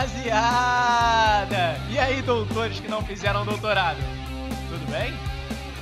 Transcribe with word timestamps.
rapaziada! 0.00 1.76
E 1.90 1.98
aí, 1.98 2.22
doutores 2.22 2.80
que 2.80 2.88
não 2.88 3.02
fizeram 3.02 3.44
doutorado? 3.44 3.98
Tudo 4.68 4.90
bem? 4.90 5.12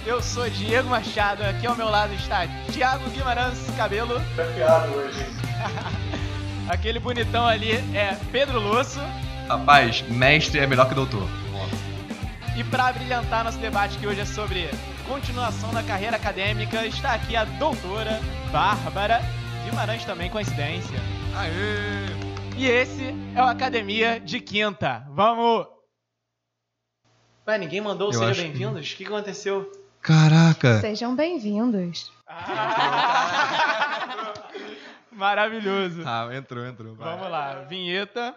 Eu 0.05 0.23
sou 0.23 0.49
Diego 0.49 0.89
Machado, 0.89 1.45
aqui 1.45 1.67
ao 1.67 1.77
meu 1.77 1.89
lado 1.89 2.15
está 2.15 2.47
Thiago 2.73 3.09
Guimarães 3.11 3.59
Cabelo. 3.77 4.21
Tá 4.35 4.45
piado 4.55 4.93
hoje. 4.93 5.25
Aquele 6.69 6.99
bonitão 6.99 7.47
ali 7.47 7.73
é 7.95 8.17
Pedro 8.33 8.59
Lusso. 8.59 9.01
Rapaz, 9.49 10.03
mestre 10.03 10.61
é 10.61 10.67
melhor 10.67 10.89
que 10.89 10.95
doutor. 10.95 11.29
E 12.57 12.65
para 12.65 12.93
brilhantar 12.93 13.45
nosso 13.45 13.59
debate 13.59 13.97
que 13.99 14.07
hoje 14.07 14.21
é 14.21 14.25
sobre 14.25 14.69
continuação 15.07 15.73
da 15.73 15.83
carreira 15.83 16.17
acadêmica, 16.17 16.85
está 16.87 17.15
aqui 17.15 17.37
a 17.37 17.45
doutora 17.45 18.21
Bárbara 18.51 19.23
Guimarães 19.65 20.05
também, 20.05 20.29
coincidência. 20.29 20.99
Aê! 21.37 22.28
E 22.59 22.67
esse 22.67 23.15
é 23.37 23.43
o 23.43 23.47
Academia 23.47 24.19
de 24.19 24.41
Quinta. 24.41 25.07
Vamos! 25.11 25.67
Ué, 27.47 27.57
ninguém 27.59 27.81
mandou 27.81 28.09
o 28.09 28.11
Eu 28.11 28.15
Seja 28.19 28.31
acho 28.31 28.41
que- 28.43 28.49
Bem-vindos? 28.49 28.93
O 28.93 28.97
que 28.97 29.05
aconteceu? 29.05 29.71
Caraca! 30.03 30.81
Sejam 30.81 31.15
bem-vindos. 31.15 32.11
Maravilhoso. 35.13 36.03
Ah, 36.07 36.29
entrou, 36.35 36.65
entrou. 36.67 36.95
vai. 36.95 37.17
Vamos 37.17 37.31
lá, 37.31 37.63
vinheta. 37.63 38.35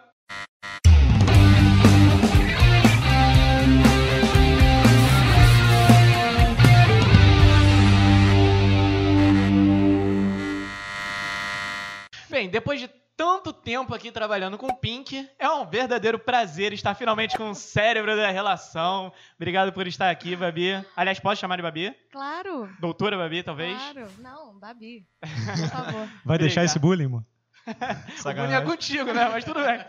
Bem, 12.30 12.48
depois 12.48 12.80
de 12.80 12.88
tanto 13.16 13.52
tempo 13.52 13.94
aqui 13.94 14.10
trabalhando 14.10 14.58
com 14.58 14.66
o 14.66 14.76
Pink, 14.76 15.28
é 15.38 15.48
um 15.48 15.68
verdadeiro 15.68 16.18
prazer 16.18 16.72
estar 16.72 16.94
finalmente 16.94 17.36
com 17.36 17.50
o 17.50 17.54
cérebro 17.54 18.16
da 18.16 18.30
relação. 18.30 19.12
Obrigado 19.36 19.72
por 19.72 19.86
estar 19.86 20.10
aqui, 20.10 20.34
Babi. 20.34 20.84
Aliás, 20.96 21.20
posso 21.20 21.40
chamar 21.40 21.56
de 21.56 21.62
Babi? 21.62 21.94
Claro. 22.10 22.68
Doutora 22.80 23.16
Babi, 23.16 23.42
talvez? 23.42 23.76
Claro. 23.76 24.08
Não, 24.18 24.58
Babi. 24.58 25.06
Por 25.20 25.68
favor. 25.68 26.08
Vai 26.24 26.38
deixar 26.38 26.62
Obrigado. 26.62 26.64
esse 26.64 26.78
bullying, 26.78 27.08
mano? 27.08 27.26
O 28.24 28.34
bullying 28.34 28.54
é 28.54 28.60
contigo, 28.60 29.12
né? 29.12 29.28
Mas 29.28 29.44
tudo 29.44 29.60
bem. 29.62 29.84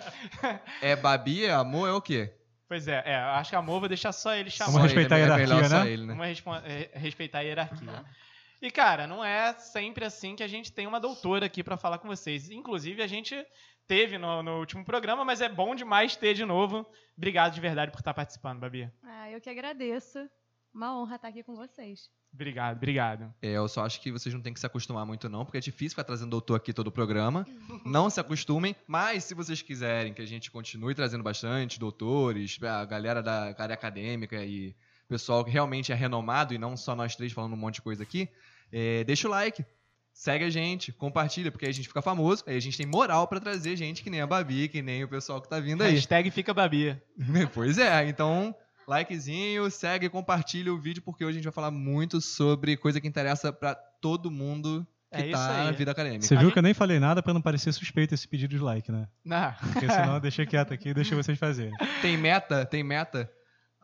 É 0.81 0.95
Babi, 0.95 1.45
é 1.45 1.52
amor, 1.52 1.90
é 1.90 1.94
o 1.94 2.02
quê? 2.02 2.34
Pois 2.67 2.88
é, 2.88 3.03
é, 3.06 3.16
acho 3.16 3.52
que 3.52 3.56
amor 3.56 3.80
vou 3.80 3.88
deixar 3.88 4.12
só 4.12 4.34
ele 4.34 4.50
chamar. 4.50 4.72
Vamos 4.72 4.88
respeitar 4.88 5.19
ele, 5.19 5.31
a 5.31 5.36
é 5.36 5.38
melhor 5.38 5.56
hierarquia, 5.56 5.78
só 5.78 5.84
né? 5.84 5.92
ele, 5.92 6.06
né? 6.06 6.14
Vamos 6.16 6.64
eh, 6.66 6.92
respeitar 6.95 7.40
a 7.40 7.42
hierarquia. 7.42 8.06
E, 8.64 8.72
cara, 8.72 9.06
não 9.06 9.22
é 9.22 9.52
sempre 9.56 10.06
assim 10.06 10.38
que 10.38 10.42
a 10.42 10.47
gente 10.47 10.72
tem 10.72 10.88
uma 10.88 10.97
doutora 10.97 11.47
aqui 11.47 11.61
pra 11.61 11.75
falar 11.75 11.97
com 11.97 12.08
vocês. 12.08 12.50
Inclusive, 12.50 13.03
a 13.03 13.08
gente 13.08 13.36
teve 13.86 14.17
no, 14.17 14.42
no 14.42 14.59
último 14.59 14.86
programa, 14.86 15.25
mas 15.25 15.42
é 15.42 15.50
bom 15.50 15.75
demais 15.75 16.16
ter 16.16 16.33
de 16.33 16.45
novo. 16.45 16.89
Obrigado 17.17 17.53
de 17.53 17.59
verdade 17.59 17.91
por 17.91 18.00
estar 18.00 18.14
participando, 18.14 18.61
Babi. 18.61 18.89
Ah, 19.03 19.30
eu 19.30 19.41
que 19.41 19.50
agradeço. 19.50 20.17
Uma 20.73 20.97
honra 20.97 21.17
estar 21.17 21.28
aqui 21.28 21.44
com 21.44 21.58
vocês. 21.58 22.09
Obrigado, 22.34 22.78
obrigado. 22.78 23.34
É, 23.41 23.50
eu 23.50 23.67
só 23.67 23.86
acho 23.86 24.00
que 24.00 24.09
vocês 24.14 24.34
não 24.34 24.41
têm 24.41 24.53
que 24.53 24.61
se 24.61 24.66
acostumar 24.66 25.06
muito 25.06 25.28
não, 25.28 25.44
porque 25.44 25.58
é 25.58 25.61
difícil 25.61 25.89
ficar 25.89 26.06
trazendo 26.06 26.30
doutor 26.30 26.56
aqui 26.56 26.72
todo 26.72 26.88
o 26.88 26.91
programa. 26.91 27.45
Não 27.86 28.09
se 28.09 28.22
acostumem, 28.22 28.73
mas 28.88 29.25
se 29.25 29.36
vocês 29.36 29.61
quiserem 29.61 30.14
que 30.14 30.22
a 30.22 30.25
gente 30.25 30.50
continue 30.50 30.95
trazendo 30.95 31.22
bastante 31.22 31.78
doutores, 31.78 32.58
a 32.64 32.86
galera 32.86 33.22
da 33.22 33.53
área 33.58 33.73
acadêmica 33.73 34.41
e 34.41 34.73
pessoal 35.14 35.45
que 35.45 35.52
realmente 35.52 35.91
é 35.91 35.95
renomado 35.95 36.56
e 36.56 36.58
não 36.58 36.75
só 36.75 36.95
nós 36.95 37.16
três 37.16 37.31
falando 37.31 37.53
um 37.53 37.58
monte 37.58 37.75
de 37.75 37.84
coisa 37.84 38.02
aqui, 38.02 38.28
é, 38.73 39.03
deixa 39.05 39.27
o 39.27 39.31
like. 39.31 39.63
Segue 40.16 40.43
a 40.45 40.49
gente, 40.49 40.91
compartilha, 40.91 41.52
porque 41.52 41.66
aí 41.66 41.71
a 41.71 41.73
gente 41.73 41.88
fica 41.88 42.02
famoso, 42.02 42.43
aí 42.45 42.55
a 42.55 42.59
gente 42.59 42.77
tem 42.77 42.85
moral 42.85 43.27
pra 43.27 43.39
trazer 43.39 43.75
gente 43.75 44.03
que 44.03 44.09
nem 44.11 44.21
a 44.21 44.27
Babi, 44.27 44.67
que 44.67 44.81
nem 44.81 45.03
o 45.03 45.07
pessoal 45.07 45.41
que 45.41 45.49
tá 45.49 45.59
vindo 45.59 45.81
aí. 45.83 45.93
Hashtag 45.93 46.29
fica 46.29 46.53
Babi. 46.53 46.95
Pois 47.53 47.77
é, 47.79 48.07
então 48.07 48.53
likezinho, 48.88 49.69
segue, 49.71 50.09
compartilha 50.09 50.72
o 50.73 50.78
vídeo, 50.78 51.01
porque 51.01 51.23
hoje 51.25 51.31
a 51.31 51.39
gente 51.39 51.45
vai 51.45 51.53
falar 51.53 51.72
muito 51.72 52.22
sobre 52.22 52.78
coisa 52.78 53.00
que 53.01 53.07
interessa 53.07 53.51
pra 53.51 53.73
todo 53.75 54.29
mundo 54.29 54.85
que 55.12 55.22
É 55.22 55.25
isso 55.28 55.31
tá 55.31 55.59
aí. 55.62 55.66
na 55.66 55.72
vida 55.72 55.91
acadêmica. 55.91 56.23
Você 56.25 56.35
viu 56.35 56.44
gente- 56.45 56.53
que 56.53 56.59
eu 56.59 56.63
nem 56.63 56.73
falei 56.73 57.00
nada 57.00 57.22
pra 57.23 57.33
não 57.33 57.41
parecer 57.41 57.72
suspeito 57.72 58.13
esse 58.13 58.28
pedido 58.28 58.51
de 58.56 58.59
like, 58.62 58.91
né? 58.91 59.07
Não. 59.23 59.53
Porque 59.72 59.88
senão 59.89 60.16
eu 60.16 60.19
deixei 60.19 60.45
quieto 60.45 60.73
aqui 60.73 60.89
e 60.89 60.94
deixei 60.94 61.16
vocês 61.16 61.38
fazerem. 61.39 61.73
Tem 62.01 62.17
meta? 62.17 62.66
Tem 62.66 62.83
meta? 62.83 63.31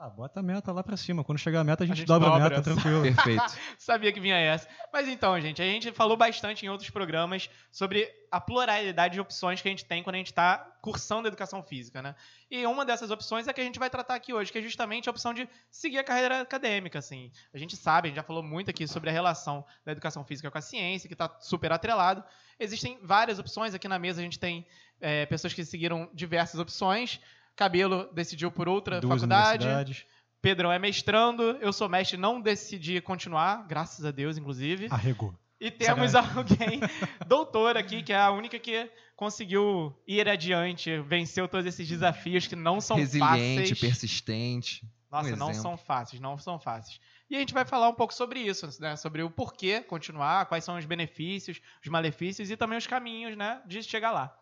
Ah, 0.02 0.10
bota 0.10 0.40
a 0.40 0.44
meta 0.44 0.72
lá 0.72 0.82
pra 0.82 0.96
cima. 0.96 1.26
Quando 1.26 1.40
chegar 1.40 1.60
a 1.60 1.64
meta, 1.66 1.84
a 1.84 1.88
gente, 1.88 1.98
gente 1.98 2.08
dobra, 2.08 2.30
dobra. 2.30 2.46
a 2.46 2.50
meta, 2.50 2.62
tranquilo. 2.62 3.02
Perfeito. 3.04 3.44
Sabia 3.78 4.14
que 4.14 4.20
vinha 4.22 4.38
essa. 4.38 4.66
Mas 4.94 5.10
então, 5.10 5.38
gente, 5.42 5.62
a 5.62 5.66
gente 5.66 5.92
falou 5.92 6.16
bastante 6.16 6.66
em 6.66 6.70
outros 6.70 6.90
programas 6.90 7.50
sobre 7.70 8.10
a 8.32 8.40
pluralidade 8.40 9.16
de 9.16 9.20
opções 9.20 9.62
que 9.62 9.68
a 9.68 9.72
gente 9.72 9.84
tem 9.84 10.02
quando 10.02 10.16
a 10.16 10.20
gente 10.20 10.28
está 10.28 10.58
cursando 10.82 11.28
educação 11.28 11.62
física, 11.62 12.02
né? 12.02 12.16
E 12.50 12.66
uma 12.66 12.86
dessas 12.86 13.12
opções 13.12 13.46
é 13.50 13.52
que 13.52 13.60
a 13.60 13.64
gente 13.64 13.78
vai 13.78 13.90
tratar 13.90 14.16
aqui 14.16 14.34
hoje, 14.34 14.50
que 14.54 14.60
é 14.60 14.62
justamente 14.62 15.10
a 15.10 15.12
opção 15.12 15.34
de 15.34 15.50
seguir 15.70 15.98
a 15.98 16.04
carreira 16.04 16.40
acadêmica, 16.40 16.98
assim. 16.98 17.30
A 17.54 17.58
gente 17.58 17.76
sabe, 17.76 18.08
a 18.08 18.10
gente 18.10 18.16
já 18.16 18.24
falou 18.24 18.42
muito 18.42 18.70
aqui 18.70 18.88
sobre 18.88 19.10
a 19.10 19.14
relação 19.14 19.66
da 19.84 19.92
educação 19.92 20.24
física 20.24 20.50
com 20.50 20.58
a 20.58 20.62
ciência, 20.62 21.10
que 21.10 21.14
está 21.14 21.30
super 21.42 21.74
atrelado. 21.74 22.24
Existem 22.58 22.98
várias 23.04 23.38
opções 23.38 23.74
aqui 23.74 23.90
na 23.90 24.00
mesa, 24.00 24.22
a 24.22 24.24
gente 24.24 24.40
tem 24.40 24.66
é, 25.02 25.26
pessoas 25.26 25.54
que 25.54 25.66
seguiram 25.66 26.10
diversas 26.14 26.58
opções. 26.58 27.20
Cabelo 27.60 28.10
decidiu 28.14 28.50
por 28.50 28.70
outra 28.70 29.02
Duas 29.02 29.20
faculdade. 29.20 30.08
Pedrão 30.42 30.72
é 30.72 30.80
mestrando, 30.80 31.44
eu 31.60 31.74
sou 31.74 31.90
mestre, 31.90 32.16
não 32.16 32.40
decidi 32.40 33.02
continuar, 33.02 33.68
graças 33.68 34.06
a 34.06 34.12
Deus, 34.12 34.38
inclusive. 34.38 34.88
Arregou. 34.90 35.38
E 35.60 35.70
temos 35.70 36.16
alguém, 36.16 36.80
doutor 37.28 37.76
aqui, 37.76 38.02
que 38.02 38.14
é 38.14 38.18
a 38.18 38.32
única 38.32 38.58
que 38.58 38.90
conseguiu 39.14 39.94
ir 40.08 40.30
adiante, 40.30 41.02
venceu 41.02 41.50
todos 41.50 41.66
esses 41.66 41.86
desafios 41.86 42.48
que 42.48 42.56
não 42.56 42.80
são 42.80 42.96
Resiliente, 42.96 43.76
fáceis. 43.76 43.80
persistente. 43.82 44.90
Nossa, 45.12 45.34
um 45.34 45.36
não 45.36 45.50
exemplo. 45.50 45.70
são 45.70 45.78
fáceis, 45.78 46.22
não 46.22 46.38
são 46.38 46.58
fáceis. 46.58 47.02
E 47.30 47.36
a 47.36 47.40
gente 47.40 47.54
vai 47.54 47.66
falar 47.66 47.90
um 47.90 47.94
pouco 47.94 48.14
sobre 48.14 48.40
isso, 48.40 48.70
né? 48.80 48.96
Sobre 48.96 49.22
o 49.22 49.30
porquê 49.30 49.82
continuar, 49.82 50.46
quais 50.46 50.64
são 50.64 50.78
os 50.78 50.86
benefícios, 50.86 51.60
os 51.84 51.90
malefícios 51.90 52.50
e 52.50 52.56
também 52.56 52.78
os 52.78 52.88
caminhos, 52.88 53.36
né, 53.36 53.62
de 53.68 53.84
chegar 53.84 54.12
lá. 54.12 54.34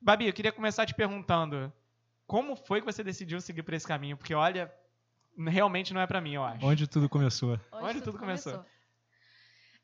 Babi, 0.00 0.26
eu 0.26 0.32
queria 0.32 0.52
começar 0.52 0.86
te 0.86 0.94
perguntando, 0.94 1.70
como 2.26 2.56
foi 2.56 2.80
que 2.80 2.86
você 2.86 3.04
decidiu 3.04 3.40
seguir 3.40 3.62
por 3.62 3.74
esse 3.74 3.86
caminho? 3.86 4.16
Porque 4.16 4.34
olha, 4.34 4.72
realmente 5.36 5.94
não 5.94 6.00
é 6.00 6.06
pra 6.06 6.20
mim, 6.20 6.34
eu 6.34 6.44
acho. 6.44 6.64
Onde 6.64 6.86
tudo 6.86 7.08
começou. 7.08 7.58
Onde 7.72 8.00
tudo 8.00 8.18
começou? 8.18 8.64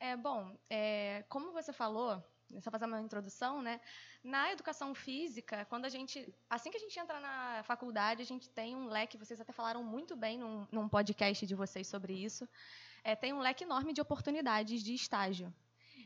É, 0.00 0.16
bom, 0.16 0.56
é, 0.68 1.24
como 1.28 1.52
você 1.52 1.72
falou, 1.72 2.22
só 2.60 2.70
fazer 2.70 2.86
uma 2.86 3.00
introdução, 3.00 3.62
né? 3.62 3.80
Na 4.22 4.52
educação 4.52 4.94
física, 4.94 5.64
quando 5.66 5.84
a 5.84 5.88
gente. 5.88 6.34
Assim 6.50 6.70
que 6.70 6.76
a 6.76 6.80
gente 6.80 6.98
entra 6.98 7.20
na 7.20 7.62
faculdade, 7.64 8.22
a 8.22 8.26
gente 8.26 8.48
tem 8.50 8.74
um 8.74 8.88
leque, 8.88 9.16
vocês 9.16 9.40
até 9.40 9.52
falaram 9.52 9.82
muito 9.84 10.16
bem 10.16 10.38
num, 10.38 10.66
num 10.72 10.88
podcast 10.88 11.46
de 11.46 11.54
vocês 11.54 11.86
sobre 11.86 12.12
isso. 12.12 12.48
é, 13.04 13.14
tem 13.16 13.32
um 13.32 13.40
leque 13.40 13.64
enorme 13.64 13.92
de 13.92 14.00
oportunidades 14.00 14.82
de 14.82 14.94
estágio. 14.94 15.52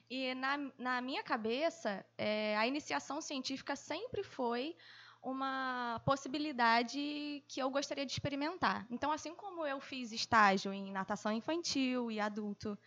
E 0.09 0.35
na, 0.35 0.57
na 0.79 1.01
minha 1.01 1.23
cabeça, 1.23 2.05
é, 2.17 2.57
a 2.57 2.67
iniciação 2.67 3.21
científica 3.21 3.75
sempre 3.75 4.23
foi 4.23 4.77
uma 5.27 6.01
possibilidade 6.05 7.43
que 7.49 7.59
eu 7.61 7.69
gostaria 7.69 8.07
de 8.07 8.13
experimentar. 8.13 8.87
Então, 8.89 9.11
assim 9.11 9.35
como 9.35 9.67
eu 9.67 9.81
fiz 9.81 10.13
estágio 10.13 10.73
em 10.73 10.93
natação 10.93 11.33
infantil 11.33 12.13
e 12.13 12.21
adulto, 12.21 12.79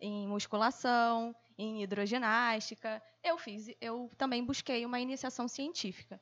em 0.00 0.28
musculação, 0.28 1.34
em 1.58 1.82
hidroginástica, 1.82 3.02
eu 3.20 3.36
fiz, 3.36 3.74
eu 3.80 4.08
também 4.16 4.44
busquei 4.44 4.86
uma 4.86 5.00
iniciação 5.00 5.48
científica. 5.48 6.20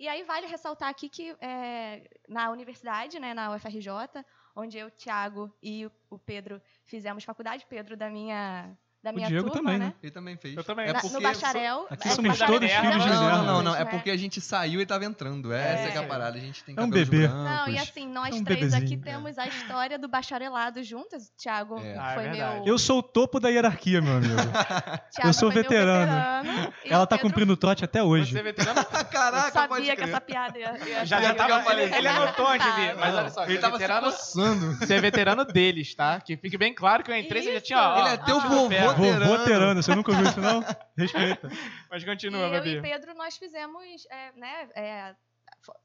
E 0.00 0.08
aí 0.08 0.24
vale 0.24 0.48
ressaltar 0.48 0.88
aqui 0.88 1.08
que 1.08 1.36
é, 1.40 2.10
na 2.28 2.50
universidade, 2.50 3.20
né, 3.20 3.32
na 3.32 3.52
UFRJ, 3.54 4.24
onde 4.56 4.76
eu, 4.76 4.90
Tiago 4.90 5.54
e 5.62 5.86
o- 5.86 5.92
o 6.10 6.18
Pedro 6.18 6.60
fizemos 6.84 7.22
faculdade, 7.22 7.64
Pedro 7.68 7.96
da 7.96 8.10
minha 8.10 8.76
da 9.02 9.10
O 9.10 9.14
minha 9.14 9.26
Diego 9.26 9.50
turma, 9.50 9.62
também, 9.62 9.78
né? 9.78 9.86
né? 9.86 9.94
Ele 10.02 10.12
também 10.12 10.36
fez. 10.36 10.56
Eu 10.56 10.62
também. 10.62 10.86
É 10.88 10.92
porque 10.92 11.08
no 11.08 11.20
bacharel. 11.20 11.86
Aqui 11.90 12.08
é, 12.08 12.10
somos 12.12 12.38
todos 12.38 12.70
é 12.70 12.80
filhos 12.80 13.02
de 13.02 13.08
Não, 13.10 13.22
não, 13.30 13.44
não, 13.44 13.62
não. 13.62 13.74
É 13.74 13.80
né? 13.80 13.84
porque 13.86 14.10
a 14.10 14.16
gente 14.16 14.40
saiu 14.40 14.80
e 14.80 14.86
tava 14.86 15.04
entrando. 15.04 15.52
Essa 15.52 15.88
é, 15.88 15.90
que 15.90 15.98
é 15.98 16.00
a 16.00 16.04
É. 16.04 16.06
parada. 16.06 16.36
A 16.38 16.40
gente 16.40 16.62
tem 16.62 16.74
É 16.78 16.80
um 16.80 16.88
bebê. 16.88 17.26
brancos. 17.26 17.44
Não, 17.44 17.68
e 17.68 17.78
assim, 17.78 18.08
nós 18.08 18.34
É 18.34 18.38
um 18.38 18.44
três 18.44 18.72
aqui 18.72 18.96
bebezinho. 18.96 19.02
temos 19.02 19.38
a 19.38 19.46
história 19.48 19.98
do 19.98 20.06
bacharelado 20.08 20.82
juntas. 20.84 21.32
Tiago 21.36 21.80
É. 21.80 21.96
Ah, 21.98 22.12
é 22.12 22.14
foi 22.14 22.28
meu. 22.30 22.64
Eu 22.66 22.78
sou 22.78 22.98
o 22.98 23.02
topo 23.02 23.40
da 23.40 23.48
hierarquia, 23.48 24.00
meu 24.00 24.16
amigo. 24.16 24.34
Eu 25.24 25.32
sou 25.32 25.50
veterano. 25.50 26.12
veterano, 26.12 26.72
e 26.84 26.92
Ela 26.92 27.02
o 27.02 27.06
tá 27.06 27.16
Pedro 27.16 27.28
cumprindo 27.30 27.52
o 27.52 27.56
trote 27.56 27.84
até 27.84 28.02
hoje. 28.02 28.32
Você 28.32 28.38
é 28.38 28.42
veterano? 28.42 28.84
Caraca, 29.10 29.48
Eu 29.48 29.52
sabia 29.52 29.96
que 29.96 30.02
essa 30.02 30.20
piada 30.20 30.58
ia, 30.58 31.04
Já, 31.04 31.20
já 31.20 31.34
tava, 31.34 31.72
ele, 31.74 32.08
anotou 32.08 32.46
Tá. 32.46 32.94
mas 32.98 33.14
olha 33.14 33.30
só, 33.30 33.44
Ele 33.44 33.56
é 33.56 33.60
tava 33.60 33.78
se 34.12 34.38
você 34.78 34.94
é 34.94 35.00
veterano 35.00 35.44
deles, 35.44 35.94
tá? 35.94 36.20
Que 36.20 36.36
fique 36.36 36.56
bem 36.56 36.72
claro 36.74 37.02
que 37.02 37.10
eu 37.10 37.16
entrei, 37.16 37.42
você 37.42 37.54
já 37.54 37.60
tinha, 37.60 37.78
ó, 37.80 37.98
Ele 38.00 38.08
é 38.14 38.16
teu 38.18 38.40
vovô 38.40 38.91
Vovô 38.94 39.38
veterano, 39.38 39.82
você 39.82 39.94
nunca 39.94 40.10
ouviu 40.12 40.26
isso, 40.26 40.40
não? 40.40 40.60
Respeita. 40.96 41.48
Mas 41.90 42.02
E 42.02 42.06
continua, 42.06 42.40
eu 42.46 42.50
Babi. 42.50 42.76
e 42.76 42.82
Pedro, 42.82 43.14
nós 43.14 43.36
fizemos, 43.36 44.06
é, 44.10 44.32
né, 44.32 44.68
é, 44.74 45.16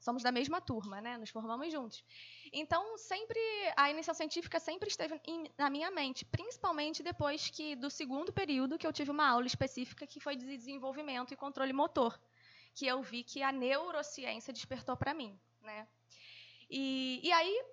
somos 0.00 0.22
da 0.22 0.32
mesma 0.32 0.60
turma, 0.60 1.00
né? 1.00 1.16
Nos 1.18 1.30
formamos 1.30 1.70
juntos. 1.72 2.02
Então, 2.52 2.96
sempre, 2.98 3.38
a 3.76 3.90
iniciação 3.90 4.14
científica 4.14 4.58
sempre 4.58 4.88
esteve 4.88 5.20
em- 5.26 5.50
na 5.56 5.68
minha 5.70 5.90
mente, 5.90 6.24
principalmente 6.24 7.02
depois 7.02 7.48
que 7.50 7.76
do 7.76 7.90
segundo 7.90 8.32
período 8.32 8.78
que 8.78 8.86
eu 8.86 8.92
tive 8.92 9.10
uma 9.10 9.28
aula 9.28 9.46
específica 9.46 10.06
que 10.06 10.20
foi 10.20 10.36
de 10.36 10.44
desenvolvimento 10.56 11.32
e 11.32 11.36
controle 11.36 11.72
motor, 11.72 12.18
que 12.74 12.86
eu 12.86 13.02
vi 13.02 13.22
que 13.22 13.42
a 13.42 13.52
neurociência 13.52 14.52
despertou 14.52 14.96
para 14.96 15.14
mim, 15.14 15.38
né? 15.62 15.86
E, 16.70 17.20
e 17.22 17.32
aí, 17.32 17.64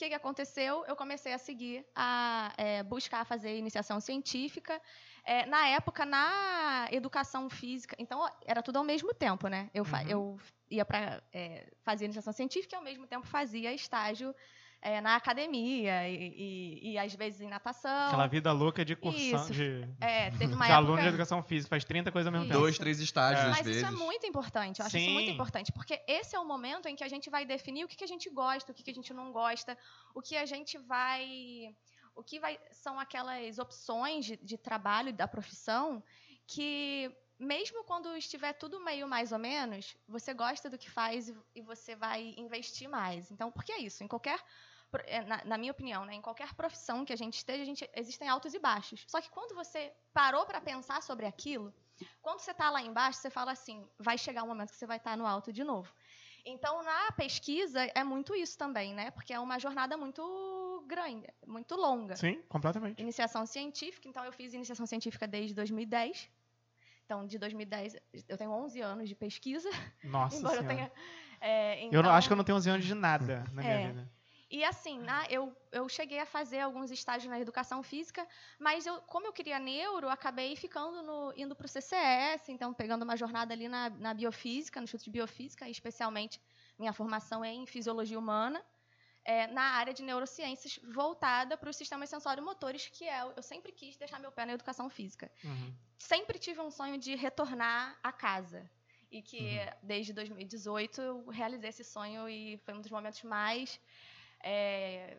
que, 0.00 0.08
que 0.08 0.14
aconteceu? 0.14 0.82
Eu 0.86 0.96
comecei 0.96 1.32
a 1.34 1.38
seguir, 1.38 1.84
a 1.94 2.52
é, 2.56 2.82
buscar 2.82 3.24
fazer 3.26 3.56
iniciação 3.58 4.00
científica. 4.00 4.80
É, 5.24 5.44
na 5.44 5.68
época, 5.68 6.06
na 6.06 6.88
educação 6.90 7.50
física, 7.50 7.94
então 7.98 8.26
era 8.46 8.62
tudo 8.62 8.78
ao 8.78 8.84
mesmo 8.84 9.12
tempo, 9.12 9.46
né? 9.48 9.70
Eu, 9.74 9.84
Uhum. 9.84 10.08
eu 10.08 10.40
ia 10.70 10.84
para 10.86 11.22
é, 11.32 11.70
fazer 11.82 12.06
iniciação 12.06 12.32
científica 12.32 12.74
e 12.74 12.78
ao 12.78 12.82
mesmo 12.82 13.06
tempo 13.06 13.26
fazia 13.26 13.74
estágio 13.74 14.34
é, 14.82 15.00
na 15.00 15.16
academia 15.16 16.08
e, 16.08 16.34
e, 16.36 16.92
e, 16.92 16.98
às 16.98 17.14
vezes 17.14 17.40
em 17.40 17.48
natação. 17.48 18.06
Aquela 18.08 18.26
vida 18.26 18.50
louca 18.52 18.84
de 18.84 18.96
cursão, 18.96 19.42
Isso. 19.44 19.52
de, 19.52 19.86
É, 20.00 20.30
teve 20.30 20.54
uma 20.54 20.64
de 20.66 20.72
época... 20.72 20.74
aluno 20.76 21.02
de 21.02 21.08
educação 21.08 21.42
física, 21.42 21.68
faz 21.70 21.84
30 21.84 22.10
coisas 22.10 22.26
ao 22.26 22.32
mesmo 22.32 22.46
Isso. 22.46 22.52
tempo. 22.52 22.62
Dois, 22.62 22.78
três 22.78 22.98
estágios, 23.00 23.44
É. 23.44 23.48
às 23.50 23.56
Mas 23.58 23.66
vezes. 23.66 23.82
isso 23.82 23.92
é 23.92 23.96
muito 23.96 24.26
importante, 24.26 24.80
eu 24.80 24.86
acho 24.86 24.96
isso 24.96 25.06
Sim. 25.06 25.12
muito 25.12 25.30
importante, 25.30 25.70
porque 25.72 26.02
esse 26.06 26.34
é 26.34 26.38
o 26.40 26.46
momento 26.46 26.88
em 26.88 26.96
que 26.96 27.04
a 27.04 27.08
gente 27.08 27.28
vai 27.28 27.44
definir 27.44 27.84
o 27.84 27.88
que, 27.88 27.96
que 27.96 28.04
a 28.04 28.08
gente 28.08 28.30
gosta, 28.30 28.72
o 28.72 28.74
que, 28.74 28.82
que 28.82 28.90
a 28.90 28.94
gente 28.94 29.12
não 29.12 29.32
gosta, 29.32 29.76
o 30.14 30.22
que 30.22 30.36
a 30.36 30.46
gente 30.46 30.78
vai. 30.78 31.74
O 32.14 32.22
que 32.24 32.40
vai. 32.40 32.58
São 32.72 32.98
aquelas 32.98 33.58
opções 33.58 34.24
de, 34.24 34.36
de 34.38 34.58
trabalho 34.58 35.12
da 35.12 35.28
profissão 35.28 36.02
que, 36.46 37.10
mesmo 37.38 37.84
quando 37.84 38.14
estiver 38.16 38.52
tudo 38.54 38.80
meio 38.80 39.06
mais 39.06 39.30
ou 39.30 39.38
menos, 39.38 39.96
você 40.08 40.34
gosta 40.34 40.68
do 40.68 40.76
que 40.76 40.90
faz 40.90 41.28
e, 41.28 41.36
e 41.54 41.62
você 41.62 41.94
vai 41.94 42.34
investir 42.36 42.88
mais. 42.88 43.30
Então, 43.30 43.50
porque 43.52 43.72
é 43.72 43.78
isso, 43.78 44.02
em 44.02 44.08
qualquer. 44.08 44.40
É, 45.04 45.22
Na, 45.22 45.44
na 45.44 45.58
minha 45.58 45.72
opinião, 45.72 46.04
né, 46.04 46.14
em 46.14 46.20
qualquer 46.22 46.54
profissão 46.54 47.04
que 47.04 47.12
a 47.12 47.16
gente 47.16 47.34
esteja, 47.36 47.62
a 47.62 47.66
gente, 47.66 47.88
existem 47.94 48.28
altos 48.28 48.54
e 48.54 48.58
baixos. 48.58 49.04
Só 49.06 49.20
que 49.20 49.30
quando 49.30 49.54
você 49.54 49.92
parou 50.12 50.44
para 50.46 50.60
pensar 50.60 51.02
sobre 51.02 51.26
aquilo, 51.26 51.72
quando 52.22 52.40
você 52.40 52.50
está 52.52 52.70
lá 52.70 52.80
embaixo, 52.82 53.18
você 53.20 53.30
fala 53.30 53.52
assim, 53.52 53.86
vai 53.98 54.16
chegar 54.18 54.42
um 54.42 54.48
momento 54.48 54.70
que 54.70 54.76
você 54.76 54.86
vai 54.86 54.96
estar 54.96 55.16
no 55.16 55.26
alto 55.26 55.52
de 55.52 55.62
novo. 55.64 55.92
Então, 56.44 56.82
na 56.82 57.12
pesquisa, 57.12 57.80
é 57.94 58.02
muito 58.02 58.34
isso 58.34 58.56
também, 58.56 58.94
né? 58.94 59.10
Porque 59.10 59.32
é 59.32 59.38
uma 59.38 59.58
jornada 59.58 59.96
muito 59.98 60.82
grande, 60.88 61.26
muito 61.46 61.76
longa. 61.76 62.16
Sim, 62.16 62.40
completamente. 62.48 62.98
Iniciação 63.00 63.44
científica, 63.44 64.08
então 64.08 64.24
eu 64.24 64.32
fiz 64.32 64.54
iniciação 64.54 64.86
científica 64.86 65.26
desde 65.28 65.54
2010. 65.54 66.30
Então, 67.04 67.26
de 67.26 67.38
2010, 67.38 67.96
eu 68.28 68.38
tenho 68.38 68.52
11 68.52 68.80
anos 68.80 69.08
de 69.08 69.14
pesquisa, 69.14 69.68
Nossa 70.02 70.36
embora 70.40 70.56
eu 70.56 70.60
senhora. 70.62 70.74
tenha... 70.76 70.92
é, 71.40 71.84
Eu 71.86 71.92
não- 71.94 72.00
então- 72.00 72.12
acho 72.12 72.26
que 72.28 72.32
eu 72.32 72.36
não 72.36 72.44
tenho 72.44 72.56
11 72.56 72.70
anos 72.70 72.86
de 72.86 72.94
nada 72.94 73.44
na 73.52 73.60
minha 73.62 73.74
É. 73.74 73.86
vida. 73.88 74.12
E 74.50 74.64
assim, 74.64 74.98
na- 74.98 75.26
eu, 75.30 75.56
eu 75.70 75.88
cheguei 75.88 76.18
a 76.18 76.26
fazer 76.26 76.58
alguns 76.60 76.90
estágios 76.90 77.30
na 77.30 77.38
educação 77.38 77.82
física, 77.82 78.26
mas 78.58 78.84
eu, 78.84 79.00
como 79.02 79.26
eu 79.26 79.32
queria 79.32 79.58
neuro, 79.58 80.06
eu 80.06 80.10
acabei 80.10 80.56
ficando 80.56 81.02
no, 81.02 81.32
indo 81.36 81.54
para 81.54 81.66
o 81.66 81.68
CCS, 81.68 82.48
então 82.48 82.74
pegando 82.74 83.02
uma 83.02 83.16
jornada 83.16 83.54
ali 83.54 83.68
na, 83.68 83.88
na 83.90 84.12
biofísica, 84.12 84.80
no 84.80 84.84
Instituto 84.84 85.04
de 85.04 85.10
Biofísica, 85.12 85.68
e 85.68 85.70
especialmente 85.70 86.40
minha 86.76 86.92
formação 86.92 87.44
é 87.44 87.52
em 87.52 87.64
fisiologia 87.64 88.18
humana, 88.18 88.64
é, 89.24 89.46
na 89.46 89.62
área 89.62 89.94
de 89.94 90.02
neurociências 90.02 90.80
voltada 90.92 91.56
para 91.56 91.70
os 91.70 91.76
sistemas 91.76 92.10
sensório-motores, 92.10 92.88
que 92.88 93.04
é, 93.04 93.22
eu 93.22 93.42
sempre 93.42 93.70
quis 93.70 93.96
deixar 93.96 94.18
meu 94.18 94.32
pé 94.32 94.46
na 94.46 94.54
educação 94.54 94.90
física. 94.90 95.30
Uhum. 95.44 95.74
Sempre 95.98 96.38
tive 96.38 96.60
um 96.60 96.70
sonho 96.70 96.98
de 96.98 97.14
retornar 97.14 97.98
a 98.02 98.10
casa. 98.10 98.68
E 99.12 99.20
que 99.22 99.58
desde 99.82 100.12
2018 100.12 101.00
eu 101.02 101.26
realizei 101.28 101.70
esse 101.70 101.82
sonho 101.82 102.28
e 102.28 102.56
foi 102.58 102.74
um 102.74 102.80
dos 102.80 102.92
momentos 102.92 103.22
mais 103.24 103.80
é, 104.42 105.18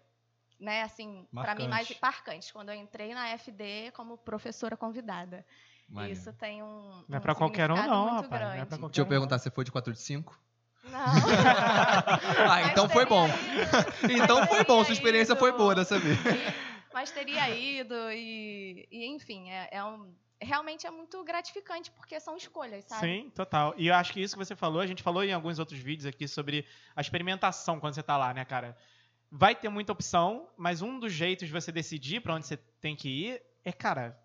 né, 0.59 0.83
assim, 0.83 1.27
para 1.33 1.55
mim 1.55 1.67
mais 1.67 1.91
Marcantes. 2.01 2.51
quando 2.51 2.69
eu 2.69 2.75
entrei 2.75 3.13
na 3.13 3.27
FD 3.37 3.91
como 3.93 4.17
professora 4.17 4.77
convidada. 4.77 5.45
Isso 6.09 6.31
tem 6.33 6.63
um 6.63 7.03
Não 7.09 7.17
é 7.17 7.17
um 7.17 7.21
pra 7.21 7.35
qualquer 7.35 7.69
um, 7.69 7.75
não, 7.75 8.01
muito 8.11 8.21
rapaz. 8.23 8.41
Não 8.41 8.51
é 8.51 8.65
Deixa 8.87 9.01
eu 9.01 9.05
um, 9.05 9.09
perguntar, 9.09 9.39
você 9.39 9.51
foi 9.51 9.65
de 9.65 9.71
4 9.71 9.91
de 9.91 9.99
5? 9.99 10.39
Não. 10.85 10.99
Ah, 12.49 12.63
então 12.71 12.89
foi 12.89 13.05
bom. 13.05 13.27
ido, 13.27 14.23
Então 14.23 14.39
mas 14.39 14.49
foi 14.49 14.63
bom, 14.63 14.83
sua 14.83 14.93
experiência 14.93 15.33
ido. 15.33 15.39
foi 15.39 15.51
boa 15.51 15.75
dessa 15.75 15.99
vez. 15.99 16.17
Mas 16.93 17.11
teria 17.11 17.49
ido 17.49 17.93
e, 18.11 18.87
e 18.91 19.05
enfim, 19.07 19.49
é, 19.49 19.69
é 19.71 19.83
um, 19.83 20.13
realmente 20.39 20.87
é 20.87 20.91
muito 20.91 21.23
gratificante 21.23 21.91
porque 21.91 22.19
são 22.19 22.35
escolhas, 22.35 22.83
sabe? 22.85 23.01
Sim, 23.01 23.29
total. 23.35 23.73
E 23.77 23.87
eu 23.87 23.95
acho 23.95 24.11
que 24.11 24.21
isso 24.21 24.35
que 24.37 24.43
você 24.43 24.55
falou, 24.55 24.81
a 24.81 24.87
gente 24.87 25.03
falou 25.03 25.23
em 25.23 25.31
alguns 25.33 25.59
outros 25.59 25.79
vídeos 25.79 26.05
aqui 26.05 26.27
sobre 26.27 26.65
a 26.95 27.01
experimentação 27.01 27.79
quando 27.79 27.93
você 27.93 28.03
tá 28.03 28.17
lá, 28.17 28.33
né, 28.33 28.43
cara? 28.43 28.75
Vai 29.31 29.55
ter 29.55 29.69
muita 29.69 29.93
opção, 29.93 30.49
mas 30.57 30.81
um 30.81 30.99
dos 30.99 31.13
jeitos 31.13 31.47
de 31.47 31.53
você 31.53 31.71
decidir 31.71 32.21
pra 32.21 32.35
onde 32.35 32.45
você 32.45 32.57
tem 32.81 32.95
que 32.95 33.07
ir 33.07 33.41
é, 33.63 33.71
cara, 33.71 34.17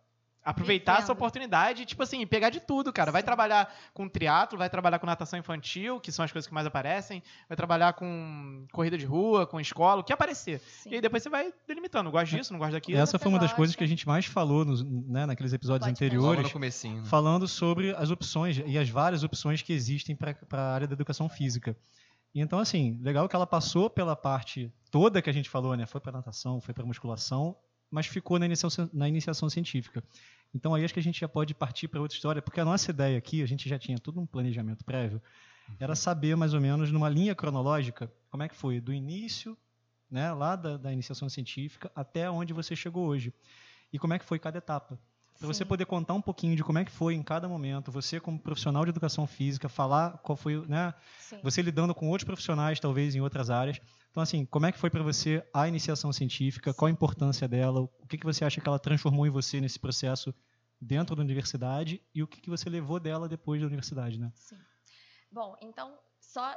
aproveitar 0.47 0.93
essa 0.93 1.03
Vivendo. 1.03 1.17
oportunidade, 1.17 1.85
tipo 1.85 2.03
assim, 2.05 2.25
pegar 2.25 2.51
de 2.51 2.61
tudo, 2.61 2.93
cara. 2.93 3.11
Vai 3.11 3.21
Sim. 3.21 3.27
trabalhar 3.27 3.75
com 3.93 4.09
triatlo, 4.09 4.57
vai 4.57 4.71
trabalhar 4.71 5.01
com 5.01 5.07
natação 5.07 5.39
infantil, 5.39 5.99
que 6.01 6.13
são 6.13 6.25
as 6.25 6.31
coisas 6.31 6.47
que 6.47 6.55
mais 6.55 6.67
aparecem, 6.67 7.21
vai 7.49 7.57
trabalhar 7.57 7.95
com 7.95 8.65
corrida 8.73 8.97
de 8.97 9.05
rua, 9.05 9.45
com 9.45 9.61
escola, 9.61 10.03
o 10.03 10.05
que 10.05 10.13
aparecer. 10.13 10.61
Sim. 10.61 10.91
E 10.91 10.95
aí 10.95 11.01
depois 11.01 11.23
você 11.23 11.29
vai 11.29 11.53
delimitando, 11.67 12.11
gosta 12.13 12.37
disso, 12.37 12.53
não 12.53 12.61
gosta 12.61 12.75
daquilo. 12.75 12.99
Essa 12.99 13.19
foi 13.19 13.29
uma 13.29 13.41
das 13.41 13.53
coisas 13.53 13.75
que 13.75 13.83
a 13.83 13.89
gente 13.89 14.07
mais 14.07 14.27
falou 14.27 14.65
nos, 14.65 14.85
né, 14.85 15.27
naqueles 15.27 15.53
episódios 15.53 15.91
anteriores, 15.91 16.55
né? 16.55 17.03
falando 17.05 17.49
sobre 17.49 17.95
as 17.97 18.11
opções 18.11 18.63
e 18.65 18.79
as 18.79 18.89
várias 18.89 19.25
opções 19.25 19.63
que 19.63 19.73
existem 19.73 20.15
para 20.15 20.37
a 20.53 20.75
área 20.75 20.87
da 20.87 20.95
educação 20.95 21.29
física. 21.29 21.77
Então, 22.35 22.59
assim, 22.59 22.99
legal 23.03 23.29
que 23.29 23.35
ela 23.35 23.47
passou 23.47 23.89
pela 23.89 24.15
parte 24.15 24.71
toda 24.91 25.23
que 25.23 25.31
a 25.31 25.33
gente 25.33 25.49
falou, 25.49 25.75
né? 25.77 25.87
Foi 25.87 26.01
para 26.01 26.13
natação, 26.13 26.61
foi 26.61 26.75
para 26.75 26.85
musculação, 26.85 27.57
mas 27.91 28.07
ficou 28.07 28.39
na 28.39 28.47
iniciação, 28.47 28.91
na 28.93 29.09
iniciação 29.09 29.49
científica. 29.49 30.03
Então 30.55 30.75
aí 30.75 30.85
acho 30.85 30.95
que 30.95 31.01
a 31.01 31.03
gente 31.03 31.21
já 31.21 31.29
pode 31.29 31.55
partir 31.55 31.89
para 31.89 32.01
outra 32.01 32.17
história, 32.17 32.43
porque 32.43 32.61
a 32.61 32.65
nossa 32.65 32.91
ideia 32.91 33.19
aqui, 33.19 33.43
a 33.43 33.47
gente 33.47 33.69
já 33.69 33.79
tinha 33.79 33.99
todo 33.99 34.21
um 34.21 34.27
planejamento 34.27 34.85
prévio, 34.85 35.21
era 35.79 35.95
saber 35.95 36.37
mais 36.37 36.55
ou 36.55 36.61
menos 36.61 36.91
numa 36.93 37.09
linha 37.09 37.35
cronológica 37.35 38.11
como 38.31 38.43
é 38.43 38.49
que 38.49 38.55
foi 38.55 38.81
do 38.81 38.93
início, 38.93 39.57
né, 40.11 40.33
lá 40.33 40.55
da, 40.55 40.77
da 40.77 40.93
iniciação 40.93 41.29
científica 41.29 41.91
até 41.95 42.31
onde 42.31 42.53
você 42.53 42.77
chegou 42.77 43.07
hoje 43.07 43.35
e 43.93 43.99
como 43.99 44.15
é 44.15 44.19
que 44.19 44.25
foi 44.25 44.39
cada 44.39 44.59
etapa. 44.59 44.99
Para 45.39 45.47
você 45.47 45.65
Sim. 45.65 45.69
poder 45.69 45.87
contar 45.87 46.15
um 46.15 46.21
pouquinho 46.23 46.57
de 46.57 46.65
como 46.65 46.79
é 46.79 46.85
que 46.85 46.91
foi 46.91 47.15
em 47.15 47.23
cada 47.23 47.49
momento, 47.49 47.93
você 47.93 48.19
como 48.19 48.39
profissional 48.39 48.85
de 48.85 48.91
educação 48.91 49.27
física, 49.27 49.69
falar 49.69 50.19
qual 50.19 50.37
foi, 50.37 50.67
né, 50.67 50.95
Sim. 51.19 51.39
você 51.43 51.61
lidando 51.61 51.95
com 51.95 52.09
outros 52.09 52.25
profissionais, 52.25 52.81
talvez 52.81 53.15
em 53.15 53.21
outras 53.21 53.51
áreas. 53.51 53.79
Então, 54.11 54.23
assim, 54.23 54.47
como 54.47 54.65
é 54.65 54.73
que 54.73 54.79
foi 54.79 54.89
para 54.89 55.03
você 55.03 55.47
a 55.53 55.69
iniciação 55.69 56.11
científica? 56.13 56.73
Qual 56.73 56.87
a 56.87 56.91
importância 56.91 57.47
dela? 57.47 57.83
O 57.83 58.07
que, 58.09 58.17
que 58.17 58.25
você 58.25 58.45
acha 58.45 58.61
que 58.61 58.69
ela 58.69 58.79
transformou 58.79 59.27
em 59.27 59.31
você 59.31 59.61
nesse 59.61 59.79
processo 59.79 60.35
dentro 60.81 61.15
da 61.15 61.23
universidade? 61.23 62.03
E 62.15 62.23
o 62.23 62.27
que, 62.27 62.41
que 62.41 62.49
você 62.49 62.71
levou 62.71 62.99
dela 62.99 63.29
depois 63.29 63.61
da 63.61 63.67
universidade, 63.67 64.19
né? 64.19 64.33
Sim. 64.35 64.57
Bom, 65.31 65.55
então, 65.61 65.99
só 66.19 66.57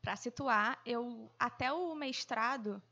para 0.00 0.16
situar, 0.16 0.80
eu 0.86 1.30
até 1.38 1.70
o 1.70 1.94
mestrado, 1.94 2.82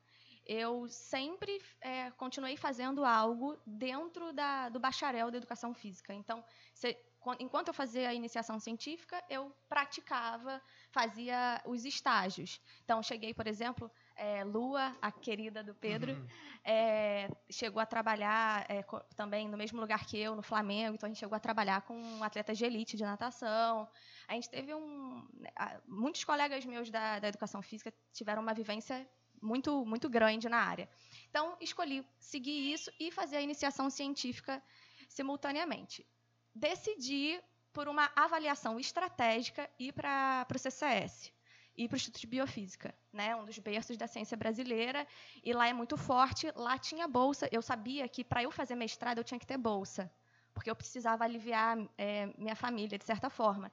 eu 0.46 0.88
sempre 0.88 1.60
é, 1.80 2.10
continuei 2.12 2.56
fazendo 2.56 3.04
algo 3.04 3.58
dentro 3.66 4.32
da, 4.32 4.68
do 4.68 4.78
bacharel 4.78 5.30
de 5.30 5.36
educação 5.38 5.74
física. 5.74 6.14
Então, 6.14 6.44
se- 6.74 6.96
quan- 7.20 7.36
enquanto 7.40 7.68
eu 7.68 7.74
fazia 7.74 8.08
a 8.08 8.14
iniciação 8.14 8.60
científica, 8.60 9.22
eu 9.28 9.52
praticava, 9.68 10.62
fazia 10.92 11.60
os 11.64 11.84
estágios. 11.84 12.60
Então, 12.84 13.02
cheguei, 13.02 13.34
por 13.34 13.46
exemplo, 13.46 13.90
é, 14.14 14.44
Lua, 14.44 14.96
a 15.02 15.10
querida 15.10 15.62
do 15.62 15.74
Pedro, 15.74 16.12
Uhum. 16.12 16.26
é, 16.64 17.28
chegou 17.50 17.80
a 17.82 17.86
trabalhar 17.86 18.64
é, 18.70 18.84
também 19.14 19.48
no 19.48 19.56
mesmo 19.56 19.80
lugar 19.80 20.06
que 20.06 20.16
eu, 20.18 20.34
no 20.36 20.42
Flamengo. 20.42 20.94
Então, 20.94 21.06
a 21.06 21.10
gente 21.10 21.18
chegou 21.18 21.36
a 21.36 21.40
trabalhar 21.40 21.82
com 21.82 22.22
atletas 22.22 22.56
de 22.56 22.64
elite 22.64 22.96
de 22.96 23.02
natação. 23.04 23.88
A 24.28 24.34
gente 24.34 24.48
teve 24.48 24.72
um. 24.74 25.26
a- 25.56 25.80
Muitos 25.86 26.22
colegas 26.24 26.64
meus 26.64 26.90
da, 26.90 27.18
da 27.18 27.28
educação 27.28 27.60
física 27.60 27.92
tiveram 28.12 28.42
uma 28.42 28.54
vivência 28.54 29.06
muito, 29.46 29.84
muito 29.86 30.08
grande 30.08 30.48
na 30.48 30.58
área. 30.58 30.88
Então, 31.30 31.56
escolhi 31.60 32.04
seguir 32.18 32.72
isso 32.72 32.90
e 32.98 33.10
fazer 33.10 33.36
a 33.36 33.42
iniciação 33.42 33.88
científica 33.88 34.62
simultaneamente. 35.08 36.06
Decidi, 36.54 37.40
por 37.72 37.88
uma 37.88 38.10
avaliação 38.16 38.78
estratégica, 38.80 39.70
ir 39.78 39.92
para 39.92 40.46
o 40.54 40.58
CCS 40.58 41.32
ir 41.76 41.88
para 41.88 41.94
o 41.94 41.96
Instituto 41.96 42.20
de 42.20 42.26
Biofísica, 42.26 42.94
né, 43.12 43.36
um 43.36 43.44
dos 43.44 43.58
berços 43.58 43.96
da 43.96 44.06
ciência 44.06 44.36
brasileira, 44.36 45.06
e 45.44 45.52
lá 45.52 45.68
é 45.68 45.72
muito 45.72 45.96
forte. 45.96 46.50
Lá 46.56 46.78
tinha 46.78 47.06
bolsa. 47.06 47.48
Eu 47.52 47.60
sabia 47.60 48.08
que 48.08 48.24
para 48.24 48.42
eu 48.42 48.50
fazer 48.50 48.74
mestrado 48.74 49.18
eu 49.18 49.24
tinha 49.24 49.38
que 49.38 49.46
ter 49.46 49.58
bolsa, 49.58 50.10
porque 50.54 50.70
eu 50.70 50.76
precisava 50.76 51.24
aliviar 51.24 51.76
é, 51.98 52.26
minha 52.38 52.56
família 52.56 52.98
de 52.98 53.04
certa 53.04 53.28
forma. 53.28 53.70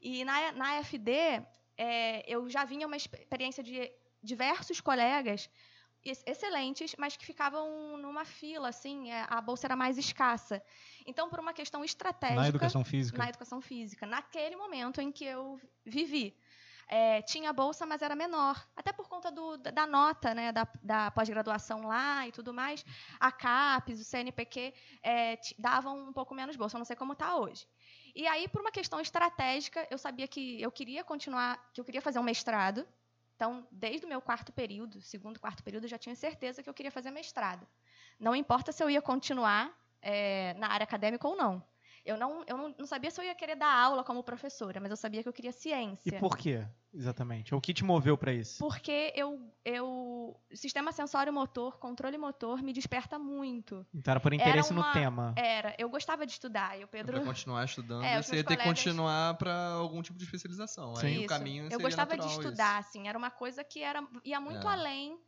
E 0.00 0.24
na, 0.24 0.52
na 0.52 0.84
FD 0.84 1.12
é, 1.78 2.30
eu 2.30 2.48
já 2.48 2.64
vinha 2.64 2.86
uma 2.86 2.96
experiência 2.96 3.62
de 3.62 3.90
diversos 4.26 4.80
colegas 4.80 5.48
ex- 6.04 6.22
excelentes, 6.26 6.94
mas 6.98 7.16
que 7.16 7.24
ficavam 7.24 7.96
numa 7.98 8.24
fila, 8.24 8.68
assim, 8.68 9.10
é, 9.10 9.24
a 9.28 9.40
bolsa 9.40 9.66
era 9.66 9.76
mais 9.76 9.96
escassa. 9.96 10.62
Então, 11.06 11.28
por 11.30 11.40
uma 11.40 11.52
questão 11.54 11.82
estratégica 11.84 12.40
Na 12.42 12.48
educação 12.48 12.84
física. 12.84 13.18
na 13.18 13.28
educação 13.28 13.60
física, 13.60 14.06
naquele 14.06 14.56
momento 14.56 15.00
em 15.00 15.10
que 15.10 15.24
eu 15.24 15.58
vivi. 15.84 16.36
É, 16.88 17.20
tinha 17.22 17.52
bolsa, 17.52 17.84
mas 17.84 18.00
era 18.00 18.14
menor. 18.14 18.64
Até 18.76 18.92
por 18.92 19.08
conta 19.08 19.28
do- 19.32 19.56
da 19.58 19.86
nota 19.88 20.32
né, 20.32 20.52
da, 20.52 20.68
da 20.80 21.10
pós-graduação 21.10 21.84
lá 21.84 22.28
e 22.28 22.30
tudo 22.30 22.54
mais. 22.54 22.84
A 23.18 23.32
CAPES, 23.32 24.00
o 24.00 24.04
CNPq 24.04 24.72
é, 25.02 25.36
davam 25.58 25.98
um 26.08 26.12
pouco 26.12 26.32
menos 26.32 26.54
bolsa. 26.54 26.76
Eu 26.76 26.78
não 26.78 26.84
sei 26.84 26.94
como 26.94 27.12
está 27.14 27.34
hoje. 27.36 27.66
E 28.14 28.24
aí, 28.28 28.46
por 28.46 28.60
uma 28.60 28.70
questão 28.70 29.00
estratégica, 29.00 29.84
eu 29.90 29.98
sabia 29.98 30.28
que 30.28 30.62
eu 30.62 30.70
queria 30.70 31.02
continuar, 31.02 31.58
que 31.74 31.80
eu 31.80 31.84
queria 31.84 32.00
fazer 32.00 32.20
um 32.20 32.22
mestrado. 32.22 32.86
Então, 33.36 33.68
desde 33.70 34.06
o 34.06 34.08
meu 34.08 34.20
quarto 34.20 34.50
período, 34.50 35.00
segundo, 35.02 35.38
quarto 35.38 35.62
período, 35.62 35.84
eu 35.84 35.90
já 35.90 35.98
tinha 35.98 36.16
certeza 36.16 36.62
que 36.62 36.70
eu 36.70 36.74
queria 36.74 36.90
fazer 36.90 37.10
mestrado. 37.10 37.66
Não 38.18 38.34
importa 38.34 38.72
se 38.72 38.82
eu 38.82 38.88
ia 38.88 39.02
continuar 39.02 39.70
é, 40.00 40.54
na 40.54 40.68
área 40.68 40.84
acadêmica 40.84 41.28
ou 41.28 41.36
não. 41.36 41.62
Eu, 42.06 42.16
não, 42.16 42.44
eu 42.46 42.56
não, 42.56 42.74
não, 42.78 42.86
sabia 42.86 43.10
se 43.10 43.20
eu 43.20 43.24
ia 43.24 43.34
querer 43.34 43.56
dar 43.56 43.72
aula 43.72 44.04
como 44.04 44.22
professora, 44.22 44.80
mas 44.80 44.90
eu 44.92 44.96
sabia 44.96 45.24
que 45.24 45.28
eu 45.28 45.32
queria 45.32 45.50
ciência. 45.50 46.08
E 46.08 46.20
por 46.20 46.38
quê, 46.38 46.64
exatamente? 46.94 47.52
O 47.52 47.60
que 47.60 47.74
te 47.74 47.82
moveu 47.82 48.16
para 48.16 48.32
isso? 48.32 48.58
Porque 48.60 49.12
eu, 49.16 49.40
eu, 49.64 50.40
sistema 50.54 50.92
sensório-motor, 50.92 51.78
controle 51.78 52.16
motor, 52.16 52.62
me 52.62 52.72
desperta 52.72 53.18
muito. 53.18 53.84
Então 53.92 54.12
era 54.12 54.20
por 54.20 54.32
interesse 54.32 54.72
era 54.72 54.80
uma, 54.80 54.86
no 54.86 54.92
tema. 54.92 55.34
Era. 55.36 55.74
Eu 55.76 55.88
gostava 55.88 56.24
de 56.24 56.30
estudar. 56.30 56.78
Eu, 56.78 56.86
Pedro... 56.86 57.14
Para 57.14 57.26
continuar 57.26 57.64
estudando, 57.64 58.04
é, 58.04 58.22
você 58.22 58.36
ia 58.36 58.44
ter 58.44 58.56
que 58.56 58.62
continuar 58.62 59.34
para 59.34 59.72
algum 59.72 60.00
tipo 60.00 60.16
de 60.16 60.24
especialização. 60.24 60.94
Sim. 60.94 61.06
Aí 61.06 61.14
isso. 61.16 61.24
o 61.24 61.26
caminho 61.26 61.68
Eu 61.72 61.80
gostava 61.80 62.16
de 62.16 62.26
estudar, 62.26 62.80
isso. 62.80 62.88
assim. 62.90 63.08
Era 63.08 63.18
uma 63.18 63.32
coisa 63.32 63.64
que 63.64 63.82
era, 63.82 64.06
ia 64.24 64.40
muito 64.40 64.68
é. 64.68 64.70
além 64.70 65.18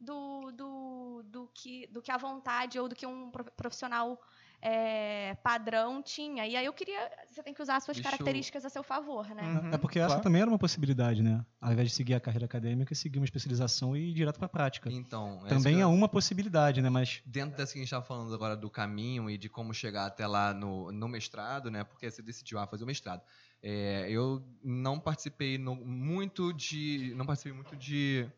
do, 0.00 0.52
do, 0.52 1.22
do, 1.24 1.50
que, 1.52 1.86
do 1.88 2.00
que 2.00 2.12
a 2.12 2.16
vontade 2.16 2.78
ou 2.78 2.88
do 2.88 2.94
que 2.94 3.06
um 3.06 3.30
profissional 3.56 4.20
é, 4.60 5.34
padrão 5.42 6.02
tinha. 6.02 6.46
E 6.46 6.56
aí 6.56 6.64
eu 6.64 6.72
queria. 6.72 7.10
Você 7.30 7.42
tem 7.42 7.54
que 7.54 7.62
usar 7.62 7.76
as 7.76 7.84
suas 7.84 7.96
Bicho. 7.96 8.10
características 8.10 8.64
a 8.64 8.68
seu 8.68 8.82
favor, 8.82 9.28
né? 9.28 9.42
Uhum, 9.42 9.70
é 9.72 9.78
porque 9.78 9.98
essa 9.98 10.08
claro. 10.08 10.22
também 10.22 10.42
era 10.42 10.50
uma 10.50 10.58
possibilidade, 10.58 11.22
né? 11.22 11.44
Ao 11.60 11.72
invés 11.72 11.88
de 11.88 11.94
seguir 11.94 12.14
a 12.14 12.20
carreira 12.20 12.46
acadêmica, 12.46 12.94
seguir 12.94 13.18
uma 13.18 13.24
especialização 13.24 13.96
e 13.96 14.10
ir 14.10 14.14
direto 14.14 14.36
para 14.36 14.46
a 14.46 14.48
prática. 14.48 14.90
Então, 14.90 15.42
também 15.48 15.80
é 15.80 15.86
uma 15.86 16.08
possibilidade, 16.08 16.82
né? 16.82 16.90
Mas 16.90 17.22
dentro 17.24 17.56
dessa 17.56 17.72
que 17.72 17.78
a 17.78 17.82
gente 17.82 17.86
estava 17.86 18.04
falando 18.04 18.34
agora 18.34 18.56
do 18.56 18.68
caminho 18.68 19.30
e 19.30 19.38
de 19.38 19.48
como 19.48 19.72
chegar 19.72 20.06
até 20.06 20.26
lá 20.26 20.52
no, 20.52 20.90
no 20.90 21.08
mestrado, 21.08 21.70
né? 21.70 21.84
Porque 21.84 22.10
você 22.10 22.20
decidiu 22.20 22.58
ah, 22.58 22.66
fazer 22.66 22.82
o 22.82 22.86
mestrado. 22.86 23.22
É, 23.62 24.06
eu 24.10 24.42
não 24.62 24.98
participei 24.98 25.58
no, 25.58 25.74
muito 25.74 26.52
de, 26.52 27.12
não 27.16 27.26
participei 27.26 27.52
muito 27.52 27.76
de 27.76 28.28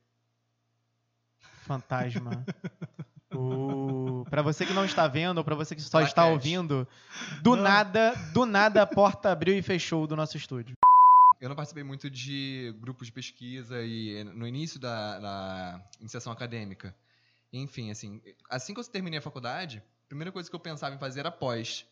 fantasma. 1.63 2.45
Uh, 3.33 4.25
para 4.29 4.43
você 4.43 4.67
que 4.67 4.73
não 4.73 4.85
está 4.85 5.07
vendo, 5.07 5.39
ou 5.39 5.45
para 5.45 5.55
você 5.55 5.75
que 5.75 5.83
só 5.83 6.01
está 6.01 6.27
ouvindo, 6.27 6.87
do 7.43 7.57
não. 7.57 7.63
nada, 7.63 8.15
do 8.33 8.45
nada 8.45 8.83
a 8.83 8.87
porta 8.87 9.31
abriu 9.31 9.57
e 9.57 9.63
fechou 9.63 10.07
do 10.07 10.17
nosso 10.17 10.37
estúdio. 10.37 10.77
Eu 11.41 11.49
não 11.49 11.57
participei 11.57 11.83
muito 11.83 12.11
de 12.11 12.75
grupos 12.81 13.07
de 13.07 13.13
pesquisa 13.13 13.83
e 13.83 14.23
no 14.25 14.47
início 14.47 14.79
da, 14.79 15.19
da 15.19 15.85
iniciação 15.99 16.33
acadêmica. 16.33 16.95
Enfim, 17.53 17.91
assim, 17.91 18.21
assim 18.49 18.75
que 18.75 18.81
eu 18.81 18.85
terminei 18.85 19.19
a 19.19 19.23
faculdade, 19.23 19.83
a 20.05 20.09
primeira 20.09 20.31
coisa 20.31 20.51
que 20.51 20.55
eu 20.55 20.61
pensava 20.61 20.95
em 20.95 20.99
fazer 20.99 21.21
era 21.21 21.31
pós. 21.31 21.87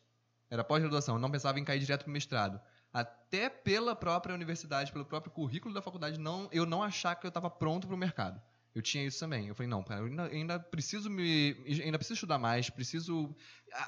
Era 0.51 0.63
pós-graduação, 0.65 1.17
eu 1.17 1.21
não 1.21 1.31
pensava 1.31 1.59
em 1.59 1.65
cair 1.65 1.81
direto 1.81 2.05
para 2.05 2.11
o 2.11 2.13
mestrado. 2.13 2.61
Até 2.93 3.49
pela 3.49 3.95
própria 3.95 4.35
universidade, 4.35 4.93
pelo 4.93 5.05
próprio 5.05 5.33
currículo 5.33 5.75
da 5.75 5.83
faculdade, 5.83 6.19
não, 6.19 6.49
eu 6.53 6.65
não 6.65 6.83
achar 6.83 7.15
que 7.15 7.27
eu 7.27 7.29
estava 7.29 7.51
pronto 7.51 7.87
para 7.87 7.95
o 7.95 7.99
mercado. 7.99 8.41
Eu 8.79 8.83
tinha 8.83 9.05
isso 9.05 9.19
também. 9.19 9.49
Eu 9.49 9.57
falei, 9.57 9.69
não, 9.69 9.83
cara, 9.83 10.01
eu 10.01 10.07
ainda, 10.07 10.27
ainda, 10.27 10.59
preciso 10.61 11.11
me. 11.11 11.57
Ainda 11.67 11.99
preciso 11.99 12.15
estudar 12.15 12.39
mais, 12.39 12.71
preciso 12.71 13.35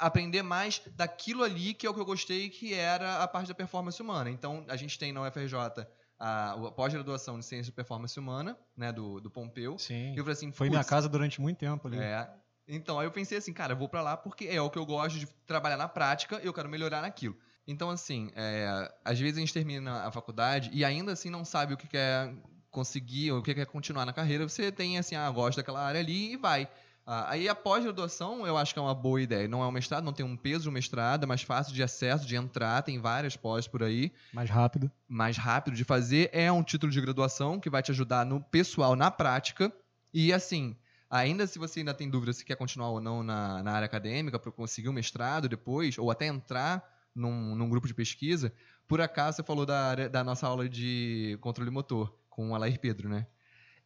aprender 0.00 0.42
mais 0.42 0.82
daquilo 0.96 1.44
ali 1.44 1.74
que 1.74 1.86
é 1.86 1.90
o 1.90 1.94
que 1.94 2.00
eu 2.00 2.04
gostei, 2.04 2.50
que 2.50 2.74
era 2.74 3.22
a 3.22 3.28
parte 3.28 3.46
da 3.46 3.54
performance 3.54 4.02
humana. 4.02 4.28
Então, 4.28 4.64
a 4.68 4.76
gente 4.76 4.98
tem 4.98 5.12
na 5.12 5.22
UFRJ 5.22 5.86
a, 6.18 6.52
a 6.52 6.72
pós-graduação 6.72 7.38
de 7.38 7.44
ciência 7.44 7.70
de 7.70 7.72
performance 7.72 8.18
humana, 8.18 8.58
né, 8.76 8.92
do, 8.92 9.20
do 9.20 9.30
Pompeu. 9.30 9.78
Sim. 9.78 10.12
E 10.12 10.16
eu 10.16 10.24
falei 10.24 10.32
assim, 10.32 10.50
Foi 10.50 10.68
minha 10.68 10.82
casa 10.82 11.08
durante 11.08 11.40
muito 11.40 11.58
tempo 11.58 11.86
ali. 11.86 11.98
É. 11.98 12.28
Então, 12.66 12.98
aí 12.98 13.06
eu 13.06 13.12
pensei 13.12 13.38
assim, 13.38 13.52
cara, 13.52 13.74
eu 13.74 13.76
vou 13.76 13.88
para 13.88 14.02
lá 14.02 14.16
porque 14.16 14.46
é 14.46 14.60
o 14.60 14.68
que 14.68 14.78
eu 14.78 14.84
gosto 14.84 15.20
de 15.20 15.26
trabalhar 15.46 15.76
na 15.76 15.88
prática 15.88 16.40
e 16.42 16.46
eu 16.46 16.52
quero 16.52 16.68
melhorar 16.68 17.00
naquilo. 17.00 17.36
Então, 17.64 17.90
assim, 17.90 18.30
é, 18.34 18.92
às 19.04 19.20
vezes 19.20 19.36
a 19.36 19.40
gente 19.40 19.52
termina 19.52 20.02
a 20.02 20.10
faculdade 20.10 20.68
e 20.72 20.84
ainda 20.84 21.12
assim 21.12 21.30
não 21.30 21.44
sabe 21.44 21.74
o 21.74 21.76
que 21.76 21.86
quer 21.86 22.34
conseguir 22.70 23.32
ou 23.32 23.42
quer 23.42 23.66
continuar 23.66 24.06
na 24.06 24.12
carreira, 24.12 24.48
você 24.48 24.70
tem 24.70 24.98
assim, 24.98 25.16
ah, 25.16 25.30
gosto 25.30 25.56
daquela 25.56 25.84
área 25.84 26.00
ali 26.00 26.32
e 26.32 26.36
vai. 26.36 26.68
Ah, 27.06 27.30
aí 27.30 27.48
a 27.48 27.54
pós-graduação 27.54 28.46
eu 28.46 28.56
acho 28.56 28.72
que 28.72 28.78
é 28.78 28.82
uma 28.82 28.94
boa 28.94 29.20
ideia. 29.20 29.48
Não 29.48 29.62
é 29.62 29.66
um 29.66 29.72
mestrado, 29.72 30.04
não 30.04 30.12
tem 30.12 30.24
um 30.24 30.36
peso 30.36 30.64
de 30.64 30.70
mestrado, 30.70 31.24
é 31.24 31.26
mais 31.26 31.42
fácil 31.42 31.74
de 31.74 31.82
acesso, 31.82 32.26
de 32.26 32.36
entrar, 32.36 32.82
tem 32.82 33.00
várias 33.00 33.36
pós 33.36 33.66
por 33.66 33.82
aí. 33.82 34.12
Mais 34.32 34.48
rápido. 34.48 34.90
Mais 35.08 35.36
rápido 35.36 35.74
de 35.74 35.84
fazer. 35.84 36.30
É 36.32 36.50
um 36.52 36.62
título 36.62 36.92
de 36.92 37.00
graduação 37.00 37.58
que 37.58 37.70
vai 37.70 37.82
te 37.82 37.90
ajudar 37.90 38.24
no 38.24 38.40
pessoal, 38.40 38.94
na 38.94 39.10
prática. 39.10 39.72
E 40.14 40.32
assim, 40.32 40.76
ainda 41.10 41.46
se 41.46 41.58
você 41.58 41.80
ainda 41.80 41.94
tem 41.94 42.08
dúvida 42.08 42.32
se 42.32 42.44
quer 42.44 42.56
continuar 42.56 42.90
ou 42.90 43.00
não 43.00 43.22
na, 43.22 43.62
na 43.62 43.72
área 43.72 43.86
acadêmica, 43.86 44.38
para 44.38 44.52
conseguir 44.52 44.88
um 44.88 44.92
mestrado 44.92 45.48
depois, 45.48 45.98
ou 45.98 46.10
até 46.10 46.26
entrar 46.26 46.88
num, 47.12 47.56
num 47.56 47.68
grupo 47.68 47.88
de 47.88 47.94
pesquisa, 47.94 48.52
por 48.86 49.00
acaso 49.00 49.38
você 49.38 49.42
falou 49.42 49.66
da, 49.66 49.94
da 50.08 50.22
nossa 50.22 50.46
aula 50.46 50.68
de 50.68 51.36
controle 51.40 51.70
motor 51.70 52.19
com 52.40 52.50
o 52.50 52.54
Alair 52.54 52.80
Pedro, 52.80 53.06
né? 53.06 53.26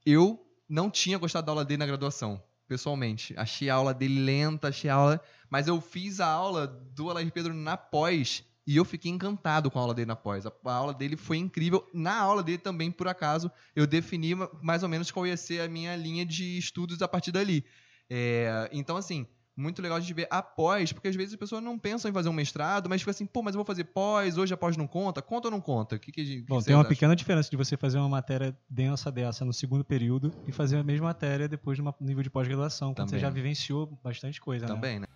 Eu 0.07 0.41
não 0.69 0.89
tinha 0.89 1.19
gostado 1.19 1.47
da 1.47 1.51
aula 1.53 1.65
dele 1.65 1.79
na 1.79 1.87
graduação, 1.87 2.41
pessoalmente. 2.69 3.35
Achei 3.37 3.69
a 3.69 3.75
aula 3.75 3.93
dele 3.93 4.21
lenta, 4.21 4.69
achei 4.69 4.89
a 4.89 4.95
aula. 4.95 5.21
Mas 5.51 5.67
eu 5.67 5.81
fiz 5.81 6.21
a 6.21 6.27
aula 6.27 6.69
do 6.69 7.11
Alair 7.11 7.33
Pedro 7.33 7.53
na 7.53 7.77
pós 7.77 8.45
e 8.65 8.77
eu 8.77 8.85
fiquei 8.85 9.11
encantado 9.11 9.73
com 9.73 9.79
a 9.79 9.83
aula 9.83 9.93
dele 9.93 10.07
na 10.07 10.15
pós. 10.15 10.47
A, 10.47 10.53
aula 10.73 10.95
dele 10.95 11.17
foi 11.17 11.37
incrível. 11.39 11.85
Na 11.93 12.17
aula 12.17 12.45
dele 12.45 12.59
também, 12.59 12.93
por 12.93 13.09
acaso, 13.09 13.51
eu 13.75 13.89
defini 13.89 14.37
mais 14.63 14.85
ou 14.85 14.89
menos 14.89 15.11
qual 15.11 15.27
ia 15.27 15.37
ser 15.37 15.61
a 15.61 15.69
minha 15.69 15.97
linha 15.97 16.25
de 16.25 16.57
estudos 16.57 17.03
a 17.03 17.09
partir 17.09 17.33
dali. 17.33 17.65
É, 18.09 18.71
então, 18.73 18.97
assim, 18.97 19.27
muito 19.57 19.81
legal 19.81 20.01
de 20.01 20.13
ver 20.13 20.27
após, 20.31 20.93
porque 20.93 21.09
às 21.09 21.17
vezes 21.17 21.35
as 21.35 21.39
pessoas 21.39 21.63
não 21.63 21.79
pensam 21.79 22.11
em 22.11 22.15
fazer 22.15 22.29
um 22.29 22.33
mestrado, 22.33 22.89
mas 22.89 23.01
fica 23.01 23.11
assim, 23.11 23.27
pô, 23.27 23.43
mas 23.43 23.55
eu 23.55 23.59
vou 23.59 23.65
fazer 23.65 23.85
pós, 23.85 24.37
hoje 24.37 24.53
a 24.53 24.57
pós 24.57 24.77
não 24.77 24.87
conta, 24.87 25.23
conta 25.23 25.49
ou 25.49 25.53
não 25.53 25.61
conta? 25.61 25.99
Que 25.99 26.11
que, 26.11 26.43
Bom, 26.43 26.61
tem 26.61 26.75
uma 26.75 26.81
acha? 26.81 26.89
pequena 26.89 27.15
diferença 27.15 27.51
de 27.51 27.57
você 27.57 27.77
fazer 27.77 27.99
uma 27.99 28.09
matéria 28.09 28.57
densa 28.69 29.11
dessa 29.13 29.45
no 29.45 29.53
segundo 29.53 29.85
período 29.85 30.33
e 30.47 30.53
fazer 30.53 30.77
a 30.77 30.85
mesma 30.85 31.07
matéria 31.07 31.49
depois 31.49 31.77
de 31.77 31.83
um 31.83 31.93
nível 32.01 32.23
de 32.23 32.31
pós-graduação, 32.31 32.95
quando 32.95 33.11
você 33.11 33.19
já 33.19 33.31
vivenciou 33.31 33.99
bastante 34.03 34.41
coisa, 34.41 34.67
né? 34.67 34.75
Também, 34.75 34.99
né? 34.99 35.07
né? 35.07 35.15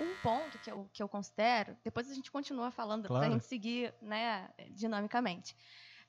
um 0.00 0.14
ponto 0.22 0.58
que 0.58 0.70
eu, 0.70 0.88
que 0.92 1.02
eu 1.02 1.08
considero, 1.08 1.76
depois 1.84 2.10
a 2.10 2.14
gente 2.14 2.30
continua 2.30 2.70
falando, 2.70 3.06
claro. 3.06 3.24
pra 3.24 3.32
gente 3.32 3.44
seguir 3.44 3.94
né, 4.02 4.48
dinamicamente. 4.70 5.56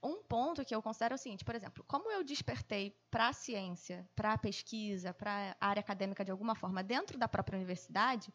Um 0.01 0.21
ponto 0.21 0.63
que 0.63 0.75
eu 0.75 0.81
considero 0.81 1.13
é 1.13 1.15
o 1.15 1.17
seguinte, 1.17 1.43
por 1.43 1.55
exemplo, 1.55 1.83
como 1.87 2.11
eu 2.11 2.23
despertei 2.23 2.95
para 3.09 3.29
a 3.29 3.33
ciência, 3.33 4.07
para 4.15 4.33
a 4.33 4.37
pesquisa, 4.37 5.13
para 5.13 5.55
a 5.59 5.67
área 5.67 5.79
acadêmica 5.79 6.23
de 6.23 6.31
alguma 6.31 6.53
forma 6.53 6.83
dentro 6.83 7.17
da 7.17 7.27
própria 7.27 7.57
universidade, 7.57 8.31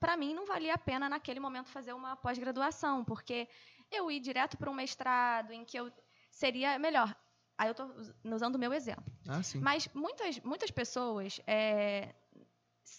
para 0.00 0.16
mim 0.16 0.34
não 0.34 0.44
valia 0.44 0.74
a 0.74 0.78
pena 0.78 1.08
naquele 1.08 1.38
momento 1.38 1.70
fazer 1.70 1.92
uma 1.92 2.16
pós-graduação, 2.16 3.04
porque 3.04 3.48
eu 3.90 4.10
ir 4.10 4.20
direto 4.20 4.56
para 4.56 4.70
um 4.70 4.74
mestrado 4.74 5.52
em 5.52 5.64
que 5.64 5.78
eu 5.78 5.92
seria 6.30 6.78
melhor. 6.78 7.14
Aí 7.56 7.68
eu 7.68 7.72
estou 7.72 7.94
usando 8.24 8.56
o 8.56 8.58
meu 8.58 8.72
exemplo. 8.72 9.04
Ah, 9.28 9.40
Mas 9.60 9.88
muitas, 9.94 10.40
muitas 10.40 10.72
pessoas 10.72 11.40
é, 11.46 12.12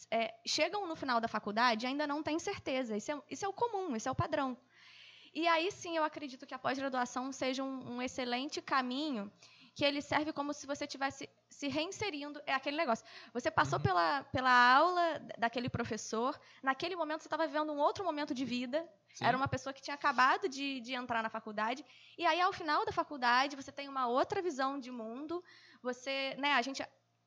é, 0.09 0.33
chegam 0.45 0.87
no 0.87 0.95
final 0.95 1.19
da 1.19 1.27
faculdade 1.27 1.85
e 1.85 1.87
ainda 1.87 2.07
não 2.07 2.23
têm 2.23 2.39
certeza. 2.39 2.95
Isso 2.95 3.11
é, 3.11 3.21
isso 3.29 3.45
é 3.45 3.47
o 3.47 3.53
comum, 3.53 3.95
isso 3.95 4.07
é 4.07 4.11
o 4.11 4.15
padrão. 4.15 4.57
E 5.35 5.47
aí 5.49 5.69
sim 5.69 5.97
eu 5.97 6.03
acredito 6.05 6.45
que 6.45 6.53
a 6.53 6.59
pós-graduação 6.59 7.29
seja 7.33 7.61
um, 7.61 7.95
um, 7.95 8.01
excelente 8.01 8.61
caminho 8.61 9.29
que 9.75 9.83
ele 9.83 10.01
serve 10.01 10.31
como 10.31 10.53
se 10.53 10.65
você 10.65 10.87
tivesse 10.87 11.29
se 11.49 11.67
reinserindo. 11.67 12.41
É 12.45 12.53
aquele 12.53 12.77
negócio. 12.77 13.05
Você 13.33 13.51
passou 13.51 13.77
uhum. 13.77 13.83
pela, 13.83 14.23
pela 14.35 14.75
aula 14.77 15.21
daquele 15.37 15.67
professor, 15.67 16.39
naquele 16.63 16.95
momento 16.95 17.21
você 17.21 17.27
estava 17.27 17.45
vivendo 17.45 17.73
um 17.73 17.77
outro 17.77 18.05
momento 18.05 18.33
de 18.33 18.45
vida. 18.45 18.87
Sim. 19.13 19.25
Era 19.25 19.35
uma 19.35 19.49
pessoa 19.49 19.73
que 19.73 19.81
tinha 19.81 19.95
acabado 19.95 20.47
de, 20.47 20.79
de 20.79 20.93
entrar 20.93 21.21
na 21.21 21.29
faculdade. 21.29 21.85
E 22.17 22.25
aí, 22.25 22.39
ao 22.39 22.53
final 22.53 22.85
da 22.85 22.93
faculdade, 22.93 23.57
você 23.57 23.71
tem 23.71 23.89
uma 23.89 24.07
outra 24.07 24.41
visão 24.41 24.79
de 24.79 24.91
mundo. 24.91 25.43
Você, 25.81 26.35
né, 26.37 26.53
a 26.53 26.61
gente 26.61 26.81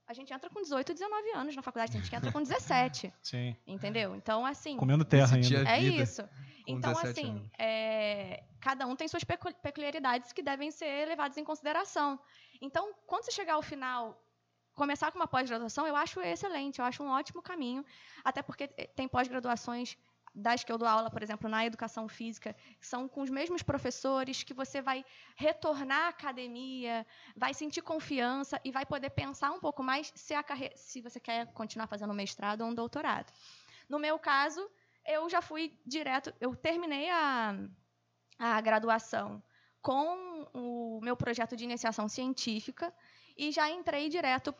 a 0.08 0.14
gente 0.14 0.32
entra 0.32 0.48
com 0.48 0.62
18, 0.62 0.94
19 0.94 1.30
anos 1.32 1.54
na 1.54 1.60
faculdade, 1.60 1.94
a 1.94 2.00
gente 2.00 2.14
entra 2.14 2.32
com 2.32 2.42
17. 2.42 3.12
Sim. 3.22 3.54
Entendeu? 3.66 4.16
Então, 4.16 4.44
assim. 4.44 4.78
Comendo 4.78 5.04
terra 5.04 5.36
ainda. 5.36 5.70
É 5.70 5.78
isso. 5.78 6.26
Então, 6.66 6.92
assim, 6.92 7.48
é, 7.58 8.42
cada 8.58 8.86
um 8.86 8.96
tem 8.96 9.06
suas 9.06 9.22
peculiaridades 9.22 10.32
que 10.32 10.42
devem 10.42 10.70
ser 10.70 11.06
levadas 11.06 11.36
em 11.36 11.44
consideração. 11.44 12.18
Então, 12.60 12.94
quando 13.06 13.24
você 13.24 13.32
chegar 13.32 13.54
ao 13.54 13.62
final, 13.62 14.18
começar 14.74 15.12
com 15.12 15.18
uma 15.18 15.26
pós-graduação, 15.26 15.86
eu 15.86 15.94
acho 15.94 16.20
excelente, 16.22 16.78
eu 16.78 16.86
acho 16.86 17.02
um 17.02 17.08
ótimo 17.08 17.42
caminho, 17.42 17.84
até 18.24 18.40
porque 18.42 18.66
tem 18.66 19.06
pós-graduações 19.06 19.96
das 20.34 20.62
que 20.64 20.70
eu 20.70 20.78
dou 20.78 20.86
aula, 20.88 21.10
por 21.10 21.22
exemplo, 21.22 21.48
na 21.48 21.64
educação 21.64 22.08
física, 22.08 22.54
são 22.80 23.08
com 23.08 23.22
os 23.22 23.30
mesmos 23.30 23.62
professores 23.62 24.42
que 24.42 24.54
você 24.54 24.80
vai 24.80 25.04
retornar 25.36 26.06
à 26.06 26.08
academia, 26.08 27.06
vai 27.36 27.54
sentir 27.54 27.82
confiança 27.82 28.60
e 28.64 28.70
vai 28.70 28.86
poder 28.86 29.10
pensar 29.10 29.50
um 29.50 29.60
pouco 29.60 29.82
mais 29.82 30.12
se, 30.14 30.34
a 30.34 30.42
carreira, 30.42 30.76
se 30.76 31.00
você 31.00 31.18
quer 31.18 31.46
continuar 31.52 31.86
fazendo 31.86 32.14
mestrado 32.14 32.62
ou 32.62 32.68
um 32.68 32.74
doutorado. 32.74 33.32
No 33.88 33.98
meu 33.98 34.18
caso, 34.18 34.68
eu 35.04 35.28
já 35.28 35.40
fui 35.40 35.78
direto, 35.86 36.32
eu 36.40 36.54
terminei 36.54 37.08
a, 37.10 37.54
a 38.38 38.60
graduação 38.60 39.42
com 39.80 40.46
o 40.52 41.00
meu 41.02 41.16
projeto 41.16 41.56
de 41.56 41.64
iniciação 41.64 42.08
científica 42.08 42.92
e 43.38 43.52
já 43.52 43.70
entrei 43.70 44.08
direto 44.08 44.52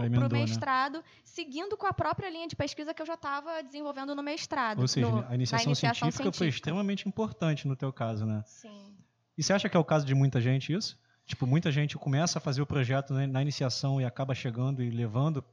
emendou, 0.00 0.28
pro 0.28 0.36
né? 0.36 0.40
mestrado, 0.44 1.04
seguindo 1.24 1.76
com 1.76 1.86
a 1.86 1.92
própria 1.92 2.30
linha 2.30 2.48
de 2.48 2.56
pesquisa 2.56 2.94
que 2.94 3.02
eu 3.02 3.06
já 3.06 3.14
estava 3.14 3.62
desenvolvendo 3.62 4.14
no 4.14 4.22
mestrado. 4.22 4.80
Ou 4.80 4.88
seja, 4.88 5.06
no- 5.08 5.26
a 5.28 5.34
iniciação, 5.34 5.70
na 5.70 5.74
científica, 5.74 6.32
foi 6.32 6.48
extremamente 6.48 7.06
importante 7.06 7.68
no 7.68 7.76
teu 7.76 7.92
caso, 7.92 8.24
né? 8.24 8.42
Sim. 8.46 8.94
E 9.36 9.42
você 9.42 9.52
acha 9.52 9.68
que 9.68 9.76
é 9.76 9.80
o 9.80 9.84
caso 9.84 10.06
de 10.06 10.14
muita 10.14 10.40
gente 10.40 10.72
isso? 10.72 10.98
Tipo, 11.26 11.46
muita 11.46 11.70
gente 11.70 11.96
começa 11.98 12.38
a 12.38 12.40
fazer 12.40 12.62
o 12.62 12.66
projeto 12.66 13.12
né, 13.12 13.26
na 13.26 13.42
iniciação 13.42 14.00
e 14.00 14.04
acaba 14.04 14.34
chegando 14.34 14.82
e 14.82 14.88
levando. 14.90 15.44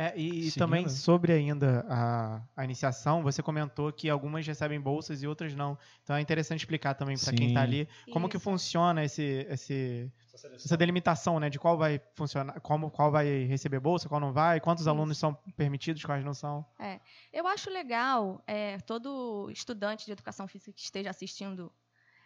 É, 0.00 0.14
e, 0.16 0.48
e 0.48 0.52
também 0.52 0.88
sobre 0.88 1.30
ainda 1.30 1.84
a, 1.86 2.40
a 2.56 2.64
iniciação, 2.64 3.22
você 3.22 3.42
comentou 3.42 3.92
que 3.92 4.08
algumas 4.08 4.46
recebem 4.46 4.80
bolsas 4.80 5.22
e 5.22 5.26
outras 5.26 5.54
não. 5.54 5.76
Então 6.02 6.16
é 6.16 6.22
interessante 6.22 6.60
explicar 6.60 6.94
também 6.94 7.18
para 7.18 7.34
quem 7.34 7.48
está 7.48 7.60
ali 7.60 7.86
como 8.10 8.26
que 8.26 8.38
Isso. 8.38 8.44
funciona 8.44 9.04
esse, 9.04 9.46
esse, 9.50 10.10
essa 10.54 10.74
delimitação, 10.74 11.38
né, 11.38 11.50
de 11.50 11.58
qual 11.58 11.76
vai 11.76 12.00
funcionar, 12.14 12.58
como, 12.62 12.90
qual 12.90 13.10
vai 13.10 13.44
receber 13.44 13.78
bolsa, 13.78 14.08
qual 14.08 14.22
não 14.22 14.32
vai, 14.32 14.58
quantos 14.58 14.84
Isso. 14.84 14.90
alunos 14.90 15.18
são 15.18 15.34
permitidos, 15.54 16.02
quais 16.02 16.24
não 16.24 16.32
são. 16.32 16.64
Eu 17.30 17.46
acho 17.46 17.68
legal, 17.68 18.42
é, 18.46 18.78
todo 18.78 19.50
estudante 19.50 20.06
de 20.06 20.12
educação 20.12 20.48
física 20.48 20.72
que 20.72 20.80
esteja 20.80 21.10
assistindo, 21.10 21.70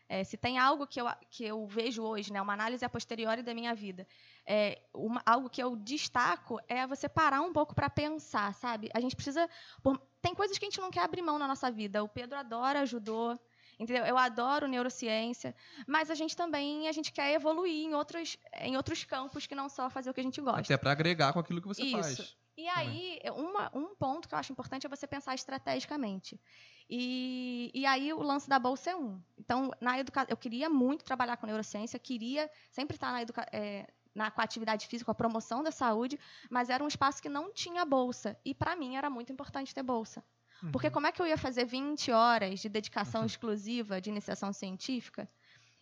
é, 0.09 0.23
se 0.25 0.37
tem 0.37 0.59
algo 0.59 0.87
que 0.87 1.01
eu, 1.01 1.07
que 1.31 1.45
eu 1.45 1.67
vejo 1.67 2.03
hoje, 2.03 2.33
né, 2.33 2.41
uma 2.41 2.53
análise 2.53 2.85
a 2.85 2.89
posteriori 2.89 3.43
da 3.43 3.55
minha 3.55 3.75
vida, 3.75 4.07
é, 4.47 4.81
uma- 4.93 5.23
algo 5.25 5.49
que 5.49 5.63
eu 5.63 5.75
destaco 5.77 6.61
é 6.69 6.87
você 6.87 7.09
parar 7.09 7.41
um 7.41 7.53
pouco 7.53 7.75
para 7.75 7.89
pensar, 7.89 8.53
sabe? 8.55 8.91
A 8.95 9.01
gente 9.01 9.17
precisa. 9.17 9.49
por- 9.83 9.99
tem 10.21 10.35
coisas 10.35 10.57
que 10.59 10.65
a 10.65 10.69
gente 10.69 10.81
não 10.81 10.91
quer 10.91 11.03
abrir 11.05 11.23
mão 11.23 11.39
na 11.39 11.47
nossa 11.49 11.71
vida. 11.71 12.03
O 12.03 12.09
Pedro 12.09 12.39
adora 12.39 12.81
ajudou. 12.81 13.39
Entendeu? 13.77 14.05
Eu 14.05 14.17
adoro 14.17 14.69
neurociência, 14.69 15.53
mas 15.85 16.09
a 16.09 16.15
gente 16.15 16.37
também 16.37 16.87
a 16.87 16.93
gente 16.93 17.11
quer 17.13 17.33
evoluir 17.33 17.85
em 17.87 17.93
outros, 17.93 18.39
em 18.61 18.77
outros 18.77 19.03
campos 19.03 19.49
que 19.49 19.55
não 19.57 19.69
só 19.69 19.91
fazer 19.91 20.11
o 20.11 20.15
que 20.15 20.21
a 20.21 20.23
gente 20.23 20.41
gosta. 20.41 20.61
Até 20.61 20.77
pra 20.77 20.93
agregar 20.93 21.33
com 21.33 21.41
aquilo 21.41 21.61
que 21.61 21.67
você 21.67 21.83
Isso. 21.83 21.93
faz. 22.17 22.37
E 22.57 22.69
aí, 22.69 23.19
uma- 23.35 23.71
um 23.75 23.95
ponto 23.97 24.29
que 24.29 24.35
eu 24.35 24.39
acho 24.39 24.53
importante 24.53 24.87
é 24.87 24.89
você 24.89 25.07
pensar 25.07 25.35
estrategicamente. 25.35 26.41
E, 26.89 27.71
e 27.75 27.85
aí, 27.87 28.13
o 28.13 28.23
lance 28.23 28.49
da 28.49 28.59
bolsa 28.59 28.91
é 28.91 28.97
um. 28.97 29.21
Então, 29.39 29.71
na 29.81 29.99
educa... 29.99 30.27
eu 30.29 30.37
queria 30.37 30.69
muito 30.69 31.05
trabalhar 31.05 31.37
com 31.37 31.47
neurociência, 31.47 31.99
queria 31.99 32.51
sempre 32.71 32.97
estar 32.97 33.11
na, 33.11 33.23
educa... 33.23 33.47
é, 33.53 33.89
na, 34.15 34.31
com 34.31 34.41
a 34.41 34.45
atividade 34.45 34.87
física, 34.87 35.07
com 35.07 35.11
a 35.11 35.15
promoção 35.15 35.63
da 35.63 35.73
saúde, 35.73 36.19
mas 36.51 36.71
era 36.71 36.85
um 36.85 36.89
espaço 36.89 37.21
que 37.21 37.29
não 37.29 37.53
tinha 37.53 37.85
bolsa. 37.85 38.39
E, 38.45 38.55
para 38.55 38.77
mim, 38.77 38.97
era 38.97 39.11
muito 39.11 39.33
importante 39.33 39.75
ter 39.75 39.83
bolsa. 39.83 40.23
Porque 40.71 40.89
como 40.91 41.07
é 41.07 41.13
que 41.13 41.21
eu 41.21 41.27
ia 41.27 41.37
fazer 41.37 41.65
20 41.65 42.11
horas 42.13 42.61
de 42.61 42.69
dedicação 42.69 43.27
exclusiva 43.27 44.01
de 44.01 44.09
iniciação 44.11 44.53
científica 44.53 45.29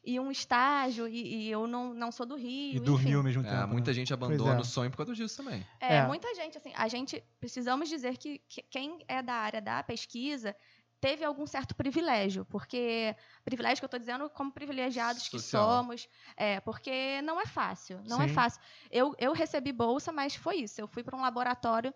e 0.04 0.18
um 0.18 0.30
estágio, 0.30 1.06
e, 1.06 1.44
e 1.46 1.50
eu 1.50 1.66
não, 1.66 1.94
não 1.94 2.10
sou 2.10 2.26
do 2.26 2.34
Rio, 2.36 2.74
E 2.74 2.90
enfim. 2.90 3.14
ao 3.14 3.22
mesmo 3.22 3.46
É, 3.46 3.50
tempo. 3.50 3.68
muita 3.68 3.90
né? 3.90 3.94
gente 3.94 4.12
abandona 4.12 4.58
é. 4.58 4.60
o 4.60 4.64
sonho 4.64 4.90
por 4.90 4.96
causa 4.98 5.14
disso 5.14 5.36
também. 5.36 5.64
É, 5.80 5.96
É. 5.96 6.06
muita 6.06 6.34
gente, 6.34 6.58
assim, 6.58 6.72
a 6.74 6.88
gente 6.88 7.22
precisamos 7.38 7.88
dizer 7.88 8.16
que, 8.16 8.40
que 8.48 8.62
quem 8.62 9.04
é 9.06 9.22
da 9.22 9.34
área 9.34 9.60
da 9.60 9.82
pesquisa 9.82 10.56
teve 11.00 11.24
algum 11.24 11.46
certo 11.46 11.74
privilégio, 11.74 12.44
porque 12.44 13.14
privilégio 13.44 13.78
que 13.78 13.84
eu 13.84 13.86
estou 13.88 13.98
dizendo 13.98 14.30
como 14.30 14.52
privilegiados 14.52 15.28
que 15.28 15.38
Social. 15.38 15.68
somos, 15.68 16.08
é, 16.36 16.60
porque 16.60 17.20
não 17.22 17.40
é 17.40 17.46
fácil, 17.46 18.00
não 18.08 18.20
é 18.22 18.28
Sim. 18.28 18.34
fácil. 18.34 18.60
Eu, 18.90 19.14
eu 19.18 19.32
recebi 19.32 19.72
bolsa, 19.72 20.12
mas 20.12 20.34
foi 20.36 20.56
isso. 20.58 20.80
Eu 20.80 20.86
fui 20.86 21.02
para 21.02 21.16
um 21.16 21.20
laboratório. 21.20 21.92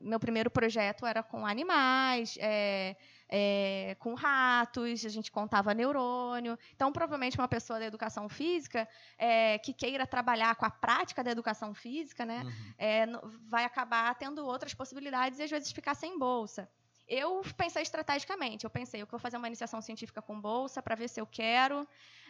Meu 0.00 0.18
primeiro 0.18 0.50
projeto 0.50 1.06
era 1.06 1.22
com 1.22 1.46
animais, 1.46 2.36
é, 2.40 2.96
é, 3.28 3.96
com 3.98 4.14
ratos, 4.14 5.04
a 5.04 5.08
gente 5.08 5.30
contava 5.32 5.74
neurônio. 5.74 6.58
Então, 6.74 6.92
provavelmente, 6.92 7.36
uma 7.38 7.48
pessoa 7.48 7.78
da 7.78 7.86
educação 7.86 8.28
física 8.28 8.88
é, 9.18 9.58
que 9.58 9.72
queira 9.72 10.06
trabalhar 10.06 10.54
com 10.56 10.64
a 10.64 10.70
prática 10.70 11.22
da 11.24 11.30
educação 11.30 11.74
física, 11.74 12.24
né, 12.24 12.42
Uhum. 12.44 12.74
é, 12.78 13.06
vai 13.48 13.64
acabar 13.64 14.14
tendo 14.14 14.44
outras 14.46 14.74
possibilidades 14.74 15.38
e 15.38 15.42
às 15.42 15.50
vezes 15.50 15.72
ficar 15.72 15.94
sem 15.94 16.18
bolsa. 16.18 16.68
Eu 17.08 17.40
pensei 17.56 17.82
estrategicamente. 17.82 18.64
Eu 18.64 18.70
pensei, 18.70 19.00
eu 19.00 19.06
vou 19.06 19.20
fazer 19.20 19.36
uma 19.36 19.46
iniciação 19.46 19.80
científica 19.80 20.20
com 20.20 20.40
bolsa 20.40 20.82
para 20.82 20.94
ver 20.96 21.08
se 21.08 21.20
eu 21.20 21.26
quero. 21.26 21.86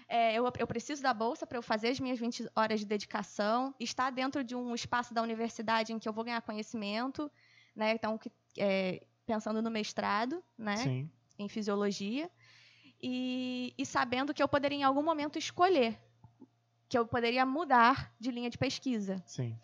É, 0.09 0.35
eu, 0.35 0.45
eu 0.59 0.67
preciso 0.67 1.03
da 1.03 1.15
bolsa 1.15 1.47
para 1.47 1.57
eu 1.59 1.63
fazer 1.63 1.89
as 1.89 1.99
minhas 1.99 2.19
20 2.19 2.47
horas 2.55 2.81
de 2.81 2.87
dedicação, 2.87 3.75
estar 3.81 4.11
dentro 4.11 4.45
de 4.45 4.55
um 4.55 4.75
espaço 4.75 5.15
da 5.15 5.23
universidade 5.23 5.93
em 5.95 5.99
que 5.99 6.07
eu 6.09 6.13
vou 6.13 6.25
ganhar 6.25 6.43
conhecimento, 6.43 7.31
né? 7.75 7.93
Então, 7.93 8.19
que- 8.19 8.31
é, 8.59 9.03
pensando 9.27 9.61
no 9.61 9.71
mestrado, 9.71 10.43
né? 10.57 10.77
Sim. 10.77 11.11
em 11.39 11.49
fisiologia 11.49 12.31
e, 13.03 13.75
e 13.77 13.85
sabendo 13.85 14.33
que 14.33 14.43
eu 14.43 14.49
poderia 14.49 14.79
em 14.79 14.83
algum 14.85 15.03
momento 15.03 15.39
escolher 15.39 15.99
que 16.89 16.97
eu 16.97 17.07
poderia 17.07 17.45
mudar 17.45 18.15
de 18.19 18.31
linha 18.31 18.49
de 18.49 18.57
pesquisa, 18.57 19.23
Sim. 19.27 19.59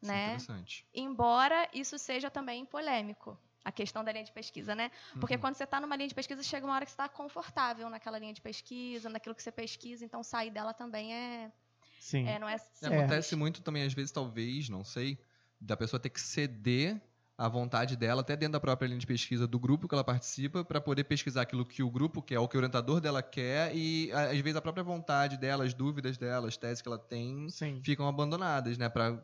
Isso 0.00 0.10
é 0.10 0.14
né? 0.14 0.26
interessante. 0.26 0.86
Embora 0.94 1.68
isso 1.74 1.98
seja 1.98 2.30
também 2.30 2.64
polêmico, 2.64 3.36
a 3.64 3.72
questão 3.72 4.04
da 4.04 4.12
linha 4.12 4.24
de 4.24 4.32
pesquisa, 4.32 4.74
né? 4.74 4.90
Porque 5.20 5.34
Uhum. 5.34 5.40
quando 5.40 5.56
você 5.56 5.64
está 5.64 5.80
numa 5.80 5.96
linha 5.96 6.08
de 6.08 6.14
pesquisa, 6.14 6.42
chega 6.42 6.64
uma 6.64 6.74
hora 6.76 6.84
que 6.86 6.92
você 6.92 6.94
está 6.94 7.08
confortável 7.08 7.90
naquela 7.90 8.16
linha 8.18 8.32
de 8.32 8.40
pesquisa, 8.40 9.10
naquilo 9.10 9.34
que 9.34 9.42
você 9.42 9.50
pesquisa, 9.50 10.04
então 10.04 10.22
sair 10.22 10.50
dela 10.50 10.72
também 10.72 11.12
é, 11.12 11.52
Sim. 11.98 12.26
é 12.28 12.38
não 12.38 12.48
é. 12.48 12.56
Simples. 12.58 12.92
Acontece 12.92 13.34
muito 13.36 13.60
também, 13.60 13.82
às 13.82 13.92
vezes, 13.92 14.12
talvez, 14.12 14.68
não 14.68 14.84
sei, 14.84 15.18
da 15.60 15.76
pessoa 15.76 15.98
ter 15.98 16.10
que 16.10 16.20
ceder 16.20 17.02
a 17.38 17.48
vontade 17.48 17.96
dela, 17.96 18.20
até 18.20 18.36
dentro 18.36 18.54
da 18.54 18.60
própria 18.60 18.88
linha 18.88 18.98
de 18.98 19.06
pesquisa 19.06 19.46
do 19.46 19.60
grupo 19.60 19.86
que 19.86 19.94
ela 19.94 20.02
participa, 20.02 20.64
para 20.64 20.80
poder 20.80 21.04
pesquisar 21.04 21.42
aquilo 21.42 21.64
que 21.64 21.84
o 21.84 21.90
grupo 21.90 22.20
quer, 22.20 22.40
o 22.40 22.48
que 22.48 22.56
o 22.56 22.58
orientador 22.58 23.00
dela 23.00 23.22
quer, 23.22 23.70
e 23.76 24.10
às 24.12 24.40
vezes 24.40 24.56
a 24.56 24.60
própria 24.60 24.82
vontade 24.82 25.36
dela, 25.36 25.64
as 25.64 25.72
dúvidas 25.72 26.18
dela, 26.18 26.48
as 26.48 26.56
teses 26.56 26.82
que 26.82 26.88
ela 26.88 26.98
tem, 26.98 27.48
Sim. 27.48 27.80
ficam 27.84 28.08
abandonadas, 28.08 28.76
né? 28.76 28.88
Pra, 28.88 29.22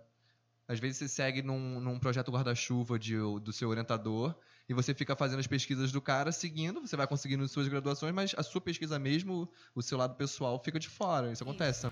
às 0.69 0.79
vezes 0.79 0.99
você 0.99 1.09
segue 1.09 1.43
num, 1.43 1.81
num 1.81 1.99
projeto 1.99 2.31
guarda-chuva 2.31 2.97
do 3.43 3.53
seu 3.53 3.69
orientador 3.69 4.33
e 4.69 4.73
você 4.73 4.95
fica 4.95 5.17
fazendo 5.17 5.41
as 5.41 5.49
pesquisas 5.49 5.91
do 5.91 6.01
cara, 6.01 6.31
seguindo, 6.31 6.81
você 6.81 6.97
vai 6.97 7.09
conseguindo 7.09 7.47
suas 7.49 7.67
graduações, 7.67 8.15
mas 8.15 8.33
a 8.37 8.45
sua 8.45 8.61
pesquisa 8.61 8.97
mesmo, 8.97 9.51
o 9.75 9.83
seu 9.83 9.99
lado 9.99 10.15
pessoal, 10.15 10.63
fica 10.63 10.79
de 10.79 10.89
fora. 10.89 11.33
Isso 11.33 11.43
acontece. 11.43 11.89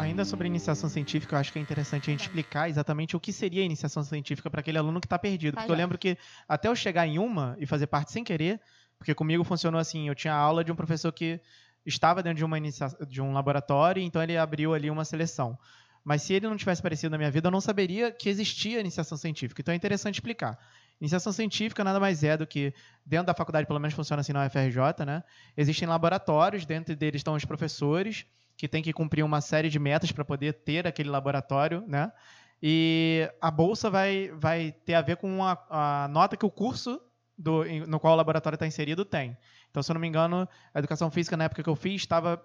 Ainda 0.00 0.24
sobre 0.24 0.46
iniciação 0.46 0.88
científica, 0.88 1.34
eu 1.34 1.38
acho 1.40 1.52
que 1.52 1.58
é 1.58 1.62
interessante 1.62 2.08
a 2.08 2.12
gente 2.12 2.20
explicar 2.22 2.68
exatamente 2.68 3.16
o 3.16 3.20
que 3.20 3.32
seria 3.32 3.62
a 3.62 3.64
iniciação 3.64 4.02
científica 4.02 4.48
para 4.50 4.60
aquele 4.60 4.78
aluno 4.78 5.00
que 5.00 5.06
está 5.06 5.18
perdido. 5.18 5.54
Tá 5.54 5.60
Porque 5.62 5.72
eu 5.72 5.76
lembro 5.76 5.98
que 5.98 6.16
até 6.48 6.68
eu 6.68 6.76
chegar 6.76 7.06
em 7.06 7.18
uma 7.18 7.56
e 7.58 7.66
fazer 7.66 7.86
parte 7.86 8.12
sem 8.12 8.22
querer, 8.24 8.60
porque 8.98 9.14
comigo 9.14 9.44
funcionou 9.44 9.80
assim, 9.80 10.08
eu 10.08 10.14
tinha 10.14 10.34
aula 10.34 10.62
de 10.64 10.70
um 10.72 10.76
professor 10.76 11.12
que 11.12 11.40
estava 11.86 12.22
dentro 12.22 12.38
de, 12.38 12.44
uma 12.44 12.58
inicia- 12.58 12.88
de 13.08 13.20
um 13.22 13.32
laboratório, 13.32 14.02
então 14.02 14.22
ele 14.22 14.36
abriu 14.36 14.74
ali 14.74 14.90
uma 14.90 15.04
seleção. 15.04 15.58
Mas 16.04 16.22
se 16.22 16.32
ele 16.32 16.46
não 16.48 16.56
tivesse 16.56 16.80
aparecido 16.80 17.10
na 17.10 17.18
minha 17.18 17.30
vida, 17.30 17.48
eu 17.48 17.52
não 17.52 17.60
saberia 17.60 18.10
que 18.10 18.28
existia 18.28 18.80
iniciação 18.80 19.18
científica. 19.18 19.60
Então 19.60 19.72
é 19.72 19.76
interessante 19.76 20.14
explicar. 20.14 20.58
Iniciação 21.00 21.32
científica 21.32 21.84
nada 21.84 22.00
mais 22.00 22.24
é 22.24 22.36
do 22.36 22.46
que, 22.46 22.72
dentro 23.04 23.26
da 23.26 23.34
faculdade, 23.34 23.66
pelo 23.66 23.78
menos 23.78 23.94
funciona 23.94 24.20
assim 24.20 24.32
na 24.32 24.46
UFRJ, 24.46 25.04
né? 25.06 25.22
Existem 25.56 25.86
laboratórios, 25.86 26.64
dentro 26.66 26.96
deles 26.96 27.20
estão 27.20 27.34
os 27.34 27.44
professores, 27.44 28.26
que 28.58 28.66
têm 28.66 28.82
que 28.82 28.92
cumprir 28.92 29.24
uma 29.24 29.40
série 29.40 29.70
de 29.70 29.78
metas 29.78 30.10
para 30.10 30.24
poder 30.24 30.52
ter 30.52 30.84
aquele 30.84 31.08
laboratório, 31.08 31.84
né? 31.86 32.12
E 32.60 33.30
a 33.40 33.52
bolsa 33.52 33.88
vai, 33.88 34.32
vai 34.34 34.72
ter 34.84 34.94
a 34.94 35.00
ver 35.00 35.16
com 35.16 35.44
a, 35.44 35.56
a 35.70 36.08
nota 36.08 36.36
que 36.36 36.44
o 36.44 36.50
curso 36.50 37.00
do, 37.38 37.64
no 37.86 38.00
qual 38.00 38.14
o 38.14 38.16
laboratório 38.16 38.56
está 38.56 38.66
inserido 38.66 39.04
tem. 39.04 39.38
Então, 39.70 39.80
se 39.80 39.92
eu 39.92 39.94
não 39.94 40.00
me 40.00 40.08
engano, 40.08 40.48
a 40.74 40.78
educação 40.80 41.08
física, 41.08 41.36
na 41.36 41.44
época 41.44 41.62
que 41.62 41.70
eu 41.70 41.76
fiz, 41.76 42.02
estava 42.02 42.42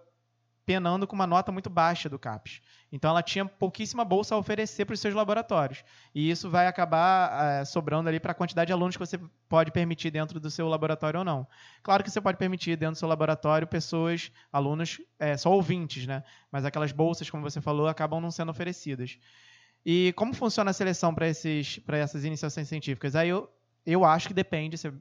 penando 0.66 1.06
com 1.06 1.16
uma 1.16 1.28
nota 1.28 1.52
muito 1.52 1.70
baixa 1.70 2.08
do 2.10 2.18
CAPES. 2.18 2.62
Então, 2.92 3.10
ela 3.10 3.24
tinha 3.24 3.46
pouquíssima 3.46 4.06
bolsa 4.06 4.36
a 4.36 4.38
oferecer 4.38 4.86
para 4.86 4.94
os 4.94 5.00
seus 5.00 5.14
laboratórios. 5.14 5.84
E 6.14 6.30
isso 6.30 6.50
vai 6.50 6.68
acabar 6.68 7.62
eh, 7.62 7.66
sobrando 7.66 8.08
ali 8.08 8.20
para 8.20 8.32
a 8.32 8.36
quantidade 8.36 8.68
de 8.68 8.74
alunos 8.74 8.96
que 8.96 9.00
você 9.06 9.20
pode 9.50 9.72
permitir 9.72 10.12
dentro 10.12 10.40
do 10.40 10.50
seu 10.50 10.68
laboratório 10.68 11.20
ou 11.20 11.26
não. 11.26 11.48
Claro 11.82 12.04
que 12.04 12.12
você 12.12 12.22
pode 12.22 12.38
permitir 12.38 12.76
dentro 12.78 12.94
do 12.96 13.00
seu 13.00 13.08
laboratório 13.08 13.68
pessoas, 13.68 14.32
alunos, 14.52 15.02
eh, 15.20 15.36
só 15.38 15.52
ouvintes, 15.52 16.06
né? 16.08 16.24
Mas 16.52 16.66
aquelas 16.66 16.92
bolsas, 16.92 17.30
como 17.30 17.44
você 17.44 17.60
falou, 17.60 17.88
acabam 17.88 18.22
não 18.22 18.32
sendo 18.32 18.52
oferecidas. 18.52 19.18
E 19.86 20.14
como 20.16 20.34
funciona 20.34 20.72
a 20.72 20.74
seleção 20.74 21.14
para 21.14 21.28
essas 21.28 22.24
iniciações 22.24 22.68
científicas? 22.68 23.16
Aí 23.16 23.30
eu, 23.30 23.50
eu 23.86 24.06
acho 24.06 24.28
que 24.30 24.34
depende, 24.34 24.78
se- 24.78 24.94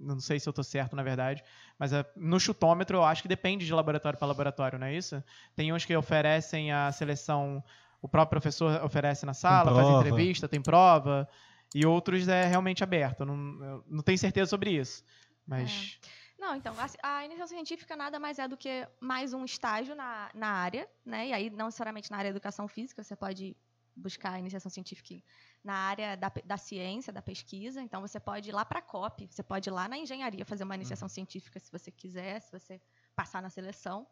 não 0.00 0.18
sei 0.18 0.40
se 0.40 0.48
eu 0.48 0.50
estou 0.50 0.64
certo, 0.64 0.96
na 0.96 1.02
verdade, 1.02 1.44
mas 1.78 1.92
eh, 1.92 2.04
no 2.16 2.40
chutômetro 2.40 2.96
eu 2.96 3.04
acho 3.04 3.22
que 3.22 3.28
depende 3.28 3.66
de 3.66 3.72
laboratório 3.72 4.18
para 4.18 4.26
laboratório, 4.26 4.78
não 4.78 4.86
é 4.86 4.94
isso? 4.94 5.22
Tem 5.54 5.72
uns 5.72 5.84
que 5.84 5.94
oferecem 5.94 6.72
a 6.72 6.90
seleção, 6.90 7.62
o 8.00 8.08
próprio 8.08 8.40
professor 8.40 8.82
oferece 8.82 9.26
na 9.26 9.34
sala, 9.34 9.74
faz 9.74 9.88
entrevista, 9.88 10.48
tem 10.48 10.62
prova, 10.62 11.28
e 11.74 11.86
outros 11.86 12.26
é 12.28 12.46
realmente 12.46 12.82
aberto. 12.82 13.20
Eu 13.20 13.26
não, 13.26 13.64
eu 13.64 13.84
não 13.88 14.02
tenho 14.02 14.18
certeza 14.18 14.48
sobre 14.48 14.70
isso. 14.70 15.04
Mas. 15.46 15.98
Não, 16.38 16.56
então, 16.56 16.74
a, 16.78 17.16
a 17.16 17.24
iniciação 17.26 17.56
científica 17.56 17.94
nada 17.94 18.18
mais 18.18 18.38
é 18.38 18.48
do 18.48 18.56
que 18.56 18.88
mais 18.98 19.34
um 19.34 19.44
estágio 19.44 19.94
na, 19.94 20.30
na 20.34 20.48
área, 20.48 20.88
né? 21.04 21.28
E 21.28 21.32
aí, 21.34 21.50
não 21.50 21.66
necessariamente 21.66 22.10
na 22.10 22.16
área 22.16 22.30
da 22.30 22.36
educação 22.36 22.66
física, 22.66 23.04
você 23.04 23.14
pode 23.14 23.54
buscar 23.94 24.32
a 24.32 24.38
iniciação 24.38 24.70
científica 24.70 25.22
na 25.62 25.74
área 25.74 26.16
da, 26.16 26.32
da 26.44 26.56
ciência, 26.56 27.12
da 27.12 27.20
pesquisa. 27.20 27.80
Então, 27.82 28.00
você 28.00 28.18
pode 28.18 28.48
ir 28.48 28.52
lá 28.52 28.64
para 28.64 28.78
a 28.78 28.82
COP, 28.82 29.26
você 29.30 29.42
pode 29.42 29.68
ir 29.68 29.72
lá 29.72 29.88
na 29.88 29.98
engenharia 29.98 30.44
fazer 30.44 30.64
uma 30.64 30.74
iniciação 30.74 31.08
científica 31.08 31.60
se 31.60 31.70
você 31.70 31.90
quiser, 31.90 32.40
se 32.40 32.50
você 32.50 32.80
passar 33.14 33.42
na 33.42 33.50
seleção. 33.50 34.06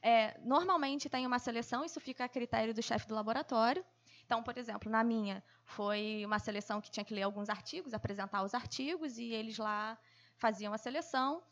É, 0.00 0.38
normalmente 0.40 1.08
tem 1.08 1.26
uma 1.26 1.38
seleção, 1.38 1.84
isso 1.84 2.00
fica 2.00 2.24
a 2.24 2.28
critério 2.28 2.72
do 2.72 2.82
chefe 2.82 3.06
do 3.06 3.14
laboratório. 3.14 3.84
Então, 4.24 4.42
por 4.42 4.56
exemplo, 4.56 4.90
na 4.90 5.04
minha, 5.04 5.44
foi 5.64 6.22
uma 6.24 6.38
seleção 6.38 6.80
que 6.80 6.90
tinha 6.90 7.04
que 7.04 7.14
ler 7.14 7.22
alguns 7.22 7.50
artigos, 7.50 7.92
apresentar 7.92 8.42
os 8.42 8.54
artigos, 8.54 9.18
e 9.18 9.24
eles 9.24 9.58
lá 9.58 9.98
faziam 10.36 10.72
a 10.72 10.78
seleção. 10.78 11.42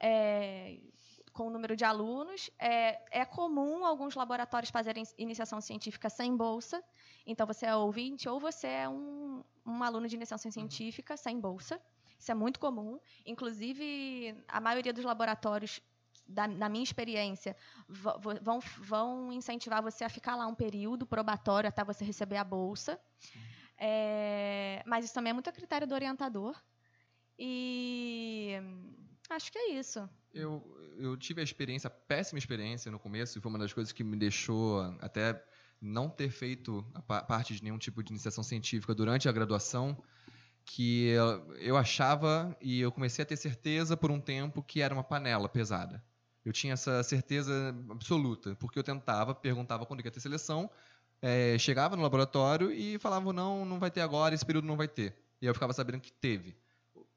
É, 0.00 0.80
com 1.32 1.46
o 1.46 1.50
número 1.50 1.74
de 1.76 1.84
alunos. 1.84 2.50
É, 2.58 3.00
é 3.10 3.24
comum 3.24 3.84
alguns 3.84 4.14
laboratórios 4.14 4.70
fazerem 4.70 5.04
iniciação 5.18 5.60
científica 5.60 6.08
sem 6.10 6.36
bolsa. 6.36 6.82
Então, 7.26 7.46
você 7.46 7.66
é 7.66 7.74
ouvinte 7.74 8.28
ou 8.28 8.38
você 8.38 8.66
é 8.66 8.88
um, 8.88 9.42
um 9.66 9.82
aluno 9.82 10.06
de 10.08 10.16
iniciação 10.16 10.48
Uhum. 10.48 10.52
científica 10.52 11.16
sem 11.16 11.40
bolsa. 11.40 11.80
Isso 12.18 12.30
é 12.30 12.34
muito 12.34 12.60
comum. 12.60 13.00
Inclusive, 13.26 14.34
a 14.46 14.60
maioria 14.60 14.92
dos 14.92 15.04
laboratórios, 15.04 15.80
da, 16.26 16.46
na 16.46 16.68
minha 16.68 16.84
experiência, 16.84 17.56
vão, 17.88 18.60
vão 18.78 19.32
incentivar 19.32 19.82
você 19.82 20.04
a 20.04 20.08
ficar 20.08 20.36
lá 20.36 20.46
um 20.46 20.54
período 20.54 21.04
probatório 21.06 21.68
até 21.68 21.82
você 21.84 22.04
receber 22.04 22.36
a 22.36 22.44
bolsa. 22.44 23.00
É, 23.78 24.82
mas 24.86 25.04
isso 25.04 25.14
também 25.14 25.30
é 25.30 25.34
muito 25.34 25.48
a 25.48 25.52
critério 25.52 25.86
do 25.86 25.94
orientador. 25.94 26.54
E 27.38 28.56
acho 29.30 29.50
que 29.50 29.58
é 29.58 29.70
isso. 29.72 30.08
Eu, 30.32 30.62
eu 30.98 31.16
tive 31.16 31.40
a 31.40 31.44
experiência, 31.44 31.88
a 31.88 31.90
péssima 31.90 32.38
experiência 32.38 32.90
no 32.90 32.98
começo, 32.98 33.38
e 33.38 33.40
foi 33.40 33.50
uma 33.50 33.58
das 33.58 33.72
coisas 33.72 33.92
que 33.92 34.04
me 34.04 34.16
deixou 34.16 34.80
até 35.00 35.42
não 35.80 36.08
ter 36.08 36.30
feito 36.30 36.84
parte 37.26 37.54
de 37.54 37.62
nenhum 37.62 37.78
tipo 37.78 38.02
de 38.02 38.12
iniciação 38.12 38.44
científica 38.44 38.94
durante 38.94 39.28
a 39.28 39.32
graduação, 39.32 40.00
que 40.64 41.08
eu, 41.60 41.76
achava 41.76 42.56
e 42.60 42.80
eu 42.80 42.92
comecei 42.92 43.22
a 43.24 43.26
ter 43.26 43.36
certeza 43.36 43.96
por 43.96 44.10
um 44.10 44.20
tempo 44.20 44.62
que 44.62 44.80
era 44.80 44.94
uma 44.94 45.02
panela 45.02 45.48
pesada. 45.48 46.02
Eu 46.44 46.52
tinha 46.52 46.74
essa 46.74 47.02
certeza 47.02 47.74
absoluta, 47.90 48.54
porque 48.56 48.78
eu 48.78 48.82
tentava, 48.82 49.34
perguntava 49.34 49.84
quando 49.86 50.04
ia 50.04 50.10
ter 50.10 50.20
seleção, 50.20 50.70
eh, 51.20 51.56
chegava 51.58 51.96
no 51.96 52.02
laboratório 52.02 52.70
e 52.72 52.98
falava, 52.98 53.32
não, 53.32 53.64
não 53.64 53.78
vai 53.78 53.90
ter 53.90 54.00
agora, 54.00 54.34
esse 54.34 54.46
período 54.46 54.66
não 54.66 54.76
vai 54.76 54.88
ter. 54.88 55.16
E 55.40 55.46
eu 55.46 55.54
ficava 55.54 55.72
sabendo 55.72 56.00
que 56.00 56.12
teve. 56.12 56.56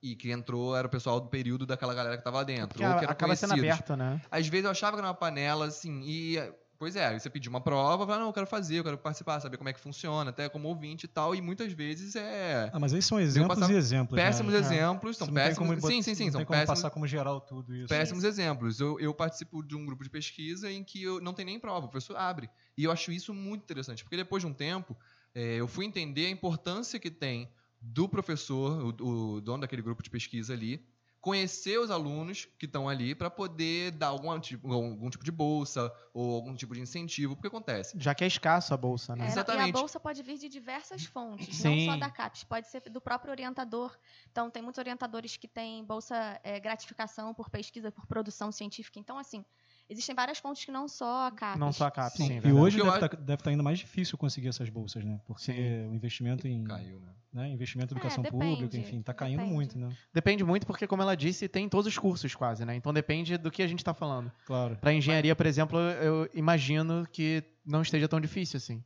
E 0.05 0.15
que 0.15 0.31
entrou 0.31 0.75
era 0.75 0.85
o 0.85 0.89
pessoal 0.89 1.19
do 1.19 1.27
período 1.29 1.65
daquela 1.65 1.91
galera 1.95 2.15
que 2.15 2.21
estava 2.21 2.37
lá 2.37 2.43
dentro. 2.43 2.83
Ou 2.83 2.91
que 2.91 3.03
eram 3.03 3.11
acaba 3.11 3.35
sendo 3.35 3.49
conhecidos. 3.55 3.73
aberto, 3.73 3.95
né? 3.95 4.21
Às 4.29 4.47
vezes 4.47 4.65
eu 4.65 4.69
achava 4.71 4.95
que 4.95 4.99
era 4.99 5.07
uma 5.07 5.15
panela, 5.15 5.65
assim, 5.65 6.01
e. 6.05 6.37
Pois 6.77 6.93
é, 6.97 7.17
você 7.17 7.29
pedia 7.29 7.49
uma 7.49 7.61
prova, 7.61 8.03
eu 8.03 8.05
falava, 8.05 8.19
não, 8.19 8.29
eu 8.29 8.33
quero 8.33 8.45
fazer, 8.45 8.79
eu 8.79 8.83
quero 8.83 8.97
participar, 8.97 9.39
saber 9.39 9.55
como 9.55 9.69
é 9.69 9.73
que 9.73 9.79
funciona, 9.79 10.29
até 10.29 10.49
como 10.49 10.67
ouvinte 10.67 11.05
e 11.05 11.07
tal, 11.07 11.33
e 11.33 11.41
muitas 11.41 11.71
vezes 11.71 12.17
é. 12.17 12.69
Ah, 12.71 12.77
mas 12.77 12.93
aí 12.93 13.01
são 13.01 13.17
exemplos 13.17 13.57
passar 13.57 13.73
e 13.73 13.77
exemplos. 13.77 14.15
Péssimos 14.15 14.53
né? 14.53 14.59
exemplos, 14.59 15.17
Você 15.17 15.25
são 15.25 15.33
péssimos. 15.33 15.57
como 15.57 15.87
sim, 15.87 16.01
sim, 16.01 16.13
sim, 16.13 16.25
não 16.25 16.31
são 16.33 16.39
tem 16.39 16.45
como 16.45 16.59
péssimos, 16.59 16.81
passar 16.81 16.89
como 16.91 17.07
geral 17.07 17.39
tudo 17.39 17.73
isso. 17.73 17.87
péssimos 17.87 18.25
exemplos. 18.25 18.81
Eu, 18.81 18.99
eu 18.99 19.13
participo 19.13 19.63
de 19.63 19.73
um 19.73 19.85
grupo 19.85 20.03
de 20.03 20.09
pesquisa 20.09 20.69
em 20.69 20.83
que 20.83 21.01
eu 21.01 21.21
não 21.21 21.33
tem 21.33 21.45
nem 21.45 21.57
prova, 21.57 21.85
o 21.85 21.89
professor 21.89 22.17
abre. 22.17 22.49
E 22.77 22.83
eu 22.83 22.91
acho 22.91 23.09
isso 23.09 23.33
muito 23.33 23.63
interessante, 23.63 24.03
porque 24.03 24.17
depois 24.17 24.43
de 24.43 24.47
um 24.47 24.53
tempo, 24.53 24.97
eh, 25.33 25.55
eu 25.55 25.69
fui 25.69 25.85
entender 25.85 26.25
a 26.25 26.29
importância 26.29 26.99
que 26.99 27.09
tem 27.09 27.49
do 27.85 28.09
professor, 28.09 28.95
o, 29.01 29.35
o 29.35 29.41
dono 29.41 29.61
daquele 29.61 29.81
grupo 29.81 30.01
de 30.01 30.09
pesquisa 30.09 30.53
ali, 30.53 30.85
conhecer 31.25 31.79
os 31.79 31.89
alunos 31.89 32.47
que 32.59 32.67
estão 32.67 32.87
ali 32.87 33.15
para 33.15 33.31
poder 33.31 33.89
dar 33.89 34.09
algum 34.09 34.39
tipo, 34.39 34.71
algum 34.71 35.09
tipo 35.09 35.23
de 35.23 35.31
bolsa 35.31 35.91
ou 36.13 36.35
algum 36.35 36.55
tipo 36.55 36.75
de 36.75 36.81
incentivo. 36.81 37.35
Porque 37.35 37.47
acontece. 37.47 37.97
Já 37.99 38.13
que 38.13 38.23
é 38.23 38.27
escasso 38.27 38.75
a 38.75 38.77
bolsa, 38.77 39.15
né? 39.15 39.25
É, 39.25 39.27
Exatamente. 39.29 39.67
E 39.67 39.69
a 39.69 39.73
bolsa 39.73 39.99
pode 39.99 40.21
vir 40.21 40.37
de 40.37 40.47
diversas 40.47 41.03
fontes, 41.05 41.55
Sim. 41.55 41.87
não 41.87 41.93
só 41.93 41.99
da 41.99 42.11
CAPES, 42.11 42.43
pode 42.43 42.69
ser 42.69 42.81
do 42.81 43.01
próprio 43.01 43.31
orientador. 43.31 43.97
Então, 44.31 44.51
tem 44.51 44.61
muitos 44.61 44.77
orientadores 44.77 45.35
que 45.35 45.47
têm 45.47 45.83
bolsa 45.83 46.39
é, 46.43 46.59
gratificação 46.59 47.33
por 47.33 47.49
pesquisa, 47.49 47.91
por 47.91 48.05
produção 48.05 48.51
científica. 48.51 48.99
Então, 48.99 49.17
assim, 49.17 49.43
existem 49.89 50.15
várias 50.15 50.37
fontes 50.37 50.65
que 50.65 50.71
não 50.71 50.87
só 50.87 51.27
a 51.27 51.31
CAPES. 51.31 51.59
Não 51.59 51.71
só 51.71 51.85
a 51.87 51.91
CAPES, 51.91 52.17
sim, 52.17 52.41
Sim, 52.41 52.47
e 52.47 52.53
hoje 52.53 52.77
deve 52.77 52.89
estar 52.95 53.37
tá, 53.37 53.49
ainda 53.49 53.63
mais 53.63 53.79
difícil 53.79 54.17
conseguir 54.17 54.47
essas 54.49 54.69
bolsas, 54.69 55.03
né? 55.03 55.19
Porque 55.25 55.43
Sim. 55.43 55.87
o 55.87 55.93
investimento 55.93 56.47
em 56.47 56.63
Caiu, 56.63 56.99
né? 56.99 57.13
né, 57.33 57.49
investimento 57.49 57.93
em 57.93 57.97
É, 57.97 57.99
educação 57.99 58.23
depende, 58.23 58.55
pública, 58.55 58.77
enfim, 58.77 58.99
está 58.99 59.13
caindo 59.13 59.39
depende. 59.39 59.53
muito, 59.53 59.77
né? 59.77 59.95
Depende 60.13 60.43
muito 60.43 60.65
porque, 60.65 60.87
como 60.87 61.01
ela 61.01 61.15
disse, 61.15 61.47
tem 61.47 61.67
todos 61.67 61.87
os 61.87 61.97
cursos 61.97 62.33
quase, 62.33 62.63
né? 62.65 62.75
Então 62.75 62.93
depende 62.93 63.37
do 63.37 63.51
que 63.51 63.61
a 63.61 63.67
gente 63.67 63.79
está 63.79 63.93
falando. 63.93 64.31
Claro. 64.45 64.77
Para 64.77 64.93
engenharia, 64.93 65.35
por 65.35 65.45
exemplo, 65.45 65.79
eu 65.79 66.29
imagino 66.33 67.05
que 67.11 67.43
não 67.65 67.81
esteja 67.81 68.07
tão 68.07 68.21
difícil 68.21 68.57
assim. 68.57 68.83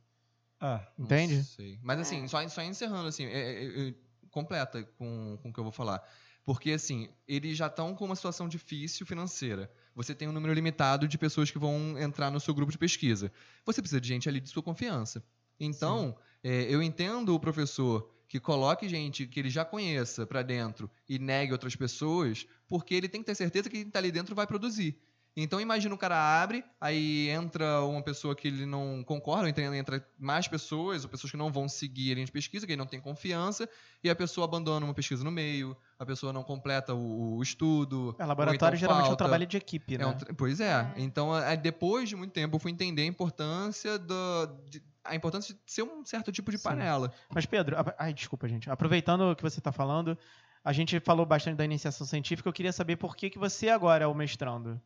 Ah, 0.60 0.86
Não 0.98 1.06
Entende? 1.06 1.42
sei. 1.42 1.78
Mas 1.82 2.00
assim, 2.00 2.28
só, 2.28 2.46
só 2.48 2.62
encerrando, 2.62 3.08
assim, 3.08 3.24
é- 3.24 3.64
é- 3.64 3.88
é- 3.88 3.94
completa 4.30 4.82
com, 4.98 5.38
com 5.42 5.48
o 5.48 5.52
que 5.52 5.58
eu 5.58 5.64
vou 5.64 5.72
falar. 5.72 6.02
Porque, 6.44 6.72
assim, 6.72 7.08
eles 7.28 7.56
já 7.56 7.66
estão 7.66 7.94
com 7.94 8.04
uma 8.04 8.16
situação 8.16 8.48
difícil 8.48 9.06
financeira. 9.06 9.70
Você 10.02 10.14
tem 10.14 10.26
um 10.26 10.32
número 10.32 10.54
limitado 10.54 11.06
de 11.06 11.18
pessoas 11.18 11.50
que 11.50 11.58
vão 11.58 11.98
entrar 11.98 12.30
no 12.30 12.40
seu 12.40 12.54
grupo 12.54 12.72
de 12.72 12.78
pesquisa. 12.78 13.30
Você 13.66 13.82
precisa 13.82 14.00
de 14.00 14.08
gente 14.08 14.30
ali 14.30 14.40
de 14.40 14.48
sua 14.48 14.62
confiança. 14.62 15.22
Então, 15.58 16.16
é, 16.42 16.62
eu 16.62 16.82
entendo 16.82 17.34
o 17.34 17.38
professor 17.38 18.10
que 18.26 18.40
coloque 18.40 18.88
gente 18.88 19.26
que 19.26 19.38
ele 19.38 19.50
já 19.50 19.62
conheça 19.62 20.26
para 20.26 20.40
dentro 20.40 20.90
e 21.06 21.18
negue 21.18 21.52
outras 21.52 21.76
pessoas, 21.76 22.46
porque 22.66 22.94
ele 22.94 23.10
tem 23.10 23.20
que 23.20 23.26
ter 23.26 23.34
certeza 23.34 23.68
que 23.68 23.76
quem 23.76 23.88
está 23.88 23.98
ali 23.98 24.10
dentro 24.10 24.34
vai 24.34 24.46
produzir. 24.46 24.98
Então 25.36 25.60
imagina 25.60 25.94
o 25.94 25.98
cara 25.98 26.42
abre, 26.42 26.64
aí 26.80 27.28
entra 27.30 27.82
uma 27.84 28.02
pessoa 28.02 28.34
que 28.34 28.48
ele 28.48 28.66
não 28.66 29.02
concorda, 29.04 29.44
ou 29.44 29.48
entra, 29.48 29.76
entra 29.76 30.08
mais 30.18 30.48
pessoas, 30.48 31.04
ou 31.04 31.10
pessoas 31.10 31.30
que 31.30 31.36
não 31.36 31.52
vão 31.52 31.68
seguir 31.68 32.10
a 32.10 32.14
linha 32.14 32.26
de 32.26 32.32
pesquisa, 32.32 32.66
que 32.66 32.72
ele 32.72 32.78
não 32.78 32.86
tem 32.86 33.00
confiança, 33.00 33.68
e 34.02 34.10
a 34.10 34.14
pessoa 34.16 34.44
abandona 34.44 34.84
uma 34.84 34.92
pesquisa 34.92 35.22
no 35.22 35.30
meio, 35.30 35.76
a 35.98 36.04
pessoa 36.04 36.32
não 36.32 36.42
completa 36.42 36.94
o, 36.94 37.36
o 37.36 37.42
estudo. 37.42 38.14
É, 38.18 38.24
laboratório 38.24 38.74
então 38.74 38.78
geralmente 38.80 39.04
é 39.04 39.06
um 39.06 39.10
falta. 39.10 39.24
trabalho 39.24 39.46
de 39.46 39.56
equipe, 39.56 39.94
É 39.94 39.98
né? 39.98 40.06
um 40.06 40.14
tra- 40.16 40.34
pois 40.36 40.58
é. 40.60 40.72
É. 40.72 40.92
Então, 40.96 41.36
é, 41.36 41.56
depois 41.56 42.08
de 42.08 42.16
muito 42.16 42.32
tempo, 42.32 42.56
eu 42.56 42.60
fui 42.60 42.72
entender 42.72 43.02
a 43.02 43.06
importância 43.06 43.98
do, 43.98 44.46
de- 44.68 44.82
a 45.04 45.14
importância 45.14 45.54
de 45.54 45.60
ser 45.64 45.82
um 45.84 46.04
certo 46.04 46.30
tipo 46.32 46.50
de 46.50 46.58
Sim. 46.58 46.64
panela. 46.64 47.12
Mas, 47.32 47.46
Pedro, 47.46 47.78
a- 47.78 47.94
ai, 47.98 48.12
desculpa, 48.12 48.48
gente. 48.48 48.68
Aproveitando 48.68 49.30
o 49.30 49.36
que 49.36 49.42
você 49.42 49.60
está 49.60 49.70
falando, 49.70 50.18
a 50.64 50.72
gente 50.72 50.98
falou 51.00 51.24
bastante 51.24 51.56
da 51.56 51.64
iniciação 51.64 52.06
científica, 52.06 52.48
eu 52.48 52.52
queria 52.52 52.72
saber 52.72 52.96
por 52.96 53.16
que, 53.16 53.30
que 53.30 53.38
você 53.38 53.68
agora 53.70 54.04
é 54.04 54.06
o 54.08 54.14
mestrando. 54.14 54.78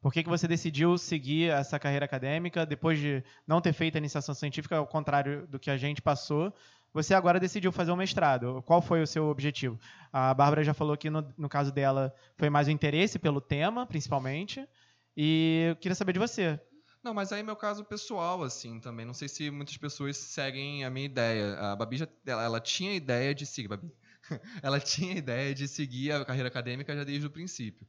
Por 0.00 0.12
que, 0.12 0.22
que 0.22 0.28
você 0.28 0.48
decidiu 0.48 0.96
seguir 0.96 1.50
essa 1.50 1.78
carreira 1.78 2.06
acadêmica 2.06 2.64
depois 2.64 2.98
de 2.98 3.22
não 3.46 3.60
ter 3.60 3.72
feito 3.72 3.96
a 3.96 3.98
iniciação 3.98 4.34
científica, 4.34 4.76
ao 4.76 4.86
contrário 4.86 5.46
do 5.46 5.58
que 5.58 5.70
a 5.70 5.76
gente 5.76 6.00
passou? 6.00 6.52
Você 6.92 7.14
agora 7.14 7.38
decidiu 7.38 7.70
fazer 7.70 7.92
o 7.92 7.96
mestrado. 7.96 8.62
Qual 8.66 8.80
foi 8.80 9.02
o 9.02 9.06
seu 9.06 9.26
objetivo? 9.26 9.78
A 10.12 10.34
Bárbara 10.34 10.64
já 10.64 10.74
falou 10.74 10.96
que, 10.96 11.10
no, 11.10 11.32
no 11.36 11.48
caso 11.48 11.70
dela, 11.70 12.14
foi 12.36 12.50
mais 12.50 12.66
o 12.66 12.70
interesse 12.70 13.18
pelo 13.18 13.40
tema, 13.40 13.86
principalmente. 13.86 14.66
E 15.16 15.66
eu 15.68 15.76
queria 15.76 15.94
saber 15.94 16.14
de 16.14 16.18
você. 16.18 16.58
Não, 17.02 17.14
mas 17.14 17.32
aí 17.32 17.40
é 17.40 17.42
meu 17.42 17.56
caso 17.56 17.84
pessoal, 17.84 18.42
assim, 18.42 18.80
também. 18.80 19.06
Não 19.06 19.14
sei 19.14 19.28
se 19.28 19.50
muitas 19.50 19.76
pessoas 19.76 20.16
seguem 20.16 20.84
a 20.84 20.90
minha 20.90 21.06
ideia. 21.06 21.54
A 21.58 21.76
Babi 21.76 21.98
já, 21.98 22.08
ela, 22.26 22.42
ela 22.42 22.60
tinha 22.60 22.90
a 22.90 22.94
ideia 22.94 23.34
de 23.34 23.46
seguir, 23.46 23.68
Babi. 23.68 23.92
ela 24.62 24.80
tinha 24.80 25.14
a 25.14 25.18
ideia 25.18 25.54
de 25.54 25.68
seguir 25.68 26.12
a 26.12 26.24
carreira 26.24 26.48
acadêmica 26.48 26.94
já 26.94 27.04
desde 27.04 27.26
o 27.26 27.30
princípio. 27.30 27.86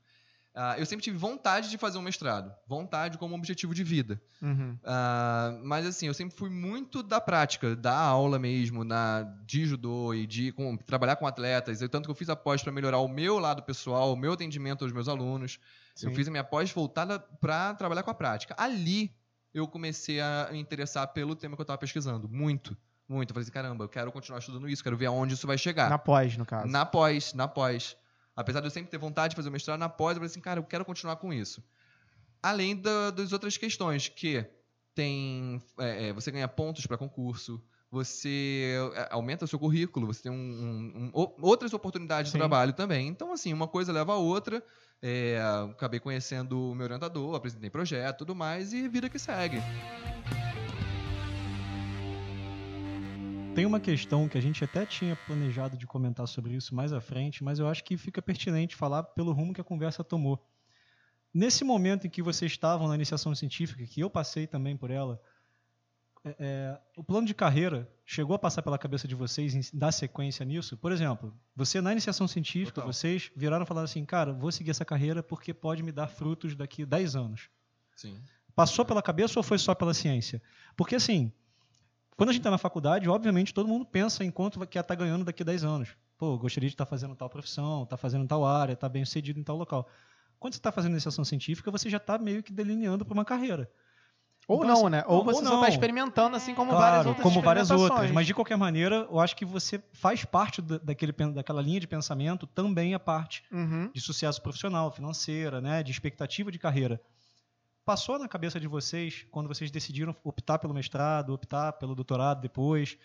Ah, 0.53 0.75
eu 0.77 0.85
sempre 0.85 1.03
tive 1.03 1.17
vontade 1.17 1.69
de 1.69 1.77
fazer 1.77 1.97
um 1.97 2.01
mestrado, 2.01 2.53
vontade 2.67 3.17
como 3.17 3.33
objetivo 3.35 3.73
de 3.73 3.83
vida. 3.85 4.21
Uhum. 4.41 4.77
Ah, 4.83 5.57
mas 5.63 5.85
assim, 5.85 6.07
eu 6.07 6.13
sempre 6.13 6.35
fui 6.35 6.49
muito 6.49 7.01
da 7.01 7.21
prática, 7.21 7.73
da 7.75 7.97
aula 7.97 8.37
mesmo, 8.37 8.83
na, 8.83 9.23
de 9.45 9.65
judô 9.65 10.13
e 10.13 10.27
de 10.27 10.51
com- 10.51 10.75
trabalhar 10.75 11.15
com 11.15 11.25
atletas. 11.25 11.81
Eu, 11.81 11.87
tanto 11.87 12.05
que 12.05 12.11
eu 12.11 12.15
fiz 12.15 12.27
a 12.29 12.35
pós 12.35 12.61
para 12.61 12.71
melhorar 12.71 12.97
o 12.99 13.07
meu 13.07 13.39
lado 13.39 13.63
pessoal, 13.63 14.11
o 14.11 14.17
meu 14.17 14.33
atendimento 14.33 14.83
aos 14.83 14.91
meus 14.91 15.07
alunos. 15.07 15.57
Eu 16.01 16.09
Sim. 16.09 16.15
fiz 16.15 16.27
a 16.27 16.31
minha 16.31 16.43
pós 16.43 16.69
voltada 16.71 17.17
para 17.19 17.73
trabalhar 17.75 18.03
com 18.03 18.11
a 18.11 18.13
prática. 18.13 18.53
Ali 18.57 19.15
eu 19.53 19.67
comecei 19.67 20.19
a 20.19 20.49
me 20.51 20.59
interessar 20.59 21.07
pelo 21.13 21.35
tema 21.35 21.55
que 21.55 21.61
eu 21.61 21.63
estava 21.63 21.77
pesquisando, 21.77 22.27
muito, 22.27 22.75
muito. 23.07 23.29
Eu 23.29 23.33
falei 23.35 23.43
assim, 23.43 23.51
caramba, 23.51 23.85
eu 23.85 23.89
quero 23.89 24.11
continuar 24.11 24.39
estudando 24.39 24.67
isso, 24.67 24.83
quero 24.83 24.97
ver 24.97 25.05
aonde 25.05 25.33
isso 25.33 25.47
vai 25.47 25.57
chegar. 25.57 25.89
Na 25.89 25.97
pós, 25.97 26.35
no 26.35 26.45
caso. 26.45 26.67
Na 26.67 26.85
pós, 26.85 27.33
na 27.33 27.47
pós. 27.47 27.95
Apesar 28.41 28.59
de 28.59 28.67
eu 28.67 28.71
sempre 28.71 28.91
ter 28.91 28.97
vontade 28.97 29.31
de 29.31 29.35
fazer 29.35 29.49
o 29.49 29.51
mestrado, 29.51 29.79
na 29.79 29.89
pós 29.89 30.11
eu 30.11 30.15
falei 30.15 30.27
assim, 30.27 30.41
cara, 30.41 30.59
eu 30.59 30.63
quero 30.63 30.83
continuar 30.85 31.15
com 31.15 31.31
isso. 31.33 31.63
Além 32.43 32.75
da- 32.75 33.11
das 33.11 33.31
outras 33.31 33.57
questões, 33.57 34.07
que 34.09 34.45
tem. 34.93 35.61
é, 35.79 36.09
é, 36.09 36.13
você 36.13 36.31
ganha 36.31 36.47
pontos 36.47 36.85
para 36.85 36.97
concurso, 36.97 37.63
você 37.89 38.75
é, 38.95 39.07
aumenta 39.11 39.45
o 39.45 39.47
seu 39.47 39.59
currículo, 39.59 40.07
você 40.07 40.23
tem 40.23 40.31
um- 40.31 40.35
um- 40.35 41.19
um- 41.21 41.35
outras 41.41 41.73
oportunidades 41.73 42.31
Sim. 42.31 42.37
de 42.37 42.39
trabalho 42.39 42.73
também. 42.73 43.07
Então, 43.07 43.31
assim, 43.31 43.53
uma 43.53 43.67
coisa 43.67 43.91
leva 43.93 44.13
a 44.13 44.17
outra. 44.17 44.63
É, 45.01 45.41
acabei 45.71 45.99
conhecendo 45.99 46.71
o 46.71 46.75
meu 46.75 46.85
orientador, 46.85 47.35
apresentei 47.35 47.69
projeto 47.69 48.19
tudo 48.19 48.35
mais, 48.35 48.71
e 48.71 48.87
vida 48.87 49.09
que 49.09 49.17
segue. 49.17 49.57
Tem 53.53 53.65
uma 53.65 53.81
questão 53.81 54.29
que 54.29 54.37
a 54.37 54.41
gente 54.41 54.63
até 54.63 54.85
tinha 54.85 55.13
planejado 55.13 55.77
de 55.77 55.85
comentar 55.85 56.25
sobre 56.25 56.53
isso 56.53 56.73
mais 56.73 56.93
à 56.93 57.01
frente, 57.01 57.43
mas 57.43 57.59
eu 57.59 57.67
acho 57.67 57.83
que 57.83 57.97
fica 57.97 58.21
pertinente 58.21 58.77
falar 58.77 59.03
pelo 59.03 59.33
rumo 59.33 59.53
que 59.53 59.59
a 59.59 59.63
conversa 59.63 60.05
tomou. 60.05 60.41
Nesse 61.33 61.65
momento 61.65 62.07
em 62.07 62.09
que 62.09 62.21
vocês 62.21 62.49
estavam 62.49 62.87
na 62.87 62.95
iniciação 62.95 63.35
científica, 63.35 63.85
que 63.85 63.99
eu 63.99 64.09
passei 64.09 64.47
também 64.47 64.77
por 64.77 64.89
ela, 64.89 65.21
é, 66.23 66.35
é, 66.39 66.79
o 66.95 67.03
plano 67.03 67.27
de 67.27 67.33
carreira 67.33 67.91
chegou 68.05 68.35
a 68.35 68.39
passar 68.39 68.61
pela 68.61 68.77
cabeça 68.77 69.05
de 69.05 69.15
vocês 69.15 69.53
em 69.53 69.77
dar 69.77 69.91
sequência 69.91 70.45
nisso? 70.45 70.77
Por 70.77 70.93
exemplo, 70.93 71.33
você 71.53 71.81
na 71.81 71.91
iniciação 71.91 72.29
científica, 72.29 72.75
Total. 72.75 72.93
vocês 72.93 73.31
viraram 73.35 73.65
e 73.65 73.67
falaram 73.67 73.85
assim, 73.85 74.05
cara, 74.05 74.31
vou 74.31 74.51
seguir 74.51 74.71
essa 74.71 74.85
carreira 74.85 75.21
porque 75.21 75.53
pode 75.53 75.83
me 75.83 75.91
dar 75.91 76.07
frutos 76.07 76.55
daqui 76.55 76.85
10 76.85 77.17
anos. 77.17 77.49
Sim. 77.97 78.17
Passou 78.55 78.85
pela 78.85 79.01
cabeça 79.01 79.37
ou 79.37 79.43
foi 79.43 79.57
só 79.57 79.75
pela 79.75 79.93
ciência? 79.93 80.41
Porque 80.75 80.95
assim, 80.95 81.33
quando 82.15 82.29
a 82.29 82.33
gente 82.33 82.41
está 82.41 82.51
na 82.51 82.57
faculdade, 82.57 83.09
obviamente 83.09 83.53
todo 83.53 83.67
mundo 83.67 83.85
pensa 83.85 84.23
em 84.23 84.31
quanto 84.31 84.59
vai- 84.59 84.67
quer 84.67 84.81
estar 84.81 84.95
ganhando 84.95 85.25
daqui 85.25 85.43
a 85.43 85.45
10 85.45 85.63
anos. 85.63 85.89
Pô, 86.17 86.37
gostaria 86.37 86.69
de 86.69 86.73
estar 86.75 86.85
fazendo 86.85 87.15
tal 87.15 87.29
profissão, 87.29 87.83
estar 87.83 87.97
fazendo 87.97 88.27
tal 88.27 88.45
área, 88.45 88.73
estar 88.73 88.89
bem 88.89 89.03
sucedido 89.03 89.39
em 89.39 89.43
tal 89.43 89.57
local. 89.57 89.87
Quando 90.39 90.53
você 90.53 90.59
está 90.59 90.71
fazendo 90.71 90.91
iniciação 90.91 91.23
científica, 91.25 91.71
você 91.71 91.89
já 91.89 91.97
está 91.97 92.17
meio 92.17 92.43
que 92.43 92.51
delineando 92.53 93.03
para 93.05 93.13
uma 93.13 93.25
carreira. 93.25 93.69
Ou 94.47 94.57
Então, 94.57 94.67
não, 94.69 94.81
assim, 94.81 94.89
né? 94.89 95.03
Ou 95.07 95.23
você 95.23 95.39
ou 95.39 95.45
só 95.45 95.53
não. 95.53 95.61
tá 95.61 95.69
experimentando, 95.69 96.35
assim 96.35 96.53
como 96.53 96.71
várias 96.71 96.93
Claro, 97.03 97.09
outras 97.09 97.23
como 97.23 97.41
várias 97.41 97.71
outras. 97.71 98.11
Mas 98.11 98.25
de 98.27 98.33
qualquer 98.33 98.57
maneira, 98.57 99.07
eu 99.09 99.19
acho 99.19 99.35
que 99.35 99.45
você 99.45 99.81
faz 99.93 100.25
parte 100.25 100.61
da- 100.61 100.79
daquele, 100.79 101.11
daquela 101.11 101.61
linha 101.61 101.79
de 101.79 101.87
pensamento 101.87 102.45
também 102.47 102.93
a 102.93 102.99
parte 102.99 103.43
Uhum. 103.51 103.89
de 103.93 104.01
sucesso 104.01 104.41
profissional, 104.41 104.91
financeira, 104.91 105.61
né, 105.61 105.83
de 105.83 105.91
expectativa 105.91 106.51
de 106.51 106.57
carreira. 106.59 106.99
Passou 107.83 108.19
na 108.19 108.27
cabeça 108.27 108.59
de 108.59 108.67
vocês, 108.67 109.25
quando 109.31 109.47
vocês 109.47 109.71
decidiram 109.71 110.15
optar 110.23 110.59
pelo 110.59 110.73
mestrado, 110.73 111.33
optar 111.33 111.73
pelo 111.73 111.95
doutorado 111.95 112.39
depois, 112.39 112.97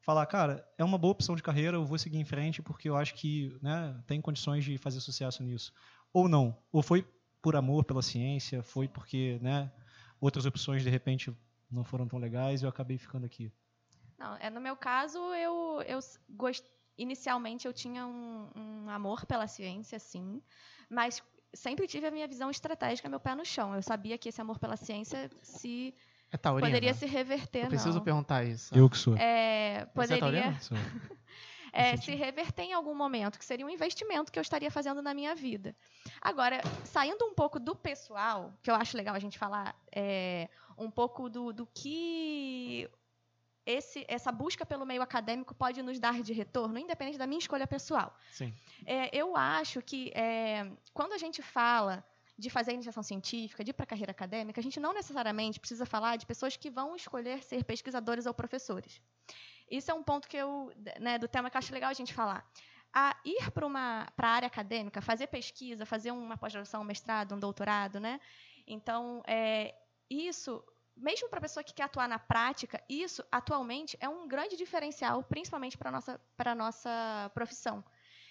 falar, 0.00 0.26
cara, 0.26 0.66
é 0.76 0.84
uma 0.84 0.98
boa 0.98 1.12
opção 1.12 1.34
de 1.34 1.42
carreira, 1.42 1.76
eu 1.76 1.84
vou 1.84 1.98
seguir 1.98 2.18
em 2.18 2.24
frente 2.24 2.62
porque 2.62 2.88
eu 2.88 2.96
acho 2.96 3.14
que 3.14 3.56
né, 3.62 3.98
tem 4.06 4.20
condições 4.20 4.64
de 4.64 4.76
fazer 4.76 5.00
sucesso 5.00 5.42
nisso. 5.42 5.72
Ou 6.12 6.28
não? 6.28 6.56
Ou 6.70 6.82
foi 6.82 7.06
por 7.40 7.56
amor 7.56 7.84
pela 7.84 8.02
ciência, 8.02 8.62
foi 8.62 8.86
porque 8.86 9.38
né, 9.40 9.72
outras 10.20 10.44
opções 10.44 10.82
de 10.82 10.90
repente 10.90 11.34
não 11.70 11.84
foram 11.84 12.06
tão 12.06 12.18
legais 12.18 12.60
e 12.60 12.64
eu 12.64 12.68
acabei 12.68 12.98
ficando 12.98 13.24
aqui. 13.24 13.50
Não, 14.18 14.36
é, 14.36 14.50
no 14.50 14.60
meu 14.60 14.76
caso, 14.76 15.18
eu, 15.34 15.82
eu 15.86 15.98
gost... 16.28 16.62
inicialmente 16.98 17.66
eu 17.66 17.72
tinha 17.72 18.06
um, 18.06 18.50
um 18.54 18.90
amor 18.90 19.24
pela 19.24 19.46
ciência, 19.46 19.98
sim, 19.98 20.42
mas 20.90 21.22
sempre 21.54 21.86
tive 21.86 22.06
a 22.06 22.10
minha 22.10 22.26
visão 22.28 22.50
estratégica, 22.50 23.08
meu 23.08 23.20
pé 23.20 23.34
no 23.34 23.44
chão. 23.44 23.74
Eu 23.74 23.82
sabia 23.82 24.16
que 24.18 24.28
esse 24.28 24.40
amor 24.40 24.58
pela 24.58 24.76
ciência 24.76 25.30
se 25.42 25.94
É 26.30 26.36
taurina. 26.36 26.68
poderia 26.68 26.94
se 26.94 27.06
reverter, 27.06 27.64
Eu 27.64 27.68
preciso 27.68 27.98
não. 27.98 28.04
perguntar 28.04 28.44
isso. 28.44 28.74
Eu 28.76 28.88
que 28.88 28.96
sou. 28.96 29.16
É, 29.16 29.86
Você 29.94 30.14
é 30.14 30.18
poderia? 30.18 30.58
Sou. 30.60 30.76
é, 31.72 31.90
Faz 31.90 32.04
se 32.04 32.14
reverter 32.14 32.62
em 32.62 32.72
algum 32.72 32.94
momento, 32.94 33.38
que 33.38 33.44
seria 33.44 33.64
um 33.66 33.70
investimento 33.70 34.30
que 34.32 34.38
eu 34.38 34.42
estaria 34.42 34.70
fazendo 34.70 35.00
na 35.02 35.12
minha 35.14 35.34
vida. 35.34 35.74
Agora, 36.20 36.60
saindo 36.84 37.24
um 37.24 37.34
pouco 37.34 37.58
do 37.60 37.74
pessoal, 37.74 38.52
que 38.62 38.70
eu 38.70 38.74
acho 38.74 38.96
legal 38.96 39.14
a 39.14 39.18
gente 39.20 39.38
falar 39.38 39.74
é, 39.94 40.48
um 40.78 40.90
pouco 40.90 41.28
do, 41.28 41.52
do 41.52 41.66
que 41.66 42.88
esse, 43.66 44.04
essa 44.08 44.32
busca 44.32 44.64
pelo 44.64 44.86
meio 44.86 45.02
acadêmico 45.02 45.54
pode 45.54 45.82
nos 45.82 45.98
dar 45.98 46.22
de 46.22 46.32
retorno, 46.32 46.78
independente 46.78 47.18
da 47.18 47.26
minha 47.26 47.38
escolha 47.38 47.66
pessoal. 47.66 48.16
Sim. 48.32 48.54
É, 48.86 49.14
eu 49.16 49.36
acho 49.36 49.82
que 49.82 50.10
é, 50.14 50.70
quando 50.92 51.12
a 51.12 51.18
gente 51.18 51.42
fala 51.42 52.04
de 52.38 52.48
fazer 52.48 52.72
iniciação 52.72 53.02
científica, 53.02 53.62
de 53.62 53.70
ir 53.70 53.74
para 53.74 53.84
a 53.84 53.86
carreira 53.86 54.12
acadêmica, 54.12 54.60
a 54.60 54.62
gente 54.62 54.80
não 54.80 54.94
necessariamente 54.94 55.60
precisa 55.60 55.84
falar 55.84 56.16
de 56.16 56.24
pessoas 56.24 56.56
que 56.56 56.70
vão 56.70 56.96
escolher 56.96 57.42
ser 57.42 57.62
pesquisadores 57.64 58.24
ou 58.24 58.32
professores. 58.32 59.00
Isso 59.70 59.90
é 59.90 59.94
um 59.94 60.02
ponto 60.02 60.26
que 60.26 60.38
eu, 60.38 60.72
né, 60.98 61.18
do 61.18 61.28
tema 61.28 61.50
que 61.50 61.56
eu 61.56 61.58
acho 61.58 61.72
legal 61.72 61.90
a 61.90 61.94
gente 61.94 62.14
falar. 62.14 62.50
A 62.92 63.14
ir 63.24 63.50
para 63.52 63.64
uma 63.64 64.08
para 64.16 64.28
a 64.28 64.32
área 64.32 64.46
acadêmica, 64.46 65.00
fazer 65.00 65.28
pesquisa, 65.28 65.86
fazer 65.86 66.10
uma 66.10 66.36
pós-graduação, 66.36 66.80
um 66.80 66.84
mestrado, 66.84 67.34
um 67.34 67.38
doutorado, 67.38 68.00
né? 68.00 68.18
Então, 68.66 69.22
é, 69.26 69.74
isso, 70.08 70.64
mesmo 70.96 71.28
para 71.28 71.38
a 71.38 71.42
pessoa 71.42 71.64
que 71.64 71.74
quer 71.74 71.84
atuar 71.84 72.08
na 72.08 72.18
prática, 72.18 72.82
isso 72.88 73.24
atualmente 73.30 73.96
é 74.00 74.08
um 74.08 74.28
grande 74.28 74.56
diferencial, 74.56 75.22
principalmente 75.22 75.76
para 75.78 75.90
nossa 75.90 76.20
para 76.36 76.54
nossa 76.54 77.30
profissão. 77.34 77.84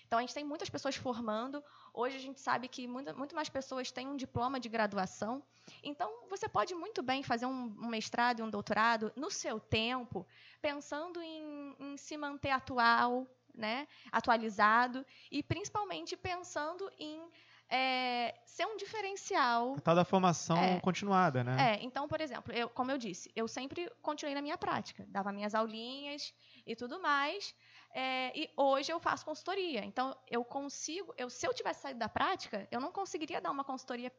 Então, 0.10 0.18
a 0.18 0.22
gente 0.24 0.34
tem 0.34 0.44
muitas 0.44 0.72
pessoas 0.72 0.96
formando. 0.96 1.64
Hoje, 1.94 2.16
a 2.16 2.20
gente 2.20 2.42
sabe 2.42 2.68
que 2.68 2.88
muita, 2.88 3.14
muito 3.14 3.36
mais 3.36 3.48
pessoas 3.48 3.92
têm 3.92 4.08
um 4.08 4.18
diploma 4.18 4.60
de 4.60 4.68
graduação. 4.68 5.44
Então, 5.84 6.12
você 6.28 6.50
pode 6.50 6.74
muito 6.74 7.04
bem 7.04 7.22
fazer 7.22 7.46
um, 7.46 7.76
um 7.80 7.88
mestrado 7.88 8.40
e 8.40 8.42
um 8.42 8.50
doutorado 8.50 9.14
no 9.16 9.30
seu 9.30 9.60
tempo, 9.60 10.26
pensando 10.60 11.22
em, 11.22 11.76
em 11.80 11.96
se 11.96 12.18
manter 12.18 12.50
atual, 12.50 13.28
né, 13.54 13.88
atualizado, 14.12 15.06
e 15.30 15.44
principalmente 15.44 16.18
pensando 16.18 16.92
em 16.98 17.22
é, 17.70 18.36
ser 18.46 18.66
um 18.66 18.76
diferencial 18.78 19.76
A 19.78 19.82
tal 19.82 19.96
da 19.96 20.04
formação 20.04 20.58
É. 20.58 20.80
continuada, 20.80 21.44
né? 21.44 21.76
é, 21.76 21.84
então, 21.84 22.08
por 22.08 22.20
exemplo, 22.20 22.52
eu, 22.54 22.68
como 22.70 22.92
eu 22.92 22.98
disse, 22.98 23.32
eu 23.36 23.48
sempre 23.48 23.90
continuei 24.02 24.34
na 24.34 24.42
minha 24.42 24.58
prática, 24.58 25.06
dava 25.08 25.32
minhas 25.32 25.54
aulinhas 25.54 26.34
e 26.66 26.76
tudo 26.76 27.00
mais, 27.00 27.54
é, 27.94 28.38
e 28.38 28.50
hoje 28.58 28.92
eu 28.92 29.00
faço 29.00 29.26
consultoria. 29.26 29.84
Então, 29.86 30.16
eu 30.28 30.44
consigo, 30.44 31.14
eu, 31.18 31.30
se 31.30 31.46
eu 31.46 31.54
tivesse 31.54 31.82
saído 31.82 32.00
da 32.00 32.10
prática, 32.10 32.68
eu 32.72 32.80
não 32.80 32.92
conseguiria 32.92 33.40
dar 33.40 33.52
uma 33.52 33.64
consultoria 33.64 34.12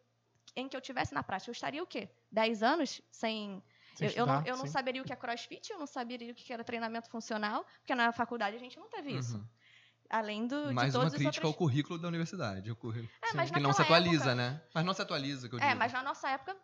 em 0.57 0.69
que 0.69 0.77
eu 0.77 0.81
tivesse 0.81 1.15
na 1.15 1.23
prática. 1.23 1.51
Eu 1.51 1.53
estaria 1.53 1.83
o 1.83 1.87
quê? 1.87 2.09
10 2.31 2.63
anos 2.63 3.01
sem. 3.11 3.63
Sem 3.95 4.09
eu, 4.09 4.15
eu 4.15 4.27
não, 4.27 4.35
estudar, 4.37 4.51
eu 4.51 4.57
não 4.57 4.67
saberia 4.67 5.03
o 5.03 5.05
que 5.05 5.13
é 5.13 5.17
crossfit, 5.17 5.71
eu 5.71 5.79
não 5.79 5.87
saberia 5.87 6.33
o 6.33 6.35
que 6.35 6.53
era 6.53 6.65
treinamento 6.65 7.11
funcional, 7.11 7.65
porque 7.81 7.95
na 7.95 8.13
faculdade 8.13 8.57
a 8.57 8.59
gente 8.59 8.79
não 8.79 8.89
teve 8.89 9.13
isso. 9.13 9.45
Além 10.11 10.46
do, 10.46 10.68
de 10.68 10.75
Mais 10.75 10.92
todos 10.92 11.12
uma 11.12 11.18
crítica 11.18 11.46
ao 11.46 11.51
outros... 11.51 11.57
currículo 11.57 11.99
da 11.99 12.09
universidade. 12.09 12.68
O 12.70 12.75
currículo 12.75 13.09
É, 13.23 13.29
Sim, 13.29 13.37
mas 13.37 13.51
que 13.53 13.61
não 13.61 13.73
se 13.73 13.81
atualiza, 13.83 14.16
época- 14.31 14.35
né? 14.35 14.61
Mas 14.75 14.85
não 14.85 14.92
se 14.92 15.03
atualiza, 15.03 15.49
que 15.49 15.55
eu 15.55 15.61
É, 15.61 15.66
digo. 15.68 15.79
mas 15.79 15.92
na 15.92 16.03
nossa 16.03 16.29
época, 16.29 16.57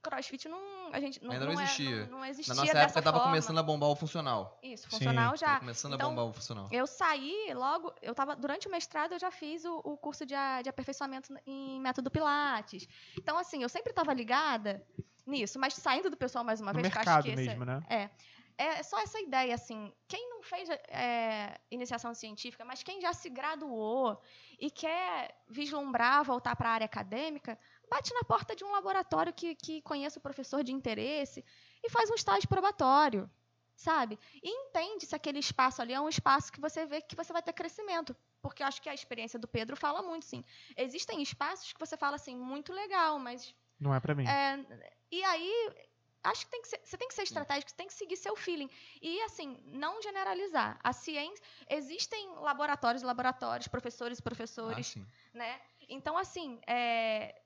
crossfit 0.00 0.48
não, 0.48 0.60
a 0.92 1.00
gente, 1.00 1.20
não, 1.24 1.32
Ainda 1.32 1.46
não 1.46 1.60
é- 1.60 1.64
existia. 1.64 2.06
não, 2.06 2.18
não 2.18 2.24
existia 2.24 2.54
Na 2.54 2.60
nossa 2.60 2.72
dessa 2.74 2.84
época 2.86 3.02
tava 3.02 3.16
forma. 3.18 3.32
começando 3.32 3.58
a 3.58 3.62
bombar 3.64 3.88
o 3.88 3.96
funcional. 3.96 4.60
Isso, 4.62 4.84
Sim, 4.84 4.90
funcional 4.90 5.36
já. 5.36 5.46
Tava 5.46 5.58
começando 5.60 5.94
Então, 5.94 6.06
a 6.06 6.10
bombar 6.10 6.24
o 6.26 6.32
funcional. 6.32 6.68
Eu 6.70 6.86
saí 6.86 7.52
logo, 7.54 7.92
eu 8.00 8.14
tava 8.14 8.36
durante 8.36 8.68
o 8.68 8.70
mestrado 8.70 9.12
eu 9.14 9.18
já 9.18 9.32
fiz 9.32 9.64
o, 9.64 9.80
o 9.82 9.96
curso 9.96 10.24
de, 10.24 10.34
a- 10.36 10.62
de 10.62 10.68
aperfeiçoamento 10.68 11.34
em 11.44 11.80
método 11.80 12.08
Pilates. 12.08 12.86
Então 13.18 13.36
assim, 13.36 13.64
eu 13.64 13.68
sempre 13.68 13.90
estava 13.90 14.14
ligada 14.14 14.80
nisso, 15.26 15.58
mas 15.58 15.74
saindo 15.74 16.08
do 16.08 16.16
pessoal 16.16 16.44
mais 16.44 16.60
uma 16.60 16.72
No 16.72 16.80
vez, 16.80 16.92
que 16.92 16.96
eu 16.96 17.00
acho 17.00 17.10
mercado 17.10 17.24
que 17.24 17.30
esse 17.30 17.48
mesmo, 17.48 17.64
né? 17.64 17.82
é, 17.90 18.10
é 18.58 18.82
só 18.82 18.98
essa 19.00 19.20
ideia 19.20 19.54
assim, 19.54 19.92
quem 20.08 20.28
não 20.30 20.42
fez 20.42 20.68
é, 20.70 21.60
iniciação 21.70 22.14
científica, 22.14 22.64
mas 22.64 22.82
quem 22.82 23.00
já 23.00 23.12
se 23.12 23.28
graduou 23.28 24.20
e 24.58 24.70
quer 24.70 25.36
vislumbrar 25.46 26.24
voltar 26.24 26.56
para 26.56 26.70
a 26.70 26.72
área 26.72 26.84
acadêmica, 26.86 27.58
bate 27.90 28.12
na 28.14 28.22
porta 28.22 28.56
de 28.56 28.64
um 28.64 28.72
laboratório 28.72 29.32
que, 29.32 29.54
que 29.54 29.82
conheça 29.82 30.18
o 30.18 30.22
professor 30.22 30.64
de 30.64 30.72
interesse 30.72 31.44
e 31.84 31.90
faz 31.90 32.10
um 32.10 32.14
estágio 32.14 32.48
probatório, 32.48 33.30
sabe? 33.76 34.18
E 34.42 34.48
entende 34.48 35.04
se 35.04 35.14
aquele 35.14 35.38
espaço 35.38 35.82
ali 35.82 35.92
é 35.92 36.00
um 36.00 36.08
espaço 36.08 36.50
que 36.50 36.60
você 36.60 36.86
vê 36.86 37.02
que 37.02 37.14
você 37.14 37.32
vai 37.32 37.42
ter 37.42 37.52
crescimento. 37.52 38.16
Porque 38.40 38.62
eu 38.62 38.66
acho 38.66 38.80
que 38.80 38.88
a 38.88 38.94
experiência 38.94 39.38
do 39.38 39.48
Pedro 39.48 39.76
fala 39.76 40.02
muito, 40.02 40.24
sim. 40.24 40.44
Existem 40.76 41.20
espaços 41.20 41.72
que 41.72 41.80
você 41.80 41.96
fala 41.96 42.16
assim, 42.16 42.36
muito 42.36 42.72
legal, 42.72 43.18
mas. 43.18 43.54
Não 43.78 43.94
é 43.94 44.00
pra 44.00 44.14
mim. 44.14 44.24
é, 44.26 44.64
e 45.10 45.22
aí, 45.24 45.70
acho 46.30 46.44
que, 46.44 46.50
tem 46.50 46.62
que 46.62 46.68
ser, 46.68 46.80
você 46.84 46.96
tem 46.96 47.08
que 47.08 47.14
ser 47.14 47.22
estratégico, 47.22 47.70
você 47.70 47.76
tem 47.76 47.86
que 47.86 47.94
seguir 47.94 48.16
seu 48.16 48.36
feeling. 48.36 48.70
E, 49.00 49.22
assim, 49.22 49.58
não 49.66 50.00
generalizar. 50.02 50.78
A 50.82 50.92
ciência. 50.92 51.44
Existem 51.68 52.28
laboratórios, 52.36 53.02
laboratórios, 53.02 53.68
professores, 53.68 54.18
Ah, 54.18 54.22
professores 54.22 54.86
sim. 54.88 55.06
né? 55.32 55.60
Então, 55.88 56.16
assim, 56.18 56.60
é, 56.66 57.40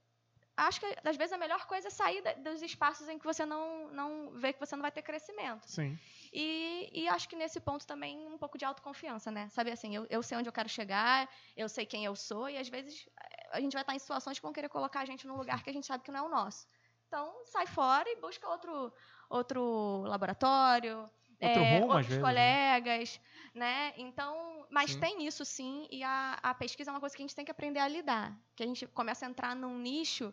acho 0.56 0.80
que 0.80 0.86
às 1.04 1.16
vezes 1.16 1.32
a 1.32 1.38
melhor 1.38 1.66
coisa 1.66 1.88
é 1.88 1.90
sair 1.90 2.22
dos 2.38 2.62
espaços 2.62 3.08
em 3.08 3.18
que 3.18 3.24
você 3.24 3.44
não, 3.46 3.88
não 3.88 4.30
vê 4.32 4.52
que 4.52 4.60
você 4.60 4.74
não 4.76 4.82
vai 4.82 4.92
ter 4.92 5.02
crescimento. 5.02 5.66
Sim. 5.66 5.98
E, 6.32 6.90
e 6.92 7.08
acho 7.08 7.28
que 7.28 7.36
nesse 7.36 7.60
ponto 7.60 7.86
também 7.86 8.26
um 8.26 8.38
pouco 8.38 8.56
de 8.56 8.64
autoconfiança, 8.64 9.30
né? 9.30 9.48
Sabe 9.50 9.70
assim, 9.70 9.94
eu, 9.94 10.06
eu 10.08 10.22
sei 10.22 10.38
onde 10.38 10.48
eu 10.48 10.52
quero 10.52 10.68
chegar, 10.68 11.28
eu 11.56 11.68
sei 11.68 11.84
quem 11.86 12.04
eu 12.04 12.14
sou, 12.14 12.48
e 12.48 12.56
às 12.56 12.68
vezes 12.68 13.06
eh, 13.18 13.48
a 13.52 13.60
gente 13.60 13.72
vai 13.72 13.82
estar 13.82 13.94
em 13.94 13.98
situações 13.98 14.38
que 14.38 14.42
vão 14.42 14.52
querer 14.52 14.68
colocar 14.68 15.00
a 15.00 15.04
gente 15.04 15.26
num 15.26 15.36
lugar 15.36 15.62
que 15.62 15.70
a 15.70 15.72
gente 15.72 15.86
sabe 15.86 16.04
que 16.04 16.10
não 16.10 16.20
é 16.20 16.22
o 16.22 16.28
nosso. 16.28 16.66
Então, 17.10 17.32
sai 17.44 17.66
fora 17.66 18.08
e 18.08 18.20
busca 18.20 18.48
outro, 18.48 18.92
outro 19.28 20.02
laboratório, 20.06 21.10
Outro 21.42 21.62
é, 21.64 21.80
rumo, 21.80 21.92
outros 21.94 22.14
né? 22.14 22.20
colegas, 22.20 23.20
né? 23.52 23.92
Então, 23.96 24.64
mas 24.70 24.92
Sim. 24.92 25.00
tem 25.00 25.26
isso 25.26 25.44
sim, 25.44 25.88
e 25.90 26.04
a, 26.04 26.38
a 26.40 26.54
pesquisa 26.54 26.88
é 26.88 26.92
uma 26.92 27.00
coisa 27.00 27.16
que 27.16 27.20
a 27.20 27.24
gente 27.26 27.34
tem 27.34 27.44
que 27.44 27.50
aprender 27.50 27.80
a 27.80 27.88
lidar. 27.88 28.38
Que 28.54 28.62
a 28.62 28.66
gente 28.66 28.86
começa 28.86 29.26
a 29.26 29.28
entrar 29.28 29.56
num 29.56 29.76
nicho 29.76 30.32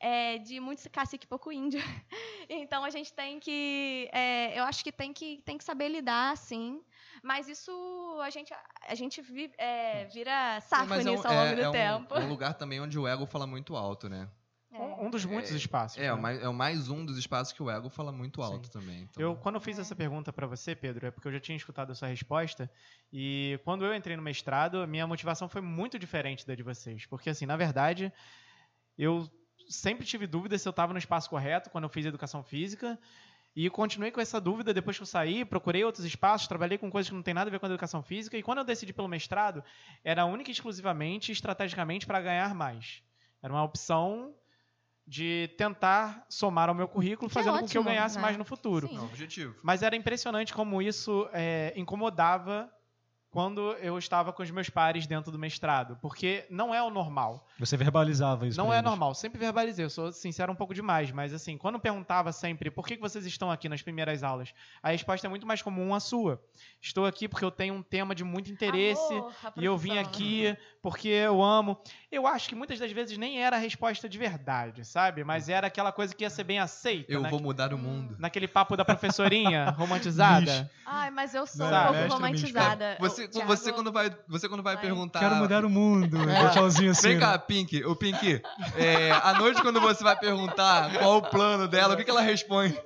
é, 0.00 0.38
de 0.38 0.60
muito 0.60 0.88
cacique 0.88 1.26
e 1.26 1.28
pouco 1.28 1.52
índio. 1.52 1.78
então 2.48 2.84
a 2.84 2.88
gente 2.88 3.12
tem 3.12 3.38
que. 3.38 4.08
é, 4.10 4.58
eu 4.58 4.64
acho 4.64 4.82
que 4.82 4.92
tem 4.92 5.12
que, 5.12 5.42
tem 5.44 5.58
que 5.58 5.64
saber 5.64 5.88
lidar, 5.90 6.34
sim. 6.38 6.82
Mas 7.22 7.48
isso 7.48 7.70
a 8.22 8.30
gente, 8.30 8.54
a 8.88 8.94
gente 8.94 9.20
vi- 9.20 9.52
é, 9.58 10.06
vira 10.06 10.58
safo 10.62 10.94
é 10.94 11.04
nisso 11.04 11.28
ao 11.28 11.34
longo 11.34 11.60
é- 11.60 11.64
do 11.66 11.70
tempo. 11.70 12.14
É 12.14 12.20
um 12.20 12.28
lugar 12.28 12.54
também 12.54 12.80
onde 12.80 12.98
o 12.98 13.06
ego 13.06 13.26
fala 13.26 13.46
muito 13.46 13.76
alto, 13.76 14.08
né? 14.08 14.26
É. 14.74 14.78
Um, 14.82 15.06
um 15.06 15.10
dos 15.10 15.24
muitos 15.24 15.52
É, 15.52 15.56
espaços. 15.56 15.98
É, 15.98 16.02
né? 16.06 16.12
o 16.12 16.20
mais, 16.20 16.42
é 16.42 16.48
o 16.48 16.52
mais 16.54 16.88
um 16.88 17.04
dos 17.06 17.16
espaços 17.16 17.52
que 17.52 17.62
o 17.62 17.70
ego 17.70 17.88
fala 17.88 18.10
muito 18.10 18.42
Sim. 18.44 18.52
alto 18.52 18.70
também. 18.70 19.02
então- 19.02 19.22
Eu, 19.22 19.36
quando 19.36 19.54
eu 19.54 19.60
fiz 19.60 19.78
essa 19.78 19.94
pergunta 19.94 20.32
pra 20.32 20.46
você, 20.46 20.74
Pedro, 20.74 21.06
é 21.06 21.10
porque 21.10 21.28
eu 21.28 21.32
já 21.32 21.40
tinha 21.40 21.56
escutado 21.56 21.90
a 21.92 21.94
sua 21.94 22.08
resposta. 22.08 22.70
E 23.12 23.58
quando 23.64 23.84
eu 23.84 23.94
entrei 23.94 24.16
no 24.16 24.22
mestrado, 24.22 24.78
a 24.78 24.86
minha 24.86 25.06
motivação 25.06 25.48
foi 25.48 25.60
muito 25.60 25.98
diferente 25.98 26.46
da 26.46 26.54
de 26.54 26.62
vocês. 26.62 27.06
Porque, 27.06 27.30
assim, 27.30 27.46
na 27.46 27.56
verdade, 27.56 28.12
eu 28.98 29.28
sempre 29.68 30.04
tive 30.04 30.26
dúvida 30.26 30.58
se 30.58 30.66
eu 30.68 30.70
estava 30.70 30.92
no 30.92 30.98
espaço 30.98 31.30
correto 31.30 31.70
quando 31.70 31.84
eu 31.84 31.90
fiz 31.90 32.04
educação 32.06 32.42
física. 32.42 32.98
E 33.56 33.70
continuei 33.70 34.10
com 34.10 34.20
essa 34.20 34.40
dúvida 34.40 34.74
depois 34.74 34.96
que 34.96 35.02
eu 35.04 35.06
saí, 35.06 35.44
procurei 35.44 35.84
outros 35.84 36.04
espaços, 36.04 36.48
trabalhei 36.48 36.76
com 36.76 36.90
coisas 36.90 37.08
que 37.08 37.14
não 37.14 37.22
tem 37.22 37.32
nada 37.32 37.48
a 37.48 37.52
ver 37.52 37.60
com 37.60 37.66
a 37.66 37.68
educação 37.68 38.02
física. 38.02 38.36
E 38.36 38.42
quando 38.42 38.58
eu 38.58 38.64
decidi 38.64 38.92
pelo 38.92 39.06
mestrado, 39.06 39.62
era 40.02 40.24
única 40.24 40.50
e 40.50 40.52
exclusivamente, 40.52 41.30
estrategicamente, 41.30 42.04
para 42.04 42.20
ganhar 42.20 42.52
mais. 42.52 43.00
Era 43.40 43.52
uma 43.52 43.62
opção 43.62 44.34
de 45.06 45.50
tentar 45.58 46.24
somar 46.28 46.68
ao 46.68 46.74
meu 46.74 46.88
currículo, 46.88 47.28
Que 47.30 47.38
é 47.38 47.42
fazendo 47.42 47.60
com 47.60 47.68
que 47.68 47.76
eu 47.76 47.82
ótimo, 47.82 47.94
ganhasse 47.94 48.16
né? 48.16 48.22
mais 48.22 48.36
no 48.38 48.44
futuro. 48.44 48.88
Sim. 48.88 48.96
É 48.96 49.00
o 49.00 49.04
objetivo. 49.04 49.54
Mas 49.62 49.82
era 49.82 49.94
impressionante 49.94 50.52
como 50.54 50.80
isso 50.80 51.28
é, 51.32 51.72
incomodava 51.76 52.70
quando 53.34 53.72
eu 53.80 53.98
estava 53.98 54.32
com 54.32 54.44
os 54.44 54.50
meus 54.52 54.70
pares 54.70 55.08
dentro 55.08 55.32
do 55.32 55.36
mestrado, 55.36 55.98
porque 56.00 56.46
não 56.48 56.72
é 56.72 56.80
o 56.80 56.88
normal. 56.88 57.44
Você 57.58 57.76
verbalizava 57.76 58.46
isso. 58.46 58.56
Não 58.56 58.72
é 58.72 58.76
eles. 58.76 58.84
normal, 58.88 59.12
sempre 59.12 59.40
verbalizei, 59.40 59.84
eu 59.84 59.90
sou 59.90 60.12
sincero 60.12 60.52
um 60.52 60.54
pouco 60.54 60.72
demais, 60.72 61.10
mas 61.10 61.34
assim, 61.34 61.58
quando 61.58 61.80
perguntava 61.80 62.30
sempre 62.30 62.70
por 62.70 62.86
que 62.86 62.96
vocês 62.96 63.26
estão 63.26 63.50
aqui 63.50 63.68
nas 63.68 63.82
primeiras 63.82 64.22
aulas, 64.22 64.54
a 64.80 64.90
resposta 64.90 65.26
é 65.26 65.28
muito 65.28 65.48
mais 65.48 65.60
comum 65.60 65.92
a 65.96 65.98
sua. 65.98 66.40
Estou 66.80 67.06
aqui 67.06 67.26
porque 67.26 67.44
eu 67.44 67.50
tenho 67.50 67.74
um 67.74 67.82
tema 67.82 68.14
de 68.14 68.22
muito 68.22 68.52
interesse 68.52 69.12
Amor 69.12 69.32
e 69.56 69.64
eu 69.64 69.76
vim 69.76 69.98
aqui 69.98 70.56
porque 70.80 71.08
eu 71.08 71.42
amo. 71.42 71.76
Eu 72.12 72.28
acho 72.28 72.48
que 72.48 72.54
muitas 72.54 72.78
das 72.78 72.92
vezes 72.92 73.18
nem 73.18 73.42
era 73.42 73.56
a 73.56 73.58
resposta 73.58 74.08
de 74.08 74.16
verdade, 74.16 74.84
sabe? 74.84 75.24
Mas 75.24 75.48
era 75.48 75.66
aquela 75.66 75.90
coisa 75.90 76.14
que 76.14 76.22
ia 76.22 76.30
ser 76.30 76.44
bem 76.44 76.60
aceita. 76.60 77.12
Eu 77.12 77.22
né? 77.22 77.30
vou 77.30 77.40
mudar 77.40 77.74
o 77.74 77.78
mundo. 77.78 78.14
Naquele 78.16 78.46
papo 78.46 78.76
da 78.76 78.84
professorinha 78.84 79.70
romantizada. 79.70 80.70
Ai, 80.86 81.10
mas 81.10 81.34
eu 81.34 81.46
sou 81.48 81.68
Não, 81.68 81.90
um 81.90 81.94
pouco 81.94 82.14
romantizada. 82.14 82.96
Você, 83.00 83.23
Thiago, 83.28 83.48
você 83.56 83.72
quando 83.72 83.92
vai, 83.92 84.10
você 84.28 84.48
quando 84.48 84.62
vai 84.62 84.74
Vai. 84.74 84.82
perguntar. 84.84 85.20
Quero 85.20 85.34
mudar 85.36 85.64
o 85.64 85.70
mundo. 85.70 86.16
Tchauzinho 86.52 86.90
assim. 86.92 87.08
Vem 87.08 87.14
né? 87.18 87.20
cá, 87.20 87.38
Pink. 87.38 87.84
O 87.84 87.94
Pink, 87.96 88.42
é, 88.76 89.10
à 89.10 89.34
noite 89.34 89.60
quando 89.62 89.80
você 89.80 90.02
vai 90.04 90.16
perguntar 90.18 90.98
qual 90.98 91.18
o 91.18 91.22
plano 91.22 91.66
dela, 91.68 91.94
o 91.94 91.96
que, 91.96 92.04
que 92.04 92.10
ela 92.10 92.20
responde? 92.22 92.78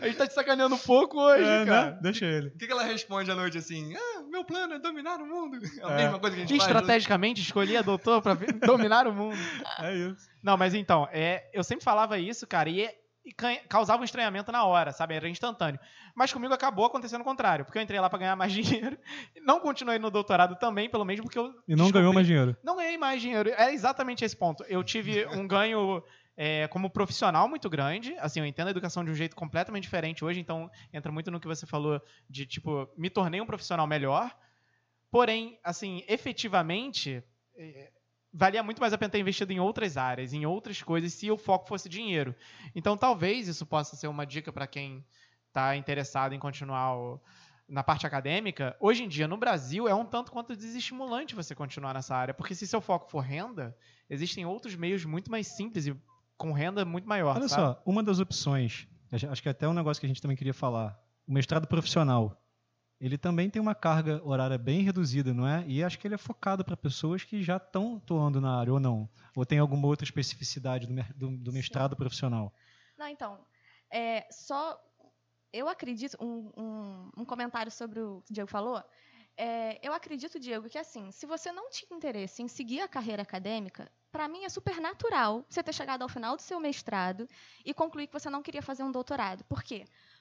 A 0.00 0.06
gente 0.06 0.16
tá 0.18 0.26
te 0.26 0.34
sacaneando 0.34 0.74
um 0.74 0.78
pouco 0.78 1.20
hoje, 1.20 1.42
É, 1.44 1.64
cara. 1.64 1.90
né? 1.92 1.98
Deixa 2.02 2.24
ele. 2.26 2.48
O 2.48 2.58
que, 2.58 2.66
que 2.66 2.72
ela 2.72 2.82
responde 2.82 3.30
à 3.30 3.34
noite 3.34 3.58
assim? 3.58 3.94
Ah, 3.96 4.22
meu 4.30 4.44
plano 4.44 4.74
é 4.74 4.78
dominar 4.78 5.16
o 5.20 5.26
mundo. 5.26 5.56
É 5.80 5.84
a 5.84 5.90
É. 5.92 5.96
mesma 6.04 6.18
coisa 6.18 6.36
que 6.36 6.42
a 6.42 6.46
gente 6.46 6.58
faz. 6.58 6.68
Estrategicamente 6.70 7.40
escolhi 7.40 7.76
a 7.76 7.82
doutor 7.82 8.20
pra 8.20 8.34
dominar 8.66 9.06
o 9.06 9.12
mundo. 9.12 9.38
É 9.80 9.94
isso. 9.94 10.28
Não, 10.42 10.56
mas 10.56 10.74
então, 10.74 11.08
é, 11.12 11.48
eu 11.52 11.62
sempre 11.64 11.84
falava 11.84 12.18
isso, 12.18 12.46
cara, 12.46 12.68
e, 12.68 12.82
é- 12.82 12.94
e 13.24 13.32
ca- 13.32 13.60
causava 13.68 14.02
um 14.02 14.04
estranhamento 14.04 14.50
na 14.50 14.64
hora, 14.64 14.92
sabe? 14.92 15.14
Era 15.14 15.28
instantâneo. 15.28 15.78
Mas 16.14 16.32
comigo 16.32 16.52
acabou 16.52 16.84
acontecendo 16.86 17.20
o 17.20 17.24
contrário, 17.24 17.64
porque 17.64 17.78
eu 17.78 17.82
entrei 17.82 18.00
lá 18.00 18.10
pra 18.10 18.18
ganhar 18.18 18.34
mais 18.36 18.52
dinheiro. 18.52 18.98
Não 19.42 19.60
continuei 19.60 19.98
no 19.98 20.10
doutorado 20.10 20.56
também, 20.56 20.90
pelo 20.90 21.04
mesmo 21.04 21.24
porque 21.24 21.38
eu. 21.38 21.54
E 21.68 21.76
não 21.76 21.90
ganhou 21.90 22.12
mais 22.12 22.26
dinheiro. 22.26 22.56
Não 22.64 22.76
ganhei 22.76 22.98
mais 22.98 23.22
dinheiro. 23.22 23.50
É 23.50 23.72
exatamente 23.72 24.24
esse 24.24 24.36
ponto. 24.36 24.64
Eu 24.68 24.82
tive 24.82 25.24
um 25.36 25.46
ganho 25.46 26.02
é, 26.36 26.66
como 26.68 26.90
profissional 26.90 27.48
muito 27.48 27.70
grande. 27.70 28.14
Assim, 28.18 28.40
eu 28.40 28.46
entendo 28.46 28.68
a 28.68 28.70
educação 28.72 29.04
de 29.04 29.10
um 29.10 29.14
jeito 29.14 29.36
completamente 29.36 29.84
diferente 29.84 30.24
hoje, 30.24 30.40
então 30.40 30.70
entra 30.92 31.12
muito 31.12 31.30
no 31.30 31.38
que 31.38 31.46
você 31.46 31.64
falou 31.66 32.00
de, 32.28 32.44
tipo, 32.46 32.88
me 32.96 33.08
tornei 33.08 33.40
um 33.40 33.46
profissional 33.46 33.86
melhor. 33.86 34.34
Porém, 35.10 35.58
assim, 35.62 36.02
efetivamente, 36.08 37.22
é, 37.56 37.90
valia 38.32 38.62
muito 38.62 38.80
mais 38.80 38.92
a 38.92 38.98
pena 38.98 39.10
ter 39.10 39.18
investido 39.18 39.52
em 39.52 39.60
outras 39.60 39.96
áreas, 39.96 40.32
em 40.32 40.46
outras 40.46 40.82
coisas, 40.82 41.12
se 41.12 41.30
o 41.30 41.36
foco 41.36 41.68
fosse 41.68 41.88
dinheiro. 41.88 42.34
Então, 42.74 42.96
talvez 42.96 43.46
isso 43.48 43.66
possa 43.66 43.94
ser 43.96 44.06
uma 44.08 44.24
dica 44.24 44.52
para 44.52 44.66
quem 44.66 45.04
está 45.48 45.76
interessado 45.76 46.34
em 46.34 46.38
continuar 46.38 46.96
o- 46.96 47.20
na 47.68 47.82
parte 47.82 48.06
acadêmica. 48.06 48.76
Hoje 48.80 49.04
em 49.04 49.08
dia, 49.08 49.28
no 49.28 49.36
Brasil, 49.36 49.86
é 49.86 49.94
um 49.94 50.04
tanto 50.04 50.32
quanto 50.32 50.56
desestimulante 50.56 51.34
você 51.34 51.54
continuar 51.54 51.94
nessa 51.94 52.14
área, 52.16 52.34
porque 52.34 52.54
se 52.54 52.66
seu 52.66 52.80
foco 52.80 53.10
for 53.10 53.20
renda, 53.20 53.76
existem 54.08 54.44
outros 54.46 54.74
meios 54.74 55.04
muito 55.04 55.30
mais 55.30 55.46
simples 55.46 55.86
e 55.86 55.96
com 56.36 56.52
renda 56.52 56.84
muito 56.84 57.08
maior. 57.08 57.36
Olha 57.36 57.48
sabe? 57.48 57.62
só, 57.62 57.82
uma 57.86 58.02
das 58.02 58.18
opções, 58.18 58.88
acho 59.12 59.28
acho 59.28 59.42
que 59.42 59.48
até 59.48 59.68
um 59.68 59.72
negócio 59.74 60.00
que 60.00 60.06
a 60.06 60.08
gente 60.08 60.20
também 60.20 60.36
queria 60.36 60.54
falar, 60.54 60.98
o 61.26 61.32
mestrado 61.32 61.66
profissional, 61.66 62.41
ele 63.04 63.18
também 63.18 63.50
tem 63.50 63.60
uma 63.60 63.74
carga 63.74 64.22
horária 64.24 64.56
bem 64.56 64.82
reduzida, 64.82 65.34
não 65.34 65.46
é? 65.46 65.64
E 65.66 65.82
acho 65.82 65.98
que 65.98 66.06
ele 66.06 66.14
é 66.14 66.18
focado 66.18 66.64
para 66.64 66.76
pessoas 66.76 67.24
que 67.24 67.42
já 67.42 67.56
estão 67.56 67.96
atuando 67.96 68.40
na 68.40 68.58
área 68.58 68.72
ou 68.72 68.78
não. 68.78 69.08
Ou 69.36 69.44
tem 69.44 69.58
alguma 69.58 69.88
outra 69.88 70.04
especificidade 70.04 70.86
do, 70.86 70.94
do- 71.16 71.36
do 71.38 71.52
mestrado 71.52 71.96
profissional. 71.96 72.52
Não, 72.96 73.08
então, 73.08 73.44
é, 73.90 74.26
só 74.30 74.80
eu 75.52 75.68
acredito, 75.68 76.16
um, 76.20 76.50
um, 76.56 77.10
um 77.18 77.24
comentário 77.24 77.72
sobre 77.72 78.00
o 78.00 78.22
que 78.24 78.30
o 78.30 78.34
Diego 78.34 78.48
falou, 78.48 78.82
é, 79.36 79.78
eu 79.86 79.92
acredito, 79.92 80.38
Diego, 80.38 80.68
que 80.68 80.78
assim, 80.78 81.10
se 81.10 81.26
você 81.26 81.50
não 81.50 81.70
tinha 81.70 81.96
interesse 81.96 82.42
em 82.42 82.48
seguir 82.48 82.80
a 82.80 82.88
carreira 82.88 83.22
acadêmica, 83.22 83.90
para 84.10 84.28
mim 84.28 84.44
é 84.44 84.48
super 84.48 84.78
natural 84.80 85.44
você 85.48 85.62
ter 85.62 85.72
chegado 85.72 86.02
ao 86.02 86.08
final 86.08 86.36
do 86.36 86.42
seu 86.42 86.60
mestrado 86.60 87.26
e 87.64 87.72
concluir 87.72 88.06
que 88.06 88.12
você 88.12 88.28
não 88.30 88.42
queria 88.42 88.62
fazer 88.62 88.82
um 88.82 88.92
doutorado. 88.92 89.42
Por 89.44 89.62
quê? 89.62 89.86
Porque 89.86 90.11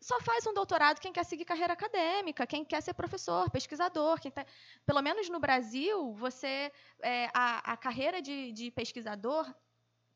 só 0.00 0.20
faz 0.20 0.46
um 0.46 0.54
doutorado 0.54 1.00
quem 1.00 1.12
quer 1.12 1.24
seguir 1.24 1.44
carreira 1.44 1.72
acadêmica, 1.72 2.46
quem 2.46 2.64
quer 2.64 2.80
ser 2.80 2.94
professor, 2.94 3.50
pesquisador. 3.50 4.20
Quem 4.20 4.30
tá- 4.30 4.46
Pelo 4.86 5.02
menos 5.02 5.28
no 5.28 5.40
Brasil, 5.40 6.12
você 6.14 6.72
é, 7.02 7.28
a, 7.34 7.72
a 7.72 7.76
carreira 7.76 8.22
de, 8.22 8.52
de 8.52 8.70
pesquisador, 8.70 9.52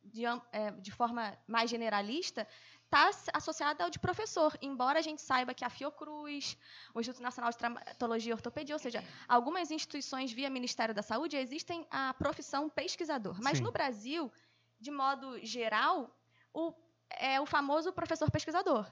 de, 0.05 0.25
é, 0.25 0.71
de 0.81 0.91
forma 0.91 1.37
mais 1.47 1.69
generalista, 1.71 2.47
está 2.85 3.11
associada 3.33 3.85
ao 3.85 3.91
de 3.91 3.99
professor, 3.99 4.57
embora 4.61 4.99
a 4.99 5.03
gente 5.03 5.23
saiba 5.23 5.55
que 5.55 5.65
a 5.65 5.71
Fiocruz, 5.71 6.59
o 6.95 7.01
Instituto 7.01 7.23
Nacional 7.23 7.51
de 7.51 7.57
Traumatologia 7.57 8.31
e 8.31 8.35
Ortopedia, 8.35 8.75
ou 8.75 8.79
seja, 8.79 9.03
algumas 9.27 9.71
instituições 9.71 10.31
via 10.31 10.51
Ministério 10.51 10.95
da 10.95 11.03
Saúde 11.03 11.37
existem 11.37 11.87
a 11.91 12.13
profissão 12.15 12.69
pesquisador. 12.69 13.41
Mas 13.43 13.59
Sim. 13.59 13.65
no 13.65 13.73
Brasil, 13.73 14.31
de 14.79 14.91
modo 14.91 15.39
geral, 15.45 16.15
o, 16.53 16.75
é 17.19 17.41
o 17.41 17.47
famoso 17.47 17.93
professor 17.93 18.31
pesquisador. 18.31 18.91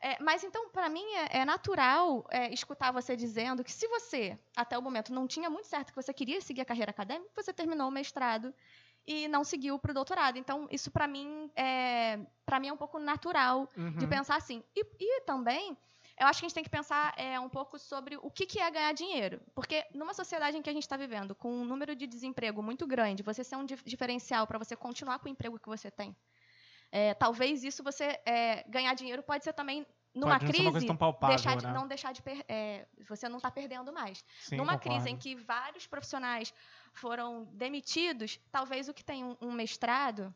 É, 0.00 0.20
mas 0.20 0.42
então, 0.42 0.68
para 0.70 0.88
mim, 0.88 1.04
é, 1.14 1.38
é 1.40 1.44
natural 1.44 2.26
é, 2.30 2.52
escutar 2.52 2.90
você 2.92 3.14
dizendo 3.16 3.62
que 3.62 3.70
se 3.70 3.86
você, 3.86 4.36
até 4.56 4.76
o 4.76 4.82
momento, 4.82 5.12
não 5.12 5.28
tinha 5.28 5.48
muito 5.48 5.68
certo 5.68 5.90
que 5.90 5.96
você 6.02 6.12
queria 6.12 6.40
seguir 6.40 6.60
a 6.62 6.64
carreira 6.64 6.90
acadêmica, 6.90 7.30
você 7.40 7.52
terminou 7.52 7.88
o 7.88 7.90
mestrado 7.92 8.52
e 9.06 9.28
não 9.28 9.44
seguiu 9.44 9.78
para 9.78 9.92
o 9.92 9.94
doutorado. 9.94 10.36
Então, 10.38 10.66
isso 10.70 10.90
para 10.90 11.06
mim 11.06 11.50
é 11.56 12.18
para 12.44 12.58
mim 12.58 12.68
é 12.68 12.72
um 12.72 12.76
pouco 12.76 12.98
natural 12.98 13.68
de 13.96 14.06
Uhum. 14.06 14.08
pensar 14.08 14.36
assim. 14.36 14.62
E, 14.76 14.84
e 14.98 15.20
também, 15.22 15.76
eu 16.18 16.26
acho 16.26 16.40
que 16.40 16.46
a 16.46 16.48
gente 16.48 16.54
tem 16.54 16.64
que 16.64 16.70
pensar 16.70 17.14
é, 17.16 17.38
um 17.38 17.48
pouco 17.48 17.78
sobre 17.78 18.16
o 18.16 18.30
que, 18.30 18.44
que 18.46 18.58
é 18.60 18.70
ganhar 18.70 18.92
dinheiro. 18.92 19.40
Porque 19.54 19.84
numa 19.94 20.14
sociedade 20.14 20.56
em 20.56 20.62
que 20.62 20.70
a 20.70 20.72
gente 20.72 20.82
está 20.82 20.96
vivendo, 20.96 21.34
com 21.34 21.52
um 21.52 21.64
número 21.64 21.94
de 21.94 22.06
desemprego 22.06 22.62
muito 22.62 22.86
grande, 22.86 23.22
você 23.22 23.42
ser 23.44 23.56
um 23.56 23.64
dif- 23.64 23.84
diferencial 23.84 24.46
para 24.46 24.58
você 24.58 24.74
continuar 24.76 25.18
com 25.20 25.26
o 25.26 25.30
emprego 25.30 25.58
que 25.60 25.68
você 25.68 25.90
tem. 25.90 26.16
É, 26.92 27.14
talvez 27.14 27.64
isso 27.64 27.82
você 27.82 28.20
é, 28.24 28.62
ganhar 28.68 28.94
dinheiro 28.94 29.22
pode 29.22 29.42
ser 29.42 29.54
também 29.54 29.86
numa 30.14 30.38
Pode 30.38 30.44
não 30.44 30.72
crise 30.72 30.86
tão 30.86 30.96
palpável, 30.96 31.36
deixar 31.36 31.56
de, 31.56 31.66
né? 31.66 31.72
não 31.72 31.88
deixar 31.88 32.12
de 32.12 32.22
é, 32.46 32.86
você 33.08 33.30
não 33.30 33.38
está 33.38 33.50
perdendo 33.50 33.90
mais 33.90 34.22
Sim, 34.40 34.56
numa 34.56 34.74
concordo. 34.74 34.90
crise 34.90 35.08
em 35.08 35.16
que 35.16 35.34
vários 35.34 35.86
profissionais 35.86 36.52
foram 36.92 37.48
demitidos, 37.54 38.38
talvez 38.50 38.88
o 38.88 38.94
que 38.94 39.02
tem 39.02 39.24
um, 39.24 39.36
um 39.40 39.50
mestrado 39.50 40.34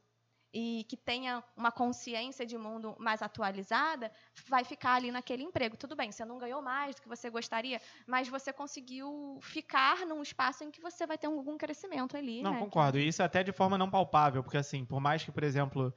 e 0.58 0.84
que 0.88 0.96
tenha 0.96 1.44
uma 1.54 1.70
consciência 1.70 2.46
de 2.46 2.56
mundo 2.56 2.96
mais 2.98 3.20
atualizada, 3.20 4.10
vai 4.48 4.64
ficar 4.64 4.94
ali 4.94 5.10
naquele 5.10 5.42
emprego. 5.42 5.76
Tudo 5.76 5.94
bem, 5.94 6.10
você 6.10 6.24
não 6.24 6.38
ganhou 6.38 6.62
mais 6.62 6.96
do 6.96 7.02
que 7.02 7.08
você 7.08 7.28
gostaria, 7.28 7.78
mas 8.06 8.26
você 8.26 8.54
conseguiu 8.54 9.38
ficar 9.42 10.06
num 10.06 10.22
espaço 10.22 10.64
em 10.64 10.70
que 10.70 10.80
você 10.80 11.06
vai 11.06 11.18
ter 11.18 11.26
algum 11.26 11.58
crescimento 11.58 12.16
ali. 12.16 12.42
Não, 12.42 12.52
né? 12.52 12.58
concordo. 12.58 12.98
E 12.98 13.06
isso 13.06 13.22
até 13.22 13.42
de 13.42 13.52
forma 13.52 13.76
não 13.76 13.90
palpável, 13.90 14.42
porque 14.42 14.56
assim, 14.56 14.82
por 14.82 14.98
mais 14.98 15.22
que, 15.22 15.30
por 15.30 15.42
exemplo, 15.42 15.92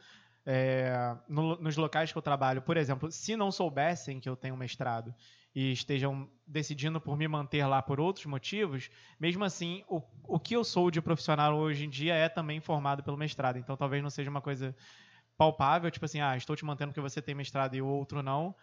é, 0.45 1.17
no- 1.27 1.57
nos 1.61 1.75
locais 1.77 2.11
que 2.11 2.17
eu 2.17 2.21
trabalho, 2.21 2.61
por 2.61 2.77
exemplo, 2.77 3.11
se 3.11 3.35
não 3.35 3.51
soubessem 3.51 4.19
que 4.19 4.29
eu 4.29 4.35
tenho 4.35 4.57
mestrado 4.57 5.13
e 5.53 5.71
estejam 5.71 6.29
decidindo 6.45 7.01
por 7.01 7.17
me 7.17 7.27
manter 7.27 7.65
lá 7.65 7.81
por 7.81 7.99
outros 7.99 8.25
motivos, 8.25 8.89
mesmo 9.19 9.43
assim, 9.43 9.83
o, 9.87 10.01
o 10.23 10.39
que 10.39 10.55
eu 10.55 10.63
sou 10.63 10.89
de 10.91 11.01
profissional 11.01 11.55
hoje 11.57 11.85
em 11.85 11.89
dia 11.89 12.13
é 12.15 12.29
também 12.29 12.59
formado 12.59 13.03
pelo 13.03 13.17
mestrado. 13.17 13.57
Então 13.57 13.75
talvez 13.77 14.01
não 14.01 14.09
seja 14.09 14.29
uma 14.29 14.41
coisa 14.41 14.75
palpável, 15.37 15.89
tipo 15.91 16.05
assim, 16.05 16.21
ah, 16.21 16.35
estou 16.35 16.55
te 16.55 16.65
mantendo 16.65 16.91
porque 16.91 17.01
você 17.01 17.21
tem 17.21 17.35
mestrado 17.35 17.75
e 17.75 17.81
o 17.81 17.87
outro 17.87 18.21
não. 18.21 18.55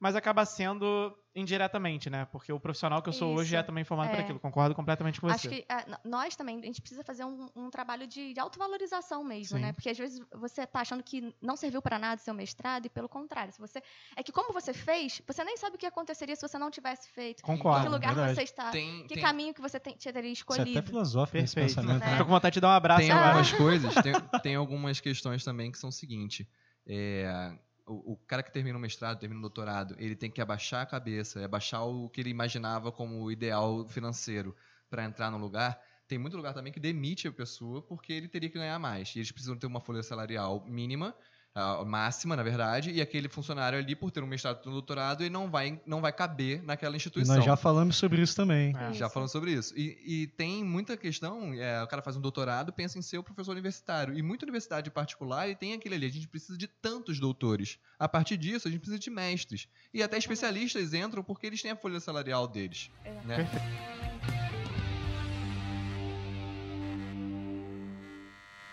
Mas 0.00 0.16
acaba 0.16 0.46
sendo 0.46 1.14
indiretamente, 1.34 2.08
né? 2.08 2.24
Porque 2.32 2.50
o 2.52 2.58
profissional 2.58 3.02
que 3.02 3.08
eu 3.10 3.12
sou 3.12 3.34
hoje 3.36 3.48
Isso. 3.54 3.56
é 3.56 3.62
também 3.62 3.84
formado 3.84 4.08
É. 4.16 4.20
aquilo. 4.20 4.40
Concordo 4.40 4.74
completamente 4.74 5.20
com 5.20 5.28
você. 5.28 5.34
Acho 5.46 5.48
que 5.50 5.66
n- 5.70 5.96
nós 6.04 6.34
também, 6.34 6.58
a 6.58 6.62
gente 6.64 6.80
precisa 6.80 7.04
fazer 7.04 7.22
um, 7.24 7.46
um 7.54 7.68
trabalho 7.70 8.06
de, 8.06 8.32
de 8.32 8.40
autovalorização 8.40 9.22
mesmo, 9.22 9.58
Sim. 9.58 9.62
né? 9.62 9.72
Porque 9.74 9.90
às 9.90 9.98
vezes 9.98 10.20
você 10.32 10.62
está 10.62 10.80
achando 10.80 11.02
que 11.02 11.34
não 11.40 11.54
serviu 11.54 11.82
para 11.82 11.98
nada 11.98 12.18
o 12.20 12.24
seu 12.24 12.32
mestrado 12.32 12.86
e 12.86 12.88
pelo 12.88 13.08
contrário, 13.10 13.52
se 13.52 13.60
você 13.60 13.82
é 14.16 14.22
que 14.22 14.32
como 14.32 14.52
você 14.54 14.72
fez, 14.72 15.20
você 15.26 15.44
nem 15.44 15.56
sabe 15.58 15.76
o 15.76 15.78
que 15.78 15.86
aconteceria 15.86 16.34
se 16.34 16.42
você 16.48 16.58
não 16.58 16.70
tivesse 16.70 17.10
feito. 17.10 17.40
Em 17.40 17.42
Concordo. 17.42 17.82
que 17.84 17.88
lugar 17.92 18.14
verdade. 18.14 18.34
você 18.36 18.42
está? 18.42 18.70
Tem, 18.70 19.02
Que 19.06 19.14
tem, 19.14 19.22
caminho 19.22 19.52
que 19.52 19.60
você 19.60 19.78
tem, 19.78 19.94
teria 19.98 20.32
Isso 20.32 20.44
é 20.48 20.54
até 20.54 20.62
escolhido? 20.62 20.82
filosófico 20.86 21.36
esse 21.36 21.54
Perfeito. 21.54 21.76
pensamento. 21.82 22.02
É. 22.04 22.10
né? 22.12 22.16
Tô 22.18 22.24
com 22.24 22.30
vontade 22.30 22.54
de 22.54 22.60
dar 22.60 22.68
um 22.68 22.72
abraço 22.72 23.00
tem 23.02 23.10
agora. 23.10 23.28
algumas 23.28 23.52
coisas, 23.52 23.94
tem, 23.96 24.14
tem 24.42 24.54
algumas 24.56 24.98
questões 24.98 25.44
também 25.44 25.70
que 25.70 25.78
são 25.78 25.90
o 25.90 25.92
seguinte. 25.92 26.48
é, 26.86 27.52
o, 27.90 28.12
o 28.12 28.16
cara 28.16 28.42
que 28.42 28.52
termina 28.52 28.78
o 28.78 28.80
mestrado, 28.80 29.18
termina 29.18 29.38
o 29.38 29.42
doutorado, 29.42 29.96
ele 29.98 30.14
tem 30.14 30.30
que 30.30 30.40
abaixar 30.40 30.82
a 30.82 30.86
cabeça, 30.86 31.44
abaixar 31.44 31.84
o 31.86 32.08
que 32.08 32.20
ele 32.20 32.30
imaginava 32.30 32.92
como 32.92 33.22
o 33.22 33.32
ideal 33.32 33.86
financeiro 33.88 34.54
para 34.88 35.04
entrar 35.04 35.30
no 35.30 35.38
lugar. 35.38 35.80
Tem 36.06 36.18
muito 36.18 36.36
lugar 36.36 36.54
também 36.54 36.72
que 36.72 36.80
demite 36.80 37.28
a 37.28 37.32
pessoa 37.32 37.82
porque 37.82 38.12
ele 38.12 38.28
teria 38.28 38.48
que 38.48 38.58
ganhar 38.58 38.78
mais. 38.78 39.14
E 39.14 39.18
eles 39.18 39.32
precisam 39.32 39.56
ter 39.56 39.66
uma 39.66 39.80
folha 39.80 40.02
salarial 40.02 40.64
mínima 40.66 41.14
a 41.54 41.84
máxima, 41.84 42.36
na 42.36 42.42
verdade, 42.42 42.92
e 42.92 43.00
aquele 43.00 43.28
funcionário 43.28 43.76
ali, 43.78 43.96
por 43.96 44.10
ter 44.10 44.22
um 44.22 44.26
mestrado 44.26 44.60
e 44.64 44.68
um 44.68 44.72
doutorado, 44.72 45.22
ele 45.22 45.30
não 45.30 45.50
vai, 45.50 45.80
não 45.84 46.00
vai 46.00 46.12
caber 46.12 46.62
naquela 46.62 46.94
E 46.94 46.96
instituição. 46.96 47.34
nós 47.34 47.44
já 47.44 47.56
falamos 47.56 47.96
sobre 47.96 48.22
isso 48.22 48.36
também. 48.36 48.72
É. 48.76 48.92
Já 48.92 49.06
Isso. 49.06 49.14
falando 49.14 49.28
sobre 49.28 49.52
isso. 49.52 49.74
E, 49.76 49.98
e 50.06 50.26
tem 50.28 50.62
muita 50.64 50.96
questão, 50.96 51.52
é, 51.54 51.82
o 51.82 51.86
cara 51.88 52.02
faz 52.02 52.16
um 52.16 52.20
doutorado, 52.20 52.72
pensa 52.72 52.98
em 52.98 53.02
ser 53.02 53.18
o 53.18 53.22
professor 53.22 53.52
universitário. 53.52 54.16
E 54.16 54.22
muita 54.22 54.44
universidade 54.44 54.90
particular 54.90 55.48
e 55.48 55.56
tem 55.56 55.72
aquele 55.74 55.96
ali, 55.96 56.06
a 56.06 56.10
gente 56.10 56.28
precisa 56.28 56.56
de 56.56 56.68
tantos 56.68 57.18
doutores. 57.18 57.78
A 57.98 58.08
partir 58.08 58.36
disso, 58.36 58.68
a 58.68 58.70
gente 58.70 58.80
precisa 58.80 58.98
de 58.98 59.10
mestres. 59.10 59.66
E 59.92 60.02
até 60.02 60.16
especialistas 60.16 60.94
entram 60.94 61.22
porque 61.22 61.46
eles 61.46 61.60
têm 61.60 61.72
a 61.72 61.76
folha 61.76 61.98
salarial 61.98 62.46
deles. 62.46 62.90
É. 63.04 63.10
né? 63.26 63.50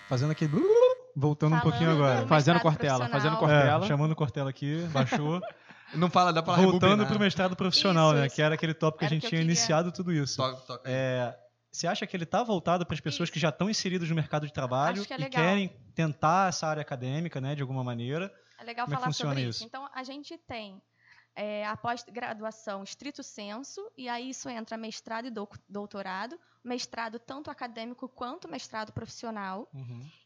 Fazendo 0.07 0.31
aqui. 0.31 0.47
Voltando 1.19 1.55
um 1.55 1.59
Falando 1.59 1.71
pouquinho 1.71 1.89
do 1.97 2.03
agora. 2.03 2.27
Fazendo 2.27 2.59
Cortella, 2.59 3.07
profissional. 3.09 3.21
fazendo 3.21 3.37
Cortella. 3.39 3.85
É, 3.85 3.87
chamando 3.87 4.11
o 4.11 4.15
Cortella 4.15 4.49
aqui, 4.51 4.81
baixou. 4.91 5.41
Não 5.95 6.09
fala, 6.09 6.31
dá 6.33 6.43
pra 6.43 6.53
Voltando 6.55 6.81
rebobinar. 6.81 7.07
pro 7.07 7.19
mestrado 7.19 7.55
profissional, 7.55 8.09
Isso, 8.11 8.19
né? 8.19 8.27
isso. 8.27 8.35
Que 8.35 8.41
era 8.41 8.55
aquele 8.55 8.73
tópico 8.73 8.99
que 8.99 9.05
a 9.05 9.07
o 9.07 9.09
gente 9.09 9.21
que 9.21 9.29
tinha 9.29 9.39
queria. 9.39 9.51
iniciado 9.53 9.91
tudo 9.91 10.11
isso. 10.13 10.35
Toca, 10.37 10.57
toca 10.61 10.87
aí. 10.87 10.93
É, 10.93 11.35
você 11.71 11.87
acha 11.87 12.05
que 12.05 12.15
ele 12.15 12.25
está 12.25 12.43
voltado 12.43 12.85
para 12.85 12.93
as 12.93 12.99
pessoas 12.99 13.29
que 13.29 13.39
já 13.39 13.49
estão 13.49 13.69
inseridas 13.69 14.07
no 14.09 14.13
mercado 14.15 14.45
de 14.45 14.51
trabalho 14.53 15.03
que 15.05 15.13
é 15.13 15.19
e 15.21 15.29
querem 15.29 15.69
tentar 15.95 16.49
essa 16.49 16.67
área 16.67 16.81
acadêmica, 16.81 17.39
né, 17.41 17.55
de 17.55 17.61
alguma 17.61 17.83
maneira? 17.83 18.31
É 18.59 18.63
legal 18.63 18.85
Como 18.85 18.95
é 18.95 18.99
falar 18.99 19.07
funciona 19.07 19.31
sobre 19.31 19.43
isso? 19.49 19.59
isso. 19.59 19.65
Então, 19.65 19.87
a 19.95 20.03
gente 20.03 20.37
tem 20.39 20.81
é, 21.35 21.65
a 21.65 21.77
pós-graduação 21.77 22.83
estrito 22.83 23.23
senso, 23.23 23.81
e 23.97 24.09
aí 24.09 24.31
isso 24.31 24.49
entra 24.49 24.75
mestrado 24.75 25.27
e 25.27 25.31
dou- 25.31 25.49
doutorado, 25.69 26.37
mestrado 26.67 27.17
tanto 27.17 27.49
acadêmico 27.49 28.07
quanto 28.09 28.47
mestrado 28.47 28.91
profissional. 28.91 29.69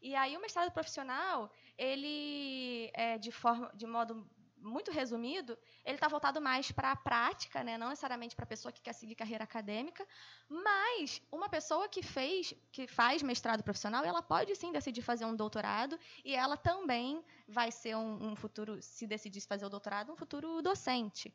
E 0.02 0.16
aí 0.16 0.36
o 0.36 0.42
mestrado 0.42 0.72
profissional, 0.72 1.52
ele 1.78 2.90
é 2.94 3.18
de 3.18 3.32
forma, 3.32 3.72
de 3.76 3.86
modo 3.86 4.28
muito 4.62 4.92
resumido, 4.92 5.58
ele 5.84 5.96
está 5.96 6.08
voltado 6.08 6.40
mais 6.40 6.72
para 6.72 6.92
a 6.92 6.96
prática, 6.96 7.64
né? 7.64 7.78
não 7.78 7.90
necessariamente 7.90 8.36
para 8.36 8.44
a 8.44 8.48
pessoa 8.48 8.72
que 8.72 8.82
quer 8.82 8.94
seguir 8.94 9.16
carreira 9.16 9.44
acadêmica, 9.44 10.06
mas 10.48 11.22
uma 11.32 11.50
pessoa 11.50 11.90
que 11.90 12.04
fez, 12.04 12.54
que 12.72 12.88
faz 12.88 13.24
mestrado 13.24 13.64
profissional, 13.64 14.04
ela 14.06 14.22
pode 14.22 14.56
sim 14.56 14.72
decidir 14.72 15.02
fazer 15.02 15.26
um 15.26 15.36
doutorado 15.36 16.00
e 16.24 16.36
ela 16.36 16.56
também 16.56 17.24
vai 17.48 17.72
ser 17.72 17.96
um, 17.96 18.32
um 18.32 18.36
futuro, 18.36 18.82
se 18.82 19.08
decidir 19.08 19.42
fazer 19.42 19.66
o 19.66 19.70
doutorado, 19.70 20.12
um 20.12 20.16
futuro 20.16 20.62
docente. 20.62 21.34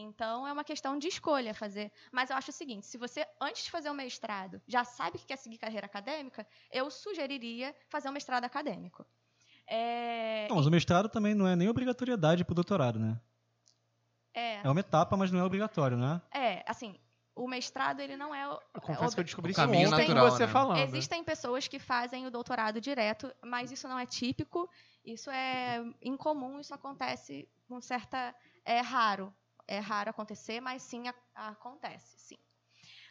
Então 0.00 0.46
é 0.46 0.52
uma 0.52 0.64
questão 0.64 0.98
de 0.98 1.08
escolha 1.08 1.52
fazer. 1.52 1.90
Mas 2.12 2.30
eu 2.30 2.36
acho 2.36 2.50
o 2.50 2.54
seguinte: 2.54 2.86
se 2.86 2.96
você, 2.98 3.26
antes 3.40 3.64
de 3.64 3.70
fazer 3.70 3.90
o 3.90 3.94
mestrado, 3.94 4.60
já 4.66 4.84
sabe 4.84 5.18
que 5.18 5.26
quer 5.26 5.36
seguir 5.36 5.58
carreira 5.58 5.86
acadêmica, 5.86 6.46
eu 6.70 6.90
sugeriria 6.90 7.74
fazer 7.88 8.08
um 8.08 8.12
mestrado 8.12 8.44
acadêmico. 8.44 9.04
É, 9.66 10.46
Não, 10.48 10.56
mas 10.56 10.66
o 10.66 10.70
mestrado 10.70 11.08
também 11.08 11.34
não 11.34 11.46
é 11.46 11.54
nem 11.54 11.68
obrigatoriedade 11.68 12.44
para 12.44 12.52
o 12.52 12.54
doutorado, 12.54 12.98
né? 12.98 13.20
é, 14.34 14.60
É 14.62 14.68
uma 14.70 14.80
etapa, 14.80 15.16
mas 15.16 15.30
não 15.30 15.40
é 15.40 15.44
obrigatório, 15.44 15.96
né? 15.96 16.20
é, 16.32 16.62
assim, 16.66 16.98
o 17.34 17.46
mestrado 17.48 18.00
ele 18.00 18.16
não 18.16 18.34
é. 18.34 18.48
o- 18.48 18.60
Eu 18.74 18.80
confesso 18.80 19.14
que 19.14 19.20
eu 19.20 19.22
ob- 19.22 19.26
descobri 19.26 19.52
isso 19.52 19.60
caminho 19.60 19.88
ontem 19.88 20.08
natural, 20.08 20.30
você 20.30 20.46
né? 20.46 20.52
falando. 20.52 20.80
Existem 20.80 21.22
pessoas 21.24 21.68
que 21.68 21.78
fazem 21.78 22.26
o 22.26 22.30
doutorado 22.30 22.80
direto, 22.80 23.32
mas 23.42 23.70
isso 23.72 23.86
não 23.88 23.98
é 23.98 24.06
típico, 24.06 24.68
isso 25.04 25.30
é 25.30 25.82
incomum, 26.02 26.60
isso 26.60 26.72
acontece 26.74 27.48
com 27.68 27.80
certa. 27.80 28.34
É 28.64 28.80
raro. 28.80 29.32
É 29.68 29.78
raro 29.78 30.10
acontecer, 30.10 30.60
mas 30.60 30.82
sim 30.82 31.08
a- 31.08 31.14
acontece, 31.34 32.18
sim. 32.18 32.38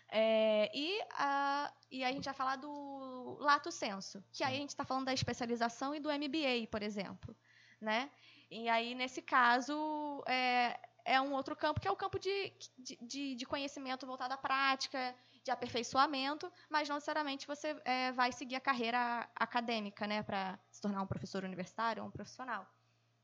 É, 0.10 0.72
e, 0.74 1.02
a, 1.14 1.74
e 1.92 2.04
a 2.04 2.12
gente 2.12 2.26
vai 2.26 2.34
falar 2.34 2.56
do 2.56 3.38
lato 3.40 3.72
senso, 3.72 4.24
que 4.34 4.44
aí 4.44 4.56
a 4.56 4.60
gente 4.60 4.70
está 4.70 4.86
falando 4.86 5.06
da 5.06 5.14
especialização 5.14 5.94
e 5.94 6.00
do 6.00 6.10
MBA, 6.10 6.68
por 6.72 6.82
exemplo. 6.82 7.36
Né? 7.80 8.10
E 8.50 8.68
aí, 8.70 8.96
nesse 8.96 9.22
caso, 9.22 10.24
é, 10.28 10.80
é 11.06 11.22
um 11.22 11.34
outro 11.34 11.56
campo, 11.56 11.80
que 11.80 11.88
é 11.88 11.92
o 11.92 11.96
campo 11.96 12.18
de- 12.20 12.54
de, 13.02 13.36
de 13.36 13.46
conhecimento 13.46 14.08
voltado 14.08 14.34
à 14.34 14.38
prática, 14.38 15.16
de 15.44 15.52
aperfeiçoamento, 15.52 16.52
mas 16.70 16.90
não 16.90 16.96
necessariamente 16.96 17.46
você 17.48 17.80
é, 17.86 18.12
vai 18.14 18.32
seguir 18.32 18.56
a 18.56 18.62
carreira 18.62 19.30
acadêmica, 19.36 20.08
né, 20.08 20.24
para 20.24 20.60
se 20.72 20.82
tornar 20.82 21.02
um 21.02 21.08
professor 21.08 21.44
universitário 21.44 22.02
ou 22.04 22.10
um 22.10 22.12
profissional. 22.12 22.68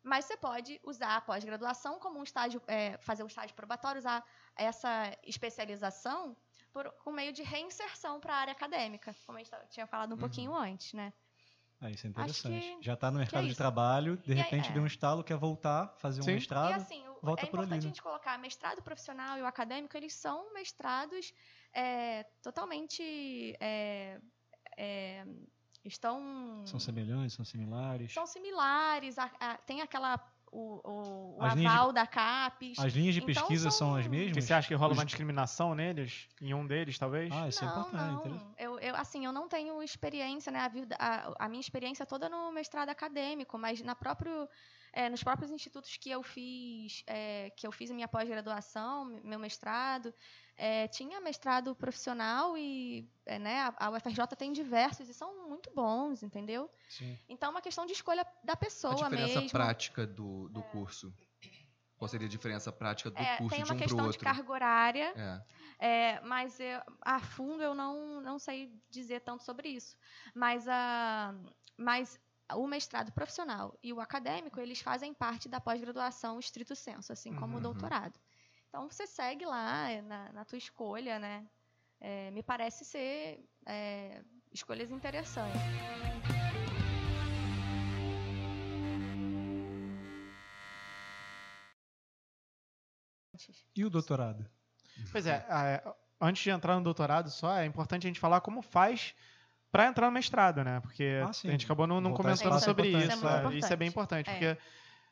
Mas 0.03 0.25
você 0.25 0.35
pode 0.35 0.79
usar 0.83 1.15
a 1.15 1.21
pós-graduação 1.21 1.97
como 1.97 2.19
um 2.19 2.23
estágio, 2.23 2.61
é, 2.67 2.97
fazer 2.97 3.23
um 3.23 3.27
estágio 3.27 3.55
probatório, 3.55 3.99
usar 3.99 4.23
essa 4.55 5.17
especialização 5.25 6.35
por, 6.73 6.91
com 7.03 7.11
meio 7.11 7.31
de 7.31 7.41
reinserção 7.41 8.19
para 8.19 8.33
a 8.33 8.37
área 8.37 8.51
acadêmica, 8.51 9.15
como 9.25 9.37
a 9.37 9.43
gente 9.43 9.51
tinha 9.69 9.87
falado 9.87 10.11
um 10.11 10.15
Uhum. 10.15 10.19
pouquinho 10.19 10.53
antes, 10.55 10.91
né? 10.93 11.13
Ah, 11.79 11.89
isso 11.89 12.05
é 12.07 12.09
interessante. 12.09 12.77
que- 12.77 12.83
Já 12.83 12.93
está 12.93 13.11
no 13.11 13.19
mercado 13.19 13.43
de 13.43 13.49
isso. 13.51 13.57
trabalho, 13.57 14.17
de 14.17 14.31
E 14.31 14.35
aí- 14.35 14.41
repente 14.41 14.69
é. 14.69 14.71
deu 14.73 14.83
um 14.83 14.87
estalo, 14.87 15.23
quer 15.23 15.35
voltar, 15.37 15.93
fazer 15.97 16.21
um 16.21 16.23
Sim. 16.23 16.31
E 16.31 16.33
mestrado. 16.35 16.71
assim, 16.73 17.07
o- 17.09 17.19
volta 17.21 17.43
é 17.43 17.45
por 17.45 17.59
ali, 17.59 17.65
importante 17.67 17.69
né? 17.71 17.77
a 17.77 17.81
gente 17.81 18.01
colocar 18.01 18.37
mestrado 18.39 18.81
profissional 18.81 19.37
e 19.37 19.41
o 19.41 19.45
acadêmico, 19.45 19.95
eles 19.97 20.13
são 20.13 20.53
mestrados 20.53 21.33
é, 21.73 22.23
totalmente. 22.41 23.01
É, 25.83 25.87
é, 25.87 25.87
estão. 25.87 26.63
São 26.65 26.79
semelhantes, 26.79 27.35
são 27.35 27.45
similares. 27.45 28.13
são 28.13 28.25
similares, 28.25 29.17
a- 29.17 29.31
a- 29.39 29.57
tem 29.57 29.81
aquela. 29.81 30.19
O, 30.55 30.79
o- 30.87 31.35
o 31.39 31.41
linhas 31.41 31.55
de- 31.59 31.65
aval 31.65 31.91
da 31.91 32.05
CAPES. 32.05 32.77
As 32.77 32.93
linhas 32.93 33.15
de 33.15 33.21
Então, 33.21 33.33
pesquisa 33.33 33.71
são, 33.71 33.87
são- 33.87 33.95
as 33.95 34.03
Que 34.03 34.09
mesmas? 34.09 34.45
você 34.45 34.53
acha 34.53 34.67
que 34.67 34.75
rola 34.75 34.91
Os- 34.91 34.99
uma 34.99 35.05
discriminação 35.05 35.73
neles? 35.73 36.27
Em 36.39 36.53
um 36.53 36.67
deles, 36.67 36.95
talvez? 36.99 37.33
Ah, 37.33 37.47
isso 37.47 37.63
é 37.63 37.67
não, 37.67 37.79
importante. 37.81 38.29
não. 38.29 38.53
Eu, 38.59 38.77
eu, 38.79 38.95
assim, 38.95 39.25
eu 39.25 39.33
não 39.33 39.47
tenho 39.47 39.81
experiência, 39.81 40.51
né? 40.51 40.59
A, 40.59 40.67
vida- 40.67 40.95
a- 40.99 41.33
a 41.39 41.49
minha 41.49 41.59
experiência 41.59 42.05
toda 42.05 42.29
no 42.29 42.51
mestrado 42.51 42.89
acadêmico, 42.89 43.57
mas 43.57 43.81
na 43.81 43.95
próprio, 43.95 44.47
é, 44.93 45.09
nos 45.09 45.23
próprios 45.23 45.49
institutos 45.49 45.97
que 45.97 46.11
eu 46.11 46.21
fiz, 46.21 47.01
é, 47.07 47.49
que 47.57 47.65
eu 47.65 47.71
fiz 47.71 47.89
a 47.89 47.95
minha 47.95 48.07
pós-graduação, 48.07 49.05
meu 49.23 49.39
mestrado, 49.39 50.13
é, 50.57 50.87
tinha 50.87 51.19
mestrado 51.21 51.75
profissional 51.75 52.57
e 52.57 53.07
é, 53.25 53.39
né, 53.39 53.61
a, 53.61 53.87
a 53.87 53.89
UFRJ 53.91 54.27
tem 54.37 54.51
diversos 54.53 55.09
e 55.09 55.13
são 55.13 55.47
muito 55.49 55.71
bons, 55.73 56.23
entendeu? 56.23 56.69
Sim. 56.89 57.17
Então 57.27 57.47
é 57.47 57.51
uma 57.51 57.61
questão 57.61 57.85
de 57.85 57.93
escolha 57.93 58.25
da 58.43 58.53
A 58.53 58.55
pessoa 58.55 58.93
diferença 58.95 59.33
mesmo. 59.35 59.49
prática 59.49 60.05
do, 60.05 60.49
do 60.49 60.61
curso. 60.63 61.13
Qual 61.97 62.09
seria 62.09 62.27
a 62.27 62.29
diferença 62.29 62.71
prática 62.71 63.09
do 63.09 63.17
É, 63.17 63.37
curso 63.37 63.55
tem 63.55 63.63
de 63.63 63.71
uma 63.71 63.75
um 63.75 63.77
pro 63.77 63.87
questão 63.87 64.09
de 64.09 64.17
outro? 64.17 64.23
carga 64.25 64.51
horária. 64.51 65.13
É. 65.15 65.41
É, 65.79 66.21
mas 66.21 66.59
eu, 66.59 66.81
a 67.01 67.19
fundo 67.19 67.63
eu 67.63 67.73
não, 67.73 68.21
não 68.21 68.37
sei 68.39 68.71
dizer 68.89 69.21
tanto 69.21 69.43
sobre 69.43 69.69
isso. 69.69 69.95
Mas, 70.35 70.67
a, 70.67 71.33
mas 71.77 72.19
o 72.55 72.67
mestrado 72.67 73.11
profissional 73.11 73.77
e 73.81 73.93
o 73.93 73.99
acadêmico, 74.01 74.59
eles 74.59 74.81
fazem 74.81 75.13
parte 75.13 75.47
da 75.49 75.59
pós-graduação 75.61 76.39
estrito 76.39 76.75
senso, 76.75 77.11
assim 77.13 77.33
como 77.33 77.53
o 77.53 77.55
Uhum. 77.55 77.61
doutorado. 77.61 78.19
Então 78.73 78.89
você 78.89 79.05
segue 79.05 79.45
lá 79.45 79.87
é, 79.87 80.01
na, 80.01 80.33
na 80.33 80.43
tua 80.43 80.57
escolha, 80.57 81.19
né? 81.19 81.45
É, 82.01 82.31
me 82.31 82.41
parece 82.41 82.83
ser 82.83 83.47
é, 83.67 84.19
escolhas 84.51 84.89
interessantes. 84.89 85.61
E 93.75 93.85
o 93.85 93.91
doutorado? 93.91 94.43
Pois 95.11 95.27
é, 95.27 95.45
é, 95.47 95.93
antes 96.19 96.41
de 96.41 96.49
entrar 96.49 96.75
no 96.75 96.83
doutorado 96.83 97.29
só, 97.29 97.55
é 97.55 97.67
importante 97.67 98.07
a 98.07 98.09
gente 98.09 98.19
falar 98.19 98.41
como 98.41 98.63
faz 98.63 99.13
para 99.71 99.85
entrar 99.85 100.07
no 100.07 100.13
mestrado, 100.13 100.63
né? 100.63 100.79
Porque 100.79 101.21
Ah, 101.23 101.29
a 101.29 101.51
gente 101.51 101.65
acabou 101.65 101.85
não, 101.85 102.01
não 102.01 102.15
comentando 102.15 102.55
é 102.55 102.59
sobre 102.59 102.87
isso. 102.87 103.13
Isso 103.13 103.27
é 103.27 103.53
é, 103.53 103.55
isso 103.55 103.71
é 103.71 103.75
bem 103.75 103.89
importante. 103.89 104.31
importante, 104.31 104.55
porque, 104.55 104.57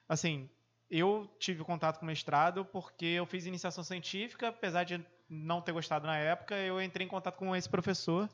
assim, 0.10 0.50
eu 0.92 1.28
tive 1.40 1.64
contato 1.64 2.00
com 2.00 2.06
mestrado 2.06 2.66
porque 2.66 3.06
eu 3.06 3.26
fiz 3.26 3.46
iniciação 3.46 3.82
científica, 3.82 4.50
apesar 4.50 4.84
de 4.84 5.04
não 5.30 5.62
ter 5.62 5.72
gostado 5.72 6.06
na 6.06 6.18
época, 6.18 6.56
eu 6.58 6.82
entrei 6.82 7.08
em 7.08 7.10
contato 7.10 7.38
com 7.38 7.56
esse 7.56 7.70
professor 7.70 8.30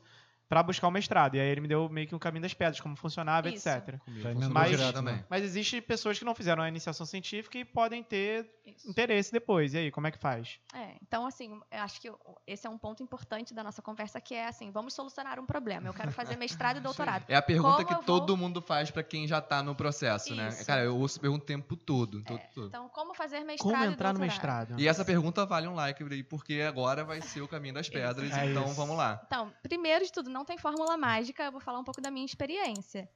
para 0.48 0.62
buscar 0.62 0.88
o 0.88 0.90
mestrado. 0.90 1.34
E 1.36 1.40
aí 1.40 1.48
ele 1.48 1.60
me 1.60 1.68
deu 1.68 1.88
meio 1.88 2.06
que 2.08 2.14
um 2.14 2.18
caminho 2.18 2.42
das 2.42 2.54
pedras, 2.54 2.80
como 2.80 2.96
funcionava, 2.96 3.48
Isso. 3.50 3.68
etc. 3.68 3.98
Comigo 4.00 4.50
Mas- 4.50 5.02
né? 5.02 5.24
Mas 5.28 5.44
existem 5.44 5.80
pessoas 5.82 6.18
que 6.18 6.24
não 6.24 6.34
fizeram 6.34 6.62
a 6.62 6.68
iniciação 6.68 7.04
científica 7.04 7.58
e 7.58 7.64
podem 7.64 8.02
ter 8.02 8.50
Isso. 8.64 8.88
interesse 8.88 9.30
depois. 9.32 9.74
E 9.74 9.78
aí, 9.78 9.90
como 9.90 10.06
é 10.06 10.10
que 10.10 10.18
faz? 10.18 10.58
É, 10.74 10.94
então, 11.02 11.26
assim, 11.26 11.60
eu 11.70 11.80
acho 11.82 12.00
que 12.00 12.10
esse 12.46 12.66
é 12.66 12.70
um 12.70 12.78
ponto 12.78 13.02
importante 13.02 13.52
da 13.52 13.62
nossa 13.62 13.82
conversa, 13.82 14.20
que 14.20 14.34
é 14.34 14.46
assim, 14.46 14.70
vamos 14.70 14.94
solucionar 14.94 15.38
um 15.38 15.46
problema. 15.46 15.86
Eu 15.88 15.94
quero 15.94 16.10
fazer 16.12 16.36
mestrado 16.38 16.78
e 16.78 16.80
doutorado. 16.80 17.24
É 17.28 17.36
a 17.36 17.42
pergunta 17.42 17.76
Como 17.76 17.86
que 17.86 17.92
eu 17.92 17.96
vou- 17.98 18.04
todo 18.04 18.36
mundo 18.36 18.62
faz 18.62 18.90
pra 18.90 19.02
quem 19.02 19.26
já 19.26 19.40
tá 19.40 19.62
no 19.62 19.74
processo, 19.74 20.34
né? 20.34 20.48
Isso. 20.48 20.64
Cara, 20.66 20.82
eu 20.82 20.96
ouço 20.96 21.20
pergunta 21.20 21.42
o 21.44 21.46
tempo 21.46 21.76
todo. 21.76 22.22
todo, 22.22 22.40
todo. 22.54 22.66
Então, 22.68 22.88
como 22.88 23.14
fazer 23.14 23.40
mestrado 23.40 23.70
Como 23.72 23.84
e 23.84 23.86
entrar 23.88 24.12
no 24.14 24.20
mestrado? 24.20 24.80
E 24.80 24.88
essa 24.88 25.04
pergunta 25.04 25.44
vale 25.44 25.66
um 25.68 25.74
like, 25.74 26.02
aí, 26.10 26.22
porque 26.22 26.62
agora 26.66 27.04
vai 27.04 27.20
ser 27.20 27.42
o 27.42 27.48
caminho 27.48 27.74
das 27.74 27.88
pedras, 27.90 28.32
É 28.36 28.46
então 28.50 28.66
vamos 28.74 28.96
lá. 28.96 29.20
Então, 29.26 29.52
primeiro 29.62 30.04
de 30.04 30.12
tudo, 30.12 30.30
não 30.38 30.44
tem 30.44 30.56
fórmula 30.56 30.96
mágica, 30.96 31.42
eu 31.42 31.52
vou 31.52 31.60
falar 31.60 31.80
um 31.80 31.84
pouco 31.84 32.00
da 32.00 32.12
minha 32.12 32.24
experiência. 32.24 33.10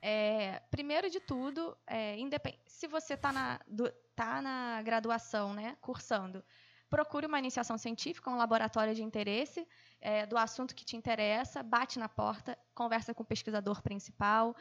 É, 0.00 0.58
primeiro 0.70 1.10
de 1.10 1.20
tudo, 1.20 1.76
é, 1.86 2.16
se 2.66 2.86
você 2.88 3.12
está 3.14 3.30
na, 3.30 3.60
tá 4.16 4.40
na 4.40 4.80
graduação, 4.82 5.52
né, 5.52 5.76
cursando, 5.82 6.42
procure 6.88 7.26
uma 7.26 7.38
iniciação 7.38 7.76
científica, 7.76 8.30
um 8.30 8.36
laboratório 8.36 8.94
de 8.94 9.02
interesse 9.02 9.68
é, 10.00 10.24
do 10.24 10.36
assunto 10.38 10.74
que 10.74 10.84
te 10.84 10.96
interessa, 10.96 11.62
bate 11.62 11.98
na 11.98 12.08
porta, 12.08 12.58
conversa 12.74 13.14
com 13.14 13.22
o 13.22 13.26
pesquisador 13.26 13.82
principal, 13.82 14.56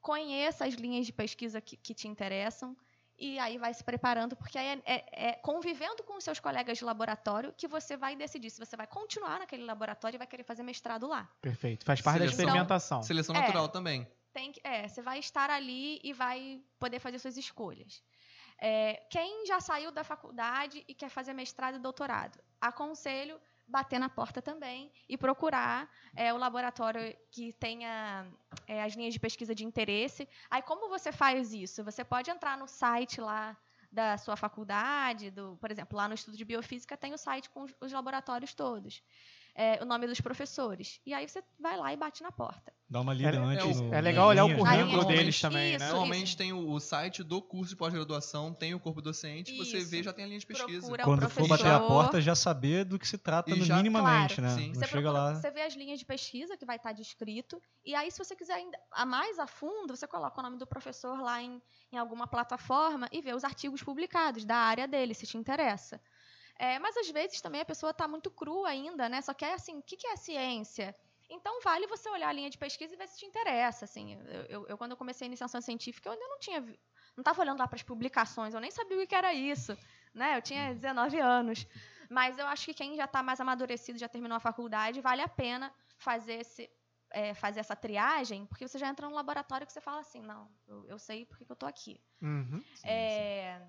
conheça 0.00 0.64
as 0.64 0.74
linhas 0.74 1.04
de 1.04 1.12
pesquisa 1.12 1.60
que, 1.60 1.76
que 1.76 1.94
te 1.94 2.08
interessam 2.08 2.74
e 3.20 3.38
aí 3.38 3.58
vai 3.58 3.72
se 3.74 3.84
preparando, 3.84 4.34
porque 4.34 4.56
aí 4.58 4.66
é, 4.66 4.82
é, 4.86 5.28
é, 5.28 5.32
convivendo 5.34 6.02
com 6.04 6.16
os 6.16 6.24
seus 6.24 6.40
colegas 6.40 6.78
de 6.78 6.84
laboratório 6.84 7.52
que 7.56 7.68
você 7.68 7.96
vai 7.96 8.16
decidir 8.16 8.50
se 8.50 8.58
você 8.58 8.76
vai 8.76 8.86
continuar 8.86 9.38
naquele 9.40 9.64
laboratório 9.64 10.16
e 10.16 10.18
vai 10.18 10.26
querer 10.26 10.42
fazer 10.44 10.62
mestrado 10.62 11.06
lá. 11.06 11.28
Perfeito. 11.40 11.84
Faz 11.84 12.00
parte 12.00 12.20
da 12.20 12.24
Seleção. 12.26 12.44
experimentação. 12.44 13.02
Seleção 13.02 13.36
É. 13.36 13.40
natural 13.40 13.68
também. 13.68 14.10
Tem 14.32 14.52
que, 14.52 14.60
é, 14.64 14.88
você 14.88 15.02
vai 15.02 15.18
estar 15.18 15.50
ali 15.50 16.00
e 16.02 16.12
vai 16.12 16.62
poder 16.78 16.98
fazer 17.00 17.18
suas 17.18 17.36
escolhas. 17.36 18.02
É, 18.62 19.02
quem 19.10 19.46
já 19.46 19.60
saiu 19.60 19.90
da 19.90 20.04
faculdade 20.04 20.84
e 20.86 20.94
quer 20.94 21.08
fazer 21.08 21.32
mestrado 21.32 21.76
e 21.76 21.78
doutorado, 21.78 22.38
aconselho 22.60 23.40
bater 23.70 23.98
na 23.98 24.08
porta 24.08 24.42
também 24.42 24.92
e 25.08 25.16
procurar 25.16 25.88
é, 26.14 26.32
o 26.34 26.36
laboratório 26.36 27.16
que 27.30 27.52
tenha 27.52 28.26
é, 28.66 28.82
as 28.82 28.94
linhas 28.94 29.14
de 29.14 29.20
pesquisa 29.20 29.54
de 29.54 29.64
interesse. 29.64 30.28
Aí, 30.50 30.60
como 30.62 30.88
você 30.88 31.12
faz 31.12 31.52
isso? 31.52 31.84
Você 31.84 32.04
pode 32.04 32.30
entrar 32.30 32.58
no 32.58 32.66
site 32.66 33.20
lá 33.20 33.56
da 33.90 34.16
sua 34.16 34.36
faculdade, 34.36 35.30
do, 35.30 35.56
por 35.60 35.70
exemplo, 35.70 35.96
lá 35.96 36.06
no 36.06 36.14
estudo 36.14 36.36
de 36.36 36.44
biofísica 36.44 36.96
tem 36.96 37.12
o 37.12 37.18
site 37.18 37.50
com 37.50 37.62
os, 37.62 37.74
os 37.80 37.92
laboratórios 37.92 38.54
todos, 38.54 39.02
é, 39.54 39.82
o 39.82 39.84
nome 39.86 40.06
dos 40.06 40.20
professores. 40.20 41.00
E 41.04 41.12
aí 41.14 41.28
você 41.28 41.42
vai 41.58 41.76
lá 41.76 41.92
e 41.92 41.96
bate 41.96 42.22
na 42.22 42.30
porta. 42.32 42.72
Dá 42.88 43.00
uma 43.00 43.14
lida 43.14 43.30
É- 43.30 43.36
antes. 43.38 43.78
é- 43.78 43.82
no- 43.82 43.94
é 43.94 44.00
legal 44.00 44.28
olhar 44.28 44.44
o 44.44 44.48
currículo 44.48 44.66
né? 44.70 44.78
currículo 44.82 45.04
deles 45.06 45.40
também, 45.40 45.74
Isso, 45.76 45.78
né? 45.84 45.90
Normalmente 45.90 46.26
isso. 46.28 46.36
tem 46.36 46.52
o, 46.52 46.70
o 46.70 46.80
site 46.80 47.22
do 47.22 47.40
curso 47.40 47.70
de 47.70 47.76
pós-graduação, 47.76 48.52
tem 48.52 48.74
o 48.74 48.80
corpo 48.80 49.00
docente, 49.00 49.56
você 49.56 49.78
Isso. 49.78 49.90
vê 49.90 50.02
já 50.02 50.12
tem 50.12 50.24
a 50.24 50.28
linha 50.28 50.40
de 50.40 50.46
pesquisa. 50.46 50.80
Procura 50.88 51.02
o 51.02 51.04
Quando 51.06 51.30
for 51.30 51.46
bater 51.46 51.66
a 51.68 51.78
porta, 51.80 52.20
já 52.20 52.34
saber 52.34 52.84
do 52.84 52.98
que 52.98 53.06
se 53.06 53.16
trata 53.16 53.54
no 53.54 53.64
já- 53.64 53.76
minimamente, 53.76 54.36
Claro, 54.36 54.54
né? 54.56 54.60
sim. 54.60 54.74
Você, 54.74 54.80
chega 54.86 54.90
procura- 55.02 55.12
lá. 55.12 55.34
você 55.36 55.50
vê 55.52 55.62
as 55.62 55.74
linhas 55.74 56.00
de 56.00 56.04
pesquisa 56.04 56.56
que 56.56 56.64
vai 56.66 56.76
estar 56.76 56.92
descrito, 56.92 57.62
e 57.84 57.94
aí, 57.94 58.10
se 58.10 58.18
você 58.18 58.34
quiser 58.34 58.54
ainda 58.54 58.76
a 58.90 59.06
mais 59.06 59.38
a 59.38 59.46
fundo, 59.46 59.96
você 59.96 60.06
coloca 60.08 60.40
o 60.40 60.42
nome 60.42 60.58
do 60.58 60.66
professor 60.66 61.20
lá 61.20 61.40
em, 61.40 61.62
em 61.92 61.96
alguma 61.96 62.26
plataforma 62.26 63.08
e 63.12 63.20
vê 63.22 63.32
os 63.34 63.44
artigos 63.44 63.82
publicados 63.84 64.44
da 64.44 64.56
área 64.56 64.88
dele, 64.88 65.14
se 65.14 65.26
te 65.26 65.36
interessa. 65.38 66.00
É, 66.66 66.78
mas 66.78 66.94
às 66.96 67.08
vezes 67.10 67.40
também 67.40 67.60
a 67.62 67.64
pessoa 67.64 67.90
está 67.90 68.06
muito 68.06 68.30
crua 68.30 68.68
ainda, 68.68 69.08
né? 69.08 69.22
Só 69.22 69.32
quer 69.32 69.54
assim, 69.54 69.78
o 69.78 69.82
que, 69.82 69.96
que 69.96 70.06
é 70.06 70.16
ciência? 70.16 70.94
Então 71.28 71.60
vale 71.62 71.86
você 71.86 72.06
olhar 72.10 72.28
a 72.28 72.32
linha 72.32 72.50
de 72.50 72.58
pesquisa 72.58 72.92
e 72.94 72.98
ver 72.98 73.08
se 73.08 73.18
te 73.18 73.24
interessa. 73.24 73.86
Assim, 73.86 74.14
eu, 74.14 74.42
eu- 74.54 74.66
eu, 74.68 74.76
quando 74.78 74.90
eu 74.90 74.96
comecei 74.96 75.24
a 75.24 75.30
iniciação 75.32 75.60
científica, 75.62 76.08
eu 76.08 76.12
ainda 76.12 76.26
não 76.28 76.38
tinha, 76.38 76.60
não 76.60 77.22
estava 77.22 77.40
olhando 77.40 77.58
lá 77.60 77.66
para 77.66 77.76
as 77.76 77.82
publicações, 77.82 78.52
eu 78.52 78.60
nem 78.60 78.70
sabia 78.70 79.02
o 79.02 79.06
que 79.06 79.14
era 79.14 79.32
isso, 79.32 79.72
né? 80.12 80.36
Eu 80.36 80.42
tinha 80.42 80.74
19 80.74 81.18
anos. 81.18 81.66
Mas 82.10 82.36
eu 82.38 82.46
acho 82.46 82.66
que 82.66 82.74
quem 82.74 82.94
já 82.96 83.04
está 83.06 83.22
mais 83.22 83.40
amadurecido, 83.40 83.98
já 83.98 84.08
terminou 84.08 84.36
a 84.36 84.40
faculdade, 84.40 85.00
vale 85.00 85.22
a 85.22 85.28
pena 85.28 85.72
fazer 85.96 86.34
esse 86.40 86.68
é, 87.12 87.32
fazer 87.34 87.58
essa 87.60 87.74
triagem, 87.74 88.44
porque 88.46 88.68
você 88.68 88.78
já 88.78 88.86
entra 88.88 89.08
num 89.08 89.14
laboratório 89.14 89.66
que 89.66 89.72
você 89.72 89.80
fala 89.80 90.00
assim, 90.00 90.20
não, 90.22 90.48
eu, 90.68 90.84
eu 90.86 90.98
sei 90.98 91.24
porque 91.24 91.44
que 91.44 91.50
eu 91.50 91.56
tô 91.56 91.66
aqui. 91.66 92.00
Uhum. 92.22 92.62
É, 92.84 93.60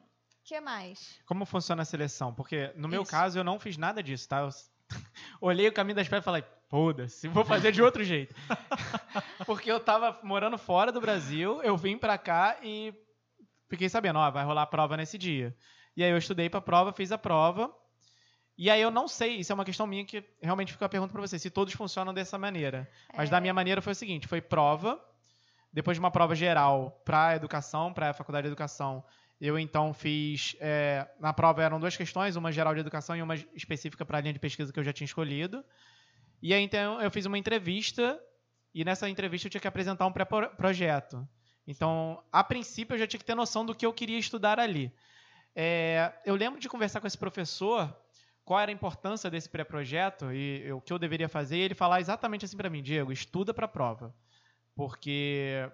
que 0.44 0.60
mais? 0.60 1.20
Como 1.26 1.46
funciona 1.46 1.82
a 1.82 1.86
seleção? 1.86 2.34
Porque 2.34 2.72
no 2.76 2.88
meu 2.88 3.04
Isso. 3.04 3.12
caso 3.12 3.40
eu 3.40 3.44
não 3.44 3.60
fiz 3.60 3.78
nada 3.78 4.02
disso, 4.02 4.28
tá? 4.28 4.40
Eu 4.40 4.50
olhei 5.42 5.68
o 5.68 5.74
caminho 5.74 5.96
das 5.96 6.08
pedras 6.08 6.24
e 6.24 6.26
falei, 6.26 6.44
foda-se, 6.70 7.28
vou 7.28 7.46
fazer 7.46 7.72
de 7.72 7.82
outro 7.82 8.04
jeito. 8.04 8.36
Porque 9.46 9.72
eu 9.72 9.80
tava 9.80 10.20
morando 10.24 10.58
fora 10.58 10.92
do 10.92 11.00
Brasil, 11.02 11.62
eu 11.64 11.78
vim 11.78 11.98
pra 11.98 12.18
cá 12.18 12.58
e 12.62 12.94
fiquei 13.70 13.88
sabendo, 13.90 14.20
ó, 14.20 14.30
vai 14.32 14.44
rolar 14.44 14.64
a 14.64 14.68
prova 14.68 14.98
nesse 14.98 15.18
dia. 15.18 15.56
E 15.96 16.04
aí 16.04 16.10
eu 16.12 16.18
estudei 16.18 16.50
pra 16.50 16.62
prova, 16.62 16.92
fiz 16.94 17.12
a 17.12 17.18
prova. 17.18 17.74
E 18.58 18.70
aí 18.70 18.82
eu 18.82 18.92
não 18.92 19.08
sei, 19.08 19.38
isso 19.38 19.52
é 19.52 19.56
uma 19.56 19.66
questão 19.66 19.88
minha 19.88 20.06
que 20.06 20.24
realmente 20.42 20.72
fica 20.74 20.86
a 20.86 20.90
pergunta 20.90 21.12
pra 21.12 21.22
você, 21.22 21.40
se 21.40 21.50
todos 21.50 21.74
funcionam 21.74 22.14
dessa 22.14 22.38
maneira. 22.38 22.90
Mas 23.16 23.30
É. 23.30 23.32
da 23.32 23.42
minha 23.42 23.54
maneira 23.54 23.82
foi 23.82 23.94
o 23.94 23.96
seguinte, 23.96 24.28
foi 24.28 24.40
prova, 24.42 25.02
depois 25.74 25.96
de 25.96 26.00
uma 26.00 26.12
prova 26.12 26.36
geral 26.36 27.02
para 27.06 27.36
educação, 27.36 27.94
para 27.94 28.10
a 28.10 28.14
faculdade 28.14 28.44
de 28.44 28.50
educação, 28.50 29.04
eu 29.48 29.58
então 29.58 29.94
fiz. 29.94 30.56
é, 30.60 31.10
na 31.20 31.34
prova 31.34 31.64
eram 31.64 31.80
duas 31.80 31.98
questões, 31.98 32.36
uma 32.36 32.52
geral 32.52 32.74
de 32.74 32.80
educação 32.80 33.16
e 33.16 33.22
uma 33.22 33.36
específica 33.56 34.06
para 34.06 34.20
a 34.20 34.22
linha 34.22 34.34
de 34.34 34.40
pesquisa 34.40 34.72
que 34.72 34.80
eu 34.80 34.84
já 34.84 34.94
tinha 34.94 35.06
escolhido. 35.06 35.66
E 36.42 36.54
aí 36.54 36.62
então 36.62 37.02
eu 37.02 37.10
fiz 37.10 37.26
uma 37.26 37.38
entrevista, 37.38 38.20
e 38.74 38.86
nessa 38.86 39.10
entrevista 39.10 39.48
eu 39.48 39.52
tinha 39.52 39.62
que 39.62 39.68
apresentar 39.68 40.06
um 40.06 40.12
pré-projeto. 40.12 41.28
Então, 41.68 42.24
a 42.32 42.44
princípio, 42.44 42.96
eu 42.96 43.00
já 43.00 43.08
tinha 43.08 43.20
que 43.20 43.26
ter 43.26 43.36
noção 43.36 43.66
do 43.66 43.76
que 43.76 43.86
eu 43.86 43.94
queria 43.94 44.18
estudar 44.18 44.60
ali. 44.60 44.92
É, 45.56 46.14
eu 46.26 46.36
lembro 46.36 46.60
de 46.60 46.70
conversar 46.70 47.02
com 47.02 47.08
esse 47.08 47.18
professor 47.18 47.96
qual 48.44 48.60
era 48.60 48.72
a 48.72 48.74
importância 48.74 49.30
desse 49.30 49.48
pré-projeto 49.50 50.32
e 50.32 50.72
o 50.72 50.82
que 50.82 50.92
eu 50.92 51.00
deveria 51.00 51.30
fazer, 51.30 51.58
e 51.58 51.62
ele 51.62 51.76
falar 51.76 52.00
exatamente 52.00 52.46
assim 52.46 52.58
para 52.58 52.70
mim, 52.70 52.82
Diego, 52.82 53.12
estuda 53.12 53.54
para 53.54 53.66
a 53.66 53.70
prova. 53.70 54.14
Porque 54.76 55.70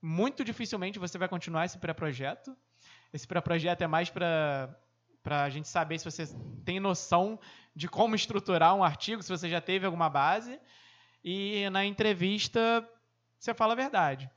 muito 0.00 0.44
dificilmente 0.44 0.98
você 0.98 1.18
vai 1.18 1.28
continuar 1.28 1.64
esse 1.64 1.78
pré-projeto. 1.78 2.56
Esse 3.12 3.26
pré-projeto 3.26 3.82
é 3.82 3.86
mais 3.86 4.10
para 4.10 4.74
para 5.22 5.42
a 5.42 5.50
gente 5.50 5.66
saber 5.66 5.98
se 5.98 6.04
você 6.04 6.24
tem 6.64 6.78
noção 6.78 7.36
de 7.74 7.88
como 7.88 8.14
estruturar 8.14 8.76
um 8.76 8.84
artigo, 8.84 9.20
se 9.24 9.28
você 9.28 9.48
já 9.48 9.60
teve 9.60 9.84
alguma 9.84 10.08
base. 10.08 10.56
E 11.24 11.68
na 11.70 11.84
entrevista 11.84 12.88
você 13.36 13.52
fala 13.52 13.72
a 13.72 13.76
verdade. 13.76 14.30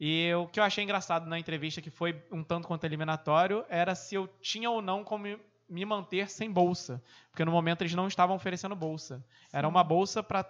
E 0.00 0.32
o 0.32 0.46
que 0.46 0.58
eu 0.58 0.64
achei 0.64 0.82
engraçado 0.82 1.26
na 1.26 1.38
entrevista, 1.38 1.82
que 1.82 1.90
foi 1.90 2.24
um 2.32 2.42
tanto 2.42 2.66
quanto 2.66 2.84
eliminatório, 2.84 3.66
era 3.68 3.94
se 3.94 4.14
eu 4.14 4.26
tinha 4.40 4.70
ou 4.70 4.80
não 4.80 5.04
como 5.04 5.26
me 5.68 5.84
manter 5.84 6.30
sem 6.30 6.50
bolsa. 6.50 7.02
Porque 7.30 7.44
no 7.44 7.52
momento 7.52 7.82
eles 7.82 7.94
não 7.94 8.08
estavam 8.08 8.34
oferecendo 8.34 8.74
bolsa. 8.74 9.22
Era 9.52 9.68
uma 9.68 9.84
bolsa 9.84 10.22
para 10.22 10.42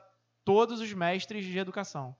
todos 0.45 0.81
os 0.81 0.93
mestres 0.93 1.45
de 1.45 1.59
educação. 1.59 2.15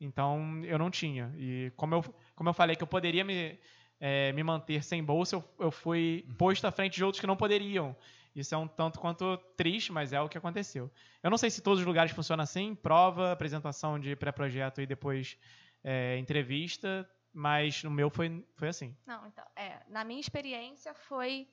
Então 0.00 0.64
eu 0.64 0.78
não 0.78 0.88
tinha. 0.88 1.34
E 1.36 1.72
como 1.76 1.96
eu, 1.96 2.14
como 2.36 2.48
eu 2.48 2.54
falei 2.54 2.76
que 2.76 2.82
eu 2.84 2.86
poderia 2.86 3.24
me, 3.24 3.58
eh, 4.00 4.32
me 4.32 4.42
manter 4.42 4.82
sem 4.82 5.02
bolsa, 5.02 5.36
eu, 5.36 5.44
eu 5.58 5.70
fui 5.70 6.26
posto 6.36 6.66
à 6.66 6.70
frente 6.70 6.94
de 6.96 7.04
outros 7.04 7.20
que 7.20 7.26
não 7.26 7.36
poderiam. 7.36 7.96
Isso 8.34 8.54
é 8.54 8.58
um 8.58 8.68
tanto 8.68 9.00
quanto 9.00 9.36
triste, 9.56 9.90
mas 9.90 10.12
é 10.12 10.20
o 10.20 10.28
que 10.28 10.38
aconteceu. 10.38 10.90
Eu 11.22 11.30
não 11.30 11.36
sei 11.36 11.50
se 11.50 11.60
todos 11.60 11.80
os 11.80 11.86
lugares 11.86 12.12
funcionam 12.12 12.44
assim, 12.44 12.74
prova, 12.74 13.32
apresentação 13.32 13.98
de 13.98 14.14
pré-projeto 14.14 14.80
e 14.80 14.86
depois 14.86 15.36
eh, 15.82 16.16
entrevista, 16.18 17.08
mas 17.32 17.82
no 17.82 17.90
meu 17.90 18.10
foi, 18.10 18.44
foi 18.54 18.68
assim. 18.68 18.96
Não, 19.06 19.26
então, 19.26 19.44
é, 19.56 19.80
na 19.88 20.04
minha 20.04 20.20
experiência 20.20 20.94
foi. 20.94 21.48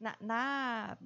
Na, 0.00 0.16
na, 0.20 0.98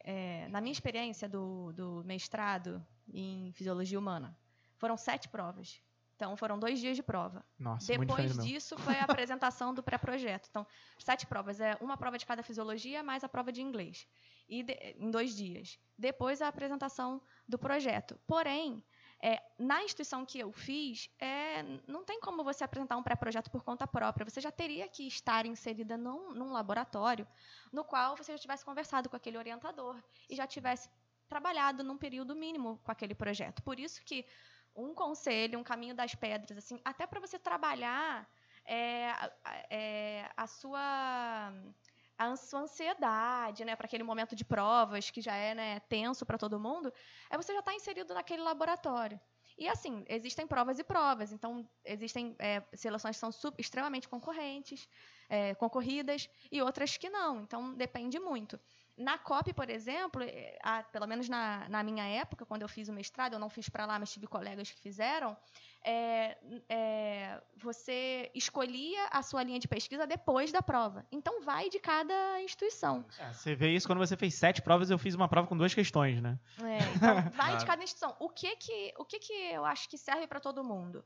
é, 0.00 0.46
na 0.48 0.60
minha 0.60 0.72
experiência 0.72 1.28
do, 1.28 1.72
do 1.72 2.04
mestrado 2.04 2.84
em 3.12 3.50
fisiologia 3.52 3.98
humana, 3.98 4.36
foram 4.76 4.96
sete 4.96 5.28
provas. 5.28 5.80
Então, 6.22 6.36
foram 6.36 6.56
dois 6.56 6.78
dias 6.78 6.94
de 6.94 7.02
prova. 7.02 7.44
Nossa, 7.58 7.84
Depois 7.88 8.36
disso, 8.46 8.78
foi 8.78 8.96
a 8.96 9.02
apresentação 9.02 9.74
do 9.74 9.82
pré-projeto. 9.82 10.46
Então, 10.48 10.64
sete 10.96 11.26
provas. 11.26 11.60
É 11.60 11.76
uma 11.80 11.96
prova 11.96 12.16
de 12.16 12.24
cada 12.24 12.44
fisiologia, 12.44 13.02
mais 13.02 13.24
a 13.24 13.28
prova 13.28 13.50
de 13.50 13.60
inglês. 13.60 14.06
E 14.48 14.62
de- 14.62 14.72
em 15.00 15.10
dois 15.10 15.34
dias. 15.34 15.80
Depois, 15.98 16.40
a 16.40 16.46
apresentação 16.46 17.20
do 17.48 17.58
projeto. 17.58 18.16
Porém, 18.24 18.84
é, 19.20 19.42
na 19.58 19.82
instituição 19.82 20.24
que 20.24 20.38
eu 20.38 20.52
fiz, 20.52 21.10
é, 21.18 21.64
não 21.88 22.04
tem 22.04 22.20
como 22.20 22.44
você 22.44 22.62
apresentar 22.62 22.96
um 22.96 23.02
pré-projeto 23.02 23.50
por 23.50 23.64
conta 23.64 23.84
própria. 23.84 24.24
Você 24.24 24.40
já 24.40 24.52
teria 24.52 24.86
que 24.86 25.04
estar 25.08 25.44
inserida 25.44 25.96
num, 25.96 26.32
num 26.34 26.52
laboratório 26.52 27.26
no 27.72 27.82
qual 27.84 28.16
você 28.16 28.30
já 28.30 28.38
tivesse 28.38 28.64
conversado 28.64 29.08
com 29.08 29.16
aquele 29.16 29.38
orientador 29.38 30.00
e 30.30 30.36
já 30.36 30.46
tivesse 30.46 30.88
trabalhado 31.28 31.82
num 31.82 31.96
período 31.98 32.36
mínimo 32.36 32.78
com 32.84 32.92
aquele 32.92 33.14
projeto. 33.14 33.60
Por 33.62 33.80
isso 33.80 34.04
que 34.04 34.24
um 34.74 34.94
conselho, 34.94 35.58
um 35.58 35.64
caminho 35.64 35.94
das 35.94 36.14
pedras, 36.14 36.58
assim, 36.58 36.80
até 36.84 37.06
para 37.06 37.20
você 37.20 37.38
trabalhar 37.38 38.28
é, 38.66 39.12
é, 39.70 40.30
a 40.36 40.46
sua 40.46 41.52
a 42.18 42.36
sua 42.36 42.60
ansiedade, 42.60 43.64
né, 43.64 43.74
para 43.74 43.86
aquele 43.86 44.04
momento 44.04 44.36
de 44.36 44.44
provas 44.44 45.10
que 45.10 45.20
já 45.20 45.34
é 45.34 45.54
né, 45.54 45.80
tenso 45.80 46.24
para 46.24 46.38
todo 46.38 46.60
mundo, 46.60 46.92
é 47.30 47.36
você 47.36 47.52
já 47.52 47.58
estar 47.60 47.74
inserido 47.74 48.14
naquele 48.14 48.42
laboratório. 48.42 49.20
E 49.58 49.68
assim, 49.68 50.04
existem 50.08 50.46
provas 50.46 50.78
e 50.78 50.84
provas, 50.84 51.32
então 51.32 51.68
existem 51.84 52.34
é, 52.38 52.62
seleções 52.74 53.16
que 53.16 53.20
são 53.20 53.52
extremamente 53.58 54.08
concorrentes, 54.08 54.88
é, 55.28 55.54
concorridas, 55.54 56.28
e 56.50 56.62
outras 56.62 56.96
que 56.96 57.10
não. 57.10 57.42
Então 57.42 57.74
depende 57.74 58.18
muito. 58.18 58.58
Na 58.96 59.16
COP, 59.18 59.52
por 59.54 59.70
exemplo, 59.70 60.22
eh, 60.22 60.58
a- 60.62 60.82
pelo 60.82 61.06
menos 61.06 61.28
na, 61.28 61.66
na 61.68 61.82
minha 61.82 62.04
época, 62.06 62.44
quando 62.44 62.62
eu 62.62 62.68
fiz 62.68 62.88
o 62.88 62.92
mestrado, 62.92 63.32
eu 63.32 63.38
não 63.38 63.48
fiz 63.48 63.68
para 63.68 63.86
lá, 63.86 63.98
mas 63.98 64.12
tive 64.12 64.26
colegas 64.26 64.70
que 64.70 64.80
fizeram, 64.80 65.36
é, 65.84 66.36
é, 66.68 67.42
você 67.56 68.30
escolhia 68.34 69.06
a 69.10 69.22
sua 69.22 69.42
linha 69.42 69.58
de 69.58 69.66
pesquisa 69.66 70.06
depois 70.06 70.52
da 70.52 70.60
prova. 70.62 71.06
Então 71.10 71.42
vai 71.42 71.70
de 71.70 71.78
cada 71.80 72.40
instituição. 72.42 73.04
É, 73.18 73.32
você 73.32 73.54
vê 73.54 73.70
isso 73.74 73.86
quando 73.86 73.98
você 73.98 74.16
fez 74.16 74.34
sete 74.34 74.60
provas, 74.62 74.90
eu 74.90 74.98
fiz 74.98 75.14
uma 75.14 75.28
prova 75.28 75.48
com 75.48 75.56
duas 75.56 75.74
questões, 75.74 76.20
né? 76.20 76.38
É, 76.62 76.78
então, 76.94 77.14
vai 77.34 77.46
Claro. 77.52 77.56
de 77.58 77.66
cada 77.66 77.82
instituição. 77.82 78.14
O 78.20 78.28
que 78.28 78.54
que, 78.56 78.94
o 78.98 79.04
que 79.04 79.18
que 79.18 79.32
eu 79.32 79.64
acho 79.64 79.88
que 79.88 79.96
serve 79.98 80.26
para 80.26 80.38
todo 80.38 80.62
mundo? 80.62 81.04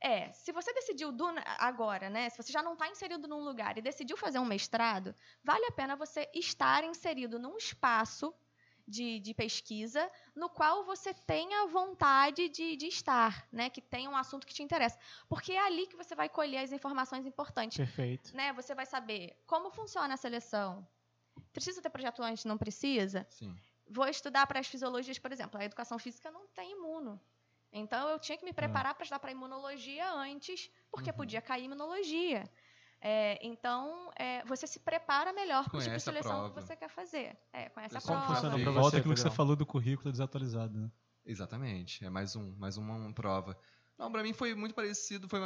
É, 0.00 0.32
se 0.32 0.50
você 0.50 0.72
decidiu 0.72 1.12
do, 1.12 1.26
agora, 1.58 2.08
né? 2.08 2.30
Se 2.30 2.36
você 2.36 2.50
já 2.50 2.62
não 2.62 2.72
está 2.72 2.88
inserido 2.88 3.28
num 3.28 3.44
lugar 3.44 3.76
e 3.76 3.82
decidiu 3.82 4.16
fazer 4.16 4.38
um 4.38 4.46
mestrado, 4.46 5.14
vale 5.44 5.66
a 5.66 5.72
pena 5.72 5.94
você 5.94 6.28
estar 6.34 6.82
inserido 6.84 7.38
num 7.38 7.56
espaço 7.56 8.34
de, 8.90 9.20
de 9.20 9.32
pesquisa 9.32 10.10
no 10.34 10.48
qual 10.48 10.84
você 10.84 11.14
tenha 11.14 11.66
vontade 11.66 12.48
de, 12.48 12.76
de 12.76 12.86
estar, 12.86 13.46
né? 13.52 13.70
Que 13.70 13.80
tenha 13.80 14.10
um 14.10 14.16
assunto 14.16 14.46
que 14.46 14.54
te 14.54 14.62
interessa. 14.62 14.98
Porque 15.28 15.52
é 15.52 15.64
ali 15.66 15.86
que 15.86 15.96
você 15.96 16.14
vai 16.14 16.28
colher 16.28 16.64
as 16.64 16.72
informações 16.72 17.24
importantes. 17.24 17.76
Perfeito. 17.76 18.34
Né? 18.34 18.52
Você 18.54 18.74
vai 18.74 18.86
saber 18.86 19.36
como 19.46 19.70
funciona 19.70 20.14
a 20.14 20.16
seleção. 20.16 20.86
Precisa 21.52 21.80
ter 21.80 21.90
projeto 21.90 22.22
antes? 22.22 22.44
Não 22.44 22.58
precisa? 22.58 23.26
Sim. 23.30 23.56
Vou 23.88 24.06
estudar 24.06 24.46
para 24.46 24.60
as 24.60 24.66
fisiologias, 24.66 25.18
por 25.18 25.32
exemplo. 25.32 25.60
A 25.60 25.64
educação 25.64 25.98
física 25.98 26.30
não 26.30 26.46
tem 26.48 26.72
imuno. 26.72 27.20
Então, 27.72 28.08
eu 28.08 28.18
tinha 28.18 28.36
que 28.38 28.44
me 28.44 28.52
preparar 28.52 28.94
para 28.94 29.04
estudar 29.04 29.20
para 29.20 29.30
imunologia 29.32 30.10
antes, 30.12 30.70
porque 30.90 31.10
Uhum. 31.10 31.16
podia 31.16 31.40
cair 31.42 31.64
imunologia. 31.64 32.50
É, 33.00 33.38
então, 33.46 34.10
é, 34.18 34.44
você 34.44 34.66
se 34.66 34.80
prepara 34.80 35.32
melhor 35.32 35.70
para 35.70 35.78
o 35.78 35.82
tipo 35.82 35.96
de 35.96 36.02
seleção 36.02 36.42
que 36.42 36.50
prova. 36.50 36.60
você 36.60 36.76
quer 36.76 36.88
fazer. 36.90 37.38
É, 37.52 37.68
conhece 37.70 37.96
a 37.96 38.00
prova. 38.00 38.20
funciona 38.26 38.58
pra 38.58 38.70
volta 38.72 38.96
você, 38.96 38.98
aquilo 38.98 39.14
que 39.14 39.20
você 39.20 39.30
falou 39.30 39.56
do 39.56 39.66
currículo 39.66 40.10
desatualizado, 40.10 40.78
né? 40.78 40.90
Exatamente. 41.24 42.04
É 42.04 42.10
mais 42.10 42.34
um, 42.36 42.54
mais 42.56 42.76
uma 42.76 43.12
prova. 43.12 43.58
Não, 43.98 44.10
pra 44.10 44.22
mim 44.22 44.32
foi 44.32 44.54
muito 44.54 44.74
parecido, 44.74 45.28
foi 45.28 45.38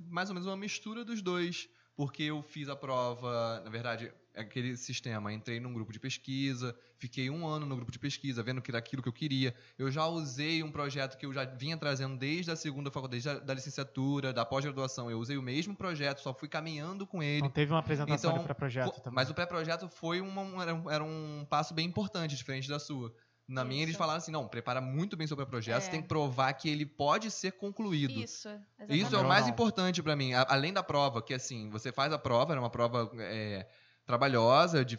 mais 0.00 0.28
ou 0.30 0.34
menos 0.34 0.46
uma 0.46 0.56
mistura 0.56 1.04
dos 1.04 1.20
dois, 1.22 1.68
porque 1.98 2.22
eu 2.22 2.40
fiz 2.42 2.68
a 2.68 2.76
prova, 2.76 3.60
na 3.64 3.70
verdade, 3.70 4.12
aquele 4.32 4.76
sistema, 4.76 5.32
entrei 5.32 5.58
num 5.58 5.72
grupo 5.74 5.92
de 5.92 5.98
pesquisa, 5.98 6.72
fiquei 6.96 7.28
um 7.28 7.44
ano 7.44 7.66
no 7.66 7.74
grupo 7.74 7.90
de 7.90 7.98
pesquisa, 7.98 8.40
vendo 8.40 8.62
que 8.62 8.70
era 8.70 8.78
aquilo 8.78 9.02
que 9.02 9.08
eu 9.08 9.12
queria. 9.12 9.52
Eu 9.76 9.90
já 9.90 10.06
usei 10.06 10.62
um 10.62 10.70
projeto 10.70 11.18
que 11.18 11.26
eu 11.26 11.32
já 11.32 11.44
vinha 11.44 11.76
trazendo 11.76 12.16
desde 12.16 12.52
a 12.52 12.54
segunda 12.56 12.88
faculdade, 12.88 13.20
desde 13.24 13.42
a 13.42 13.44
da 13.44 13.52
licenciatura, 13.52 14.32
da 14.32 14.44
pós-graduação. 14.44 15.10
Eu 15.10 15.18
usei 15.18 15.36
o 15.36 15.42
mesmo 15.42 15.74
projeto, 15.74 16.20
só 16.20 16.32
fui 16.32 16.48
caminhando 16.48 17.04
com 17.04 17.20
ele. 17.20 17.38
Então 17.38 17.50
teve 17.50 17.72
uma 17.72 17.80
apresentação 17.80 18.30
Então, 18.30 18.44
pré-projeto 18.44 19.00
também. 19.00 19.16
Mas 19.16 19.28
o 19.28 19.34
pré-projeto 19.34 19.88
foi 19.88 20.20
uma- 20.20 20.42
um, 20.42 20.62
era, 20.62 20.74
um, 20.76 20.88
era 20.88 21.02
um 21.02 21.44
passo 21.50 21.74
bem 21.74 21.84
importante, 21.88 22.36
diferente 22.36 22.68
da 22.68 22.78
sua. 22.78 23.12
Na 23.48 23.64
minha, 23.64 23.82
eles 23.82 23.92
Isso. 23.94 23.98
falaram 23.98 24.18
assim: 24.18 24.30
não, 24.30 24.46
prepara 24.46 24.78
muito 24.80 25.16
bem 25.16 25.26
seu 25.26 25.34
pré-projeto, 25.36 25.78
É. 25.78 25.80
você 25.80 25.90
tem 25.90 26.02
que 26.02 26.08
provar 26.08 26.52
que 26.52 26.68
ele 26.68 26.84
pode 26.84 27.30
ser 27.30 27.52
concluído. 27.52 28.12
Isso, 28.12 28.20
Isso 28.20 28.48
é 28.48 28.84
exatamente. 28.94 29.14
o 29.14 29.28
mais 29.28 29.44
Não. 29.46 29.52
importante 29.52 30.02
pra 30.02 30.14
mim, 30.14 30.34
a- 30.34 30.46
além 30.50 30.70
da 30.72 30.82
prova, 30.82 31.22
que 31.22 31.32
assim, 31.32 31.70
você 31.70 31.90
faz 31.90 32.12
a 32.12 32.18
prova, 32.18 32.52
era 32.52 32.60
uma 32.60 32.68
prova 32.68 33.10
é, 33.16 33.66
trabalhosa, 34.04 34.84
de, 34.84 34.98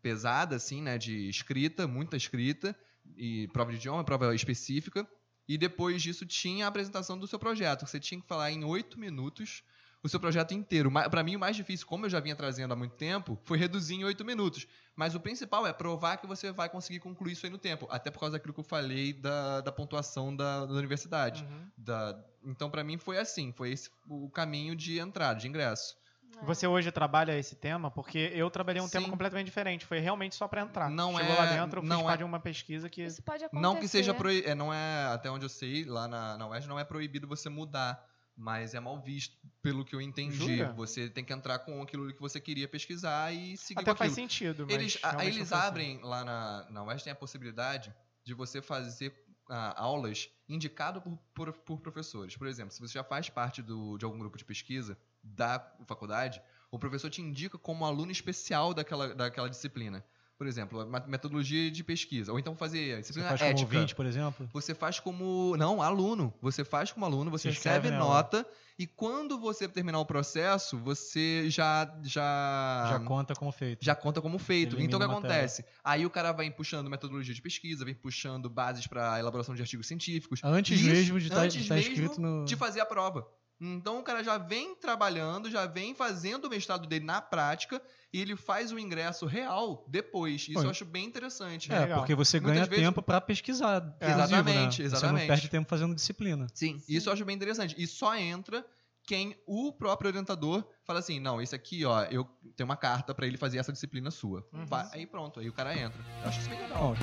pesada, 0.00 0.56
assim, 0.56 0.80
né, 0.80 0.96
de 0.96 1.28
escrita, 1.28 1.86
muita 1.88 2.16
escrita, 2.16 2.74
e 3.16 3.48
prova 3.48 3.70
de 3.72 3.78
idioma, 3.78 4.04
prova 4.04 4.32
específica, 4.34 5.06
e 5.48 5.58
depois 5.58 6.00
disso 6.02 6.24
tinha 6.24 6.64
a 6.66 6.68
apresentação 6.68 7.18
do 7.18 7.26
seu 7.26 7.38
projeto, 7.38 7.84
que 7.84 7.90
você 7.90 7.98
tinha 8.00 8.20
que 8.20 8.26
falar 8.28 8.50
em 8.52 8.62
oito 8.64 8.98
minutos 8.98 9.62
o 10.02 10.08
seu 10.08 10.18
projeto 10.18 10.52
inteiro. 10.52 10.90
Pra 11.10 11.22
mim, 11.22 11.36
o 11.36 11.38
mais 11.38 11.54
difícil, 11.56 11.86
como 11.86 12.06
eu 12.06 12.10
já 12.10 12.18
vinha 12.20 12.34
trazendo 12.34 12.72
há 12.72 12.76
muito 12.76 12.96
tempo, 12.96 13.38
foi 13.44 13.56
reduzir 13.56 13.94
em 13.94 14.04
oito 14.04 14.24
minutos. 14.24 14.66
Mas 14.96 15.14
o 15.14 15.20
principal 15.20 15.66
é 15.66 15.72
provar 15.72 16.16
que 16.18 16.26
você 16.26 16.50
vai 16.52 16.68
conseguir 16.68 16.98
concluir 17.00 17.32
isso 17.32 17.46
aí 17.46 17.52
no 17.52 17.58
tempo, 17.58 17.86
até 17.90 18.10
por 18.10 18.18
causa 18.20 18.32
daquilo 18.32 18.52
que 18.52 18.60
eu 18.60 18.64
falei 18.64 19.12
da, 19.12 19.60
da 19.60 19.72
pontuação 19.72 20.34
da, 20.34 20.66
da 20.66 20.72
universidade. 20.74 21.44
Uhum. 21.44 21.66
Da- 21.76 22.18
Então, 22.44 22.68
pra 22.70 22.82
mim, 22.82 22.98
foi 22.98 23.18
assim. 23.18 23.52
Foi 23.52 23.70
esse 23.70 23.88
o 24.08 24.28
caminho 24.28 24.74
de 24.74 24.98
entrada, 24.98 25.38
de 25.40 25.46
ingresso. 25.48 25.96
É. 26.40 26.44
Você 26.46 26.66
hoje 26.66 26.90
trabalha 26.90 27.38
esse 27.38 27.54
tema? 27.54 27.90
Porque 27.90 28.32
eu 28.34 28.50
trabalhei 28.50 28.80
um 28.82 28.88
tema 28.88 29.04
Sim. 29.04 29.10
completamente 29.10 29.46
diferente. 29.46 29.84
Foi 29.86 29.98
realmente 30.00 30.34
só 30.34 30.48
pra 30.48 30.62
entrar. 30.62 30.90
Não 30.90 31.16
Chegou 31.16 31.34
é- 31.34 31.38
lá 31.38 31.46
dentro, 31.46 31.82
não 31.82 32.02
parte 32.04 32.14
é- 32.14 32.16
de 32.18 32.24
uma 32.24 32.40
pesquisa 32.40 32.88
que... 32.88 33.02
Isso 33.04 33.22
pode 33.22 33.44
acontecer. 33.44 33.62
Não 33.62 33.76
que 33.76 33.86
seja 33.86 34.12
proibido. 34.14 34.48
É, 34.48 34.54
não 34.54 34.72
é, 34.74 35.04
até 35.12 35.30
onde 35.30 35.44
eu 35.44 35.48
sei, 35.48 35.84
lá 35.84 36.08
na, 36.08 36.36
na 36.38 36.48
UERJ, 36.48 36.66
não 36.68 36.78
é 36.78 36.84
proibido 36.84 37.28
você 37.28 37.48
mudar. 37.48 38.02
Mas 38.42 38.74
é 38.74 38.80
mal 38.80 39.00
visto, 39.00 39.36
pelo 39.62 39.84
que 39.84 39.94
eu 39.94 40.00
entendi. 40.00 40.56
Jura? 40.56 40.72
Você 40.72 41.08
tem 41.08 41.24
que 41.24 41.32
entrar 41.32 41.60
com 41.60 41.80
aquilo 41.80 42.12
que 42.12 42.20
você 42.20 42.40
queria 42.40 42.66
pesquisar 42.66 43.32
e 43.32 43.56
seguir 43.56 43.82
Até 43.82 43.94
faz 43.94 44.12
sentido, 44.14 44.66
mas 44.66 44.74
Eles, 44.74 44.98
a- 45.00 45.24
eles 45.24 45.52
assim. 45.52 45.68
abrem 45.68 46.00
lá 46.02 46.24
na, 46.24 46.68
na 46.68 46.96
tem 46.96 47.12
a 47.12 47.16
possibilidade 47.16 47.94
de 48.24 48.34
você 48.34 48.60
fazer 48.60 49.14
ah, 49.48 49.80
aulas 49.80 50.28
indicado 50.48 51.00
por, 51.00 51.16
por, 51.32 51.52
por 51.52 51.80
professores. 51.80 52.36
Por 52.36 52.48
exemplo, 52.48 52.72
se 52.72 52.80
você 52.80 52.94
já 52.94 53.04
faz 53.04 53.30
parte 53.30 53.62
do, 53.62 53.96
de 53.96 54.04
algum 54.04 54.18
grupo 54.18 54.36
de 54.36 54.44
pesquisa 54.44 54.98
da 55.22 55.60
faculdade, 55.86 56.42
o 56.68 56.80
professor 56.80 57.10
te 57.10 57.22
indica 57.22 57.56
como 57.56 57.84
aluno 57.84 58.10
especial 58.10 58.74
daquela, 58.74 59.14
daquela 59.14 59.48
disciplina. 59.48 60.04
Por 60.42 60.48
exemplo, 60.48 60.84
metodologia 61.06 61.70
de 61.70 61.84
pesquisa. 61.84 62.32
Ou 62.32 62.38
então 62.38 62.56
fazer 62.56 62.94
a 62.94 62.96
Você 62.96 63.00
disciplina 63.02 63.28
faz 63.28 63.40
como 63.40 63.50
ética. 63.52 63.74
ouvinte, 63.76 63.94
por 63.94 64.04
exemplo? 64.06 64.50
Você 64.52 64.74
faz 64.74 64.98
como. 64.98 65.56
Não, 65.56 65.80
aluno. 65.80 66.34
Você 66.42 66.64
faz 66.64 66.90
como 66.90 67.06
aluno, 67.06 67.30
você 67.30 67.48
inscreve 67.48 67.90
recebe 67.90 67.96
nota 67.96 68.44
e 68.76 68.84
quando 68.84 69.38
você 69.38 69.68
terminar 69.68 70.00
o 70.00 70.04
processo, 70.04 70.76
você 70.78 71.48
já. 71.48 71.88
Já, 72.02 72.88
Já 72.90 72.98
conta 72.98 73.34
como 73.36 73.52
feito. 73.52 73.84
já 73.84 73.94
conta 73.94 74.20
como 74.20 74.36
feito. 74.36 74.70
Elimina 74.74 74.88
então 74.88 74.98
o 74.98 75.02
que 75.02 75.06
matéria. 75.14 75.36
acontece? 75.36 75.64
Aí 75.84 76.04
o 76.04 76.10
cara 76.10 76.32
vai 76.32 76.50
puxando 76.50 76.90
metodologia 76.90 77.32
de 77.32 77.40
pesquisa, 77.40 77.84
vem 77.84 77.94
puxando 77.94 78.50
bases 78.50 78.88
para 78.88 79.20
elaboração 79.20 79.54
de 79.54 79.62
artigos 79.62 79.86
científicos. 79.86 80.40
Antes 80.42 80.80
Isso, 80.80 80.90
mesmo 80.90 81.20
de 81.20 81.28
estar 81.28 81.42
antes 81.42 81.68
mesmo 81.68 81.92
escrito 81.92 82.20
no. 82.20 82.44
de 82.44 82.56
fazer 82.56 82.80
a 82.80 82.86
prova. 82.86 83.24
Então 83.64 84.00
o 84.00 84.02
cara 84.02 84.24
já 84.24 84.38
vem 84.38 84.74
trabalhando, 84.74 85.48
já 85.48 85.66
vem 85.66 85.94
fazendo 85.94 86.46
o 86.46 86.50
mestrado 86.50 86.84
dele 86.88 87.04
na 87.04 87.22
prática 87.22 87.80
e 88.12 88.20
ele 88.20 88.34
faz 88.34 88.72
o 88.72 88.78
ingresso 88.78 89.24
real 89.24 89.84
depois. 89.88 90.42
Isso 90.48 90.58
Olha, 90.58 90.66
eu 90.66 90.70
acho 90.70 90.84
bem 90.84 91.04
interessante. 91.04 91.72
É, 91.72 91.78
legal. 91.78 91.98
porque 92.00 92.14
você 92.14 92.40
Muitas 92.40 92.56
ganha 92.58 92.66
vezes- 92.68 92.84
tempo 92.84 93.00
pra 93.00 93.20
pesquisar. 93.20 93.76
inclusive, 93.96 94.12
Exatamente, 94.20 94.54
né? 94.58 94.70
Você 94.70 94.82
exatamente. 94.82 95.20
não 95.20 95.26
perde 95.28 95.48
tempo 95.48 95.68
fazendo 95.68 95.94
disciplina. 95.94 96.48
Sim, 96.52 96.78
Sim. 96.80 96.84
isso 96.92 97.08
eu 97.08 97.12
acho 97.12 97.24
bem 97.24 97.36
interessante. 97.36 97.74
E 97.78 97.86
só 97.86 98.16
entra 98.16 98.66
quem 99.06 99.36
o 99.46 99.72
próprio 99.72 100.08
orientador 100.08 100.66
fala 100.84 100.98
assim: 100.98 101.20
não, 101.20 101.40
esse 101.40 101.54
aqui, 101.54 101.84
ó, 101.84 102.02
eu 102.04 102.24
tenho 102.56 102.68
uma 102.68 102.76
carta 102.76 103.14
pra 103.14 103.26
ele 103.28 103.36
fazer 103.38 103.58
essa 103.58 103.72
disciplina 103.72 104.10
sua. 104.10 104.44
Uhum. 104.52 104.66
Vai- 104.66 104.88
aí 104.92 105.06
pronto, 105.06 105.38
aí 105.38 105.48
o 105.48 105.52
cara 105.52 105.72
entra. 105.78 106.02
Eu 106.22 106.28
acho 106.28 106.40
isso 106.40 106.48
bem 106.50 106.60
legal. 106.60 106.82
Ó, 106.82 106.94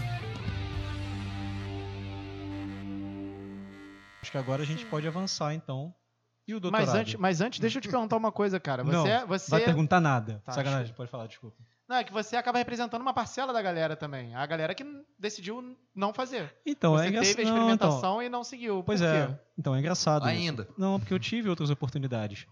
acho 4.22 4.32
que 4.32 4.38
agora 4.38 4.62
a 4.64 4.66
gente 4.66 4.84
Sim. 4.84 4.89
pode 4.89 5.07
avançar, 5.07 5.53
então. 5.53 5.93
E 6.50 6.56
o 6.56 6.60
doutorado? 6.60 6.88
Mas 6.88 6.95
antes, 6.95 7.16
mas 7.16 7.41
antes, 7.41 7.60
deixa 7.60 7.78
eu 7.78 7.82
te 7.82 7.88
perguntar 7.88 8.18
uma 8.18 8.32
coisa, 8.32 8.60
cara. 8.60 8.84
Você, 8.84 8.91
Não, 8.91 9.06
é- 9.06 9.24
você... 9.24 9.52
Vai 9.52 9.62
perguntar 9.64 10.02
nada. 10.02 10.41
Tá, 10.43 10.52
Sacanagem, 10.52 10.86
desculpa. 10.86 10.97
pode 10.97 11.12
falar, 11.12 11.28
desculpa. 11.28 11.58
Não, 11.88 11.95
é 11.97 12.04
que 12.04 12.12
você 12.12 12.36
acaba 12.36 12.58
representando 12.58 13.04
uma 13.04 13.14
parcela 13.14 13.54
da 13.54 13.62
galera 13.62 13.95
também. 13.95 14.34
A 14.34 14.43
galera 14.47 14.74
que 14.74 14.84
decidiu 15.18 15.78
não 15.93 16.12
fazer. 16.12 16.52
Então, 16.66 16.93
você 16.93 17.06
é 17.06 17.08
engraçado. 17.10 17.36
teve 17.36 17.47
a 17.47 17.52
experimentação 17.54 18.24
e 18.24 18.30
não 18.30 18.43
seguiu. 18.43 18.84
Pois 18.84 19.00
Por 19.00 19.08
é. 19.08 19.28
quê? 19.28 19.34
Então, 19.60 19.76
é 19.76 19.80
engraçado. 19.80 20.22
isso. 20.24 20.30
Ainda. 20.30 20.68
Não, 20.76 21.00
porque 21.00 21.14
eu 21.14 21.20
tive 21.20 21.50
outras 21.50 21.70
oportunidades 21.70 22.47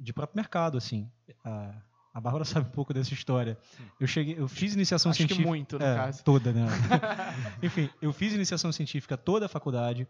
de 0.00 0.12
próprio 0.12 0.36
mercado, 0.36 0.76
assim. 0.76 1.08
A, 1.44 1.72
a 2.14 2.20
Bárbara 2.20 2.44
sabe 2.46 2.66
um 2.66 2.72
pouco 2.72 2.92
dessa 2.92 3.14
história. 3.14 3.56
Eu 4.00 4.08
cheguei, 4.08 4.36
eu 4.36 4.48
fiz 4.48 4.74
iniciação 4.74 5.10
Acho 5.10 5.18
que 5.18 5.22
científica. 5.22 5.48
muito, 5.48 5.78
no 5.78 5.84
é, 5.84 5.94
caso. 5.94 6.24
Toda, 6.24 6.52
né? 6.52 6.66
Enfim, 7.62 7.88
eu 8.02 8.12
fiz 8.12 8.32
iniciação 8.34 8.72
científica 8.72 9.16
toda 9.16 9.46
a 9.46 9.48
faculdade. 9.48 10.08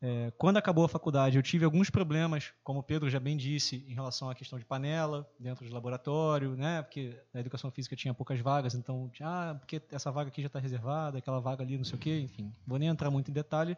É, 0.00 0.30
quando 0.38 0.58
acabou 0.58 0.84
a 0.84 0.88
faculdade, 0.88 1.36
eu 1.36 1.42
tive 1.42 1.64
alguns 1.64 1.90
problemas, 1.90 2.52
como 2.62 2.78
o 2.78 2.82
Pedro 2.84 3.10
já 3.10 3.18
bem 3.18 3.36
disse, 3.36 3.84
em 3.88 3.94
relação 3.94 4.30
à 4.30 4.34
questão 4.34 4.56
de 4.56 4.64
panela 4.64 5.28
dentro 5.40 5.66
de 5.66 5.72
laboratório, 5.72 6.54
né? 6.56 6.82
Porque 6.82 7.20
na 7.34 7.40
educação 7.40 7.68
física 7.70 7.96
tinha 7.96 8.14
poucas 8.14 8.38
vagas, 8.38 8.74
então, 8.74 9.10
ah, 9.20 9.56
porque 9.58 9.82
essa 9.90 10.12
vaga 10.12 10.28
aqui 10.28 10.40
já 10.40 10.46
está 10.46 10.60
reservada, 10.60 11.18
aquela 11.18 11.40
vaga 11.40 11.64
ali, 11.64 11.76
não 11.76 11.84
sei 11.84 11.96
o 11.96 11.98
quê, 11.98 12.20
enfim. 12.20 12.52
Vou 12.64 12.78
nem 12.78 12.88
entrar 12.88 13.10
muito 13.10 13.30
em 13.30 13.34
detalhe, 13.34 13.76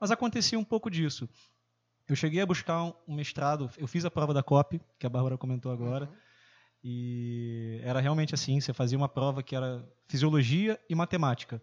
mas 0.00 0.12
acontecia 0.12 0.56
um 0.58 0.64
pouco 0.64 0.88
disso. 0.88 1.28
Eu 2.08 2.14
cheguei 2.14 2.40
a 2.40 2.46
buscar 2.46 2.84
um, 2.84 2.94
mestrado, 3.08 3.68
eu 3.76 3.88
fiz 3.88 4.04
a 4.04 4.10
prova 4.10 4.32
da 4.32 4.44
COP, 4.44 4.80
que 4.96 5.06
a 5.06 5.10
Bárbara 5.10 5.36
comentou 5.36 5.72
agora, 5.72 6.04
Uhum. 6.06 6.16
e 6.84 7.80
era 7.82 8.00
realmente 8.00 8.32
assim, 8.32 8.60
você 8.60 8.72
fazia 8.72 8.96
uma 8.96 9.08
prova 9.08 9.42
que 9.42 9.56
era 9.56 9.84
fisiologia 10.06 10.78
e 10.88 10.94
matemática. 10.94 11.60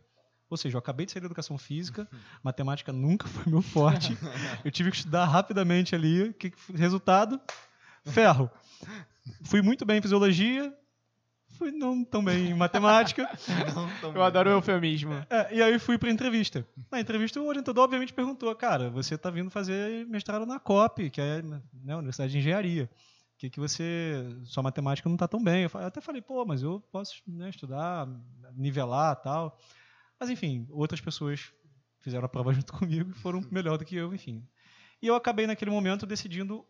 Ou 0.49 0.57
seja, 0.57 0.75
eu 0.75 0.79
acabei 0.79 1.05
de 1.05 1.11
sair 1.11 1.21
da 1.21 1.25
educação 1.25 1.57
física, 1.57 2.07
matemática 2.43 2.93
nunca 2.93 3.27
foi 3.27 3.51
meu 3.51 3.61
forte. 3.61 4.15
Eu 4.63 4.71
tive 4.71 4.91
que 4.91 4.97
estudar 4.97 5.25
rapidamente 5.25 5.95
ali. 5.95 6.33
Que, 6.33 6.53
resultado, 6.73 7.41
ferro. 8.05 8.49
Fui 9.43 9.61
muito 9.61 9.85
bem 9.85 9.97
em 9.97 10.01
fisiologia, 10.01 10.71
fui 11.57 11.71
não 11.71 12.03
tão 12.03 12.23
bem 12.23 12.51
em 12.51 12.53
matemática. 12.53 13.27
Eu 14.13 14.23
adoro 14.23 14.51
o 14.51 14.53
eufemismo. 14.53 15.13
É, 15.29 15.55
e 15.55 15.63
aí 15.63 15.79
fui 15.79 15.97
para 15.97 16.11
entrevista. 16.11 16.65
Na 16.91 16.99
entrevista, 16.99 17.41
o 17.41 17.47
orientador 17.47 17.83
obviamente 17.83 18.13
perguntou: 18.13 18.53
Cara, 18.55 18.89
você 18.89 19.15
está 19.15 19.29
vindo 19.29 19.49
fazer 19.49 20.05
mestrado 20.05 20.45
na 20.45 20.59
COP, 20.59 21.09
que 21.09 21.21
é 21.21 21.41
né, 21.41 21.95
Universidade 21.95 22.31
de 22.31 22.37
Engenharia. 22.37 22.89
O 23.35 23.37
que, 23.37 23.49
que 23.49 23.59
você. 23.59 24.25
Sua 24.45 24.63
matemática 24.63 25.09
não 25.09 25.15
está 25.15 25.27
tão 25.27 25.43
bem. 25.43 25.63
Eu 25.63 25.79
até 25.79 25.99
falei: 25.99 26.21
Pô, 26.21 26.45
mas 26.45 26.61
eu 26.61 26.79
posso 26.91 27.15
né, 27.27 27.49
estudar, 27.49 28.07
nivelar 28.55 29.15
tal. 29.17 29.57
Mas 30.19 30.29
enfim, 30.29 30.67
outras 30.69 31.01
pessoas 31.01 31.51
fizeram 31.99 32.25
a 32.25 32.29
prova 32.29 32.53
junto 32.53 32.73
comigo 32.73 33.11
e 33.11 33.13
foram 33.13 33.41
melhor 33.51 33.77
do 33.77 33.85
que 33.85 33.95
eu, 33.95 34.13
enfim. 34.13 34.47
E 35.01 35.07
eu 35.07 35.15
acabei 35.15 35.45
naquele 35.45 35.71
momento 35.71 36.05
decidindo 36.05 36.65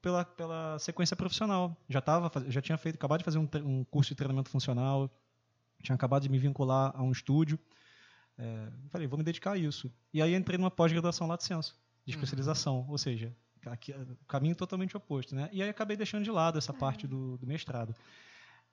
pela, 0.00 0.24
pela 0.24 0.78
sequência 0.78 1.16
profissional. 1.16 1.76
Já 1.88 2.00
tava, 2.00 2.30
já 2.50 2.60
tinha 2.60 2.78
feito, 2.78 2.96
acabado 2.96 3.18
de 3.18 3.24
fazer 3.24 3.38
um, 3.38 3.48
um 3.64 3.84
curso 3.84 4.10
de 4.10 4.16
treinamento 4.16 4.50
funcional, 4.50 5.10
tinha 5.82 5.94
acabado 5.94 6.22
de 6.22 6.28
me 6.28 6.38
vincular 6.38 6.92
a 6.94 7.02
um 7.02 7.12
estúdio. 7.12 7.58
É, 8.36 8.68
falei, 8.90 9.06
vou 9.06 9.18
me 9.18 9.24
dedicar 9.24 9.52
a 9.52 9.56
isso. 9.56 9.92
E 10.12 10.22
aí 10.22 10.34
entrei 10.34 10.58
numa 10.58 10.70
pós-graduação 10.70 11.26
lá 11.26 11.36
de 11.36 11.44
censo, 11.44 11.74
de 12.04 12.12
Uhum. 12.12 12.18
especialização, 12.18 12.86
ou 12.88 12.96
seja, 12.96 13.36
aqui, 13.66 13.92
caminho 14.26 14.54
totalmente 14.54 14.96
oposto, 14.96 15.34
né? 15.34 15.48
E 15.52 15.62
aí 15.62 15.68
acabei 15.68 15.96
deixando 15.96 16.24
de 16.24 16.30
lado 16.30 16.56
essa 16.58 16.72
parte 16.72 17.06
do, 17.06 17.36
do 17.36 17.46
mestrado. 17.46 17.94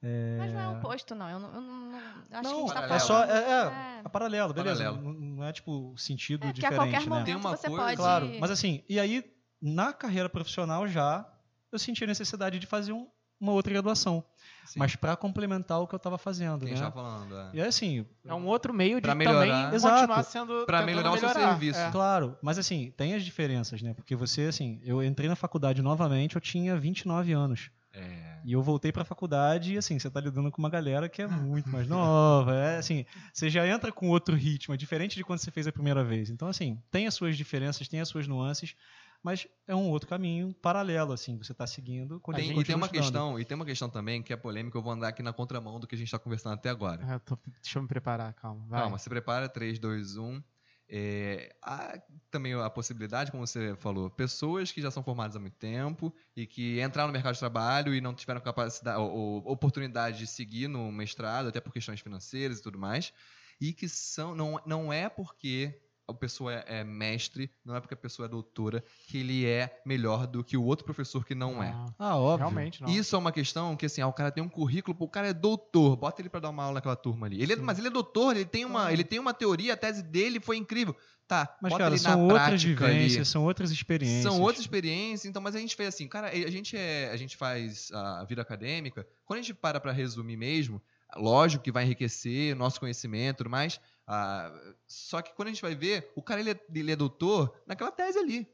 Mas 0.02 0.52
não 0.52 0.60
é 0.60 0.68
um 0.68 0.80
posto, 0.80 1.14
não. 1.14 1.28
Eu 1.28 1.38
não, 1.40 1.54
eu 1.54 1.60
não- 1.60 1.90
não- 1.90 1.98
eu 1.98 1.98
acho 1.98 2.28
que 2.30 2.34
a 2.36 2.42
Não, 2.42 2.58
gente 2.60 2.68
tá 2.68 2.74
paralelo. 2.74 2.94
é 2.94 2.98
só. 3.00 3.24
É, 3.24 3.28
é, 3.30 3.50
é. 3.98 4.00
é 4.04 4.08
paralelo, 4.08 4.54
beleza. 4.54 4.84
Paralelo. 4.84 5.12
Não, 5.12 5.20
não 5.36 5.44
é 5.44 5.52
tipo 5.52 5.94
sentido 5.96 6.44
É, 6.44 6.52
porque 6.52 6.64
a 6.66 6.70
diferente, 6.70 6.90
qualquer 6.92 7.00
né? 7.04 7.08
momento 7.08 7.24
Tem 7.26 7.34
uma 7.36 7.56
você 7.56 7.66
coisa- 7.68 7.82
pode... 7.84 7.96
Claro, 7.96 8.30
mas 8.40 8.50
assim, 8.50 8.82
e 8.88 9.00
aí, 9.00 9.24
na 9.60 9.92
carreira 9.92 10.28
profissional 10.28 10.86
já, 10.86 11.26
eu 11.72 11.78
senti 11.78 12.04
a 12.04 12.06
necessidade 12.06 12.58
de 12.58 12.66
fazer 12.66 12.92
um- 12.92 13.08
uma 13.40 13.52
outra 13.52 13.72
graduação. 13.72 14.22
Sim. 14.64 14.78
Mas 14.78 14.96
para 14.96 15.14
complementar 15.16 15.80
o 15.80 15.86
que 15.86 15.94
eu 15.94 15.98
estava 15.98 16.16
fazendo, 16.18 16.64
Quem 16.64 16.74
né? 16.74 16.80
já 16.80 16.90
falando, 16.90 17.36
é. 17.38 17.50
E 17.54 17.60
aí, 17.60 17.68
assim, 17.68 18.06
É 18.24 18.32
um 18.34 18.46
outro 18.46 18.72
meio 18.74 18.96
de 18.96 19.02
Pra 19.02 19.12
também 19.12 19.26
melhorar. 19.28 19.70
continuar 19.70 20.04
Exato. 20.04 20.30
sendo. 20.30 20.66
Pra 20.66 20.78
tentando 20.78 20.86
melhorar 20.86 21.10
o 21.12 21.18
seu 21.18 21.28
melhorar. 21.28 21.48
serviço. 21.50 21.78
É. 21.80 21.90
claro, 21.90 22.36
mas 22.42 22.58
assim, 22.58 22.92
tem 22.96 23.14
as 23.14 23.22
diferenças, 23.24 23.80
né? 23.82 23.92
Porque 23.94 24.16
você, 24.16 24.42
assim, 24.42 24.80
eu 24.84 25.02
entrei 25.02 25.28
na 25.28 25.36
faculdade 25.36 25.82
novamente, 25.82 26.34
eu 26.34 26.40
tinha 26.40 26.76
29 26.76 27.32
anos. 27.32 27.70
É. 27.96 28.40
E 28.44 28.52
eu 28.52 28.62
voltei 28.62 28.92
pra 28.92 29.04
faculdade 29.04 29.74
e, 29.74 29.78
assim, 29.78 29.98
você 29.98 30.08
tá 30.10 30.20
lidando 30.20 30.52
com 30.52 30.58
uma 30.62 30.70
galera 30.70 31.08
que 31.08 31.20
é 31.22 31.26
muito 31.26 31.68
mais 31.68 31.88
nova. 31.88 32.54
É, 32.54 32.76
assim, 32.78 33.04
você 33.32 33.50
já 33.50 33.66
entra 33.66 33.90
com 33.90 34.08
outro 34.08 34.36
ritmo, 34.36 34.72
é 34.74 34.76
diferente 34.76 35.16
de 35.16 35.24
quando 35.24 35.40
você 35.40 35.50
fez 35.50 35.66
a 35.66 35.72
primeira 35.72 36.04
vez. 36.04 36.30
Então, 36.30 36.46
assim, 36.46 36.80
tem 36.90 37.06
as 37.06 37.14
suas 37.14 37.36
diferenças, 37.36 37.88
tem 37.88 38.00
as 38.00 38.08
suas 38.08 38.28
nuances, 38.28 38.76
mas 39.22 39.48
é 39.66 39.74
um 39.74 39.88
outro 39.88 40.08
caminho 40.08 40.54
paralelo, 40.54 41.12
assim, 41.12 41.36
você 41.38 41.52
tá 41.52 41.66
seguindo. 41.66 42.20
quando 42.20 42.36
Tem- 42.36 42.44
e 42.60 42.64
tem 42.64 42.76
uma 42.76 42.86
estudando. 42.86 42.90
questão, 43.02 43.40
e 43.40 43.44
tem 43.44 43.54
uma 43.56 43.64
questão 43.64 43.88
também 43.88 44.22
que 44.22 44.32
é 44.32 44.36
polêmica, 44.36 44.78
eu 44.78 44.82
vou 44.82 44.92
andar 44.92 45.08
aqui 45.08 45.22
na 45.22 45.32
contramão 45.32 45.80
do 45.80 45.86
que 45.86 45.94
a 45.96 45.98
gente 45.98 46.06
está 46.06 46.18
conversando 46.18 46.52
até 46.52 46.68
agora. 46.68 47.02
É, 47.04 47.18
tô- 47.18 47.36
deixa 47.62 47.78
eu 47.78 47.82
me 47.82 47.88
preparar, 47.88 48.32
calma. 48.34 48.64
Vai. 48.68 48.80
Calma, 48.80 48.98
se 48.98 49.08
prepara, 49.08 49.48
3, 49.48 49.78
2, 49.80 50.16
1. 50.16 50.40
É, 50.88 51.54
há 51.62 52.00
também 52.30 52.54
a 52.54 52.70
possibilidade, 52.70 53.32
como 53.32 53.44
você 53.44 53.74
falou, 53.76 54.08
pessoas 54.08 54.70
que 54.70 54.80
já 54.80 54.90
são 54.90 55.02
formadas 55.02 55.34
há 55.34 55.40
muito 55.40 55.56
tempo 55.56 56.14
e 56.36 56.46
que 56.46 56.80
entraram 56.80 57.08
no 57.08 57.12
mercado 57.12 57.34
de 57.34 57.40
trabalho 57.40 57.94
e 57.94 58.00
não 58.00 58.14
tiveram 58.14 58.40
capacidade 58.40 58.98
ou, 58.98 59.10
ou 59.10 59.52
oportunidade 59.52 60.18
de 60.18 60.26
seguir 60.26 60.68
no 60.68 60.92
mestrado, 60.92 61.48
até 61.48 61.60
por 61.60 61.72
questões 61.72 62.00
financeiras 62.00 62.58
e 62.58 62.62
tudo 62.62 62.78
mais, 62.78 63.12
e 63.60 63.72
que 63.72 63.88
são 63.88 64.34
não, 64.34 64.60
não 64.64 64.92
é 64.92 65.08
porque 65.08 65.80
a 66.08 66.14
pessoa 66.14 66.52
é, 66.54 66.64
é 66.80 66.84
mestre, 66.84 67.50
não 67.64 67.74
é 67.74 67.80
porque 67.80 67.94
a 67.94 67.96
pessoa 67.96 68.26
é 68.26 68.28
doutora, 68.28 68.84
que 69.08 69.18
ele 69.18 69.44
é 69.44 69.80
melhor 69.84 70.26
do 70.26 70.44
que 70.44 70.56
o 70.56 70.62
outro 70.62 70.84
professor 70.84 71.24
que 71.24 71.34
não 71.34 71.62
é. 71.62 71.70
Ah, 71.70 71.86
Ah, 71.98 72.16
óbvio. 72.16 72.46
Realmente, 72.48 72.80
não. 72.82 72.88
Isso 72.88 73.16
é 73.16 73.18
uma 73.18 73.32
questão 73.32 73.74
que, 73.76 73.86
assim, 73.86 74.00
ah, 74.00 74.06
o 74.06 74.12
cara 74.12 74.30
tem 74.30 74.42
um 74.42 74.48
currículo, 74.48 74.96
o 75.00 75.08
cara 75.08 75.28
é 75.28 75.32
doutor, 75.32 75.96
bota 75.96 76.22
ele 76.22 76.28
pra 76.28 76.38
dar 76.40 76.50
uma 76.50 76.62
aula 76.62 76.74
naquela 76.74 76.94
turma 76.96 77.26
ali. 77.26 77.42
Ele 77.42 77.54
é- 77.54 77.56
mas 77.56 77.78
ele 77.78 77.88
é 77.88 77.90
doutor, 77.90 78.36
ele 78.36 78.44
tem, 78.44 78.64
uma, 78.64 78.86
Ah. 78.86 78.92
ele 78.92 79.02
tem 79.04 79.18
uma 79.18 79.34
teoria, 79.34 79.74
a 79.74 79.76
tese 79.76 80.02
dele 80.02 80.38
foi 80.40 80.56
incrível. 80.56 80.96
Tá, 81.26 81.56
Mas, 81.60 81.70
bota 81.72 81.82
cara, 81.84 81.94
ele 81.94 82.00
são 82.00 82.12
na 82.16 82.22
outras 82.22 82.46
prática 82.62 82.84
ali. 82.84 82.94
vivências, 82.94 83.26
são 83.28 83.42
outras 83.44 83.72
experiências. 83.72 84.22
São 84.22 84.40
outras 84.40 84.60
experiências, 84.60 85.24
então, 85.24 85.42
mas 85.42 85.56
a 85.56 85.58
gente 85.58 85.74
fez 85.74 85.88
assim, 85.88 86.06
cara, 86.06 86.28
a 86.28 86.50
gente, 86.50 86.76
é, 86.76 87.10
a 87.10 87.16
gente 87.16 87.36
faz 87.36 87.90
a 87.92 88.24
vida 88.24 88.40
acadêmica, 88.42 89.04
quando 89.24 89.40
a 89.40 89.42
gente 89.42 89.52
para 89.54 89.80
pra 89.80 89.90
resumir 89.90 90.36
mesmo, 90.36 90.80
lógico 91.16 91.64
que 91.64 91.72
vai 91.72 91.82
enriquecer 91.84 92.54
nosso 92.54 92.78
conhecimento 92.78 93.34
e 93.34 93.38
tudo 93.38 93.50
mais, 93.50 93.80
ah, 94.06 94.52
só 94.86 95.20
que 95.20 95.34
quando 95.34 95.48
a 95.48 95.50
gente 95.50 95.62
vai 95.62 95.74
ver, 95.74 96.12
o 96.14 96.22
cara 96.22 96.40
ele 96.40 96.50
é, 96.50 96.60
ele 96.74 96.92
é 96.92 96.96
doutor 96.96 97.60
naquela 97.66 97.90
tese 97.90 98.18
ali. 98.18 98.46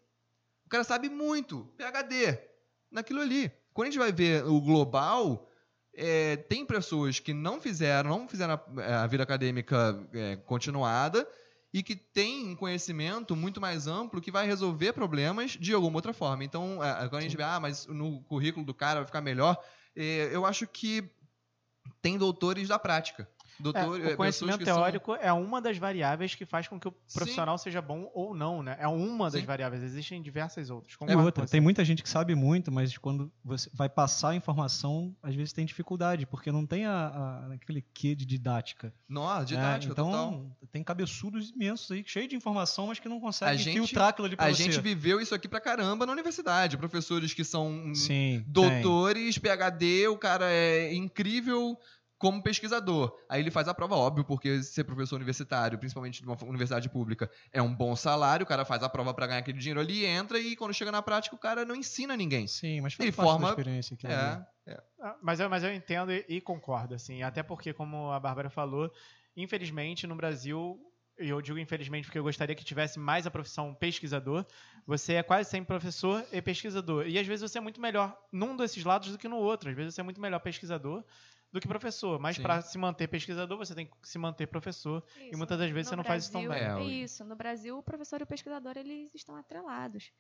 O 0.65 0.69
cara 0.69 0.85
sabe 0.85 1.11
muito, 1.11 1.71
PHD, 1.77 2.39
naquilo 2.91 3.21
ali. 3.21 3.53
Quando 3.75 3.89
a 3.89 3.91
gente 3.91 3.99
vai 3.99 4.13
ver 4.13 4.45
o 4.47 4.61
global, 4.61 5.49
é, 5.95 6.37
tem 6.37 6.65
pessoas 6.65 7.19
que 7.21 7.35
não 7.35 7.61
fizeram, 7.61 8.11
não 8.11 8.29
fizeram 8.29 8.55
a, 8.79 9.03
a 9.03 9.07
vida 9.07 9.23
acadêmica 9.23 10.09
é, 10.15 10.37
continuada 10.37 11.29
e 11.73 11.83
que 11.83 11.97
têm 11.97 12.49
um 12.49 12.57
conhecimento 12.57 13.35
muito 13.35 13.61
mais 13.61 13.87
amplo 13.87 14.21
que 14.21 14.31
vai 14.31 14.47
resolver 14.47 14.93
problemas 14.93 15.53
de 15.53 15.73
alguma 15.73 15.97
outra 15.97 16.13
forma. 16.13 16.45
Então, 16.45 16.79
quando 17.09 17.17
a 17.17 17.21
gente 17.23 17.37
vê, 17.37 17.43
ah, 17.43 17.59
mas 17.59 17.87
no 17.87 18.23
currículo 18.25 18.65
do 18.65 18.75
cara 18.75 19.01
vai 19.01 19.07
ficar 19.07 19.23
melhor, 19.23 19.57
é, 19.97 20.29
eu 20.33 20.45
acho 20.45 20.67
que 20.67 21.11
tem 22.03 22.19
doutores 22.19 22.69
da 22.69 22.79
prática. 22.79 23.29
É, 23.59 23.63
Doutor, 23.63 24.01
é, 24.01 24.15
o 24.15 24.17
conhecimento 24.17 24.59
que 24.59 24.65
são- 24.65 24.75
teórico 24.77 25.15
é 25.15 25.33
uma 25.33 25.61
das 25.61 25.77
variáveis 25.79 26.35
que 26.35 26.45
faz 26.45 26.67
com 26.67 26.81
que 26.81 26.89
o 26.89 26.95
profissional 27.15 27.57
seja 27.59 27.81
bom 27.81 28.11
ou 28.15 28.35
não, 28.35 28.63
né? 28.63 28.77
É 28.81 28.89
uma 28.89 29.31
das 29.31 29.41
Sim. 29.41 29.47
variáveis. 29.47 29.83
Existem 29.83 30.21
diversas 30.23 30.71
outras. 30.71 30.95
É 30.95 30.97
Concordo 30.97 31.19
com 31.21 31.25
outra. 31.27 31.47
Tem 31.47 31.61
muita 31.61 31.85
gente 31.85 32.03
que 32.03 32.09
sabe 32.09 32.35
muito, 32.35 32.73
mas 32.73 32.97
quando 32.99 33.31
você 33.45 33.71
vai 33.75 33.89
passar 33.89 34.31
a 34.31 34.35
informação, 34.35 35.15
às 35.23 35.35
vezes 35.35 35.53
tem 35.53 35.65
dificuldade, 35.67 36.27
porque 36.27 36.51
não 36.51 36.67
tem 36.67 36.87
a, 36.87 36.93
a- 36.93 37.55
aquele 37.55 37.83
quê 37.95 38.15
de 38.15 38.25
didática. 38.25 38.93
Nossa, 39.09 39.43
É, 39.43 39.45
didática, 39.45 39.93
então, 39.93 40.11
total. 40.11 40.57
tem 40.73 40.83
cabeçudos 40.83 41.51
imensos 41.51 41.91
aí, 41.91 42.03
cheio 42.07 42.27
de 42.27 42.35
informação, 42.35 42.87
mas 42.89 42.99
que 42.99 43.09
não 43.09 43.19
A 43.19 43.21
conseguem 43.21 43.59
gente- 43.59 43.75
filtrar 43.75 44.09
aquilo 44.09 44.27
ali 44.27 44.37
pra 44.37 44.47
A 44.47 44.53
você. 44.53 44.65
gente 44.65 44.81
viveu 44.81 45.21
isso 45.21 45.35
aqui 45.35 45.47
pra 45.47 45.61
caramba 45.61 46.05
na 46.07 46.13
universidade. 46.13 46.77
Professores 46.77 47.33
que 47.35 47.45
são 47.45 47.95
Sim, 47.95 48.43
tem. 48.43 48.45
doutores, 48.47 49.39
PhD, 49.39 50.09
o 50.09 50.17
cara 50.19 50.47
é 50.51 50.93
incrível 50.95 51.79
como 52.23 52.41
pesquisador. 52.41 53.13
Aí 53.29 53.41
ele 53.43 53.51
faz 53.51 53.67
a 53.67 53.75
prova, 53.75 53.97
óbvio, 53.97 54.25
porque 54.25 54.63
ser 54.63 54.85
professor 54.85 55.17
universitário, 55.17 55.77
principalmente 55.77 56.21
de 56.23 56.27
uma 56.29 56.37
universidade 56.45 56.89
pública, 56.89 57.29
é 57.53 57.61
um 57.61 57.75
bom 57.75 57.97
salário, 57.97 58.45
o 58.45 58.47
cara 58.47 58.65
faz 58.65 58.81
a 58.85 58.89
prova 58.89 59.13
pra 59.13 59.27
ganhar 59.27 59.41
aquele 59.41 59.59
dinheiro 59.59 59.81
ali, 59.81 60.07
entra 60.07 60.39
e 60.39 60.55
quando 60.55 60.73
chega 60.73 60.93
na 60.93 61.03
prática 61.03 61.35
o 61.35 61.39
cara 61.39 61.65
não 61.65 61.75
ensina 61.75 62.17
ninguém. 62.17 62.47
Sim, 62.47 62.81
mas 62.81 62.95
faz 62.95 63.05
Ele 63.09 63.17
parte 63.17 63.29
forma- 63.29 63.47
da 63.49 63.53
experiência. 63.61 63.95
aquilo 63.95 64.13
ali. 64.13 64.43
É, 64.69 64.81
Ah, 65.01 65.17
Mas 65.21 65.41
eu, 65.41 65.51
mas 65.51 65.65
eu 65.65 65.75
entendo 65.75 66.13
e, 66.13 66.25
e 66.29 66.41
concordo, 66.41 66.95
assim. 66.95 67.23
Até 67.25 67.43
porque, 67.43 67.73
como 67.73 68.13
a 68.13 68.21
Bárbara 68.21 68.49
falou, 68.49 68.89
infelizmente 69.37 70.07
no 70.07 70.15
Brasil, 70.15 70.79
e 71.19 71.29
eu 71.29 71.41
digo 71.43 71.59
infelizmente 71.59 72.05
porque 72.05 72.19
eu 72.19 72.23
gostaria 72.23 72.55
que 72.55 72.65
tivesse 72.65 72.99
mais 72.99 73.27
a 73.27 73.31
profissão 73.31 73.75
pesquisador, 73.75 74.47
você 74.87 75.15
é 75.15 75.23
quase 75.23 75.51
sempre 75.51 75.67
professor 75.67 76.25
e 76.33 76.41
pesquisador. 76.41 77.07
E 77.09 77.19
às 77.19 77.27
vezes 77.27 77.43
você 77.51 77.59
é 77.59 77.61
muito 77.61 77.81
melhor 77.81 78.17
num 78.33 78.57
desses 78.57 78.85
lados 78.85 79.11
do 79.11 79.19
que 79.19 79.29
no 79.29 79.37
outro. 79.37 79.69
Às 79.71 79.77
vezes 79.77 79.95
você 79.95 80.01
é 80.01 80.05
muito 80.05 80.21
melhor 80.21 80.39
pesquisador 80.41 81.05
do 81.53 81.61
que 81.61 81.69
professor. 81.69 82.19
Mas 82.19 82.39
para 82.39 82.63
se 82.63 82.79
manter 82.79 83.07
pesquisador, 83.09 83.59
você 83.59 83.75
tem 83.75 83.87
que 83.87 84.09
se 84.09 84.19
manter 84.19 84.47
professor. 84.47 85.05
Isso, 85.29 85.37
muitas 85.37 85.59
das 85.59 85.71
vezes 85.71 85.87
no 85.87 85.91
você 85.91 85.97
não 85.97 86.05
faz 86.05 86.25
isso 86.25 86.33
tão 86.33 86.49
bem. 86.49 86.59
É 86.63 86.83
isso. 86.83 87.25
No 87.25 87.37
Brasil, 87.37 87.79
o 87.79 87.83
professor 87.83 88.21
e 88.21 88.25
o 88.25 88.27
pesquisador 88.27 88.77
eles 88.77 89.15
estão 89.15 89.37
atrelados. 89.37 90.11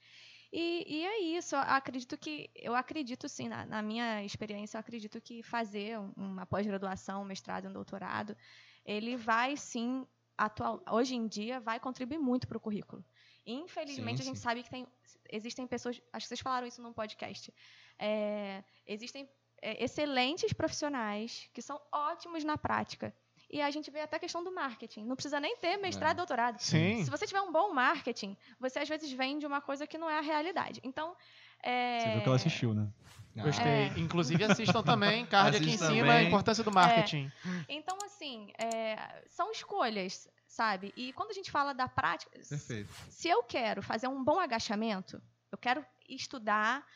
E, 0.52 0.84
e 0.86 1.06
é 1.06 1.20
isso. 1.38 1.54
Eu 1.56 1.60
acredito 1.60 2.18
que 2.18 2.50
eu 2.54 2.74
acredito 2.74 3.28
sim 3.28 3.48
na, 3.48 3.64
na 3.64 3.80
minha 3.80 4.22
experiência, 4.22 4.76
eu 4.76 4.80
acredito 4.80 5.18
que 5.20 5.42
fazer 5.42 5.98
um- 5.98 6.12
uma 6.16 6.44
pós-graduação, 6.44 7.22
um 7.22 7.24
mestrado, 7.24 7.66
um 7.68 7.72
doutorado, 7.72 8.36
ele 8.84 9.16
vai 9.16 9.56
sim 9.56 10.06
atual, 10.36 10.82
hoje 10.90 11.14
em 11.14 11.26
dia 11.26 11.58
vai 11.60 11.80
contribuir 11.80 12.18
muito 12.18 12.46
para 12.46 12.58
o 12.58 12.60
currículo. 12.60 13.02
Infelizmente 13.46 14.18
Sim, 14.18 14.22
a 14.22 14.26
gente 14.26 14.36
sim. 14.36 14.42
sabe 14.42 14.62
que 14.62 14.70
tem 14.70 14.86
existem 15.30 15.66
pessoas, 15.66 16.00
acho 16.12 16.24
que 16.24 16.28
vocês 16.28 16.40
falaram 16.40 16.66
isso 16.66 16.82
num 16.82 16.92
podcast. 16.92 17.52
É, 17.98 18.62
existem 18.86 19.28
é, 19.62 19.82
excelentes 19.82 20.52
profissionais 20.52 21.48
que 21.54 21.62
são 21.62 21.80
ótimos 21.92 22.44
na 22.44 22.58
prática. 22.58 23.14
E 23.50 23.60
a 23.60 23.70
gente 23.70 23.90
vê 23.90 24.00
até 24.00 24.16
a 24.16 24.20
questão 24.20 24.42
do 24.42 24.50
marketing. 24.52 25.04
Não 25.04 25.14
precisa 25.14 25.38
nem 25.38 25.56
ter 25.58 25.76
mestrado 25.76 26.12
É. 26.12 26.14
e 26.14 26.16
doutorado. 26.16 26.58
Sim. 26.58 27.04
Se 27.04 27.10
você 27.10 27.26
tiver 27.26 27.40
um 27.42 27.52
bom 27.52 27.72
marketing, 27.72 28.36
você 28.58 28.78
às 28.78 28.88
vezes 28.88 29.12
vende 29.12 29.46
uma 29.46 29.60
coisa 29.60 29.86
que 29.86 29.98
não 29.98 30.08
é 30.08 30.18
a 30.18 30.22
realidade. 30.22 30.80
Então, 30.82 31.14
é... 31.62 32.00
Você 32.00 32.10
viu 32.12 32.20
que 32.22 32.26
ela 32.28 32.36
assistiu, 32.36 32.74
né? 32.74 32.88
Gostei. 33.36 33.66
É. 33.66 33.86
Inclusive 33.98 34.42
assistam 34.44 34.82
também, 34.82 35.24
card 35.26 35.56
aqui 35.56 35.66
em 35.66 35.68
Assistam 35.68 35.86
cima, 35.88 36.06
a 36.06 36.12
também. 36.12 36.26
importância 36.28 36.64
do 36.64 36.72
marketing. 36.72 37.30
Então, 37.68 37.96
assim, 38.04 38.52
é, 38.58 39.22
são 39.28 39.50
escolhas, 39.52 40.28
sabe? 40.46 40.92
E 40.96 41.12
quando 41.14 41.30
a 41.30 41.34
gente 41.34 41.50
fala 41.50 41.72
da 41.72 41.88
prática, 41.88 42.30
perfeito. 42.30 42.90
se 43.10 43.28
eu 43.28 43.42
quero 43.42 43.82
fazer 43.82 44.08
um 44.08 44.22
bom 44.22 44.38
agachamento, 44.38 45.20
eu 45.50 45.56
quero 45.58 45.84
estudar 46.08 46.86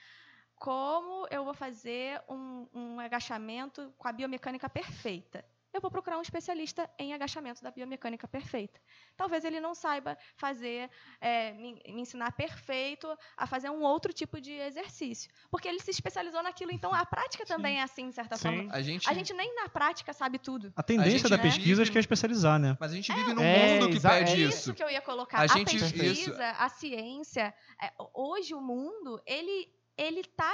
como 0.57 1.27
eu 1.31 1.45
vou 1.45 1.55
fazer 1.55 2.21
um, 2.29 2.67
um 2.75 3.01
agachamento 3.01 3.93
com 3.99 4.09
a 4.09 4.13
biomecânica 4.13 4.69
perfeita. 4.69 5.45
Eu 5.75 5.81
vou 5.83 5.91
procurar 5.91 6.17
um 6.17 6.23
especialista 6.23 6.89
em 6.99 7.13
agachamento 7.13 7.63
da 7.63 7.71
biomecânica 7.71 8.27
perfeita. 8.27 8.81
Talvez 9.15 9.45
ele 9.45 9.61
não 9.61 9.75
saiba 9.75 10.17
fazer, 10.35 10.89
é, 11.21 11.53
me, 11.53 11.75
me 11.89 12.01
ensinar 12.01 12.33
perfeito 12.33 13.07
a 13.37 13.47
fazer 13.47 13.69
um 13.69 13.83
outro 13.83 14.11
tipo 14.11 14.41
de 14.41 14.53
exercício. 14.53 15.31
Porque 15.51 15.69
ele 15.69 15.79
se 15.81 15.91
especializou 15.91 16.43
naquilo. 16.43 16.73
Então, 16.73 16.95
a 16.95 17.05
prática 17.05 17.45
também 17.45 17.79
é 17.79 17.83
assim, 17.83 18.09
de 18.09 18.15
certa 18.15 18.37
Sim. 18.37 18.43
forma. 18.43 18.73
A 18.73 18.81
gente, 18.81 19.07
A 19.07 19.13
gente 19.13 19.35
nem 19.35 19.55
na 19.55 19.69
prática 19.69 20.15
sabe 20.15 20.39
tudo. 20.39 20.73
A 20.75 20.83
tendência 20.83 21.19
gente 21.19 21.29
da 21.29 21.37
né? 21.37 21.43
pesquisa 21.43 21.67
vive- 21.69 21.83
acho 21.83 21.93
que 21.93 21.99
é 21.99 22.01
especializar, 22.01 22.59
né? 22.59 22.75
mas 22.81 22.93
a 22.93 22.95
gente 22.95 23.13
vive 23.13 23.35
num 23.35 23.43
É, 23.43 23.75
mundo 23.79 23.91
que 23.93 24.01
pede 24.01 24.31
é 24.33 24.37
isso. 24.47 24.59
Isso 24.59 24.75
que 24.75 24.83
eu 24.83 24.89
ia 24.89 25.03
colocar. 25.03 25.41
A 25.41 25.43
A, 25.43 25.47
gente- 25.47 25.79
pesquisa, 25.79 26.11
isso. 26.11 26.33
a 26.41 26.69
ciência, 26.71 27.55
é, 27.83 27.93
hoje 28.15 28.55
o 28.55 28.63
mundo, 28.63 29.21
ele 29.27 29.76
ele 29.97 30.22
tá 30.24 30.53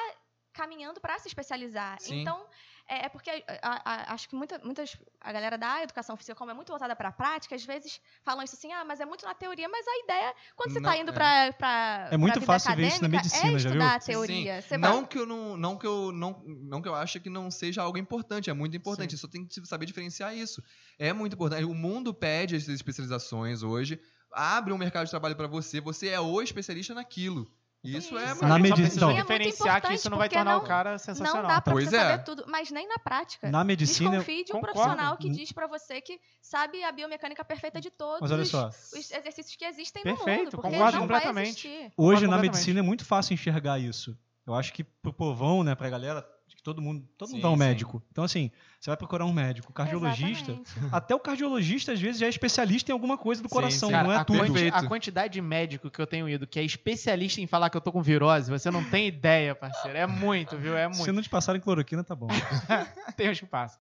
caminhando 0.53 1.01
para 1.01 1.19
se 1.19 1.29
especializar. 1.29 1.97
Sim. 1.99 2.21
Então, 2.21 2.47
é, 2.87 3.07
é 3.07 3.09
porque 3.09 3.31
a- 3.63 3.83
a- 3.85 4.13
acho 4.13 4.29
que 4.29 4.35
muita, 4.35 4.59
muitas 4.59 4.95
a 5.19 5.33
galera 5.33 5.57
da 5.57 5.83
educação 5.83 6.15
física, 6.15 6.35
como 6.37 6.51
é 6.51 6.55
muito 6.55 6.69
voltada 6.69 6.95
para 6.95 7.09
a 7.09 7.13
prática, 7.13 7.55
às 7.55 7.65
vezes 7.65 7.99
falam 8.23 8.45
isso 8.45 8.55
assim, 8.55 8.71
ah, 8.71 8.85
mas 8.85 9.01
é 9.01 9.07
muito 9.07 9.25
na 9.25 9.33
teoria, 9.35 9.67
mas 9.67 9.87
a 9.89 9.99
ideia, 10.05 10.35
quando 10.55 10.73
você 10.73 10.79
está 10.79 10.95
indo 10.99 11.11
é. 11.11 11.15
para 11.15 11.53
para 11.55 12.09
É 12.11 12.17
muito 12.19 12.39
fácil 12.43 12.77
ver 12.77 12.89
isso 12.89 13.01
na 13.01 13.09
medicina, 13.09 13.47
é 13.57 13.59
já 13.59 13.69
estudar 13.71 13.89
viu? 13.89 13.97
a 13.97 13.99
teoria. 14.01 14.61
Sim. 14.61 14.77
Não 14.77 14.99
vai- 14.99 15.07
que 15.07 15.19
eu 15.19 15.25
não, 15.25 15.57
não 15.57 15.79
que 15.79 15.87
eu 15.87 16.13
não, 16.13 16.43
não 16.47 16.83
que 16.83 16.89
eu 16.89 16.95
ache 16.95 17.19
que 17.19 17.31
não 17.31 17.51
seja 17.51 17.81
algo 17.81 17.97
importante, 17.97 18.51
é 18.51 18.53
muito 18.53 18.77
importante. 18.77 19.17
Só 19.17 19.27
tem 19.29 19.47
que 19.47 19.65
saber 19.67 19.87
diferenciar 19.87 20.37
isso. 20.37 20.63
É 20.99 21.15
muito 21.15 21.33
importante. 21.33 21.65
O 21.65 21.73
mundo 21.75 22.13
pede 22.13 22.57
essas 22.57 22.69
especializações 22.75 23.63
hoje. 23.63 23.99
Abre 24.31 24.73
um 24.73 24.79
mercado 24.79 25.07
de 25.07 25.11
trabalho 25.11 25.37
para 25.37 25.47
você. 25.47 25.81
Você 25.81 26.09
é 26.09 26.21
o 26.21 26.43
especialista 26.43 26.93
naquilo. 26.93 27.51
Isso 27.85 28.17
é, 28.17 28.25
Isso. 28.27 28.39
mas 28.41 28.49
Na 28.49 28.59
medicina- 28.61 28.89
então- 28.95 29.11
E 29.11 29.15
é 29.19 29.21
diferenciar 29.23 29.83
que 29.83 29.93
isso 29.93 30.09
não 30.09 30.17
vai 30.17 30.29
tornar 30.29 30.57
o 30.57 30.61
não- 30.61 30.67
cara 30.67 30.93
Não 30.93 30.99
sensacional. 30.99 31.49
dá 31.49 31.61
pra 31.61 31.73
Pois 31.73 31.89
você 31.89 31.97
é. 31.97 32.01
saber 32.11 32.23
tudo, 32.25 32.45
mas 32.47 32.71
nem 32.71 32.87
na 32.87 32.97
prática. 32.99 33.51
Na 33.51 33.65
medicina, 33.65 34.11
Desconfie 34.19 34.45
de 34.45 34.53
um 34.53 34.55
Concordo. 34.61 34.73
profissional 34.75 35.17
que 35.17 35.29
diz 35.29 35.51
pra 35.51 35.67
você 35.67 36.01
que 36.01 36.21
sabe 36.41 36.85
a 36.85 36.93
biomecânica 36.93 37.45
perfeita 37.45 37.81
de 37.81 37.91
todos 37.91 38.21
mas 38.21 38.31
olha 38.31 38.43
os, 38.43 38.51
só, 38.51 38.69
os 38.69 39.11
exercícios 39.11 39.57
que 39.57 39.65
existem 39.65 40.03
Perfeito, 40.05 40.29
no 40.31 40.37
mundo. 40.45 40.51
Porque 40.53 40.71
concordo 40.71 40.99
não 40.99 41.07
vai 41.09 41.21
completamente. 41.21 41.49
existir. 41.49 41.69
hoje 41.69 41.91
Concordo 41.97 42.13
na 42.13 42.17
completamente. 42.37 42.51
medicina 42.53 42.79
é 42.79 42.83
muito 42.83 43.05
fácil 43.05 43.35
enxergar 43.35 43.79
isso. 43.81 44.17
Eu 44.47 44.55
acho 44.55 44.73
que 44.73 44.85
pro 44.85 45.13
povão, 45.13 45.65
né, 45.65 45.75
pra 45.75 45.91
galera, 45.91 46.25
todo 46.63 46.81
mundo, 46.81 47.07
todo 47.19 47.29
Sim, 47.29 47.37
mundo 47.37 47.47
é 47.47 47.51
um 47.51 47.53
sim. 47.55 47.59
médico. 47.59 48.03
Então 48.11 48.25
assim, 48.25 48.51
você 48.81 48.91
vai 48.91 48.97
procurar 48.97 49.25
um 49.25 49.33
médico, 49.33 49.73
cardiologista, 49.73 50.53
Exatamente. 50.53 50.95
até 50.95 51.15
o 51.15 51.21
cardiologista 51.21 51.93
às 51.93 52.01
vezes 52.01 52.21
já 52.21 52.27
é 52.27 52.29
especialista 52.29 52.91
em 52.91 52.95
alguma 52.95 53.19
coisa 53.19 53.43
do 53.43 53.49
Sim, 53.49 53.55
coração, 53.55 53.89
sim. 53.89 53.95
não 53.95 54.03
Cara, 54.05 54.15
é 54.15 54.17
a, 54.21 54.25
tudo. 54.25 54.39
quanti- 54.39 54.71
a 54.73 54.83
quantidade 54.89 55.33
de 55.33 55.41
médico 55.41 55.91
que 55.91 56.01
eu 56.01 56.07
tenho 56.07 56.29
ido, 56.29 56.47
que 56.47 56.59
é 56.59 56.63
especialista 56.65 57.41
em 57.41 57.47
falar 57.47 57.69
que 57.71 57.77
eu 57.77 57.81
tô 57.81 57.91
com 57.93 58.03
virose, 58.03 58.51
você 58.51 58.71
não 58.71 58.85
tem 58.85 59.09
ideia, 59.09 59.55
parceiro. 59.55 59.97
É 59.99 60.07
muito, 60.07 60.57
viu? 60.57 60.77
É 60.77 60.91
Se 60.93 60.99
muito. 60.99 61.13
não 61.13 61.23
te 61.23 61.29
passarem 61.29 61.61
cloroquina, 61.61 62.05
tá 62.05 62.15
bom. 62.15 62.29
Tem 63.17 63.31
uns 63.31 63.41
que 63.41 63.47
passam. 63.47 63.81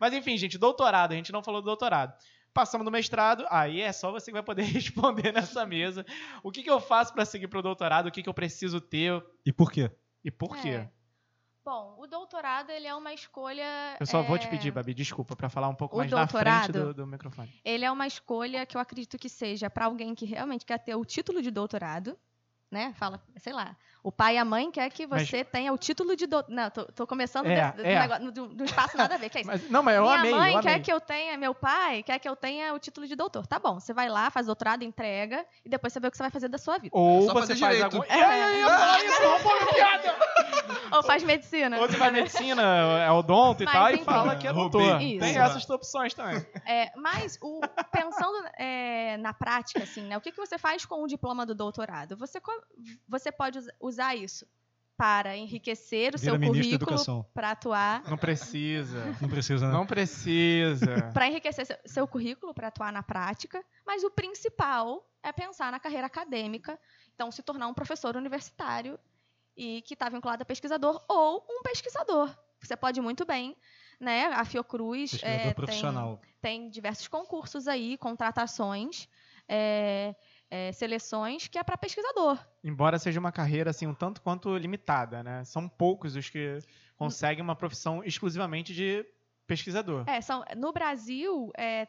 Mas 0.00 0.12
enfim, 0.12 0.36
gente, 0.36 0.58
doutorado. 0.58 1.12
A 1.12 1.14
gente 1.16 1.32
não 1.32 1.42
falou 1.42 1.60
do 1.60 1.66
doutorado. 1.66 2.12
Passamos 2.54 2.84
do 2.84 2.90
mestrado, 2.90 3.44
aí 3.50 3.80
é 3.82 3.92
só 3.92 4.10
você 4.10 4.26
que 4.30 4.32
vai 4.32 4.42
poder 4.42 4.62
responder 4.64 5.32
nessa 5.32 5.66
mesa. 5.66 6.06
O 6.42 6.50
que, 6.50 6.62
que 6.62 6.70
eu 6.70 6.80
faço 6.80 7.12
pra 7.12 7.24
seguir 7.24 7.48
pro 7.48 7.60
doutorado? 7.62 8.06
O 8.06 8.10
que, 8.10 8.22
que 8.22 8.28
eu 8.28 8.34
preciso 8.34 8.80
ter 8.80 9.22
E 9.44 9.52
por 9.52 9.70
quê? 9.70 9.90
e 10.24 10.30
por 10.30 10.56
quê? 10.56 10.86
É. 11.66 11.70
Bom, 11.70 11.96
o 11.98 12.06
doutorado 12.06 12.70
ele 12.70 12.86
é 12.86 12.94
uma 12.94 13.12
escolha. 13.12 13.96
Eu 13.98 14.06
só 14.06 14.22
vou 14.22 14.38
te 14.38 14.46
é, 14.46 14.50
pedir, 14.50 14.70
Babi, 14.70 14.94
desculpa, 14.94 15.34
pra 15.34 15.48
falar 15.48 15.68
um 15.68 15.74
pouco 15.74 15.96
O 15.96 15.98
mais 15.98 16.10
na 16.10 16.26
frente 16.26 16.72
do, 16.72 16.94
do 16.94 17.06
microfone. 17.06 17.52
Ele 17.64 17.84
é 17.84 17.90
uma 17.90 18.06
escolha 18.06 18.64
que 18.64 18.76
eu 18.76 18.80
acredito 18.80 19.18
que 19.18 19.28
seja 19.28 19.68
para 19.68 19.86
alguém 19.86 20.14
que 20.14 20.24
realmente 20.24 20.64
quer 20.64 20.78
ter 20.78 20.94
o 20.94 21.04
título 21.04 21.42
de 21.42 21.50
doutorado, 21.50 22.16
né? 22.70 22.94
Fala, 22.94 23.22
sei 23.38 23.52
lá. 23.52 23.76
O 24.06 24.12
pai 24.12 24.36
e 24.36 24.38
a 24.38 24.44
mãe 24.44 24.70
quer 24.70 24.88
que 24.88 25.04
Mas- 25.04 25.28
você 25.28 25.42
tenha 25.42 25.72
o 25.72 25.76
título 25.76 26.14
de 26.14 26.28
doutorado. 26.28 26.54
Não, 26.56 26.70
tô, 26.70 26.84
tô 26.92 27.06
começando 27.08 27.46
É, 27.46 27.72
de, 27.72 27.76
do 27.78 27.82
é. 27.84 27.98
negócio- 27.98 28.30
do, 28.30 28.46
do 28.46 28.64
espaço 28.64 28.96
nada 28.96 29.16
a 29.16 29.18
ver. 29.18 29.28
Que 29.28 29.38
é 29.38 29.40
isso? 29.40 29.50
Mas, 29.50 29.68
não, 29.68 29.82
mas 29.82 29.96
eu 29.96 30.02
Minha 30.04 30.14
amei, 30.14 30.30
mãe 30.32 30.54
eu 30.54 30.60
quer 30.62 30.68
amei. 30.70 30.82
que 30.82 30.92
eu 30.92 31.00
tenha, 31.00 31.36
meu 31.36 31.52
pai 31.52 32.04
quer 32.04 32.16
que 32.20 32.28
eu 32.28 32.36
tenha 32.36 32.72
o 32.72 32.78
título 32.78 33.04
de 33.08 33.16
doutor. 33.16 33.48
Tá 33.48 33.58
bom, 33.58 33.80
você 33.80 33.92
vai 33.92 34.08
lá, 34.08 34.30
faz 34.30 34.46
doutorado, 34.46 34.84
entrega 34.84 35.44
e 35.64 35.68
depois 35.68 35.92
você 35.92 35.98
vê 35.98 36.06
o 36.06 36.10
que 36.12 36.16
você 36.16 36.22
vai 36.22 36.30
fazer 36.30 36.46
da 36.46 36.56
sua 36.56 36.78
vida. 36.78 36.96
Ou 36.96 37.22
Só 37.26 37.34
você 37.34 37.56
faz 37.56 37.74
direito. 37.74 37.96
algum... 37.96 38.04
É, 38.08 38.20
é, 38.20 38.60
é. 38.60 38.66
Ou 40.92 41.02
faz 41.02 41.22
medicina. 41.24 41.78
Ou 41.80 41.88
você 41.88 41.96
faz 41.96 42.12
medicina, 42.12 42.62
é 43.04 43.10
odonto 43.10 43.62
e 43.62 43.66
Mas, 43.66 43.74
tal, 43.74 43.90
e 43.90 44.04
fala 44.04 44.36
que 44.36 44.46
é 44.46 44.52
doutor. 44.52 44.98
Tem 44.98 45.36
essas 45.36 45.68
opções 45.68 46.14
também. 46.14 46.44
É, 46.64 46.92
mas 46.96 47.38
o, 47.42 47.60
pensando 47.90 48.36
é, 48.58 49.16
na 49.18 49.32
prática, 49.34 49.82
assim, 49.82 50.02
né? 50.02 50.16
O 50.16 50.20
que, 50.20 50.30
que 50.30 50.36
você 50.36 50.58
faz 50.58 50.84
com 50.84 51.02
o 51.02 51.06
diploma 51.06 51.44
do 51.44 51.54
doutorado? 51.54 52.16
Você, 52.16 52.40
você 53.08 53.32
pode 53.32 53.58
us- 53.58 53.68
usar 53.96 54.14
isso 54.14 54.46
para 54.96 55.36
enriquecer 55.36 56.14
o 56.14 56.18
Vira 56.18 56.38
seu 56.38 56.40
currículo 56.40 57.24
para 57.34 57.50
atuar. 57.50 58.02
Não 58.08 58.16
precisa. 58.16 59.04
Não 59.20 59.28
precisa, 59.28 59.66
né? 59.66 59.72
Não 59.72 59.86
precisa. 59.86 61.10
Para 61.12 61.28
enriquecer 61.28 61.66
seu, 61.66 61.76
seu 61.84 62.08
currículo 62.08 62.54
para 62.54 62.68
atuar 62.68 62.90
na 62.92 63.02
prática, 63.02 63.62
mas 63.86 64.02
o 64.02 64.10
principal 64.10 65.06
é 65.22 65.32
pensar 65.32 65.70
na 65.70 65.78
carreira 65.78 66.06
acadêmica, 66.06 66.78
então 67.14 67.30
se 67.30 67.42
tornar 67.42 67.66
um 67.66 67.74
professor 67.74 68.16
universitário 68.16 68.98
e 69.54 69.82
que 69.82 69.92
está 69.94 70.08
vinculado 70.08 70.42
a 70.42 70.46
pesquisador 70.46 71.04
ou 71.08 71.44
um 71.48 71.62
pesquisador. 71.62 72.34
Você 72.60 72.74
pode 72.74 73.00
muito 73.02 73.26
bem, 73.26 73.54
né? 74.00 74.26
A 74.26 74.46
Fiocruz 74.46 75.20
é, 75.22 75.38
tem, 75.38 75.54
profissional. 75.54 76.20
tem 76.40 76.70
diversos 76.70 77.06
concursos 77.08 77.68
aí, 77.68 77.98
contratações, 77.98 79.08
é, 79.46 80.14
é, 80.50 80.72
seleções 80.72 81.48
que 81.48 81.58
é 81.58 81.62
para 81.64 81.76
pesquisador. 81.76 82.38
Embora 82.62 82.98
seja 82.98 83.18
uma 83.20 83.32
carreira 83.32 83.70
assim 83.70 83.86
um 83.86 83.94
tanto 83.94 84.20
quanto 84.22 84.56
limitada, 84.56 85.22
né? 85.22 85.44
São 85.44 85.68
poucos 85.68 86.14
os 86.16 86.28
que 86.30 86.58
conseguem 86.96 87.42
uma 87.42 87.56
profissão 87.56 88.02
exclusivamente 88.04 88.72
de 88.74 89.04
pesquisador. 89.46 90.04
É, 90.08 90.20
são, 90.20 90.44
no 90.56 90.72
Brasil, 90.72 91.52
é, 91.56 91.86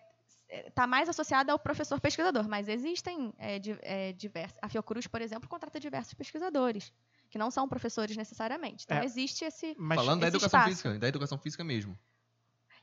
é, 0.49 0.69
tá 0.71 0.85
mais 0.87 1.09
associada 1.09 1.51
ao 1.51 1.59
professor 1.59 1.99
pesquisador, 1.99 2.47
mas 2.47 2.67
existem 2.67 3.33
é, 3.37 3.57
di- 3.59 3.77
é, 3.81 4.13
diversos. 4.13 4.57
A 4.61 4.69
Fiocruz, 4.69 5.07
por 5.07 5.21
exemplo, 5.21 5.47
contrata 5.49 5.79
diversos 5.79 6.13
pesquisadores, 6.13 6.91
que 7.29 7.37
não 7.37 7.49
são 7.51 7.67
professores 7.67 8.15
necessariamente. 8.17 8.85
Então 8.85 8.97
É. 8.97 9.05
existe 9.05 9.43
esse. 9.45 9.75
Mas 9.77 9.97
Falando 9.99 10.21
da 10.21 10.27
esse 10.27 10.35
educação 10.37 10.59
espaço. 10.59 10.69
física, 10.83 10.99
da 10.99 11.07
educação 11.07 11.37
física 11.37 11.63
mesmo. 11.63 11.97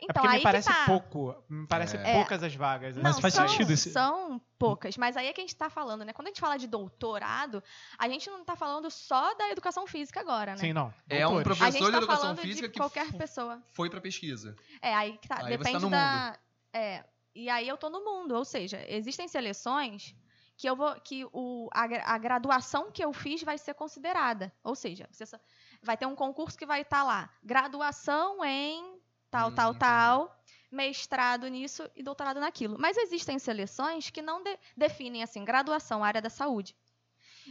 É 0.00 0.04
Então, 0.04 0.14
porque 0.22 0.28
aí 0.28 0.36
me 0.38 0.42
parece 0.42 0.68
que 0.68 0.74
tá. 0.74 0.86
pouco. 0.86 1.34
Me 1.48 1.66
parece 1.66 1.96
É. 1.96 2.12
poucas 2.14 2.42
as 2.42 2.54
vagas. 2.54 2.96
Mas 2.96 3.14
não, 3.14 3.20
faz 3.22 3.34
são, 3.34 3.48
sentido 3.48 3.72
esse- 3.72 3.90
São 3.90 4.40
poucas, 4.58 4.96
mas 4.96 5.16
aí 5.16 5.26
é 5.26 5.32
que 5.32 5.40
a 5.40 5.44
gente 5.44 5.54
está 5.54 5.70
falando, 5.70 6.04
né? 6.04 6.12
Quando 6.12 6.26
a 6.28 6.30
gente 6.30 6.40
fala 6.40 6.56
de 6.56 6.66
doutorado, 6.66 7.62
a 7.98 8.08
gente 8.08 8.28
não 8.30 8.40
está 8.40 8.56
falando 8.56 8.90
só 8.90 9.34
da 9.34 9.50
educação 9.50 9.86
física 9.86 10.20
agora, 10.20 10.52
né? 10.52 10.58
Sim, 10.58 10.72
não. 10.72 10.92
É 11.08 11.26
um 11.26 11.42
professor 11.42 11.66
a 11.66 11.70
gente 11.70 11.84
de 11.84 11.90
tá 11.92 11.96
educação 11.98 12.22
falando 12.22 12.38
física 12.38 12.68
de 12.68 12.72
que 12.72 12.78
qualquer 12.80 13.06
fu- 13.06 13.18
pessoa. 13.18 13.62
Foi 13.72 13.88
pra 13.90 14.00
pesquisa. 14.00 14.56
É, 14.82 14.94
aí 14.94 15.16
que 15.18 15.28
tá. 15.28 15.36
Aí 15.36 15.42
você 15.44 15.50
tá 15.50 15.56
depende 15.64 15.84
no 15.84 15.90
da. 15.90 16.38
É. 16.72 17.04
E 17.34 17.48
aí 17.50 17.66
eu 17.68 17.76
tô 17.76 17.88
no 17.90 18.04
mundo. 18.04 18.34
Ou 18.34 18.44
seja, 18.44 18.84
existem 18.88 19.26
seleções 19.28 20.14
que 20.56 20.68
eu 20.68 20.76
vou. 20.76 20.94
que 21.00 21.24
o, 21.32 21.68
a, 21.72 22.14
a 22.14 22.18
graduação 22.18 22.90
que 22.92 23.04
eu 23.04 23.12
fiz 23.12 23.42
vai 23.42 23.58
ser 23.58 23.74
considerada. 23.74 24.52
Ou 24.62 24.74
seja, 24.74 25.08
você 25.10 25.26
só- 25.26 25.38
vai 25.82 25.96
ter 25.96 26.06
um 26.06 26.14
concurso 26.14 26.56
que 26.56 26.64
vai 26.66 26.82
estar 26.82 27.02
lá. 27.02 27.28
Graduação 27.42 28.44
em 28.44 28.94
tal, 29.34 29.48
Hum, 29.48 29.54
tal, 29.54 29.74
tal. 29.74 30.40
Mestrado 30.70 31.46
nisso 31.48 31.88
e 31.94 32.02
doutorado 32.02 32.40
naquilo. 32.40 32.76
Mas 32.78 32.96
existem 32.96 33.38
seleções 33.38 34.10
que 34.10 34.20
não 34.22 34.42
de- 34.42 34.58
definem 34.76 35.22
assim, 35.22 35.44
graduação, 35.44 36.02
área 36.02 36.20
da 36.22 36.30
saúde. 36.30 36.74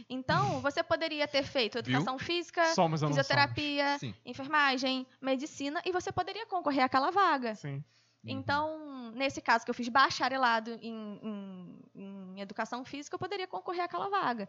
Então, 0.08 0.60
você 0.62 0.82
poderia 0.82 1.26
ter 1.28 1.42
feito 1.42 1.74
Viu? 1.82 1.94
educação 1.96 2.18
física, 2.18 2.64
Somos 2.74 3.00
fisioterapia, 3.02 3.98
enfermagem, 4.24 5.06
medicina, 5.20 5.80
e 5.84 5.92
você 5.92 6.10
poderia 6.12 6.46
concorrer 6.46 6.84
àquela 6.84 7.10
vaga. 7.10 7.54
Sim. 7.54 7.82
Então, 8.26 9.10
nesse 9.14 9.40
caso 9.42 9.64
que 9.64 9.70
eu 9.70 9.74
fiz 9.74 9.88
bacharelado 9.88 10.70
em, 10.80 11.20
em- 11.22 11.80
em 11.94 12.40
educação 12.40 12.82
física, 12.84 13.14
eu 13.14 13.18
poderia 13.18 13.46
concorrer 13.46 13.84
àquela 13.84 14.08
vaga. 14.08 14.48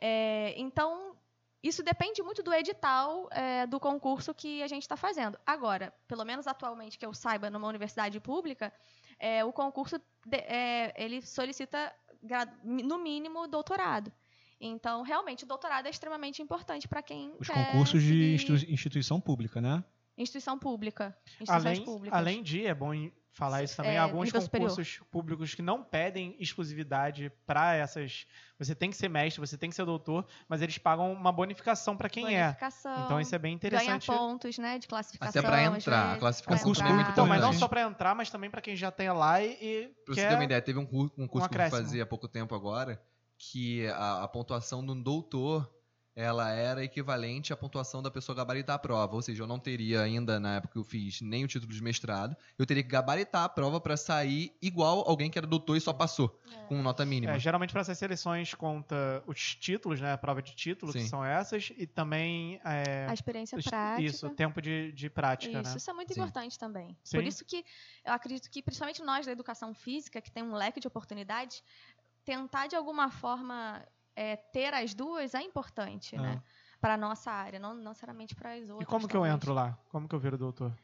É, 0.00 0.54
então, 0.56 1.14
isso 1.62 1.82
depende 1.82 2.22
muito 2.22 2.42
do 2.42 2.52
edital 2.52 3.28
é, 3.30 3.66
do 3.66 3.78
concurso 3.78 4.34
que 4.34 4.62
a 4.62 4.66
gente 4.68 4.82
está 4.82 4.96
fazendo. 4.96 5.38
Agora, 5.46 5.92
pelo 6.08 6.24
menos 6.24 6.46
atualmente 6.46 6.98
que 6.98 7.06
eu 7.06 7.14
saiba, 7.14 7.48
numa 7.50 7.68
universidade 7.68 8.18
pública, 8.20 8.72
é, 9.18 9.44
o 9.44 9.52
concurso 9.52 9.98
de- 10.26 10.36
é, 10.38 10.92
ele 10.96 11.22
solicita 11.22 11.94
no 12.64 12.98
mínimo 12.98 13.46
doutorado. 13.46 14.12
Então, 14.60 15.02
realmente, 15.02 15.44
o 15.44 15.46
doutorado 15.46 15.86
é 15.86 15.90
extremamente 15.90 16.40
importante 16.40 16.86
para 16.86 17.02
quem 17.02 17.34
Os 17.38 17.48
quer 17.48 17.66
concursos 17.66 18.00
de 18.02 18.08
seguir 18.08 18.34
institu- 18.34 18.70
instituição 18.72 19.20
pública, 19.20 19.60
né? 19.60 19.82
instituição 20.16 20.58
pública, 20.58 21.16
instituições 21.40 21.66
Além, 21.66 21.84
públicas. 21.84 22.18
além 22.18 22.42
de, 22.42 22.66
é 22.66 22.74
bom 22.74 22.92
em- 22.94 23.12
falar 23.32 23.62
isso 23.62 23.76
também, 23.76 23.92
É, 23.94 23.98
alguns 23.98 24.26
nível 24.26 24.40
superior. 24.40 24.68
concursos 24.68 25.00
públicos 25.10 25.54
que 25.54 25.62
não 25.62 25.82
pedem 25.82 26.36
exclusividade 26.38 27.32
para 27.46 27.74
essas. 27.74 28.26
Você 28.58 28.74
tem 28.74 28.90
que 28.90 28.96
ser 28.96 29.08
mestre, 29.08 29.40
você 29.40 29.56
tem 29.56 29.70
que 29.70 29.74
ser 29.76 29.84
doutor, 29.84 30.26
mas 30.48 30.60
eles 30.62 30.76
pagam 30.78 31.12
uma 31.12 31.32
bonificação 31.32 31.96
para 31.96 32.08
quem 32.08 32.36
é. 32.36 32.44
Bonificação, 32.44 33.04
Então 33.04 33.20
isso 33.20 33.34
é 33.34 33.38
bem 33.38 33.58
ganha 33.58 33.72
interessante. 33.96 34.06
pontos, 34.06 34.58
né, 34.58 34.78
de 34.78 34.86
classificação. 34.86 35.40
Até 35.40 35.48
pra 35.48 35.68
às 35.68 35.76
entrar, 35.78 36.00
a 36.00 36.04
vezes, 36.08 36.20
classificação 36.20 36.58
Concurso 36.58 36.80
entrar. 36.82 36.90
público 36.92 37.10
Então, 37.12 37.26
mas 37.26 37.40
não 37.40 37.52
só 37.52 37.66
para 37.66 37.82
entrar, 37.82 38.14
mas 38.14 38.30
também 38.30 38.50
para 38.50 38.60
quem 38.60 38.76
já 38.76 38.90
tem 38.90 39.10
lá 39.10 39.40
e, 39.42 39.52
e 39.60 39.88
Pra 40.04 40.14
você 40.14 40.20
quer... 40.20 40.28
ter 40.28 40.34
uma 40.34 40.44
ideia, 40.44 40.62
teve 40.62 40.78
um 40.78 40.86
curso, 40.86 41.14
um 41.18 41.26
curso 41.26 41.48
que 41.48 41.56
eu 41.56 41.70
fazer 41.70 42.00
há 42.02 42.06
pouco 42.06 42.28
tempo 42.28 42.54
agora, 42.54 43.02
que 43.38 43.86
a, 43.88 44.24
a 44.24 44.28
pontuação 44.28 44.84
de 44.84 44.92
um 44.92 45.02
doutor 45.02 45.68
ela 46.14 46.50
era 46.50 46.84
equivalente 46.84 47.52
à 47.52 47.56
pontuação 47.56 48.02
da 48.02 48.10
pessoa 48.10 48.36
gabaritar 48.36 48.76
a 48.76 48.78
prova. 48.78 49.14
Ou 49.14 49.22
seja, 49.22 49.42
eu 49.42 49.46
não 49.46 49.58
teria 49.58 50.02
ainda, 50.02 50.38
na 50.38 50.56
época 50.56 50.72
que 50.74 50.78
eu 50.78 50.84
fiz, 50.84 51.20
nem 51.22 51.44
o 51.44 51.48
título 51.48 51.72
de 51.72 51.82
mestrado. 51.82 52.36
Eu 52.58 52.66
teria 52.66 52.82
que 52.82 52.88
gabaritar 52.88 53.44
a 53.44 53.48
prova 53.48 53.80
para 53.80 53.96
sair 53.96 54.54
igual 54.60 55.04
alguém 55.08 55.30
que 55.30 55.38
era 55.38 55.46
doutor 55.46 55.76
e 55.76 55.80
só 55.80 55.92
passou, 55.92 56.38
É. 56.54 56.66
com 56.66 56.82
nota 56.82 57.04
mínima. 57.06 57.32
É, 57.32 57.38
geralmente 57.38 57.72
para 57.72 57.80
essas 57.80 57.96
seleções 57.96 58.52
conta 58.52 59.22
os 59.26 59.54
títulos, 59.56 60.00
né? 60.00 60.12
A 60.12 60.18
prova 60.18 60.42
de 60.42 60.54
título, 60.54 60.92
que 60.92 61.00
Sim. 61.00 61.08
são 61.08 61.24
essas, 61.24 61.72
e 61.78 61.86
também 61.86 62.60
é, 62.64 63.06
A 63.08 63.14
experiência 63.14 63.56
os- 63.56 63.64
prática. 63.64 64.02
isso, 64.02 64.26
o 64.26 64.30
tempo 64.30 64.60
de, 64.60 64.92
de 64.92 65.08
prática, 65.08 65.60
Isso, 65.60 65.70
né? 65.70 65.76
isso 65.78 65.90
é 65.90 65.94
muito 65.94 66.12
Sim. 66.12 66.20
importante 66.20 66.58
também. 66.58 66.96
Sim. 67.02 67.16
Por 67.16 67.24
isso 67.24 67.44
que 67.44 67.64
eu 68.04 68.12
acredito 68.12 68.50
que, 68.50 68.62
principalmente 68.62 69.02
nós 69.02 69.24
da 69.24 69.32
educação 69.32 69.72
física, 69.72 70.20
que 70.20 70.30
tem 70.30 70.42
um 70.42 70.54
leque 70.54 70.78
de 70.78 70.86
oportunidades, 70.86 71.62
tentar 72.24 72.66
de 72.66 72.76
alguma 72.76 73.10
forma 73.10 73.82
é, 74.14 74.36
ter 74.36 74.74
as 74.74 74.94
duas 74.94 75.34
é 75.34 75.42
importante, 75.42 76.16
né? 76.16 76.42
Para 76.80 76.96
nossa 76.96 77.30
área, 77.30 77.58
não 77.60 77.74
necessariamente 77.74 78.34
para 78.34 78.54
as 78.54 78.68
outras. 78.68 78.80
E 78.80 78.86
como 78.86 79.06
que 79.06 79.16
eu 79.16 79.20
talvez. 79.20 79.34
entro 79.34 79.54
lá? 79.54 79.78
Como 79.88 80.08
que 80.08 80.14
eu 80.14 80.18
viro 80.18 80.36
doutor? 80.36 80.76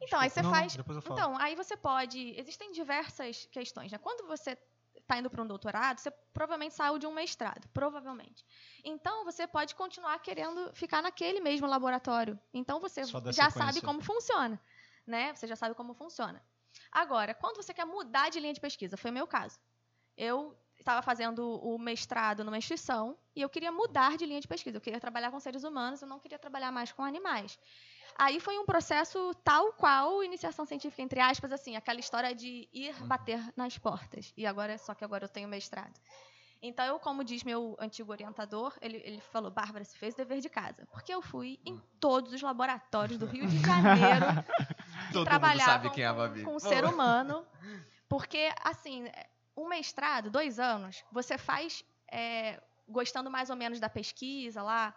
Então, 0.00 0.20
aí 0.20 0.28
você 0.28 0.42
Não, 0.42 0.50
faz. 0.50 0.76
eu. 0.76 0.84
Então, 1.10 1.36
aí 1.38 1.54
você 1.54 1.76
pode. 1.76 2.34
Existem 2.38 2.72
diversas 2.72 3.46
questões, 3.46 3.90
né? 3.90 3.98
Quando 3.98 4.26
você 4.26 4.58
está 4.94 5.18
indo 5.18 5.30
para 5.30 5.42
um 5.42 5.46
doutorado, 5.46 5.98
você 5.98 6.10
provavelmente 6.32 6.74
saiu 6.74 6.98
de 6.98 7.06
um 7.06 7.12
mestrado, 7.12 7.68
provavelmente. 7.68 8.44
Então, 8.84 9.24
você 9.24 9.46
pode 9.46 9.74
continuar 9.74 10.18
querendo 10.18 10.72
ficar 10.74 11.02
naquele 11.02 11.40
mesmo 11.40 11.66
laboratório. 11.66 12.38
Então, 12.52 12.80
você 12.80 13.04
já 13.04 13.20
sequência. 13.20 13.50
sabe 13.50 13.80
como 13.80 14.02
funciona, 14.02 14.60
né? 15.06 15.34
Você 15.34 15.46
já 15.46 15.56
sabe 15.56 15.74
como 15.74 15.94
funciona. 15.94 16.42
Agora, 16.92 17.34
quando 17.34 17.56
você 17.56 17.72
quer 17.72 17.86
mudar 17.86 18.28
de 18.30 18.40
linha 18.40 18.52
de 18.52 18.60
pesquisa, 18.60 18.96
foi 18.96 19.10
o 19.10 19.14
meu 19.14 19.26
caso. 19.26 19.58
Eu 20.16 20.56
estava 20.86 21.02
fazendo 21.02 21.58
o 21.58 21.76
mestrado 21.78 22.44
numa 22.44 22.56
instituição 22.56 23.18
e 23.34 23.42
eu 23.42 23.48
queria 23.48 23.72
mudar 23.72 24.16
de 24.16 24.24
linha 24.24 24.40
de 24.40 24.46
pesquisa. 24.46 24.76
Eu 24.76 24.80
queria 24.80 25.00
trabalhar 25.00 25.32
com 25.32 25.40
seres 25.40 25.64
humanos, 25.64 26.00
eu 26.00 26.06
não 26.06 26.20
queria 26.20 26.38
trabalhar 26.38 26.70
mais 26.70 26.92
com 26.92 27.02
animais. 27.02 27.58
Aí 28.16 28.38
foi 28.38 28.56
um 28.56 28.64
processo 28.64 29.34
tal 29.44 29.72
qual 29.72 30.22
iniciação 30.22 30.64
científica, 30.64 31.02
entre 31.02 31.20
aspas, 31.20 31.50
assim, 31.52 31.76
aquela 31.76 31.98
história 31.98 32.34
de 32.34 32.68
ir 32.72 32.94
bater 33.02 33.40
nas 33.56 33.76
portas. 33.76 34.32
E 34.36 34.46
agora, 34.46 34.78
só 34.78 34.94
que 34.94 35.04
agora 35.04 35.24
eu 35.24 35.28
tenho 35.28 35.48
mestrado. 35.48 35.92
Então, 36.62 36.86
eu, 36.86 36.98
como 36.98 37.22
diz 37.22 37.44
meu 37.44 37.76
antigo 37.78 38.10
orientador, 38.12 38.72
ele, 38.80 39.02
ele 39.04 39.20
falou, 39.20 39.50
Bárbara, 39.50 39.84
você 39.84 39.96
fez 39.98 40.14
o 40.14 40.16
dever 40.16 40.40
de 40.40 40.48
casa. 40.48 40.86
Porque 40.90 41.12
eu 41.12 41.20
fui 41.20 41.60
em 41.66 41.78
todos 42.00 42.32
os 42.32 42.40
laboratórios 42.40 43.18
do 43.18 43.26
Rio 43.26 43.46
de 43.46 43.58
Janeiro 43.58 44.26
que 45.08 45.12
Todo 45.12 45.30
mundo 45.30 45.60
sabe 45.60 45.90
quem 45.90 46.04
é 46.04 46.06
a 46.06 46.12
com, 46.12 46.18
Babi. 46.18 46.42
com 46.42 46.54
o 46.54 46.60
ser 46.60 46.84
humano. 46.84 47.44
Porque, 48.08 48.50
assim, 48.64 49.04
um 49.56 49.68
mestrado, 49.68 50.30
dois 50.30 50.58
anos, 50.58 51.04
você 51.10 51.38
faz 51.38 51.84
é, 52.10 52.62
gostando 52.86 53.30
mais 53.30 53.50
ou 53.50 53.56
menos 53.56 53.80
da 53.80 53.88
pesquisa 53.88 54.62
lá. 54.62 54.94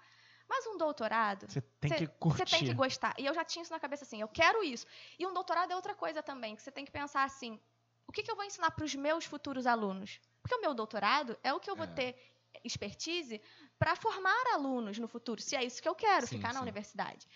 Mas 0.47 0.66
um 0.66 0.78
doutorado, 0.78 1.45
Você 1.47 1.62
tem 1.62 1.91
Cê- 1.91 1.97
que 1.97 2.05
você 2.07 2.38
curtir. 2.43 2.51
tem 2.57 2.66
que 2.66 2.74
gostar. 2.74 3.14
E 3.20 3.26
eu 3.26 3.34
já 3.34 3.45
tinha 3.45 3.62
isso 3.62 3.72
na 3.72 3.80
cabeça 3.80 4.03
assim, 4.03 4.20
eu 4.20 4.28
quero 4.28 4.64
isso. 4.64 4.86
E 5.18 5.26
um 5.26 5.34
doutorado 5.34 5.72
é 5.72 5.76
outra 5.76 5.93
coisa 5.93 6.24
também, 6.24 6.55
que 6.55 6.62
você 6.64 6.72
tem 6.72 6.84
que 6.84 6.91
pensar 6.91 7.24
assim, 7.24 7.60
o 8.07 8.12
que, 8.12 8.24
que 8.24 8.32
eu 8.32 8.36
vou 8.36 8.43
ensinar 8.43 8.72
para 8.72 8.84
os 8.84 8.95
meus 8.95 9.26
futuros 9.26 9.68
alunos? 9.68 10.20
Porque 10.41 10.55
o 10.55 10.62
meu 10.62 10.74
doutorado 10.74 11.38
é 11.43 11.53
o 11.53 11.60
que 11.60 11.70
eu 11.70 11.76
vou 11.76 11.86
É. 11.86 11.93
ter 11.93 12.16
expertise 12.64 13.39
para 13.78 13.95
formar 13.95 14.43
alunos 14.55 14.97
no 14.97 15.07
futuro, 15.07 15.39
se 15.39 15.55
é 15.55 15.64
isso 15.64 15.82
que 15.82 15.88
eu 15.88 15.93
quero, 15.93 16.26
Sim, 16.26 16.38
ficar 16.38 16.51
na 16.51 16.60
sim. 16.60 16.64
universidade. 16.64 17.28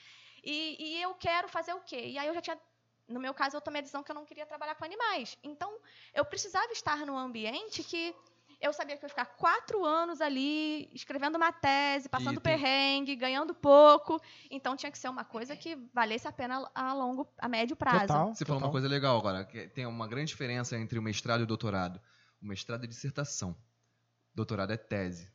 E, 0.44 0.76
e 0.98 1.02
eu 1.02 1.14
quero 1.14 1.48
fazer 1.48 1.74
o 1.74 1.82
quê? 1.82 2.08
E 2.08 2.18
aí 2.18 2.28
eu 2.28 2.34
já 2.34 2.42
tinha, 2.42 2.60
no 3.08 3.20
meu 3.20 3.34
caso, 3.34 3.58
eu 3.58 3.62
tomei 3.62 3.80
a 3.80 3.82
decisão 3.82 4.04
que 4.04 4.12
eu 4.12 4.16
não 4.16 4.26
queria 4.26 4.46
trabalhar 4.46 4.76
com 4.76 4.86
animais. 4.86 5.38
Então, 5.44 5.72
eu 6.14 6.24
precisava 6.26 6.72
estar 6.72 7.06
num 7.06 7.18
ambiente 7.18 7.84
que 7.84 8.16
eu 8.62 8.72
sabia 8.72 8.96
que 8.96 9.04
eu 9.04 9.08
ia 9.08 9.10
ficar 9.10 9.26
quatro 9.26 9.84
anos 9.84 10.22
ali 10.22 10.90
escrevendo 10.94 11.36
uma 11.36 11.52
tese, 11.52 12.08
passando 12.08 12.40
tem- 12.40 12.54
perrengue, 12.58 13.14
ganhando 13.16 13.54
pouco. 13.54 14.22
Então 14.50 14.78
tinha 14.78 14.90
que 14.90 14.98
ser 14.98 15.10
uma 15.10 15.26
coisa 15.26 15.54
que 15.54 15.76
valesse 15.94 16.30
a 16.30 16.32
pena 16.32 16.72
a 16.74 16.94
longo, 16.94 17.28
a 17.38 17.50
médio 17.50 17.76
prazo. 17.76 18.08
Total. 18.08 18.34
Você 18.34 18.46
falou 18.46 18.62
total. 18.62 18.68
uma 18.70 18.72
coisa 18.72 18.88
legal 18.88 19.18
agora, 19.18 19.44
que 19.44 19.68
tem 19.68 19.86
uma 19.86 20.08
grande 20.08 20.30
diferença 20.30 20.78
entre 20.78 20.98
o 20.98 21.02
mestrado 21.02 21.42
e 21.42 21.44
o 21.44 21.48
doutorado. 21.48 22.00
O 22.42 22.46
mestrado 22.46 22.86
é 22.86 22.88
dissertação. 22.88 23.54
Doutorado 24.34 24.72
é 24.72 24.78
tese. 24.78 25.30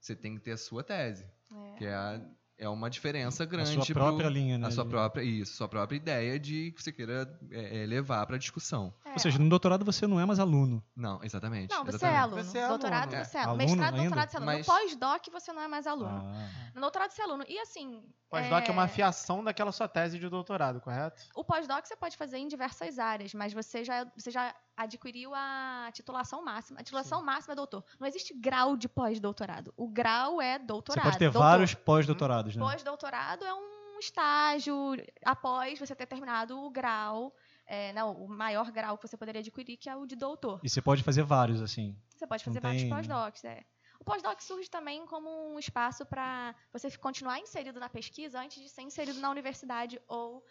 Você 0.00 0.16
tem 0.16 0.34
que 0.36 0.40
ter 0.40 0.52
a 0.52 0.56
sua 0.56 0.82
tese, 0.82 1.24
É. 1.52 1.76
que 1.76 1.84
é, 1.84 1.92
a- 1.94 2.20
é 2.60 2.68
uma 2.68 2.88
diferença 2.90 3.42
A 3.42 3.46
grande. 3.46 3.72
sua 3.72 3.84
pro- 3.84 3.94
própria 3.94 4.28
linha, 4.28 4.58
né? 4.58 4.68
a 4.68 4.70
sua 4.70 4.84
de- 4.84 4.90
própria 4.90 5.22
isso, 5.22 5.54
sua 5.56 5.66
própria 5.68 5.96
ideia 5.96 6.38
de 6.38 6.72
que 6.72 6.82
você 6.82 6.92
queira 6.92 7.38
é, 7.50 7.82
é, 7.82 7.86
levar 7.86 8.24
para 8.26 8.36
discussão. 8.38 8.92
É. 9.04 9.12
Ou 9.12 9.18
seja, 9.18 9.38
no 9.38 9.48
doutorado 9.48 9.84
você 9.84 10.06
não 10.06 10.20
é 10.20 10.26
mais 10.26 10.38
aluno. 10.38 10.82
Não, 10.94 11.18
exatamente. 11.24 11.70
Não, 11.74 11.84
você 11.84 12.04
é 12.06 12.08
exatamente. 12.08 12.20
aluno. 12.22 12.44
Você 12.44 12.58
é 12.58 12.68
doutorado, 12.68 13.08
aluno. 13.14 13.24
você 13.24 13.36
é 13.38 13.40
aluno. 13.40 13.60
É. 13.60 13.64
Aluno 13.64 13.76
Mestrado, 13.76 13.94
ainda? 13.94 14.02
doutorado, 14.02 14.30
você 14.30 14.36
é 14.36 14.38
aluno. 14.38 14.52
Mas- 14.52 14.66
No 14.66 14.72
pós-doc, 14.74 15.26
você 15.32 15.52
não 15.52 15.62
é 15.62 15.68
mais 15.68 15.86
aluno. 15.86 16.08
Ah. 16.34 16.48
No 16.74 16.80
doutorado, 16.80 17.10
você 17.10 17.22
é 17.22 17.24
aluno. 17.24 17.44
E 17.48 17.58
assim. 17.58 18.02
Pós-doc 18.28 18.68
é 18.68 18.70
uma 18.70 18.84
afiação 18.84 19.42
daquela 19.42 19.72
sua 19.72 19.88
tese 19.88 20.16
de 20.18 20.28
doutorado, 20.28 20.80
correto? 20.80 21.20
O 21.34 21.42
pós-doc 21.42 21.84
você 21.84 21.96
pode 21.96 22.16
fazer 22.16 22.38
em 22.38 22.46
diversas 22.46 22.96
áreas, 22.98 23.34
mas 23.34 23.52
você 23.52 23.82
já, 23.84 24.04
você 24.16 24.30
já 24.30 24.54
adquiriu 24.76 25.32
a 25.34 25.90
titulação 25.92 26.42
máxima. 26.44 26.80
A 26.80 26.82
titulação 26.82 27.22
máxima 27.22 27.52
é 27.52 27.56
doutor. 27.56 27.84
Não 27.98 28.06
existe 28.06 28.32
grau 28.34 28.76
de 28.76 28.88
pós-doutorado. 28.88 29.72
O 29.76 29.88
grau 29.88 30.40
é 30.40 30.58
Você 30.58 30.64
doutorado. 30.64 31.04
pode 31.04 31.18
ter 31.18 31.24
doutor. 31.26 31.38
vários 31.40 31.74
pós-doutorados, 31.74 32.56
né? 32.56 32.62
Pós-doutorado 32.62 33.44
é 33.44 33.52
um 33.54 33.98
estágio 34.00 34.74
após 35.24 35.78
você 35.78 35.94
ter 35.94 36.06
terminado 36.06 36.58
o 36.58 36.70
grau, 36.70 37.34
é, 37.66 37.92
não, 37.92 38.12
o 38.24 38.28
maior 38.28 38.70
grau 38.70 38.96
que 38.96 39.06
você 39.06 39.16
poderia 39.16 39.40
adquirir, 39.40 39.76
que 39.76 39.88
é 39.90 39.96
o 39.96 40.06
de 40.06 40.16
doutor. 40.16 40.58
E 40.64 40.68
você 40.68 40.80
pode 40.80 41.02
fazer 41.02 41.22
vários, 41.22 41.60
assim. 41.60 41.94
Você 42.16 42.26
pode 42.26 42.42
Não 42.46 42.52
fazer 42.54 42.60
vários 42.60 42.82
tem- 42.82 42.90
pós-docs, 42.90 43.44
é. 43.44 43.62
O 44.00 44.04
pós-doc 44.04 44.40
surge 44.40 44.70
também 44.70 45.04
como 45.06 45.28
um 45.54 45.58
espaço 45.58 46.06
para 46.06 46.54
você 46.72 46.90
continuar 46.96 47.38
inserido 47.38 47.78
na 47.78 47.90
pesquisa 47.90 48.40
antes 48.40 48.62
de 48.62 48.68
ser 48.70 48.80
inserido 48.80 49.20
na 49.20 49.28
universidade 49.30 50.00
ou 50.08 50.42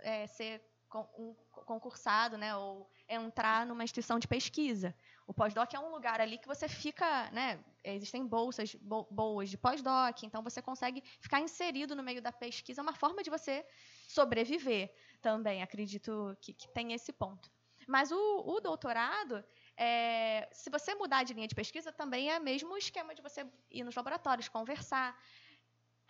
é, 0.00 0.26
ser 0.26 0.62
um 0.94 1.34
concursado, 1.50 2.38
né, 2.38 2.56
ou 2.56 2.90
entrar 3.08 3.66
numa 3.66 3.84
instituição 3.84 4.18
de 4.18 4.26
pesquisa. 4.26 4.94
O 5.26 5.34
pós-doc 5.34 5.72
é 5.74 5.78
um 5.78 5.90
lugar 5.90 6.20
ali 6.20 6.38
que 6.38 6.46
você 6.46 6.68
fica, 6.68 7.30
né, 7.30 7.62
existem 7.84 8.26
bolsas 8.26 8.74
bo- 8.74 9.06
boas 9.10 9.50
de 9.50 9.58
pós-doc, 9.58 10.22
então 10.22 10.42
você 10.42 10.62
consegue 10.62 11.02
ficar 11.20 11.40
inserido 11.40 11.94
no 11.94 12.02
meio 12.02 12.22
da 12.22 12.32
pesquisa, 12.32 12.80
é 12.80 12.82
uma 12.82 12.94
forma 12.94 13.22
de 13.22 13.30
você 13.30 13.66
sobreviver 14.08 14.94
também, 15.20 15.62
acredito 15.62 16.36
que, 16.40 16.54
que 16.54 16.68
tem 16.68 16.92
esse 16.92 17.12
ponto. 17.12 17.50
Mas 17.86 18.10
o, 18.10 18.16
o 18.46 18.60
doutorado, 18.60 19.42
é, 19.76 20.48
se 20.52 20.68
você 20.70 20.94
mudar 20.94 21.22
de 21.22 21.32
linha 21.32 21.48
de 21.48 21.54
pesquisa, 21.54 21.90
também 21.90 22.30
é 22.30 22.38
mesmo 22.38 22.74
o 22.74 22.76
esquema 22.76 23.14
de 23.14 23.22
você 23.22 23.46
ir 23.70 23.82
nos 23.82 23.94
laboratórios, 23.94 24.48
conversar. 24.48 25.18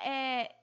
É, 0.00 0.54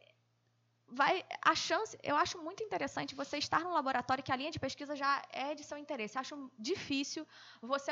vai, 0.88 1.26
a 1.42 1.56
chance, 1.56 1.98
eu 2.04 2.16
acho 2.16 2.38
muito 2.42 2.64
interessante 2.64 3.16
você 3.16 3.38
estar 3.38 3.60
num 3.62 3.74
laboratório 3.74 4.24
que 4.24 4.32
a 4.32 4.36
linha 4.36 4.52
de 4.52 4.60
pesquisa 4.60 4.96
já 4.96 5.22
é 5.32 5.56
de 5.56 5.64
seu 5.64 5.78
interesse. 5.78 6.18
Acho 6.18 6.52
difícil 6.58 7.28
você, 7.62 7.92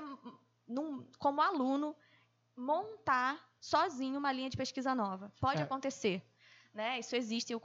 num- 0.68 1.06
como 1.18 1.42
aluno, 1.42 1.96
montar 2.56 3.40
sozinho 3.60 4.20
uma 4.20 4.32
linha 4.32 4.50
de 4.50 4.58
pesquisa 4.58 4.94
nova. 4.94 5.32
Pode 5.40 5.62
É. 5.62 5.64
acontecer. 5.64 6.24
Né? 6.74 6.98
Isso 6.98 7.16
existe, 7.16 7.54
eu 7.54 7.62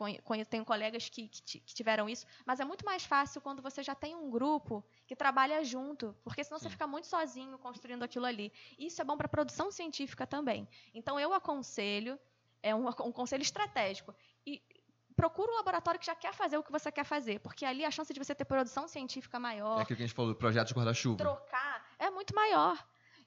tenho 0.50 0.66
colegas 0.66 1.08
que, 1.08 1.28
que 1.28 1.40
ti- 1.40 1.60
que 1.60 1.74
tiveram 1.74 2.10
isso, 2.10 2.26
mas 2.44 2.60
é 2.60 2.64
muito 2.64 2.84
mais 2.84 3.04
fácil 3.06 3.40
quando 3.40 3.62
você 3.62 3.82
já 3.82 3.94
tem 3.94 4.14
um 4.14 4.28
grupo 4.28 4.84
que 5.06 5.16
trabalha 5.16 5.64
junto, 5.64 6.14
porque 6.22 6.44
senão 6.44 6.58
você 6.58 6.68
fica 6.68 6.86
muito 6.86 7.06
sozinho 7.06 7.56
construindo 7.58 8.02
aquilo 8.02 8.26
ali. 8.26 8.52
Isso 8.78 9.00
é 9.00 9.04
bom 9.06 9.16
para 9.16 9.24
a 9.24 9.28
produção 9.30 9.72
científica 9.72 10.26
também. 10.26 10.68
Então 10.92 11.18
eu 11.18 11.32
aconselho, 11.32 12.20
é 12.62 12.74
um, 12.74 12.86
um 12.86 13.10
conselho 13.10 13.40
estratégico, 13.40 14.14
e 14.46 14.62
procura 15.18 15.50
um 15.50 15.56
laboratório 15.56 15.98
que 15.98 16.06
já 16.06 16.14
quer 16.14 16.32
fazer 16.32 16.56
o 16.58 16.62
que 16.62 16.70
você 16.70 16.92
quer 16.92 17.04
fazer, 17.04 17.40
porque 17.40 17.64
ali 17.64 17.84
a 17.84 17.90
chance 17.90 18.12
de 18.14 18.20
você 18.22 18.36
ter 18.36 18.44
produção 18.44 18.86
científica 18.86 19.36
É 19.36 19.40
maior, 19.40 19.80
aquilo 19.80 19.96
que 19.96 20.02
a 20.04 20.06
gente 20.06 20.14
falou, 20.14 20.32
do 20.32 20.38
projeto 20.38 20.68
de 20.68 20.74
guarda-chuva. 20.74 21.16
trocar, 21.18 21.84
é 21.98 22.08
muito 22.08 22.32
maior. 22.32 22.76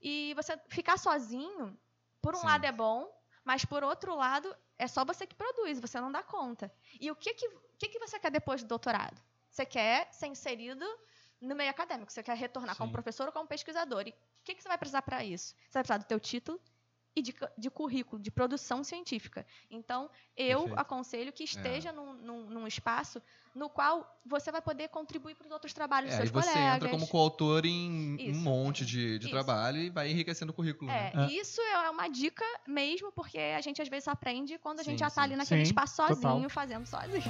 E 0.02 0.34
você 0.34 0.58
ficar 0.70 0.98
sozinho, 0.98 1.78
por 2.22 2.34
um 2.34 2.40
Sim. 2.40 2.46
lado 2.46 2.64
é 2.66 2.72
bom, 2.72 3.00
mas 3.44 3.66
por 3.66 3.84
outro 3.84 4.16
lado 4.16 4.56
é 4.78 4.88
só 4.88 5.04
você 5.04 5.28
que 5.28 5.36
produz, 5.36 5.82
você 5.82 6.00
não 6.00 6.10
dá 6.10 6.24
conta. 6.24 6.74
E 7.00 7.12
o 7.12 7.16
que 7.16 7.34
que, 7.34 7.50
que, 7.78 7.90
que 7.90 8.00
você 8.00 8.18
quer 8.18 8.32
depois 8.32 8.64
do 8.64 8.68
doutorado? 8.70 9.22
Você 9.50 9.66
quer 9.66 10.08
ser 10.14 10.28
inserido 10.28 10.86
no 11.42 11.56
meio 11.56 11.72
acadêmico, 11.72 12.10
você 12.10 12.24
quer 12.24 12.38
retornar 12.38 12.78
como 12.78 12.88
Sim. 12.88 12.94
professor 12.94 13.26
ou 13.28 13.34
como 13.34 13.48
pesquisador. 13.50 14.08
E 14.08 14.12
o 14.12 14.44
que, 14.46 14.56
que 14.56 14.64
você 14.64 14.70
vai 14.70 14.78
precisar 14.78 15.02
para 15.02 15.26
isso? 15.26 15.54
Você 15.68 15.74
vai 15.74 15.84
precisar 15.84 15.98
do 15.98 16.06
teu 16.06 16.22
título 16.22 16.58
e 17.16 17.22
de, 17.22 17.36
de 17.58 17.70
currículo, 17.70 18.22
de 18.22 18.32
produção 18.32 18.84
científica. 18.84 19.46
Então, 19.70 20.10
eu 20.36 20.60
Perfeito. 20.60 20.80
aconselho 20.80 21.34
que 21.34 21.44
esteja 21.44 21.92
num, 21.92 22.14
num- 22.14 22.50
num 22.50 22.68
espaço 22.68 23.22
no 23.54 23.70
qual 23.70 24.20
você 24.26 24.50
vai 24.50 24.62
poder 24.62 24.88
contribuir 24.88 25.36
para 25.36 25.46
os 25.46 25.52
outros 25.52 25.74
trabalhos 25.74 26.14
É, 26.14 26.18
dos 26.20 26.30
seus 26.30 26.30
você 26.32 26.52
colegas. 26.54 26.76
entra 26.78 26.90
como 26.90 27.06
coautor 27.08 27.66
em 27.66 28.16
Isso. 28.16 28.40
um 28.40 28.42
monte 28.42 28.86
de, 28.86 29.20
de 29.20 29.30
trabalho 29.30 29.78
e 29.80 29.90
vai 29.90 30.10
enriquecendo 30.10 30.52
o 30.52 30.56
currículo. 30.56 30.90
né? 30.90 31.12
É, 31.14 31.18
É. 31.24 31.28
e 31.28 31.38
isso 31.38 31.60
é 31.62 31.90
uma 31.90 32.08
dica 32.08 32.46
mesmo, 32.66 33.12
porque 33.12 33.38
a 33.38 33.60
gente 33.60 33.82
às 33.82 33.90
vezes 33.90 34.08
aprende 34.08 34.58
quando 34.58 34.80
a 34.80 34.84
gente 34.84 34.94
Sim, 35.00 35.04
já 35.04 35.08
tá 35.10 35.16
sim. 35.16 35.20
ali 35.22 35.36
naquele 35.36 35.66
Sim, 35.66 35.70
espaço 35.70 35.98
total. 35.98 36.16
sozinho, 36.16 36.50
fazendo 36.50 36.86
sozinho. 36.86 37.22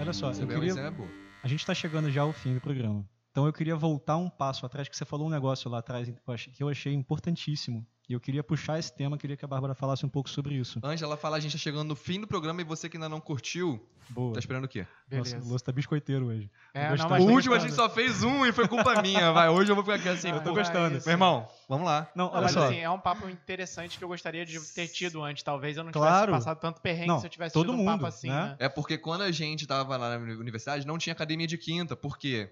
Olha 0.00 0.12
só, 0.12 0.32
Você 0.32 0.44
eu 0.44 0.48
queria, 0.48 0.72
é 0.72 0.90
boa. 0.92 1.08
a 1.42 1.48
gente 1.48 1.60
está 1.60 1.74
chegando 1.74 2.08
já 2.10 2.22
ao 2.22 2.32
fim 2.32 2.54
do 2.54 2.60
programa. 2.60 3.04
Então 3.38 3.46
eu 3.46 3.52
queria 3.52 3.76
voltar 3.76 4.16
um 4.16 4.28
passo 4.28 4.66
atrás, 4.66 4.88
que 4.88 4.96
você 4.96 5.04
falou 5.04 5.28
um 5.28 5.30
negócio 5.30 5.70
lá 5.70 5.78
atrás 5.78 6.08
que 6.52 6.60
eu 6.60 6.68
achei- 6.68 6.92
importantíssimo. 6.92 7.86
E 8.08 8.14
eu 8.14 8.20
queria 8.20 8.42
puxar 8.42 8.78
esse 8.78 8.90
tema, 8.90 9.18
queria 9.18 9.36
que 9.36 9.44
a 9.44 9.48
Bárbara 9.48 9.74
falasse 9.74 10.06
um 10.06 10.08
pouco 10.08 10.30
sobre 10.30 10.54
isso. 10.54 10.80
Ângela 10.82 11.14
fala, 11.14 11.36
a 11.36 11.40
gente 11.40 11.52
tá 11.52 11.58
chegando 11.58 11.88
no 11.88 11.94
fim 11.94 12.18
do 12.18 12.26
programa 12.26 12.62
e 12.62 12.64
você 12.64 12.88
que 12.88 12.96
ainda 12.96 13.06
não 13.06 13.20
curtiu, 13.20 13.78
Boa. 14.08 14.32
tá 14.32 14.38
esperando 14.38 14.64
o 14.64 14.68
quê? 14.68 14.86
Nossa, 15.10 15.30
Beleza. 15.32 15.46
o 15.46 15.52
Lúcio 15.52 15.66
tá 15.66 15.72
biscoiteiro 15.72 16.26
hoje. 16.28 16.50
É, 16.72 16.94
não, 16.96 17.18
o 17.20 17.30
último 17.32 17.54
a 17.54 17.58
gente 17.58 17.74
só 17.74 17.88
fez 17.90 18.22
um 18.22 18.46
e 18.46 18.52
foi 18.52 18.66
culpa 18.66 19.02
minha, 19.02 19.30
vai. 19.32 19.50
Hoje 19.50 19.70
eu 19.70 19.74
vou 19.74 19.84
ficar 19.84 19.96
aqui 19.96 20.08
assim. 20.08 20.28
Não, 20.28 20.36
eu 20.38 20.42
tô 20.42 20.54
gostando. 20.54 20.94
é 20.94 20.98
isso. 20.98 21.06
Meu 21.06 21.14
irmão, 21.14 21.46
vamos 21.68 21.84
lá. 21.86 22.08
Não, 22.14 22.26
Não, 22.26 22.32
olha 22.32 22.42
mas 22.44 22.52
só. 22.52 22.64
assim, 22.66 22.78
é 22.78 22.88
um 22.88 22.98
papo 22.98 23.28
interessante 23.28 23.98
que 23.98 24.04
eu 24.04 24.08
gostaria 24.08 24.44
de 24.46 24.58
ter 24.74 24.88
tido 24.88 25.22
antes. 25.22 25.42
Talvez 25.42 25.76
eu 25.76 25.84
não 25.84 25.92
Claro. 25.92 26.26
tivesse 26.32 26.44
passado 26.46 26.60
tanto 26.60 26.80
perrengue 26.80 27.08
Não, 27.08 27.20
se 27.20 27.26
eu 27.26 27.30
tivesse 27.30 27.52
todo 27.52 27.66
tido 27.66 27.74
um 27.74 27.76
mundo, 27.78 27.90
papo 27.92 28.06
assim, 28.06 28.28
né? 28.30 28.42
né? 28.42 28.56
É 28.58 28.68
porque 28.70 28.96
quando 28.96 29.20
a 29.22 29.30
gente 29.30 29.66
tava 29.66 29.96
lá 29.98 30.18
na 30.18 30.24
universidade, 30.36 30.86
não 30.86 30.96
tinha 30.96 31.12
academia 31.12 31.46
de 31.46 31.58
quinta. 31.58 31.94
Por 31.94 32.16
quê? 32.18 32.50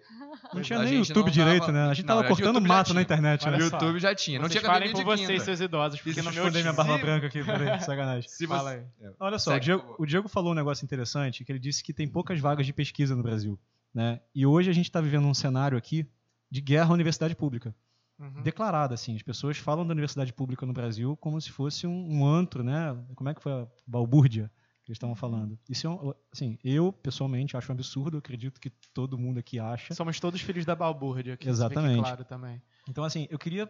não 0.52 0.60
tinha 0.60 0.78
a 0.78 0.82
nem 0.82 0.98
gente 0.98 1.08
YouTube 1.08 1.30
direito, 1.30 1.60
tava- 1.60 1.72
né? 1.72 1.84
A 1.90 1.94
gente 1.94 2.06
Não, 2.06 2.16
tava 2.16 2.28
cortando 2.28 2.56
YouTube 2.56 2.68
mato 2.68 2.92
na 2.94 3.00
internet, 3.00 3.48
né? 3.48 3.58
YouTube 3.58 3.98
já 4.00 4.14
tinha, 4.14 4.38
não 4.38 4.48
tinha 4.50 4.60
academia 4.62 4.92
de 4.92 5.04
quinta. 5.04 5.45
Seus 5.46 5.60
idosos, 5.60 6.00
porque 6.00 6.14
Deixa 6.14 6.28
eu 6.28 6.32
meu 6.32 6.42
esconder 6.42 6.60
minha 6.60 6.72
barba 6.72 6.98
branca 6.98 7.26
aqui, 7.26 7.42
peraí, 7.42 7.80
sacanagem. 7.82 8.28
Se 8.28 8.46
Fala 8.46 8.72
você... 8.72 8.86
aí. 9.00 9.12
Olha 9.18 9.38
só, 9.38 9.56
o 9.56 9.60
Diego, 9.60 9.96
o 9.98 10.06
Diego 10.06 10.28
falou 10.28 10.52
um 10.52 10.54
negócio 10.54 10.84
interessante, 10.84 11.44
que 11.44 11.50
ele 11.50 11.58
disse 11.58 11.82
que 11.82 11.92
tem 11.92 12.06
poucas 12.06 12.38
vagas 12.38 12.66
de 12.66 12.72
pesquisa 12.72 13.16
no 13.16 13.22
Brasil. 13.22 13.58
Né? 13.94 14.20
E 14.34 14.44
hoje 14.44 14.68
a 14.68 14.74
gente 14.74 14.86
está 14.86 15.00
vivendo 15.00 15.26
um 15.26 15.32
cenário 15.32 15.78
aqui 15.78 16.06
de 16.50 16.60
guerra 16.60 16.90
à 16.90 16.92
universidade 16.92 17.34
pública. 17.34 17.74
Uhum. 18.18 18.42
Declarada, 18.42 18.94
assim. 18.94 19.14
As 19.14 19.22
pessoas 19.22 19.58
falam 19.58 19.86
da 19.86 19.92
universidade 19.92 20.32
pública 20.32 20.66
no 20.66 20.72
Brasil 20.72 21.16
como 21.16 21.40
se 21.40 21.50
fosse 21.50 21.86
um, 21.86 22.18
um 22.18 22.26
antro, 22.26 22.62
né? 22.62 22.96
Como 23.14 23.28
é 23.28 23.34
que 23.34 23.42
foi 23.42 23.52
a 23.52 23.66
balbúrdia 23.86 24.50
que 24.86 24.92
eles 24.92 24.98
estavam 24.98 25.16
falando. 25.16 25.58
Isso 25.68 25.84
é 25.86 25.90
um, 25.90 26.14
assim, 26.32 26.56
eu 26.62 26.92
pessoalmente 26.92 27.56
acho 27.56 27.72
um 27.72 27.74
absurdo, 27.74 28.18
acredito 28.18 28.60
que 28.60 28.70
todo 28.94 29.18
mundo 29.18 29.40
aqui 29.40 29.58
acha. 29.58 29.92
Somos 29.92 30.20
todos 30.20 30.40
filhos 30.40 30.64
da 30.64 30.76
balbúrdia, 30.76 31.36
que 31.36 31.48
Exatamente. 31.48 31.98
Claro 31.98 32.24
também. 32.24 32.62
Então, 32.88 33.02
assim, 33.02 33.26
eu 33.28 33.36
queria 33.36 33.68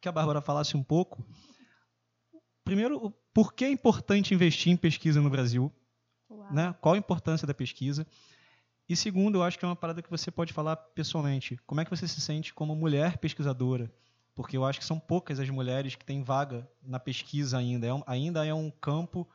que 0.00 0.08
a 0.08 0.12
Bárbara 0.12 0.40
falasse 0.40 0.76
um 0.76 0.82
pouco. 0.82 1.24
Primeiro, 2.64 3.10
por 3.32 3.52
que 3.54 3.64
é 3.64 3.70
importante 3.70 4.34
investir 4.34 4.72
em 4.72 4.76
pesquisa 4.76 5.20
no 5.20 5.30
Brasil? 5.30 5.72
Né? 6.52 6.74
Qual 6.80 6.94
a 6.94 6.98
importância 6.98 7.46
da 7.46 7.54
pesquisa? 7.54 8.06
E 8.88 8.96
segundo, 8.96 9.38
eu 9.38 9.42
acho 9.42 9.58
que 9.58 9.64
é 9.64 9.68
uma 9.68 9.76
parada 9.76 10.02
que 10.02 10.10
você 10.10 10.30
pode 10.30 10.52
falar 10.52 10.76
pessoalmente. 10.76 11.58
Como 11.66 11.80
é 11.80 11.84
que 11.84 11.90
você 11.90 12.06
se 12.08 12.20
sente 12.20 12.52
como 12.54 12.74
mulher 12.74 13.18
pesquisadora? 13.18 13.90
Porque 14.34 14.56
eu 14.56 14.64
acho 14.64 14.78
que 14.78 14.84
são 14.84 14.98
poucas 15.00 15.40
as 15.40 15.50
mulheres 15.50 15.94
que 15.94 16.04
têm 16.04 16.22
vaga 16.22 16.68
na 16.82 16.98
pesquisa 16.98 17.58
ainda. 17.58 17.86
É 17.86 17.92
um- 17.92 18.02
ainda 18.06 18.46
é 18.46 18.54
um 18.54 18.70
campo 18.70 19.28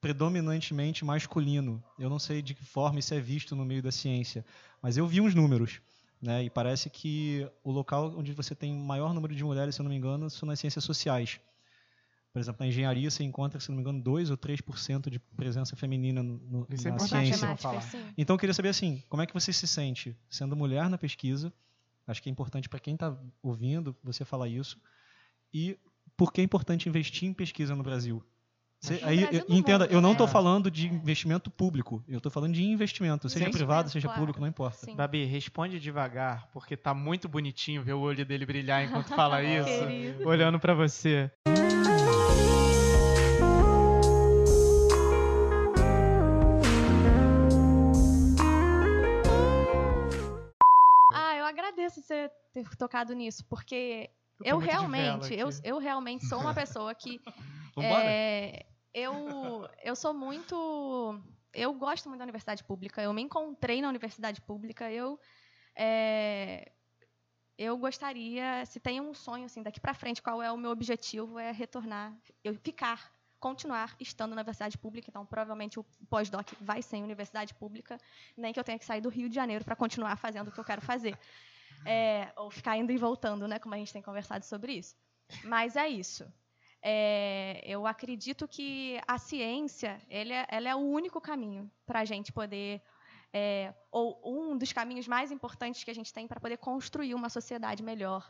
predominantemente 0.00 1.04
masculino. 1.04 1.82
Eu 1.98 2.10
não 2.10 2.18
sei 2.18 2.42
de 2.42 2.54
que 2.54 2.64
forma 2.64 2.98
isso 2.98 3.14
é 3.14 3.20
visto 3.20 3.56
no 3.56 3.64
meio 3.64 3.82
da 3.82 3.90
ciência, 3.90 4.44
mas 4.82 4.96
eu 4.96 5.06
vi 5.06 5.20
uns 5.20 5.34
números. 5.34 5.80
Né? 6.24 6.44
E 6.44 6.48
parece 6.48 6.88
que 6.88 7.46
o 7.62 7.70
local 7.70 8.14
onde 8.16 8.32
você 8.32 8.54
tem 8.54 8.74
maior 8.74 9.12
número 9.12 9.36
de 9.36 9.44
mulheres, 9.44 9.74
se 9.74 9.82
eu 9.82 9.84
não 9.84 9.90
me 9.90 9.96
engano, 9.96 10.30
são 10.30 10.46
nas 10.46 10.58
ciências 10.58 10.82
sociais. 10.82 11.38
Por 12.32 12.38
exemplo, 12.40 12.64
na 12.64 12.66
engenharia 12.66 13.10
você 13.10 13.22
encontra, 13.22 13.60
se 13.60 13.68
não 13.68 13.76
me 13.76 13.82
engano, 13.82 14.00
2 14.02 14.30
ou 14.30 14.38
3% 14.38 15.10
de 15.10 15.18
presença 15.18 15.76
feminina 15.76 16.22
no, 16.22 16.66
Isso 16.70 16.88
é 16.88 16.90
na 16.90 16.96
importante, 16.96 17.26
ciência. 17.26 17.46
Então 18.16 18.34
eu 18.34 18.38
queria 18.38 18.54
saber 18.54 18.70
assim, 18.70 19.02
como 19.06 19.22
é 19.22 19.26
que 19.26 19.34
você 19.34 19.52
se 19.52 19.68
sente 19.68 20.16
sendo 20.30 20.56
mulher 20.56 20.88
na 20.88 20.96
pesquisa? 20.96 21.52
Acho 22.06 22.22
que 22.22 22.30
é 22.30 22.32
importante 22.32 22.70
para 22.70 22.80
quem 22.80 22.94
está 22.94 23.14
ouvindo 23.42 23.94
você 24.02 24.24
falar 24.24 24.48
isso. 24.48 24.80
E 25.52 25.78
por 26.16 26.32
que 26.32 26.40
é 26.40 26.44
importante 26.44 26.88
investir 26.88 27.28
em 27.28 27.34
pesquisa 27.34 27.76
no 27.76 27.82
Brasil? 27.82 28.24
Você- 28.80 29.00
aí, 29.02 29.22
eu- 29.32 29.44
entenda, 29.48 29.84
mundo, 29.84 29.92
eu 29.94 30.00
não 30.02 30.10
né? 30.10 30.14
estou 30.14 30.28
falando 30.28 30.70
de 30.70 30.86
investimento 30.88 31.50
público, 31.50 32.04
eu 32.06 32.18
estou 32.18 32.30
falando 32.30 32.52
de 32.52 32.62
investimento, 32.62 33.28
seja 33.30 33.46
Sim. 33.46 33.50
privado, 33.50 33.88
seja 33.88 34.06
Claro. 34.08 34.20
público, 34.20 34.40
não 34.40 34.46
importa. 34.48 34.84
Sim. 34.84 34.94
Babi, 34.94 35.24
responde 35.24 35.80
devagar, 35.80 36.48
porque 36.52 36.76
tá 36.76 36.92
muito 36.92 37.26
bonitinho 37.26 37.82
ver 37.82 37.94
o 37.94 38.00
olho 38.00 38.26
dele 38.26 38.44
brilhar 38.44 38.84
enquanto 38.84 39.08
fala 39.14 39.42
isso. 39.42 39.86
Querido. 39.86 40.28
olhando 40.28 40.58
pra 40.60 40.74
você. 40.74 41.30
Ah, 51.12 51.36
eu 51.36 51.44
agradeço 51.44 52.02
você 52.02 52.30
ter 52.52 52.68
tocado 52.76 53.12
nisso, 53.12 53.44
porque 53.48 54.10
eu 54.44 54.58
realmente, 54.58 55.32
eu, 55.34 55.48
eu 55.62 55.78
realmente 55.78 56.26
sou 56.26 56.40
uma 56.40 56.54
pessoa 56.54 56.94
que 56.94 57.20
É, 57.82 58.66
eu, 58.92 59.68
eu 59.82 59.96
sou 59.96 60.14
muito. 60.14 61.20
Eu 61.52 61.72
gosto 61.74 62.08
muito 62.08 62.18
da 62.18 62.24
universidade 62.24 62.64
pública. 62.64 63.02
Eu 63.02 63.12
me 63.12 63.22
encontrei 63.22 63.80
na 63.80 63.88
universidade 63.88 64.40
pública. 64.40 64.90
Eu. 64.90 65.18
é, 65.76 66.70
eu 67.56 67.78
gostaria, 67.78 68.66
se 68.66 68.80
tem 68.80 69.00
um 69.00 69.14
sonho 69.14 69.44
assim 69.44 69.62
daqui 69.62 69.80
para 69.80 69.94
frente, 69.94 70.20
qual 70.20 70.42
é 70.42 70.50
o 70.50 70.56
meu 70.56 70.70
objetivo 70.70 71.38
é 71.38 71.52
retornar, 71.52 72.12
eu 72.42 72.54
ficar, 72.56 73.12
continuar 73.38 73.94
estando 74.00 74.30
na 74.30 74.36
universidade 74.36 74.76
pública. 74.76 75.08
Então, 75.08 75.24
provavelmente 75.24 75.78
o 75.78 75.84
pós-doc 76.08 76.52
vai 76.60 76.82
ser 76.82 76.96
em 76.96 77.04
universidade 77.04 77.54
pública, 77.54 77.96
nem 78.36 78.52
que 78.52 78.58
eu 78.58 78.64
tenha 78.64 78.78
que 78.78 78.84
sair 78.84 79.00
do 79.00 79.08
Rio 79.08 79.28
de 79.28 79.34
Janeiro 79.36 79.64
para 79.64 79.76
continuar 79.76 80.16
fazendo 80.16 80.48
o 80.48 80.52
que 80.52 80.58
eu 80.58 80.64
quero 80.64 80.80
fazer, 80.80 81.16
É, 81.86 82.32
ou 82.36 82.50
ficar 82.50 82.76
indo 82.76 82.92
e 82.92 82.96
voltando, 82.98 83.46
né? 83.46 83.58
Como 83.58 83.74
a 83.74 83.78
gente 83.78 83.92
tem 83.92 84.02
conversado 84.02 84.44
sobre 84.44 84.72
isso. 84.72 84.96
Mas 85.44 85.76
é 85.76 85.88
isso. 85.88 86.26
É, 86.86 87.62
eu 87.64 87.86
acredito 87.86 88.46
que 88.46 89.00
a 89.08 89.16
ciência 89.16 89.98
ele 90.10 90.34
é, 90.34 90.46
ela 90.50 90.68
é 90.68 90.74
o 90.74 90.80
único 91.00 91.18
caminho 91.18 91.70
para 91.86 92.00
a 92.00 92.04
gente 92.04 92.30
poder, 92.30 92.82
é, 93.32 93.72
ou 93.90 94.20
um 94.22 94.58
dos 94.58 94.70
caminhos 94.70 95.08
mais 95.08 95.32
importantes 95.32 95.82
que 95.82 95.90
a 95.90 95.94
gente 95.94 96.12
tem 96.12 96.28
para 96.28 96.38
poder 96.38 96.58
construir 96.58 97.14
uma 97.14 97.30
sociedade 97.30 97.82
melhor, 97.82 98.22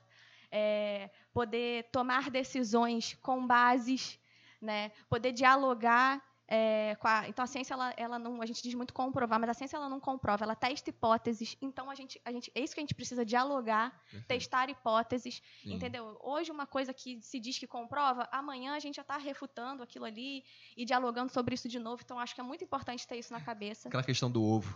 É, 0.56 1.10
poder 1.32 1.90
tomar 1.90 2.30
decisões 2.30 3.14
com 3.20 3.44
bases, 3.44 4.20
né, 4.60 4.92
poder 5.08 5.32
dialogar. 5.32 6.22
É, 6.46 6.94
com 7.00 7.08
a, 7.08 7.28
então 7.28 7.42
a 7.42 7.46
ciência 7.46 7.72
ela, 7.74 7.94
ela 7.96 8.18
não 8.18 8.42
a 8.42 8.46
gente 8.46 8.62
diz 8.62 8.74
muito 8.74 8.92
comprovar 8.92 9.40
mas 9.40 9.48
a 9.48 9.54
ciência 9.54 9.76
ela 9.76 9.88
não 9.88 9.98
comprova 9.98 10.44
ela 10.44 10.54
testa 10.54 10.90
hipóteses 10.90 11.56
então 11.62 11.88
a 11.90 11.94
gente 11.94 12.20
a 12.24 12.30
gente 12.30 12.52
é 12.54 12.60
isso 12.60 12.74
que 12.74 12.80
a 12.80 12.82
gente 12.82 12.94
precisa 12.94 13.24
dialogar 13.24 13.90
Perfeito. 14.10 14.26
testar 14.28 14.68
hipóteses 14.68 15.42
Sim. 15.62 15.74
Entendeu? 15.74 16.18
Hoje, 16.22 16.50
uma 16.52 16.66
coisa 16.66 16.92
que 16.92 17.20
se 17.22 17.40
diz 17.40 17.58
que 17.58 17.66
comprova, 17.66 18.28
amanhã 18.30 18.74
a 18.74 18.78
gente 18.78 18.96
já 18.96 19.02
está 19.02 19.16
refutando 19.16 19.82
aquilo 19.82 20.04
ali 20.04 20.44
e 20.76 20.84
dialogando 20.84 21.32
sobre 21.32 21.54
isso 21.54 21.68
de 21.68 21.78
novo. 21.78 22.02
Então, 22.04 22.18
acho 22.18 22.34
que 22.34 22.40
é 22.40 22.44
muito 22.44 22.62
importante 22.62 23.06
ter 23.06 23.16
isso 23.16 23.32
na 23.32 23.40
cabeça. 23.40 23.88
Aquela 23.88 24.02
questão 24.02 24.30
do 24.30 24.42
ovo. 24.42 24.74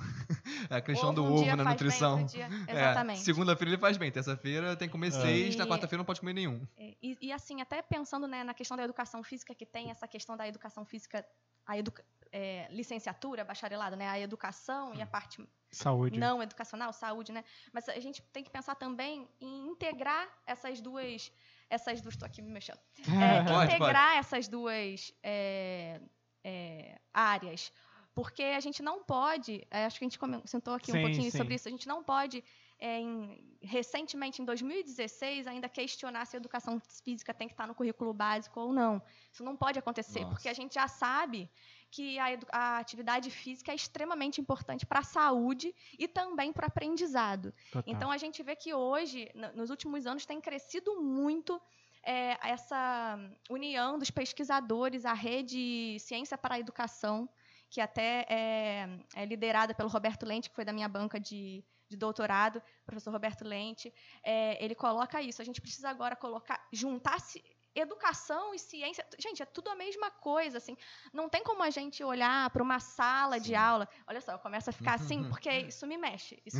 É 0.70 0.76
a 0.76 0.80
questão 0.80 1.10
Ovo 1.10 1.14
do 1.16 1.24
um 1.24 1.32
ovo 1.34 1.42
dia 1.44 1.56
na 1.56 1.64
faz 1.64 1.74
nutrição. 1.74 2.16
bem, 2.16 2.26
dia- 2.26 2.48
É, 2.66 2.72
Exatamente. 2.72 3.20
Segunda-feira 3.20 3.70
ele 3.72 3.80
faz 3.80 3.96
bem, 3.96 4.10
terça-feira 4.10 4.76
tem 4.76 4.88
que 4.88 4.92
comer 4.92 5.10
seis, 5.12 5.56
na 5.56 5.64
E- 5.64 5.68
quarta-feira 5.68 5.98
não 5.98 6.04
pode 6.06 6.20
comer 6.20 6.32
nenhum. 6.32 6.66
É, 6.76 6.94
E, 7.02 7.18
e, 7.20 7.32
assim, 7.32 7.60
até 7.60 7.80
pensando 7.82 8.26
né, 8.26 8.42
na 8.42 8.54
questão 8.54 8.76
da 8.76 8.82
educação 8.84 9.22
física, 9.22 9.54
que 9.54 9.66
tem 9.66 9.90
essa 9.90 10.08
questão 10.08 10.36
da 10.36 10.48
educação 10.48 10.84
física, 10.84 11.24
a 11.68 11.78
educa 11.78 12.04
é, 12.32 12.66
licenciatura, 12.70 13.44
bacharelado, 13.44 13.94
né, 13.94 14.08
a 14.08 14.18
educação 14.18 14.94
e 14.94 15.02
a 15.02 15.06
parte 15.06 15.46
Saúde. 15.70 16.18
não 16.18 16.42
educacional, 16.42 16.92
saúde, 16.92 17.30
né? 17.30 17.44
Mas 17.72 17.88
a 17.88 18.00
gente 18.00 18.22
tem 18.32 18.42
que 18.42 18.50
pensar 18.50 18.74
também 18.74 19.28
em 19.40 19.68
integrar 19.68 20.28
essas 20.46 20.80
duas. 20.80 21.30
Essas 21.68 22.00
duas. 22.00 22.14
Estou 22.14 22.26
aqui 22.26 22.40
me 22.40 22.50
mexendo. 22.50 22.80
É, 23.22 23.44
Pode, 23.44 23.74
integrar 23.74 24.16
essas 24.16 24.48
duas 24.48 25.12
é, 25.22 26.00
é, 26.42 26.98
áreas. 27.12 27.70
Porque 28.14 28.42
a 28.42 28.60
gente 28.60 28.82
não 28.82 29.04
pode, 29.04 29.64
é, 29.70 29.84
acho 29.84 29.98
que 29.98 30.04
a 30.04 30.08
gente 30.08 30.18
comentou 30.18 30.74
aqui 30.74 30.90
Sim, 30.90 30.98
um 30.98 31.02
pouquinho 31.02 31.30
sim. 31.30 31.38
sobre 31.38 31.54
isso, 31.54 31.68
a 31.68 31.70
gente 31.70 31.86
não 31.86 32.02
pode, 32.02 32.42
em- 32.80 33.56
recentemente, 33.60 34.40
em 34.40 34.44
2016, 34.44 35.46
ainda 35.46 35.68
questionar 35.68 36.24
se 36.26 36.36
a 36.36 36.38
educação 36.38 36.80
física 37.04 37.34
tem 37.34 37.48
que 37.48 37.54
estar 37.54 37.66
no 37.66 37.74
currículo 37.74 38.14
básico 38.14 38.60
ou 38.60 38.72
não. 38.72 39.02
Isso 39.32 39.42
não 39.42 39.56
pode 39.56 39.78
acontecer, 39.78 40.20
Nossa. 40.20 40.32
porque 40.32 40.48
a 40.48 40.52
gente 40.54 40.74
já 40.74 40.86
sabe 40.86 41.50
que 41.90 42.18
a, 42.18 42.26
a 42.52 42.78
atividade 42.78 43.30
física 43.30 43.72
é 43.72 43.74
extremamente 43.74 44.40
importante 44.40 44.86
para 44.86 45.00
a 45.00 45.04
saúde 45.04 45.74
e 45.98 46.06
também 46.06 46.52
para 46.52 46.64
o 46.64 46.68
aprendizado. 46.68 47.52
Total. 47.72 47.94
Então 47.94 48.10
a 48.10 48.18
gente 48.18 48.42
vê 48.42 48.54
que 48.54 48.74
hoje, 48.74 49.30
nos 49.54 49.70
últimos 49.70 50.06
anos, 50.06 50.26
tem 50.26 50.40
crescido 50.40 51.00
muito 51.00 51.60
é, 52.02 52.38
essa 52.46 53.18
união 53.50 53.98
dos 53.98 54.10
pesquisadores, 54.10 55.04
a 55.04 55.14
rede 55.14 55.96
Ciência 55.98 56.38
para 56.38 56.56
a 56.56 56.60
Educação, 56.60 57.28
que 57.70 57.80
até 57.80 58.24
é, 58.28 58.88
é 59.14 59.24
liderada 59.24 59.74
pelo 59.74 59.88
Roberto 59.88 60.24
Lente, 60.24 60.48
que 60.48 60.54
foi 60.54 60.64
da 60.64 60.72
minha 60.72 60.88
banca 60.88 61.18
de, 61.18 61.64
de 61.88 61.96
doutorado, 61.96 62.62
professor 62.84 63.10
Roberto 63.12 63.44
Lente. 63.44 63.92
É, 64.22 64.62
ele 64.64 64.74
coloca 64.74 65.20
isso. 65.22 65.40
A 65.40 65.44
gente 65.44 65.60
precisa 65.60 65.88
agora 65.88 66.14
colocar, 66.14 66.66
juntar 66.72 67.20
ci- 67.20 67.42
educação 67.74 68.54
e 68.54 68.58
ciência. 68.58 69.06
Gente, 69.18 69.42
é 69.42 69.46
tudo 69.46 69.70
a 69.70 69.74
mesma 69.76 70.10
coisa, 70.10 70.58
assim. 70.58 70.76
Não 71.12 71.28
tem 71.28 71.42
como 71.42 71.62
a 71.62 71.70
gente 71.70 72.02
olhar 72.02 72.50
para 72.50 72.62
uma 72.62 72.80
sala 72.80 73.38
de 73.38 73.48
Sim. 73.48 73.54
aula. 73.54 73.88
Olha 74.06 74.20
só, 74.20 74.32
eu 74.32 74.38
começo 74.38 74.68
a 74.70 74.72
ficar 74.72 74.94
assim, 74.94 75.24
porque 75.30 75.50
isso 75.50 75.86
me 75.86 75.96
mexe. 75.96 76.42
Isso 76.44 76.58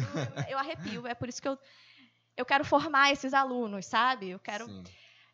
eu 0.49 0.59
arrepio. 0.59 1.07
É 1.07 1.15
por 1.15 1.29
isso 1.29 1.43
que 1.43 1.49
eu, 1.49 1.59
eu 2.37 2.45
quero 2.47 2.65
formar 2.65 3.11
esses 3.13 3.35
alunos, 3.35 3.85
sabe? 3.87 4.31
Eu 4.31 4.39
quero 4.39 4.65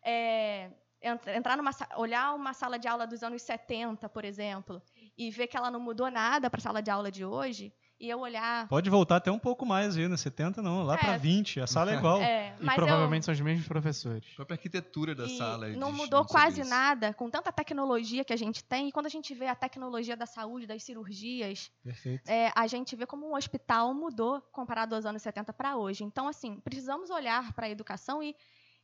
é, 0.03 0.71
ent- 1.01 1.27
entrar 1.27 1.55
numa 1.55 1.71
olhar 1.97 2.33
uma 2.33 2.53
sala 2.53 2.77
de 2.79 2.87
aula 2.87 3.05
dos 3.07 3.23
anos 3.23 3.41
70, 3.43 4.09
por 4.09 4.25
exemplo, 4.25 4.81
e 5.17 5.29
ver 5.31 5.47
que 5.47 5.55
ela 5.57 5.69
não 5.71 5.79
mudou 5.79 6.09
nada 6.11 6.49
para 6.49 6.57
a 6.59 6.61
sala 6.61 6.81
de 6.81 6.89
aula 6.91 7.11
de 7.11 7.23
hoje, 7.23 7.71
e 7.99 8.09
eu 8.09 8.19
olhar. 8.19 8.67
Pode 8.67 8.89
voltar 8.89 9.15
até 9.17 9.31
um 9.31 9.39
pouco 9.39 9.65
mais 9.65 9.95
aí, 9.97 10.07
né? 10.07 10.17
70 10.17 10.61
não, 10.61 10.83
lá 10.83 10.95
É. 10.95 10.97
para 10.97 11.17
20, 11.17 11.59
a 11.61 11.67
sala 11.67 11.91
é 11.93 11.95
igual. 11.97 12.19
É, 12.21 12.55
E 12.59 12.65
provavelmente 12.75 13.25
são 13.25 13.33
os 13.33 13.39
mesmos 13.41 13.67
professores. 13.67 14.23
A 14.33 14.35
própria 14.35 14.55
arquitetura 14.55 15.15
da 15.15 15.23
eu, 15.23 15.27
e 15.27 15.37
sala. 15.37 15.67
não 15.69 15.89
diz 15.91 15.97
mudou 16.01 16.19
sobre 16.23 16.31
quase 16.33 16.61
isso. 16.61 16.69
nada 16.69 17.13
com 17.13 17.29
tanta 17.29 17.51
tecnologia 17.51 18.23
que 18.25 18.33
a 18.33 18.37
gente 18.37 18.63
tem. 18.63 18.89
E 18.89 18.91
quando 18.91 19.05
a 19.05 19.09
gente 19.09 19.33
vê 19.33 19.47
a 19.47 19.55
tecnologia 19.55 20.17
da 20.17 20.25
saúde, 20.25 20.67
das 20.67 20.83
cirurgias, 20.83 21.71
Perfeito. 21.83 22.27
é, 22.29 22.51
a 22.55 22.67
gente 22.67 22.95
vê 22.95 23.05
como 23.05 23.29
um 23.29 23.35
hospital 23.35 23.93
mudou 23.93 24.41
comparado 24.51 24.95
aos 24.95 25.05
anos 25.05 25.21
70 25.21 25.53
para 25.53 25.77
hoje. 25.77 26.03
Então, 26.03 26.27
assim, 26.27 26.59
precisamos 26.59 27.09
olhar 27.09 27.53
para 27.53 27.67
a 27.67 27.69
educação 27.69 28.21
e, 28.21 28.35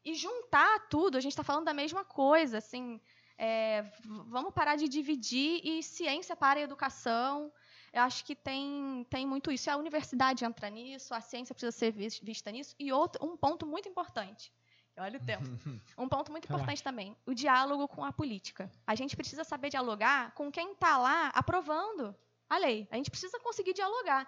e 0.06 0.14
juntar 0.15 0.88
tudo. 0.90 1.18
A 1.18 1.22
gente 1.22 1.34
está 1.34 1.44
falando 1.44 1.65
da 1.65 1.73
mesma 1.73 2.03
coisa, 2.06 2.60
assim. 2.60 2.99
é, 3.38 3.84
vamos 4.27 4.53
parar 4.53 4.76
de 4.76 4.88
dividir 4.88 5.61
e 5.64 5.81
ciência 5.84 6.36
para 6.36 6.60
a 6.60 6.64
educação. 6.64 7.52
Eu 7.93 8.03
acho 8.03 8.23
que 8.23 8.35
tem, 8.35 9.05
tem 9.09 9.26
muito 9.26 9.51
isso. 9.51 9.69
E 9.69 9.72
a 9.72 9.76
universidade 9.77 10.45
entra 10.45 10.69
nisso, 10.69 11.13
a 11.13 11.19
ciência 11.22 11.53
precisa 11.53 11.72
ser 11.72 11.91
vis- 11.91 12.19
vista 12.19 12.49
nisso. 12.51 12.73
E 12.80 12.91
outro, 12.93 13.26
um 13.26 13.35
ponto 13.35 13.65
muito 13.65 13.89
importante. 13.89 14.51
Olha 14.97 15.18
o 15.19 15.26
tempo. 15.26 15.43
Um 15.97 16.07
ponto 16.07 16.31
muito 16.31 16.45
importante 16.45 16.81
também, 16.84 17.15
o 17.26 17.34
diálogo 17.34 17.88
com 17.88 18.03
a 18.03 18.11
política. 18.11 18.72
A 18.85 18.93
gente 18.95 19.15
precisa 19.15 19.43
saber 19.43 19.69
dialogar 19.69 20.31
com 20.34 20.51
quem 20.51 20.72
está 20.73 20.97
lá 20.97 21.27
aprovando 21.34 22.15
a 22.49 22.57
lei. 22.57 22.88
A 22.91 22.95
gente 22.97 23.09
precisa 23.11 23.39
conseguir 23.39 23.73
dialogar. 23.73 24.27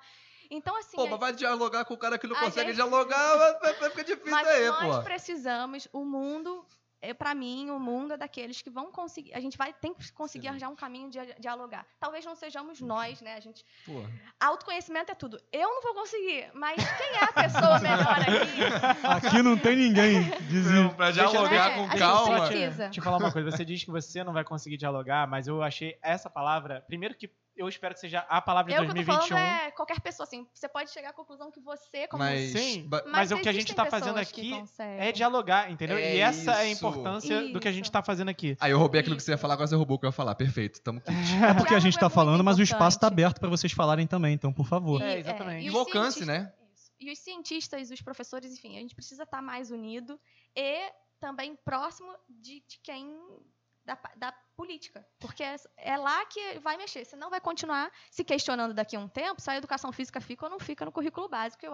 Então, 0.49 0.75
assim, 0.77 0.95
Pô, 0.97 1.07
mas 1.07 1.19
vai 1.19 1.33
dialogar 1.33 1.83
com 1.85 1.93
o 1.93 1.97
cara 1.97 2.17
que 2.19 2.27
não 2.27 2.35
consegue 2.35 2.67
gente- 2.67 2.75
dialogar, 2.75 3.35
vai, 3.59 3.73
ficar 3.73 4.03
difícil 4.03 4.31
mas 4.31 4.47
aí, 4.47 4.67
nós 4.67 4.97
pô. 4.97 5.03
precisamos, 5.03 5.87
o 5.91 6.03
mundo 6.05 6.65
é, 7.09 7.13
para 7.13 7.35
mim, 7.35 7.69
o 7.69 7.77
mundo 7.79 8.13
é 8.13 8.17
daqueles 8.17 8.61
que 8.61 8.69
vão 8.69 8.89
conseguir. 8.91 9.33
A 9.33 9.39
gente 9.41 9.57
vai 9.57 9.73
tem 9.73 9.93
que 9.93 10.11
conseguir 10.13 10.47
Excelente. 10.47 10.63
arranjar 10.63 10.69
um 10.69 10.75
caminho 10.75 11.09
de 11.09 11.19
dialogar. 11.39 11.85
Talvez 11.99 12.23
não 12.25 12.33
sejamos 12.33 12.79
nós, 12.79 13.19
né? 13.21 13.35
A 13.35 13.39
gente. 13.41 13.65
Pô, 13.85 14.01
Autoconhecimento 14.39 15.11
é 15.11 15.15
tudo. 15.15 15.37
Eu 15.51 15.67
não 15.69 15.81
vou 15.81 15.93
conseguir, 15.93 16.49
mas 16.53 16.75
quem 16.97 17.07
é 17.17 17.23
a 17.25 17.33
pessoa 17.33 17.79
melhor 17.79 18.17
aqui? 18.21 19.27
Aqui 19.27 19.41
não 19.43 19.57
tem 19.57 19.75
ninguém. 19.75 20.15
Eu- 20.17 21.11
dialogar 21.11 21.71
É, 21.71 21.75
com 21.75 21.83
a 21.85 21.97
calma. 21.97 22.49
Deixa 22.49 22.89
eu 22.99 23.03
falar 23.03 23.17
uma 23.17 23.31
coisa. 23.31 23.51
Você 23.51 23.65
diz 23.65 23.83
que 23.83 23.91
você 23.91 24.23
não 24.23 24.31
vai 24.33 24.43
conseguir 24.43 24.77
dialogar, 24.77 25.27
mas 25.27 25.47
eu 25.47 25.61
achei 25.61 25.97
essa 26.01 26.29
palavra. 26.29 26.81
Primeiro 26.87 27.15
que 27.15 27.29
eu 27.55 27.67
espero 27.69 27.93
que 27.93 27.99
seja 27.99 28.19
a 28.29 28.41
palavra 28.41 28.71
de 28.71 28.77
Eu 28.77 28.83
que 28.83 28.85
eu 28.85 28.89
tô 28.89 28.93
2021. 28.95 29.37
falando 29.37 29.45
é 29.67 29.71
qualquer 29.71 29.99
pessoa, 30.01 30.25
assim. 30.25 30.47
Você 30.53 30.67
pode 30.67 30.91
chegar 30.91 31.09
à 31.09 31.13
conclusão 31.13 31.51
que 31.51 31.59
você, 31.59 32.07
como 32.07 32.23
Mas, 32.23 32.51
Sim, 32.51 32.87
ba- 32.87 33.03
mas 33.07 33.31
o 33.31 33.37
que 33.37 33.47
a 33.47 33.51
gente 33.51 33.61
existem 33.69 33.75
tá 33.75 33.85
fazendo 33.85 34.17
aqui. 34.17 34.51
É 34.79 35.11
dialogar, 35.11 35.69
entendeu? 35.71 35.97
É 35.97 36.15
e 36.15 36.19
essa 36.19 36.51
é 36.51 36.55
a 36.55 36.65
isso. 36.65 36.77
importância 36.85 37.47
do 37.53 37.59
que 37.59 37.67
a 37.67 37.71
gente 37.71 37.85
Isso. 37.85 37.91
tá 37.91 38.01
fazendo 38.01 38.29
aqui. 38.29 38.57
Aí 38.59 38.71
eu 38.71 38.79
roubei 38.79 39.01
aquilo 39.01 39.15
que 39.15 39.23
você 39.23 39.31
ia 39.31 39.37
falar, 39.37 39.53
agora 39.53 39.67
você 39.67 39.75
roubou 39.75 39.97
o 39.97 39.99
que 39.99 40.05
eu 40.05 40.09
ia 40.09 40.11
falar. 40.13 40.35
Perfeito, 40.35 40.81
tamo 40.81 40.99
aqui. 40.99 41.11
É 41.43 41.53
porque 41.53 41.73
a 41.75 41.79
gente 41.79 41.93
Diálogo 41.93 41.99
tá 41.99 42.05
é 42.05 42.07
muito 42.07 42.13
falando, 42.15 42.43
mas 42.43 42.57
o 42.59 42.63
espaço 42.63 42.99
tá 42.99 43.07
importante. 43.07 43.13
aberto 43.25 43.39
pra 43.39 43.49
vocês 43.49 43.71
falarem 43.71 44.07
também, 44.07 44.33
então, 44.33 44.51
por 44.51 44.65
favor. 44.67 45.01
É, 45.01 45.19
exatamente. 45.19 45.63
e 45.63 45.67
E 45.67 45.69
os 45.69 45.75
o 45.75 45.79
alcance, 45.79 46.19
cientistas- 46.19 46.27
né? 46.27 46.53
Isso. 46.73 46.91
E 46.99 47.11
os 47.11 47.19
cientistas, 47.19 47.91
os 47.91 48.01
professores, 48.01 48.51
enfim, 48.53 48.77
a 48.77 48.79
gente 48.81 48.95
precisa 48.95 49.23
estar 49.23 49.41
mais 49.41 49.69
unido 49.71 50.19
e 50.55 50.91
também 51.19 51.55
próximo 51.63 52.11
de, 52.27 52.63
de 52.67 52.79
quem. 52.83 53.15
Da, 53.85 53.99
da 54.15 54.31
política. 54.55 55.05
Porque 55.19 55.43
é, 55.43 55.55
é 55.77 55.97
lá 55.97 56.25
que 56.25 56.59
vai 56.59 56.77
mexer. 56.77 57.03
Você 57.03 57.15
não 57.15 57.29
vai 57.29 57.41
continuar 57.41 57.91
se 58.09 58.23
questionando 58.23 58.73
daqui 58.73 58.95
a 58.95 58.99
um 58.99 59.07
tempo 59.07 59.41
se 59.41 59.49
a 59.49 59.57
educação 59.57 59.91
física 59.91 60.21
fica 60.21 60.45
ou 60.45 60.51
não 60.51 60.59
fica 60.59 60.85
no 60.85 60.91
currículo 60.91 61.27
básico. 61.27 61.65
Eu, 61.65 61.73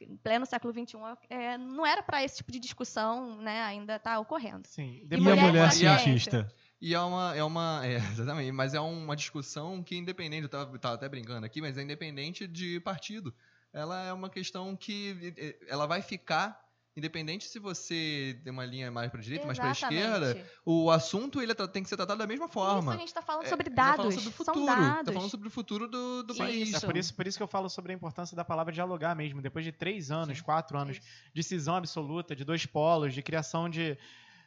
em 0.00 0.16
pleno 0.16 0.46
século 0.46 0.72
XXI, 0.72 0.98
é, 1.28 1.58
não 1.58 1.84
era 1.84 2.02
para 2.02 2.22
esse 2.24 2.38
tipo 2.38 2.52
de 2.52 2.58
discussão 2.58 3.36
né, 3.36 3.62
ainda 3.62 3.96
estar 3.96 4.18
ocorrendo. 4.18 4.66
Sim. 4.66 5.06
E 5.10 5.16
mulher 5.16 5.42
mulher 5.42 5.68
com 5.68 5.76
cientista? 5.76 6.48
E 6.82 6.94
é 6.94 7.00
uma, 7.00 7.36
é 7.36 7.44
uma, 7.44 7.86
é, 7.86 7.96
exatamente, 8.10 8.50
mas 8.50 8.74
é 8.74 8.80
uma 8.80 9.14
discussão 9.14 9.82
que 9.84 9.96
independente, 9.96 10.42
eu 10.42 10.48
tava, 10.48 10.76
tava 10.80 10.94
até 10.96 11.08
brincando 11.08 11.46
aqui, 11.46 11.60
mas 11.60 11.78
é 11.78 11.82
independente 11.82 12.46
de 12.48 12.80
partido. 12.80 13.32
Ela 13.72 14.04
é 14.04 14.12
uma 14.12 14.28
questão 14.28 14.76
que 14.76 15.32
eh, 15.38 15.56
ela 15.68 15.86
vai 15.86 16.02
ficar, 16.02 16.60
independente 16.96 17.46
se 17.48 17.58
você 17.58 18.38
tem 18.44 18.52
uma 18.52 18.64
linha 18.66 18.90
mais 18.90 19.10
para 19.10 19.20
direita, 19.20 19.46
mais 19.46 19.58
para 19.58 19.70
esquerda, 19.70 20.46
o 20.64 20.90
assunto 20.90 21.40
ele 21.40 21.54
tá- 21.54 21.66
tem 21.66 21.82
que 21.82 21.88
ser 21.88 21.96
tratado 21.96 22.18
da 22.18 22.26
mesma 22.26 22.44
Isso, 22.44 22.52
forma. 22.54 22.92
a 22.92 22.96
gente 22.96 23.08
está 23.08 23.22
falando 23.22 23.46
É, 23.46 23.48
sobre 23.48 23.70
tá 23.70 23.82
falando 23.84 23.96
dados. 24.10 24.14
sobre 24.14 24.28
o 24.28 24.32
São 24.44 24.54
futuro, 24.54 24.66
dados. 24.66 25.04
Tá 25.06 25.12
falando 25.12 25.30
sobre 25.30 25.48
o 25.48 25.50
futuro 25.50 25.88
do, 25.88 26.22
do 26.22 26.32
Isso. 26.32 26.42
país. 26.42 26.74
É 26.74 26.80
por 26.80 26.96
isso, 26.96 27.14
por 27.14 27.26
isso 27.26 27.38
que 27.38 27.42
eu 27.42 27.48
falo 27.48 27.68
sobre 27.70 27.92
a 27.92 27.94
importância 27.94 28.36
da 28.36 28.44
palavra 28.44 28.72
dialogar 28.72 29.14
mesmo. 29.16 29.40
Depois 29.40 29.64
de 29.64 29.72
três 29.72 30.10
anos, 30.10 30.38
Sim. 30.38 30.44
quatro 30.44 30.76
anos 30.78 30.98
Isso. 30.98 31.06
de 31.34 31.42
cisão 31.42 31.76
absoluta, 31.76 32.36
de 32.36 32.44
dois 32.44 32.66
polos, 32.66 33.14
de 33.14 33.22
criação 33.22 33.68
de. 33.70 33.96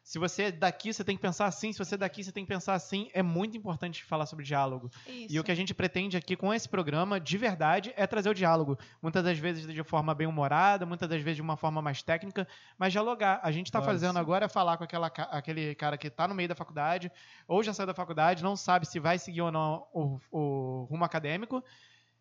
Se 0.06 0.20
você 0.20 0.44
é 0.44 0.52
daqui, 0.52 0.94
você 0.94 1.04
tem 1.04 1.16
que 1.16 1.22
pensar 1.22 1.48
assim. 1.48 1.74
Se 1.74 1.80
você 1.80 1.96
é 1.96 1.98
daqui, 1.98 2.24
você 2.24 2.32
tem 2.32 2.46
que 2.46 2.48
pensar 2.48 2.76
assim. 2.76 3.10
É 3.12 3.24
muito 3.24 3.58
importante 3.58 4.04
falar 4.04 4.28
sobre 4.28 4.46
diálogo. 4.46 4.88
E 5.08 5.26
Isso. 5.26 5.42
o 5.42 5.44
que 5.44 5.52
a 5.52 5.56
gente 5.56 5.74
pretende 5.74 6.16
aqui 6.16 6.36
com 6.36 6.54
esse 6.54 6.70
programa, 6.70 7.20
de 7.20 7.36
verdade, 7.40 7.92
é 7.98 8.06
trazer 8.06 8.30
o 8.30 8.34
diálogo. 8.34 8.78
Muitas 9.02 9.24
das 9.24 9.40
vezes 9.40 9.66
de 9.66 9.84
forma 9.84 10.14
bem 10.14 10.28
humorada, 10.28 10.86
muitas 10.86 11.10
das 11.10 11.20
vezes 11.24 11.38
de 11.38 11.42
uma 11.42 11.58
forma 11.58 11.82
mais 11.82 12.04
técnica, 12.04 12.48
mas 12.78 12.92
dialogar. 12.94 13.40
A 13.42 13.52
gente 13.52 13.66
está 13.66 13.82
fazendo 13.82 14.20
agora 14.20 14.46
é 14.46 14.48
falar 14.48 14.78
com 14.78 14.84
aquela, 14.84 15.08
aquele 15.08 15.74
cara 15.74 15.98
que 15.98 16.06
está 16.06 16.28
no 16.28 16.36
meio 16.36 16.50
da 16.50 16.56
faculdade, 16.56 17.12
ou 17.48 17.64
já 17.64 17.74
saiu 17.74 17.88
da 17.88 17.94
faculdade, 17.96 18.44
não 18.44 18.56
sabe 18.56 18.86
se 18.86 19.00
vai 19.00 19.18
seguir 19.18 19.42
ou 19.42 19.52
não 19.52 19.88
o, 19.92 20.20
o 20.32 20.84
rumo 20.84 21.04
acadêmico. 21.04 21.64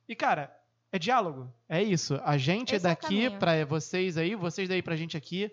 E, 0.08 0.16
cara, 0.16 0.56
é 0.90 0.98
diálogo. 0.98 1.52
É 1.68 1.82
isso. 1.82 2.18
A 2.24 2.38
gente 2.38 2.74
Esse 2.74 2.86
é 2.86 2.88
daqui 2.88 3.28
para 3.28 3.66
vocês 3.66 4.16
aí, 4.16 4.34
vocês 4.34 4.70
daí 4.70 4.80
pra 4.80 4.96
gente 4.96 5.18
aqui, 5.18 5.52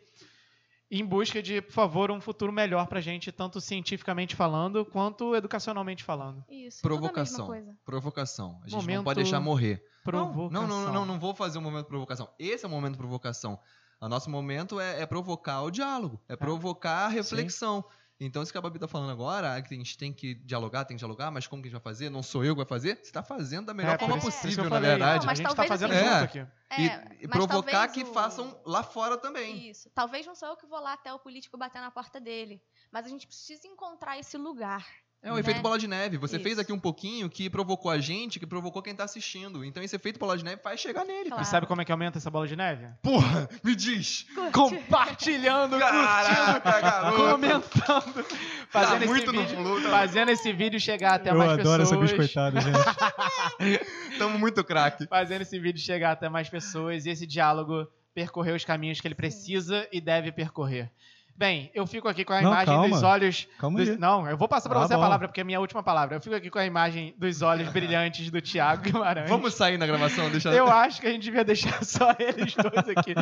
em 0.91 1.05
busca 1.05 1.41
de, 1.41 1.61
por 1.61 1.72
favor, 1.72 2.11
um 2.11 2.19
futuro 2.19 2.51
melhor 2.51 2.85
pra 2.88 2.99
gente, 2.99 3.31
tanto 3.31 3.61
cientificamente 3.61 4.35
falando, 4.35 4.84
quanto 4.85 5.34
educacionalmente 5.35 6.03
falando. 6.03 6.43
Isso. 6.49 6.81
tudo 6.81 6.93
a 6.93 6.97
mesma 6.97 7.09
Provocação. 7.09 7.45
coisa. 7.47 7.77
Provocação. 7.85 8.59
A 8.61 8.68
gente 8.68 8.73
não 8.73 8.81
Momento- 8.81 9.03
pode 9.05 9.22
deixar 9.23 9.39
morrer. 9.39 9.84
Provocação. 10.03 10.49
Não, 10.49 10.68
não, 10.68 10.85
não, 10.85 10.93
não, 10.93 11.05
não 11.05 11.19
vou 11.19 11.34
fazer 11.34 11.57
um 11.57 11.61
momento 11.61 11.84
de 11.84 11.89
provocação. 11.89 12.30
Esse 12.38 12.65
é 12.65 12.68
o 12.68 12.72
momento 12.72 12.93
de 12.93 12.97
provocação. 12.97 13.57
O 14.01 14.09
nosso 14.09 14.30
momento 14.30 14.80
é, 14.80 15.01
é 15.01 15.05
provocar 15.05 15.61
o 15.61 15.69
diálogo, 15.72 16.19
é 16.27 16.35
provocar 16.35 17.05
a 17.05 17.07
reflexão. 17.07 17.85
Então, 18.23 18.43
isso 18.43 18.52
que 18.52 18.57
a 18.57 18.61
Babi 18.61 18.77
tá 18.77 18.88
falando 18.88 19.10
agora, 19.11 19.60
que 19.64 19.73
a 19.73 19.77
gente 19.77 19.98
tem 19.98 20.14
que 20.14 20.35
dialogar, 20.35 20.85
tem 20.85 20.95
que 20.95 20.99
dialogar, 20.99 21.31
mas 21.31 21.48
como 21.48 21.60
que 21.61 21.68
a 21.68 21.72
gente 21.72 21.81
vai 21.81 21.91
fazer? 21.91 22.07
Não 22.10 22.22
sou 22.22 22.45
eu 22.45 22.53
que 22.53 22.57
vai 22.57 22.68
fazer? 22.68 22.99
Você 23.02 23.11
tá 23.11 23.23
fazendo 23.23 23.65
da 23.65 23.73
melhor 23.73 23.95
É, 23.95 23.98
forma 23.98 24.19
possível, 24.19 24.69
na 24.69 24.80
verdade. 24.80 25.19
Não, 25.22 25.26
mas 25.26 25.39
a 25.39 25.43
gente 25.43 25.48
tá 25.49 25.56
talvez 25.56 25.68
fazendo 25.69 25.91
assim- 25.91 26.03
junto 26.03 26.15
É. 26.15 26.23
aqui. 26.23 26.39
E- 26.39 26.88
É, 26.88 27.18
e 27.22 27.27
mas 27.27 27.31
provocar 27.31 27.72
talvez 27.72 27.91
que 27.93 28.03
o- 28.03 28.14
façam 28.14 28.61
lá 28.64 28.84
fora 28.84 29.18
também. 29.18 29.69
Isso. 29.69 29.89
Talvez 29.95 30.26
não 30.27 30.35
sou 30.35 30.49
eu 30.49 30.56
que 30.56 30.68
vou 30.68 30.80
lá 30.80 30.93
até 30.93 31.11
o 31.11 31.18
político 31.19 31.57
bater 31.57 31.81
na 31.81 31.89
porta 31.89 32.19
dele. 32.19 32.61
Mas 32.91 33.06
a 33.07 33.10
gente 33.10 33.26
precisa 33.26 33.65
encontrar 33.68 34.19
esse 34.19 34.38
lugar. 34.38 34.85
É 35.23 35.31
o 35.31 35.35
Né? 35.35 35.39
efeito 35.41 35.61
bola 35.61 35.77
de 35.77 35.88
neve. 35.88 36.18
Você 36.18 36.39
fez 36.39 36.53
Isso. 36.53 36.61
aqui 36.61 36.73
um 36.73 36.80
pouquinho 36.80 37.30
que 37.30 37.48
provocou 37.48 37.91
a 37.91 37.99
gente, 37.99 38.39
que 38.39 38.48
provocou 38.48 38.81
quem 38.81 38.95
tá 38.95 39.03
assistindo. 39.03 39.64
Então 39.64 39.81
esse 39.84 39.95
efeito 39.95 40.19
bola 40.19 40.35
de 40.35 40.43
neve 40.43 40.60
vai 40.64 40.76
chegar 40.77 41.06
nele. 41.06 41.30
Claro. 41.30 41.43
E 41.43 41.45
sabe 41.45 41.68
como 41.68 41.80
é 41.81 41.85
que 41.85 41.91
aumenta 41.91 42.18
essa 42.18 42.31
bola 42.31 42.48
de 42.48 42.56
neve? 42.56 42.88
Porra, 43.03 43.48
me 43.64 43.76
diz! 43.76 44.26
Compartilhando, 44.52 45.77
Caraca, 45.77 46.81
garoto! 46.81 47.18
comentando, 47.31 48.26
fazendo 48.69 48.89
Tá 48.91 48.98
esse 48.98 49.07
muito 49.07 49.31
no 49.34 49.41
vídeo, 49.41 49.56
flow, 49.57 49.81
tá 49.84 49.89
fazendo 49.89 50.30
esse 50.30 50.52
vídeo 50.53 50.80
chegar 50.80 51.14
até 51.15 51.30
Eu 51.30 51.35
mais 51.38 51.52
adoro 51.52 51.84
essa 51.84 51.95
pessoas. 51.98 52.11
biscoitada, 52.18 52.60
gente. 52.61 52.80
Tamo 54.18 54.39
muito 54.39 54.64
craque. 54.64 55.06
Fazendo 55.07 55.41
esse 55.41 55.60
vídeo 55.60 55.80
chegar 55.81 56.11
até 56.14 56.30
mais 56.30 56.49
pessoas 56.49 57.06
e 57.06 57.10
esse 57.10 57.27
diálogo 57.27 57.88
percorrer 58.14 58.56
os 58.56 58.65
caminhos 58.65 58.99
que 58.99 59.07
ele 59.07 59.15
precisa 59.15 59.88
e 59.91 60.02
deve 60.02 60.31
percorrer. 60.31 60.91
Bem, 61.36 61.72
eu 61.74 61.88
fico 61.88 62.08
aqui 62.08 62.24
com 62.24 62.34
a 62.34 62.41
Não, 62.41 62.52
imagem 62.52 62.66
calma. 62.68 62.90
dos 62.90 63.02
olhos. 63.02 63.48
Calma 63.58 63.80
dos- 63.80 63.90
aí. 63.90 63.98
Não, 63.98 64.30
eu 64.30 64.38
vou 64.38 64.48
passar 64.48 64.70
pra 64.70 64.80
Ah, 64.80 64.88
você 64.88 64.94
a 64.94 64.98
bom. 64.98 65.02
palavra, 65.03 65.28
porque 65.28 65.41
é 65.41 65.44
a 65.44 65.45
minha 65.45 65.60
última 65.60 65.82
palavra. 65.82 66.16
Eu 66.18 66.22
fico 66.22 66.36
aqui 66.36 66.49
com 66.52 66.60
a 66.60 66.66
imagem 66.66 67.16
dos 67.18 67.41
olhos 67.41 67.68
brilhantes 67.74 68.30
do 68.30 68.40
Thiago 68.41 68.84
Guimarães. 68.84 69.28
Vamos 69.30 69.56
sair 69.56 69.78
na 69.78 69.88
gravação, 69.88 70.30
deixa 70.30 70.49
Eu 70.53 70.68
acho 70.70 71.02
que 71.02 71.08
a 71.08 71.12
gente 71.12 71.24
devia 71.24 71.44
deixar 71.44 71.82
só 71.84 72.16
eles 72.20 72.53
dois 72.56 72.90
aqui. 72.95 73.16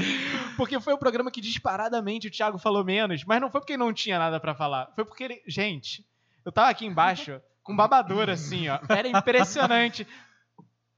Porque 0.57 0.79
foi 0.81 0.93
o 0.93 0.97
programa 0.97 1.31
que 1.31 1.39
disparadamente 1.39 2.27
o 2.27 2.31
Thiago 2.31 2.57
falou 2.57 2.83
menos, 2.83 3.23
mas 3.23 3.39
não 3.39 3.49
foi 3.49 3.61
porque 3.61 3.77
não 3.77 3.93
tinha 3.93 4.19
nada 4.19 4.37
pra 4.39 4.53
falar. 4.53 4.89
Foi 4.95 5.05
porque 5.05 5.23
ele. 5.23 5.41
Gente, 5.47 6.05
eu 6.43 6.51
tava 6.51 6.69
aqui 6.69 6.85
embaixo 6.85 7.39
com 7.63 7.73
babador 7.75 8.29
assim, 8.29 8.67
ó. 8.67 8.79
Era 8.89 9.07
impressionante. 9.07 10.05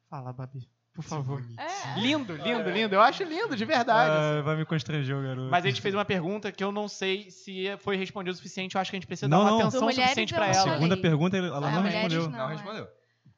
Fala, 0.10 0.34
Babi, 0.34 0.68
por 0.94 1.04
favor. 1.04 1.42
É. 1.58 2.00
Lindo, 2.00 2.36
lindo, 2.36 2.70
lindo. 2.70 2.96
Eu 2.96 3.02
acho 3.02 3.24
lindo, 3.24 3.56
de 3.56 3.66
verdade. 3.66 4.10
assim. 4.12 4.40
Ah, 4.40 4.42
vai 4.42 4.56
me 4.58 4.66
constranger, 4.66 5.16
o 5.18 5.22
garoto. 5.24 5.50
Mas 5.50 5.64
a 5.66 5.68
gente 5.70 5.82
fez 5.82 5.94
uma 5.96 6.04
pergunta 6.06 6.52
que 6.52 6.64
eu 6.64 6.72
não 6.72 6.88
sei 6.88 7.32
se 7.32 7.66
foi 7.78 7.96
respondida 7.96 8.34
o 8.34 8.36
suficiente. 8.36 8.76
Eu 8.76 8.82
acho 8.82 8.92
que 8.92 8.98
a 8.98 9.00
gente 9.00 9.08
precisa 9.08 9.28
Não, 9.28 9.38
dar 9.40 9.44
uma 9.44 9.52
não. 9.52 9.60
atenção 9.62 9.82
mulheres 9.82 10.04
suficiente 10.04 10.34
não 10.34 10.44
ela. 10.44 10.54
falei. 10.54 10.74
Segunda 10.74 10.98
pergunta, 10.98 11.38
ela 11.38 11.58
Ah, 11.68 11.72
não 11.72 11.82
respondeu. 11.84 12.22
não. 12.24 12.30
Não, 12.38 12.50
é. 12.50 12.54
respondeu. 12.54 12.88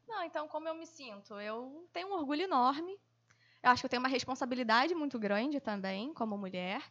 Não, 0.08 0.24
então, 0.24 0.48
como 0.48 0.68
eu 0.68 0.76
me 0.76 0.86
sinto? 0.86 1.40
Eu 1.40 1.88
tenho 1.94 2.08
um 2.10 2.14
orgulho 2.14 2.42
enorme. 2.44 2.96
Eu 3.64 3.70
acho 3.72 3.82
que 3.82 3.86
eu 3.86 3.90
tenho 3.90 4.02
uma 4.02 4.10
responsabilidade 4.10 4.94
muito 4.94 5.18
grande 5.18 5.60
também, 5.62 6.14
como 6.14 6.38
mulher. 6.38 6.82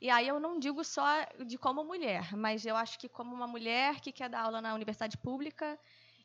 E 0.00 0.08
aí 0.08 0.26
eu 0.26 0.40
não 0.40 0.58
digo 0.58 0.82
só 0.82 1.04
de 1.46 1.58
como 1.58 1.84
mulher, 1.84 2.34
mas 2.34 2.64
eu 2.64 2.74
acho 2.74 2.98
que 2.98 3.06
como 3.08 3.34
uma 3.34 3.46
mulher 3.46 4.00
que 4.00 4.10
quer 4.10 4.30
dar 4.30 4.40
aula 4.44 4.60
na 4.62 4.74
universidade 4.74 5.18
pública 5.18 5.78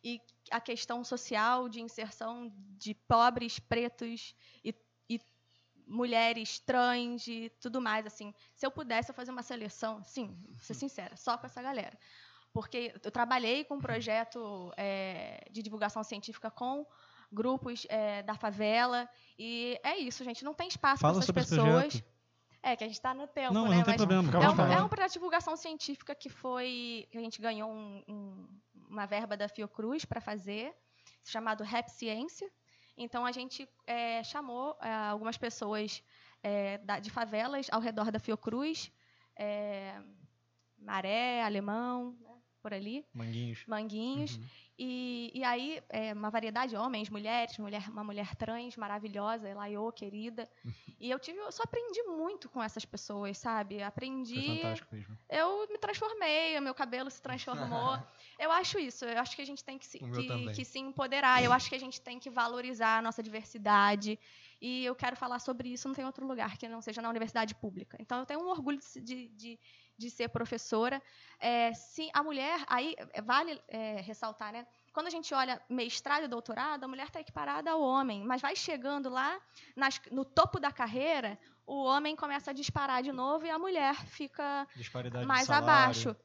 e 0.04 0.22
a 0.52 0.60
questão 0.62 1.04
social 1.04 1.68
de 1.70 1.82
inserção 1.82 2.52
de 2.78 2.94
pobres, 2.94 3.60
pretos 3.60 4.36
e, 4.64 4.74
e 5.10 5.20
mulheres 5.86 6.60
trans 6.60 7.28
e 7.28 7.50
tudo 7.62 7.82
mais, 7.82 8.06
assim. 8.06 8.34
Se 8.56 8.66
eu 8.66 8.72
pudesse 8.72 9.12
eu 9.12 9.16
fazer 9.16 9.32
uma 9.32 9.44
seleção, 9.44 10.04
sim, 10.04 10.38
ser 10.60 10.74
sincera, 10.74 11.16
só 11.18 11.38
com 11.38 11.46
essa 11.46 11.62
galera. 11.62 11.98
Porque 12.54 12.94
eu 13.04 13.12
trabalhei 13.12 13.64
com 13.66 13.76
um 13.76 13.82
projeto 13.82 14.72
é, 14.78 15.46
de 15.52 15.62
divulgação 15.62 16.04
científica 16.04 16.50
com 16.50 16.86
grupos 17.32 17.86
é, 17.90 18.24
da 18.24 18.36
favela 18.36 19.08
e 19.38 19.78
é 19.84 19.98
isso, 19.98 20.24
gente. 20.24 20.44
Não 20.46 20.54
tem 20.54 20.68
espaço 20.68 21.02
para 21.02 21.12
essas 21.12 21.30
pessoas. 21.30 22.02
É 22.64 22.76
que 22.76 22.84
a 22.84 22.88
gente 22.88 22.96
está 22.98 23.14
no 23.14 23.28
tempo, 23.28 23.54
Não, 23.54 23.70
né? 23.70 23.78
não 23.78 23.84
tem 23.84 23.94
Mas 23.94 23.98
problema. 23.98 24.44
É 24.44 24.50
um, 24.50 24.80
é 24.80 24.84
um 24.84 24.90
projeto 24.90 25.10
de 25.10 25.14
divulgação 25.14 25.56
científica 25.56 26.16
que 26.16 26.28
foi. 26.30 27.08
que 27.12 27.18
a 27.18 27.22
gente 27.22 27.40
ganhou 27.40 27.70
um- 27.72 28.04
um- 28.08 28.48
uma 28.88 29.06
verba 29.06 29.36
da 29.38 29.48
Fiocruz 29.48 30.06
para 30.06 30.22
fazer, 30.22 30.74
chamado 31.24 31.64
Rap 31.64 31.90
Ciência. 31.90 32.50
Então 32.98 33.26
a 33.26 33.32
gente 33.32 33.68
é, 33.86 34.24
chamou 34.24 34.76
é, 34.82 34.92
algumas 34.92 35.38
pessoas 35.38 36.04
é, 36.42 36.78
da- 36.80 37.00
de 37.00 37.10
favelas 37.10 37.68
ao 37.72 37.80
redor 37.82 38.12
da 38.12 38.20
Fiocruz, 38.20 38.92
é, 39.36 40.00
Maré, 40.78 41.42
Alemão, 41.44 42.16
né, 42.22 42.36
por 42.62 42.74
ali, 42.74 43.06
Manguinhos. 43.14 43.64
Manguinhos. 43.68 44.36
Uhum. 44.38 44.44
E, 44.80 45.32
e 45.34 45.44
aí, 45.44 45.82
é, 45.90 46.14
uma 46.14 46.30
variedade 46.30 46.72
de 46.72 46.78
homens, 46.78 47.10
mulheres, 47.10 47.58
mulher, 47.58 47.90
uma 47.90 48.04
mulher 48.04 48.36
trans 48.36 48.78
maravilhosa, 48.78 49.50
Elaiô, 49.50 49.92
querida. 49.92 50.48
E 51.00 51.12
eu 51.12 51.20
tive, 51.20 51.38
eu 51.38 51.52
só 51.52 51.62
aprendi 51.62 52.02
muito 52.04 52.50
com 52.50 52.62
essas 52.62 52.84
pessoas, 52.84 53.38
sabe? 53.38 53.84
Aprendi. 53.84 54.62
Eu 55.30 55.68
me 55.70 55.78
transformei, 55.78 56.58
o 56.58 56.62
meu 56.62 56.74
cabelo 56.74 57.12
se 57.12 57.22
transformou. 57.22 58.00
eu 58.40 58.52
acho 58.52 58.80
isso, 58.80 59.06
eu 59.06 59.20
acho 59.20 59.36
que 59.36 59.44
a 59.44 59.46
gente 59.46 59.64
tem 59.64 59.78
que 59.78 59.86
se, 59.86 60.00
que, 60.00 60.54
que 60.54 60.66
se 60.66 60.80
empoderar, 60.80 61.44
eu 61.44 61.54
acho 61.54 61.70
que 61.70 61.76
a 61.76 61.80
gente 61.80 62.02
tem 62.02 62.18
que 62.18 62.32
valorizar 62.32 62.98
a 62.98 63.02
nossa 63.04 63.22
diversidade. 63.22 64.18
E 64.60 64.86
eu 64.86 64.96
quero 64.96 65.16
falar 65.16 65.38
sobre 65.38 65.70
isso, 65.70 65.88
não 65.88 65.94
tem 65.94 66.04
outro 66.04 66.26
lugar 66.26 66.58
que 66.58 66.68
não 66.68 66.82
seja 66.82 67.00
na 67.02 67.10
universidade 67.10 67.54
pública. 67.54 67.96
Então 68.00 68.20
eu 68.20 68.26
tenho 68.26 68.40
um 68.40 68.48
orgulho 68.48 68.80
de, 68.80 69.02
de, 69.02 69.28
de, 69.28 69.60
de 69.98 70.10
ser 70.10 70.30
professora. 70.30 71.02
É, 71.40 71.74
se 71.74 72.10
a 72.14 72.22
mulher, 72.24 72.64
aí 72.68 72.96
é, 73.14 73.22
vale 73.22 73.62
é, 73.68 74.02
ressaltar, 74.02 74.52
né? 74.54 74.66
Quando 74.94 75.08
a 75.08 75.12
gente 75.12 75.32
olha 75.34 75.62
mestrado 75.70 76.24
e 76.24 76.28
doutorado, 76.28 76.84
a 76.84 76.88
mulher 76.88 77.06
está 77.08 77.20
equiparada 77.20 77.70
ao 77.72 77.82
homem, 77.82 78.24
mas 78.24 78.42
vai 78.42 78.56
chegando 78.56 79.10
lá 79.10 79.40
nas- 79.76 80.02
no 80.12 80.26
topo 80.26 80.60
da 80.60 80.72
carreira, 80.72 81.38
o 81.66 81.84
homem 81.84 82.16
começa 82.16 82.50
a 82.52 82.54
disparar 82.54 83.04
de 83.04 83.12
novo 83.12 83.46
e 83.46 83.50
a 83.50 83.60
mulher 83.60 83.94
fica 84.06 84.68
mais 85.28 85.48
abaixo. 85.50 86.16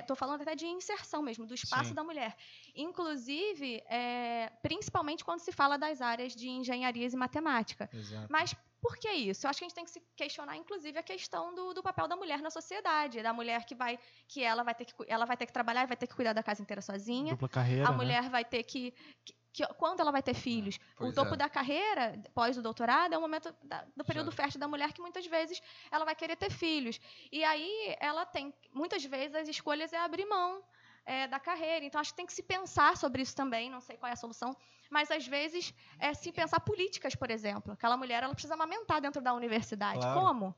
Estou 0.00 0.16
falando 0.16 0.42
até 0.42 0.56
de 0.56 0.66
inserção 0.66 1.22
mesmo, 1.22 1.46
do 1.46 1.54
espaço 1.54 1.90
Sim. 1.90 1.94
da 1.94 2.02
mulher. 2.02 2.36
Inclusive, 2.74 3.82
é, 3.88 4.50
principalmente 4.62 5.24
quando 5.24 5.40
se 5.40 5.52
fala 5.52 5.78
das 5.78 6.00
áreas 6.02 6.34
de 6.34 6.48
engenharias 6.48 7.12
e 7.12 7.16
matemática. 7.16 7.88
Exato. 7.92 8.26
Mas 8.28 8.54
por 8.80 8.96
que 8.96 9.10
isso? 9.10 9.46
Eu 9.46 9.50
acho 9.50 9.58
que 9.58 9.64
a 9.64 9.68
gente 9.68 9.74
tem 9.74 9.84
que 9.84 9.90
se 9.90 10.00
questionar, 10.16 10.56
inclusive, 10.56 10.98
a 10.98 11.02
questão 11.02 11.54
do, 11.54 11.74
do 11.74 11.82
papel 11.82 12.06
da 12.08 12.16
mulher 12.16 12.40
na 12.40 12.50
sociedade, 12.50 13.22
da 13.22 13.32
mulher 13.32 13.64
que 13.64 13.74
vai, 13.74 13.98
que 14.28 14.42
ela 14.42 14.62
vai 14.62 14.74
ter 14.74 14.84
que, 14.84 14.94
ela 15.08 15.24
vai 15.24 15.36
ter 15.36 15.46
que 15.46 15.52
trabalhar 15.52 15.82
e 15.84 15.86
vai 15.86 15.96
ter 15.96 16.06
que 16.06 16.14
cuidar 16.14 16.32
da 16.32 16.42
casa 16.42 16.62
inteira 16.62 16.80
sozinha. 16.80 17.32
Dupla 17.32 17.48
carreira. 17.48 17.86
A 17.86 17.90
né? 17.90 17.96
mulher 17.96 18.28
vai 18.30 18.44
ter 18.44 18.62
que, 18.62 18.92
que- 19.24 19.34
que- 19.52 19.66
quando 19.74 20.00
ela 20.00 20.12
vai 20.12 20.22
ter 20.22 20.34
filhos, 20.34 20.78
Pois 20.96 21.10
o 21.10 21.14
topo 21.14 21.34
é. 21.34 21.36
da 21.36 21.48
carreira, 21.48 22.22
pós 22.34 22.56
o 22.56 22.62
doutorado, 22.62 23.12
é 23.12 23.18
o 23.18 23.20
momento 23.20 23.52
da- 23.64 23.84
do 23.96 24.04
período 24.04 24.30
Já. 24.30 24.36
fértil 24.36 24.60
da 24.60 24.68
mulher 24.68 24.92
que 24.92 25.00
muitas 25.00 25.26
vezes 25.26 25.60
ela 25.90 26.04
vai 26.04 26.14
querer 26.14 26.36
ter 26.36 26.50
filhos. 26.50 27.00
E 27.32 27.42
aí 27.42 27.96
ela 28.00 28.24
tem, 28.26 28.54
muitas 28.72 29.04
vezes 29.04 29.34
as 29.34 29.48
escolhas 29.48 29.92
é 29.92 29.98
abrir 29.98 30.26
mão 30.26 30.62
é, 31.04 31.26
da 31.26 31.40
carreira. 31.40 31.84
Então 31.86 31.98
acho 32.00 32.10
que 32.12 32.16
tem 32.18 32.26
que 32.26 32.32
se 32.34 32.42
pensar 32.42 32.96
sobre 32.96 33.22
isso 33.22 33.34
também. 33.34 33.70
Não 33.70 33.80
sei 33.80 33.96
qual 33.96 34.10
é 34.10 34.12
a 34.12 34.16
solução, 34.16 34.54
mas 34.90 35.10
às 35.10 35.26
vezes 35.26 35.74
é 35.98 36.14
se 36.14 36.32
pensar 36.32 36.60
políticas, 36.60 37.14
por 37.14 37.30
exemplo. 37.30 37.72
Aquela 37.72 37.96
mulher 37.96 38.22
ela 38.22 38.32
precisa 38.32 38.54
amamentar 38.54 39.00
dentro 39.00 39.20
da 39.20 39.32
universidade. 39.34 40.00
Claro. 40.00 40.20
Como? 40.20 40.54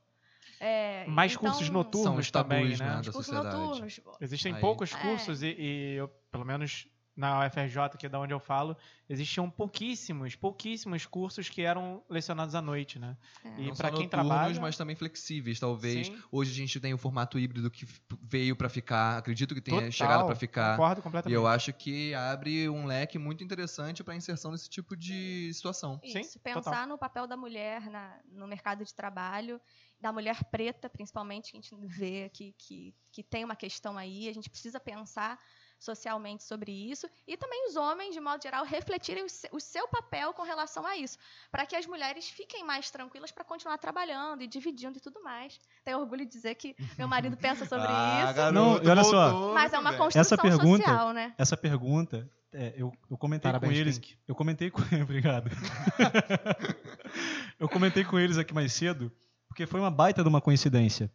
É, 0.59 1.05
Mais 1.07 1.31
então, 1.31 1.43
cursos 1.43 1.65
São 1.65 1.73
noturnos 1.73 2.19
os 2.25 2.31
tabus, 2.31 2.49
também, 2.49 2.77
né, 2.77 3.01
né? 3.03 3.11
Cursos 3.11 3.33
noturnos. 3.33 3.99
Existem 4.19 4.53
Aí. 4.53 4.61
poucos 4.61 4.93
É. 4.93 4.97
cursos 4.97 5.41
e, 5.41 5.47
e 5.57 5.95
eu, 5.95 6.07
pelo 6.31 6.45
menos 6.45 6.87
na 7.15 7.45
UFRJ, 7.45 7.97
que 7.97 8.05
é 8.05 8.09
da 8.09 8.19
onde 8.19 8.33
eu 8.33 8.39
falo, 8.39 8.75
existiam 9.09 9.49
pouquíssimos, 9.49 10.35
pouquíssimos 10.35 11.05
cursos 11.05 11.49
que 11.49 11.61
eram 11.61 12.01
lecionados 12.09 12.55
à 12.55 12.61
noite, 12.61 12.97
né? 12.97 13.17
É. 13.43 13.61
E 13.63 13.75
para 13.75 13.91
quem 13.91 14.07
trabalha, 14.07 14.59
mas 14.61 14.77
também 14.77 14.95
flexíveis, 14.95 15.59
talvez. 15.59 16.07
Sim. 16.07 16.21
Hoje 16.31 16.51
a 16.51 16.55
gente 16.55 16.79
tem 16.79 16.93
o 16.93 16.97
formato 16.97 17.37
híbrido 17.37 17.69
que 17.69 17.85
veio 18.21 18.55
pra 18.55 18.69
ficar. 18.69 19.17
Acredito 19.17 19.53
que 19.53 19.61
tenha 19.61 19.77
Total, 19.77 19.91
chegado 19.91 20.25
pra 20.25 20.35
ficar. 20.35 20.77
concordo 20.77 20.99
E 20.99 21.03
completamente. 21.03 21.35
eu 21.35 21.45
acho 21.47 21.73
que 21.73 22.13
abre 22.13 22.69
um 22.69 22.85
leque 22.85 23.19
muito 23.19 23.43
interessante 23.43 24.03
pra 24.03 24.15
inserção 24.15 24.51
nesse 24.51 24.69
tipo 24.69 24.95
de 24.95 25.51
situação. 25.53 25.99
Sim, 26.03 26.21
Isso, 26.21 26.39
pensar 26.39 26.61
total. 26.63 26.87
no 26.87 26.97
papel 26.97 27.27
da 27.27 27.35
mulher 27.35 27.89
na- 27.89 28.19
no 28.31 28.47
mercado 28.47 28.85
de 28.85 28.93
trabalho, 28.95 29.59
da 29.99 30.11
mulher 30.13 30.43
preta, 30.45 30.89
principalmente, 30.89 31.51
que 31.51 31.57
a 31.57 31.61
gente 31.61 31.75
vê 31.87 32.29
que, 32.33 32.55
que, 32.57 32.95
que 33.11 33.21
tem 33.21 33.43
uma 33.43 33.55
questão 33.55 33.97
aí, 33.97 34.27
a 34.29 34.33
gente 34.33 34.49
precisa 34.49 34.79
pensar 34.79 35.37
socialmente 35.83 36.43
sobre 36.43 36.71
isso, 36.71 37.09
e 37.27 37.35
também 37.35 37.67
os 37.67 37.75
homens, 37.75 38.13
de 38.13 38.21
modo 38.21 38.41
geral, 38.41 38.63
refletirem 38.63 39.25
o 39.25 39.29
se- 39.29 39.49
o 39.51 39.59
seu 39.59 39.87
papel 39.87 40.31
com 40.33 40.43
relação 40.43 40.85
a 40.85 40.95
isso, 40.95 41.17
para 41.51 41.65
que 41.65 41.75
as 41.75 41.85
mulheres 41.87 42.29
fiquem 42.29 42.63
mais 42.63 42.89
tranquilas 42.91 43.31
para 43.31 43.43
continuar 43.43 43.77
trabalhando 43.79 44.43
e 44.43 44.47
dividindo 44.47 44.97
e 44.97 45.01
tudo 45.01 45.21
mais. 45.23 45.59
Tenho 45.83 45.99
orgulho 45.99 46.23
de 46.25 46.31
dizer 46.31 46.55
que 46.55 46.75
meu 46.97 47.07
marido 47.07 47.35
pensa 47.37 47.65
sobre 47.65 47.87
Ah, 47.89 48.25
isso, 48.25 48.33
garoto, 48.35 48.53
Não, 48.53 48.81
e 48.83 48.87
olha 48.87 49.03
só. 49.03 49.53
mas 49.53 49.73
é 49.73 49.79
uma 49.79 49.93
construção 49.97 50.21
Essa 50.21 50.37
pergunta- 50.37 50.83
social, 50.85 51.13
né? 51.13 51.33
Essa 51.37 51.57
pergunta, 51.57 52.29
é, 52.53 52.73
eu, 52.77 52.93
eu 53.09 53.17
comentei 53.17 53.49
Parabéns, 53.51 53.73
com 53.73 53.79
eles. 53.79 53.97
Pink. 53.99 54.17
Eu 54.27 54.35
comentei 54.35 54.69
com. 54.69 54.81
Obrigado. 55.01 55.49
eu 57.59 57.69
comentei 57.69 58.03
com 58.03 58.17
eles 58.19 58.37
aqui 58.37 58.53
mais 58.53 58.73
cedo, 58.73 59.11
porque 59.47 59.65
foi 59.65 59.79
uma 59.79 59.91
baita 59.91 60.23
de 60.23 60.29
uma 60.29 60.41
coincidência. 60.41 61.11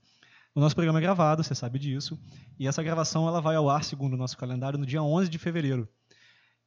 O 0.56 0.60
nosso 0.60 0.74
programa 0.74 0.98
é 0.98 1.02
gravado, 1.02 1.44
você 1.44 1.54
sabe 1.54 1.78
disso. 1.78 2.18
E 2.58 2.66
essa 2.66 2.82
gravação 2.82 3.28
ela 3.28 3.40
vai 3.42 3.54
ao 3.56 3.68
ar, 3.68 3.84
segundo 3.84 4.14
o 4.14 4.16
nosso 4.16 4.36
calendário, 4.38 4.78
no 4.78 4.86
dia 4.86 5.02
11 5.02 5.28
de 5.28 5.38
fevereiro. 5.38 5.86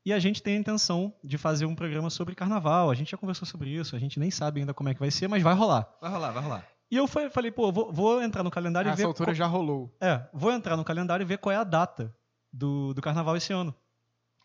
E 0.05 0.13
a 0.13 0.19
gente 0.19 0.41
tem 0.43 0.55
a 0.55 0.59
intenção 0.59 1.13
de 1.23 1.37
fazer 1.39 1.65
um 1.65 1.73
programa 1.75 2.09
sobre 2.11 2.35
carnaval. 2.35 2.89
A 2.91 2.93
gente 2.95 3.11
já 3.11 3.17
conversou 3.17 3.47
sobre 3.47 3.71
isso, 3.71 3.95
a 3.95 3.99
gente 3.99 4.19
nem 4.19 4.29
sabe 4.31 4.59
ainda 4.59 4.73
como 4.75 4.89
é 4.89 4.93
que 4.93 4.99
vai 4.99 5.09
ser, 5.11 5.27
mas 5.27 5.41
vai 5.41 5.55
rolar. 5.55 5.91
Vai 5.99 6.11
rolar, 6.11 6.31
vai 6.31 6.43
rolar. 6.43 6.67
E 6.91 6.95
eu 6.95 7.07
fa- 7.07 7.29
falei, 7.31 7.51
pô, 7.51 7.71
vou, 7.71 7.91
vou 7.91 8.21
entrar 8.21 8.43
no 8.43 8.49
calendário 8.51 8.89
e 8.89 8.91
Essa 8.91 8.97
ver. 8.97 9.05
altura 9.07 9.29
qual- 9.31 9.35
já 9.35 9.45
rolou. 9.47 9.93
é, 9.99 10.23
vou 10.33 10.51
entrar 10.51 10.77
no 10.77 10.83
calendário 10.85 11.23
e 11.23 11.25
ver 11.27 11.37
qual 11.39 11.51
é 11.53 11.57
a 11.57 11.63
data 11.63 12.15
do, 12.53 12.93
do 12.93 13.01
carnaval 13.01 13.35
esse 13.37 13.51
ano. 13.51 13.73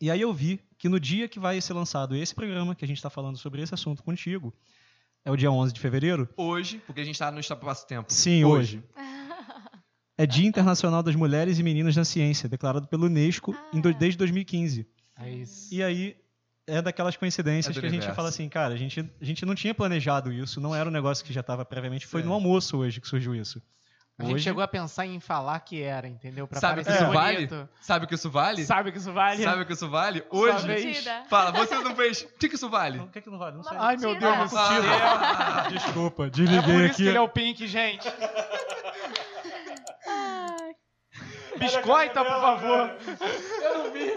E 0.00 0.10
aí 0.10 0.20
eu 0.22 0.32
vi 0.32 0.58
que 0.78 0.88
no 0.88 0.98
dia 0.98 1.28
que 1.28 1.38
vai 1.38 1.60
ser 1.60 1.72
lançado 1.74 2.16
esse 2.16 2.34
programa, 2.34 2.74
que 2.74 2.84
a 2.84 2.88
gente 2.88 2.96
está 2.98 3.08
falando 3.10 3.36
sobre 3.38 3.62
esse 3.62 3.72
assunto 3.72 4.02
contigo, 4.02 4.52
é 5.24 5.30
o 5.30 5.36
dia 5.36 5.50
11 5.50 5.72
de 5.72 5.80
fevereiro? 5.80 6.28
Hoje, 6.36 6.82
porque 6.86 7.00
a 7.00 7.04
gente 7.04 7.18
tá 7.18 7.30
no 7.30 7.40
espaço-tempo. 7.40 8.12
Sim, 8.12 8.44
hoje. 8.44 8.82
É 10.16 10.26
Dia 10.26 10.46
Internacional 10.46 11.02
das 11.02 11.14
Mulheres 11.16 11.58
e 11.58 11.62
Meninas 11.62 11.96
na 11.96 12.04
Ciência, 12.04 12.48
declarado 12.48 12.86
pelo 12.86 13.06
Unesco 13.06 13.54
em 13.72 13.80
do- 13.80 13.88
Ah. 13.88 13.92
desde 13.92 14.16
2015. 14.18 14.86
É 15.18 15.28
isso. 15.30 15.74
E 15.74 15.82
aí 15.82 16.16
é 16.66 16.80
daquelas 16.80 17.16
coincidências 17.16 17.70
É 17.70 17.74
do 17.74 17.80
que 17.80 17.86
a 17.86 17.90
gente 17.90 18.10
fala 18.14 18.28
assim, 18.28 18.48
cara, 18.48 18.74
a 18.74 18.76
gente, 18.76 19.00
a 19.20 19.24
gente 19.24 19.44
não 19.44 19.54
tinha 19.54 19.74
planejado 19.74 20.32
isso, 20.32 20.60
não 20.60 20.74
era 20.74 20.88
um 20.88 20.92
negócio 20.92 21.24
que 21.24 21.32
já 21.32 21.40
estava 21.40 21.64
previamente, 21.64 22.06
foi 22.06 22.22
no 22.22 22.32
almoço 22.32 22.76
hoje 22.78 23.00
que 23.00 23.08
surgiu 23.08 23.34
isso. 23.34 23.60
A 24.16 24.22
gente 24.22 24.34
Hoje- 24.36 24.44
chegou 24.44 24.62
a 24.62 24.68
pensar 24.68 25.04
em 25.06 25.18
falar 25.18 25.58
que 25.58 25.82
era, 25.82 26.06
entendeu? 26.06 26.46
Pra 26.46 26.60
Sabe 26.60 26.82
o 26.82 26.84
que 26.84 26.90
isso 26.92 27.06
vale? 27.12 27.34
bonito. 27.48 27.68
Sabe 27.80 28.04
o 28.04 28.08
que 28.08 28.14
isso 28.14 28.30
vale? 28.30 28.64
Sabe 28.64 28.88
o 28.88 28.92
que 28.92 28.98
isso 28.98 29.12
vale? 29.12 29.42
Sabe 29.42 29.62
o 29.62 29.66
que 29.66 29.72
isso 29.72 29.90
vale? 29.90 30.24
Hoje. 30.30 30.68
Mentira. 30.68 31.24
Fala, 31.28 31.50
você 31.50 31.74
não 31.80 31.96
fez. 31.96 32.20
O 32.22 32.38
que, 32.38 32.48
que 32.48 32.54
isso 32.54 32.70
vale? 32.70 33.00
O 33.00 33.08
que, 33.08 33.20
que 33.20 33.28
não 33.28 33.38
vale? 33.38 33.56
Não 33.56 33.64
sei. 33.64 33.76
Ai, 33.76 33.96
meu 33.96 34.16
Deus, 34.16 34.32
é 34.32 34.42
possível. 34.42 34.90
Ah, 34.92 35.66
Desculpa, 35.68 36.26
É 36.26 36.30
desliguei 36.30 36.62
por 36.62 36.74
isso 36.82 36.84
aqui. 36.92 37.02
que 37.02 37.08
ele 37.08 37.18
é 37.18 37.20
o 37.20 37.28
Pink, 37.28 37.66
gente. 37.66 38.08
Biscoita, 41.58 42.24
por 42.24 42.40
favor. 42.40 42.90
Eu 43.62 43.78
não 43.78 43.92
vi. 43.92 44.12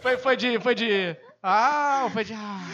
Foi, 0.00 0.16
foi 0.18 0.36
de. 0.36 0.58
Foi 0.60 0.74
de. 0.74 1.16
Ah, 1.42 2.08
foi 2.12 2.24
de. 2.24 2.32
Ah. 2.34 2.66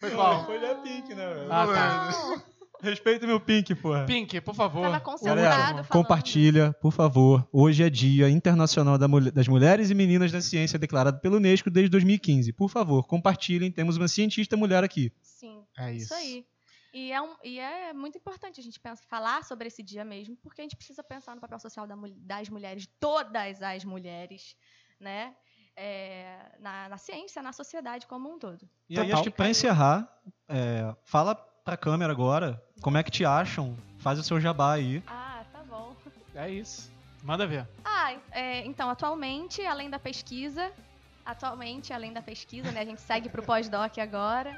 Foi 0.00 0.10
qual? 0.10 0.46
Foi 0.46 0.58
da 0.58 0.74
Pink, 0.76 1.14
né? 1.14 1.26
velho? 1.34 1.52
Ah, 1.52 1.66
tá. 1.66 2.42
Respeita 2.82 3.26
meu 3.26 3.38
Pink, 3.38 3.74
porra. 3.74 4.06
Pink, 4.06 4.40
por 4.40 4.54
favor. 4.54 4.82
tava 4.90 5.18
Galera, 5.22 5.52
falando. 5.52 5.88
compartilha, 5.88 6.74
por 6.80 6.90
favor. 6.92 7.46
Hoje 7.52 7.82
é 7.82 7.90
Dia 7.90 8.30
Internacional 8.30 8.96
da 8.96 9.06
das 9.06 9.46
Mulheres 9.48 9.90
e 9.90 9.94
Meninas 9.94 10.32
da 10.32 10.40
Ciência, 10.40 10.78
declarado 10.78 11.20
pelo 11.20 11.36
Unesco 11.36 11.68
desde 11.70 11.90
2015. 11.90 12.54
Por 12.54 12.70
favor, 12.70 13.06
compartilhem. 13.06 13.70
Temos 13.70 13.98
uma 13.98 14.08
cientista 14.08 14.56
mulher 14.56 14.82
aqui. 14.82 15.12
Sim, 15.22 15.60
É 15.78 15.92
isso. 15.92 16.04
isso 16.06 16.14
aí. 16.14 16.44
E 16.92 17.12
é, 17.12 17.20
um- 17.22 17.36
e 17.44 17.58
é 17.60 17.92
muito 17.92 18.18
importante 18.18 18.60
a 18.60 18.62
gente 18.62 18.80
pensar, 18.80 19.04
falar 19.06 19.44
sobre 19.44 19.68
esse 19.68 19.82
dia 19.82 20.04
mesmo, 20.04 20.36
porque 20.36 20.60
a 20.60 20.64
gente 20.64 20.76
precisa 20.76 21.02
pensar 21.02 21.34
no 21.34 21.40
papel 21.40 21.58
social 21.60 21.86
da 21.86 21.94
das 22.16 22.48
mulheres, 22.48 22.86
todas 22.98 23.62
as 23.62 23.84
mulheres, 23.84 24.56
né? 24.98 25.34
É, 25.76 26.50
na, 26.58 26.88
na 26.88 26.98
ciência, 26.98 27.40
na 27.42 27.52
sociedade 27.52 28.06
como 28.06 28.28
um 28.34 28.38
todo. 28.38 28.68
E 28.88 28.98
aí, 28.98 29.04
Total. 29.06 29.20
acho 29.20 29.30
que 29.30 29.36
pra 29.36 29.48
encerrar, 29.48 30.20
é, 30.48 30.94
fala 31.04 31.34
pra 31.34 31.76
câmera 31.76 32.12
agora 32.12 32.62
como 32.82 32.98
é 32.98 33.02
que 33.02 33.10
te 33.10 33.24
acham. 33.24 33.76
Faz 34.00 34.18
o 34.18 34.22
seu 34.22 34.40
jabá 34.40 34.72
aí. 34.74 35.02
Ah, 35.06 35.44
tá 35.52 35.62
bom. 35.62 35.94
É 36.34 36.50
isso. 36.50 36.90
Manda 37.22 37.46
ver. 37.46 37.68
Ah, 37.84 38.12
é, 38.32 38.64
então, 38.66 38.90
atualmente, 38.90 39.64
além 39.64 39.88
da 39.88 39.98
pesquisa, 39.98 40.72
atualmente, 41.24 41.92
além 41.92 42.12
da 42.12 42.20
pesquisa, 42.22 42.72
né, 42.72 42.80
a 42.80 42.84
gente 42.84 43.00
segue 43.00 43.28
para 43.28 43.40
o 43.40 43.44
pós-doc 43.44 43.96
agora. 43.98 44.52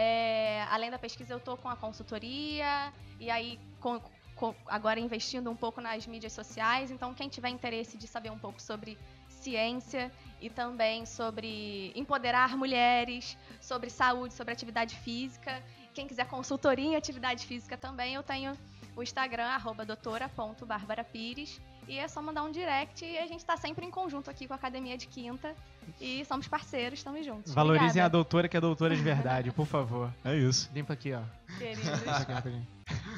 É, 0.00 0.64
além 0.70 0.90
da 0.92 0.98
pesquisa, 0.98 1.32
eu 1.34 1.40
tô 1.40 1.56
com 1.56 1.68
a 1.68 1.74
consultoria 1.74 2.92
e 3.18 3.28
aí 3.30 3.58
com- 3.80 4.00
com- 4.36 4.54
agora 4.66 5.00
investindo 5.00 5.50
um 5.50 5.56
pouco 5.56 5.80
nas 5.80 6.06
mídias 6.06 6.32
sociais. 6.32 6.92
Então, 6.92 7.12
quem 7.12 7.28
tiver 7.28 7.48
interesse 7.48 7.96
de 7.98 8.06
saber 8.06 8.30
um 8.30 8.38
pouco 8.38 8.62
sobre 8.62 8.96
ciência 9.28 10.12
e 10.40 10.48
também 10.48 11.04
sobre 11.04 11.92
empoderar 11.96 12.56
mulheres, 12.56 13.36
sobre 13.60 13.90
saúde, 13.90 14.34
sobre 14.34 14.52
atividade 14.52 14.94
física, 14.96 15.60
quem 15.92 16.06
quiser 16.06 16.26
consultoria 16.28 16.86
em 16.92 16.94
atividade 16.96 17.44
física 17.44 17.76
também, 17.76 18.14
eu 18.14 18.22
tenho 18.22 18.52
o 18.94 19.02
Instagram, 19.02 19.46
arroba 19.46 19.84
doutora.barbarapires. 19.84 21.60
E 21.88 21.98
é 21.98 22.06
só 22.06 22.20
mandar 22.22 22.42
um 22.44 22.52
direct 22.52 23.04
e 23.04 23.18
a 23.18 23.26
gente 23.26 23.44
tá 23.44 23.56
sempre 23.56 23.84
em 23.84 23.90
conjunto 23.90 24.30
aqui 24.30 24.46
com 24.46 24.52
a 24.52 24.56
Academia 24.56 24.96
de 24.96 25.08
Quinta. 25.08 25.56
E 26.00 26.24
somos 26.24 26.46
parceiros, 26.46 26.98
estamos 26.98 27.24
juntos. 27.24 27.52
Valorizem 27.52 27.86
a 27.86 27.88
Obrigada, 27.88 28.10
doutora, 28.10 28.48
que 28.48 28.56
é 28.56 28.60
doutora 28.60 28.94
de 28.96 29.02
verdade, 29.02 29.50
por 29.50 29.66
favor. 29.66 30.12
É 30.24 30.34
isso. 30.36 30.70
Limpa 30.74 30.92
aqui, 30.92 31.12
ó. 31.12 31.20
queridos. 31.58 31.88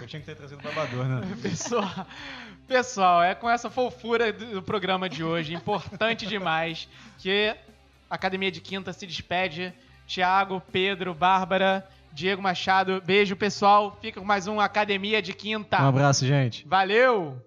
Eu 0.01 0.07
tinha 0.07 0.21
que 0.21 0.27
ter 0.27 0.35
trazido 0.35 0.63
babador, 0.63 1.05
né? 1.07 1.21
Pessoal, 1.43 2.07
pessoal, 2.67 3.23
é 3.23 3.35
com 3.35 3.49
essa 3.49 3.71
fofura 3.71 4.33
do 4.33 4.47
do 4.47 4.63
programa 4.63 5.09
de 5.09 5.23
hoje, 5.23 5.55
importante 5.55 6.27
demais, 6.27 6.89
que 7.19 7.55
a 8.09 8.15
Academia 8.15 8.51
de 8.51 8.61
Quinta 8.61 8.93
se 8.93 9.07
despede. 9.07 9.73
Tiago, 10.07 10.61
Pedro, 10.73 11.15
Bárbara, 11.15 11.89
Diego 12.13 12.43
Machado, 12.43 13.01
beijo 13.05 13.37
pessoal. 13.37 13.97
Fica 14.01 14.21
com 14.21 14.27
mais 14.27 14.49
um 14.49 14.59
Academia 14.59 15.23
de 15.23 15.33
Quinta. 15.33 15.81
Um 15.81 15.89
abraço, 15.89 16.27
gente. 16.27 16.67
Valeu! 16.67 17.41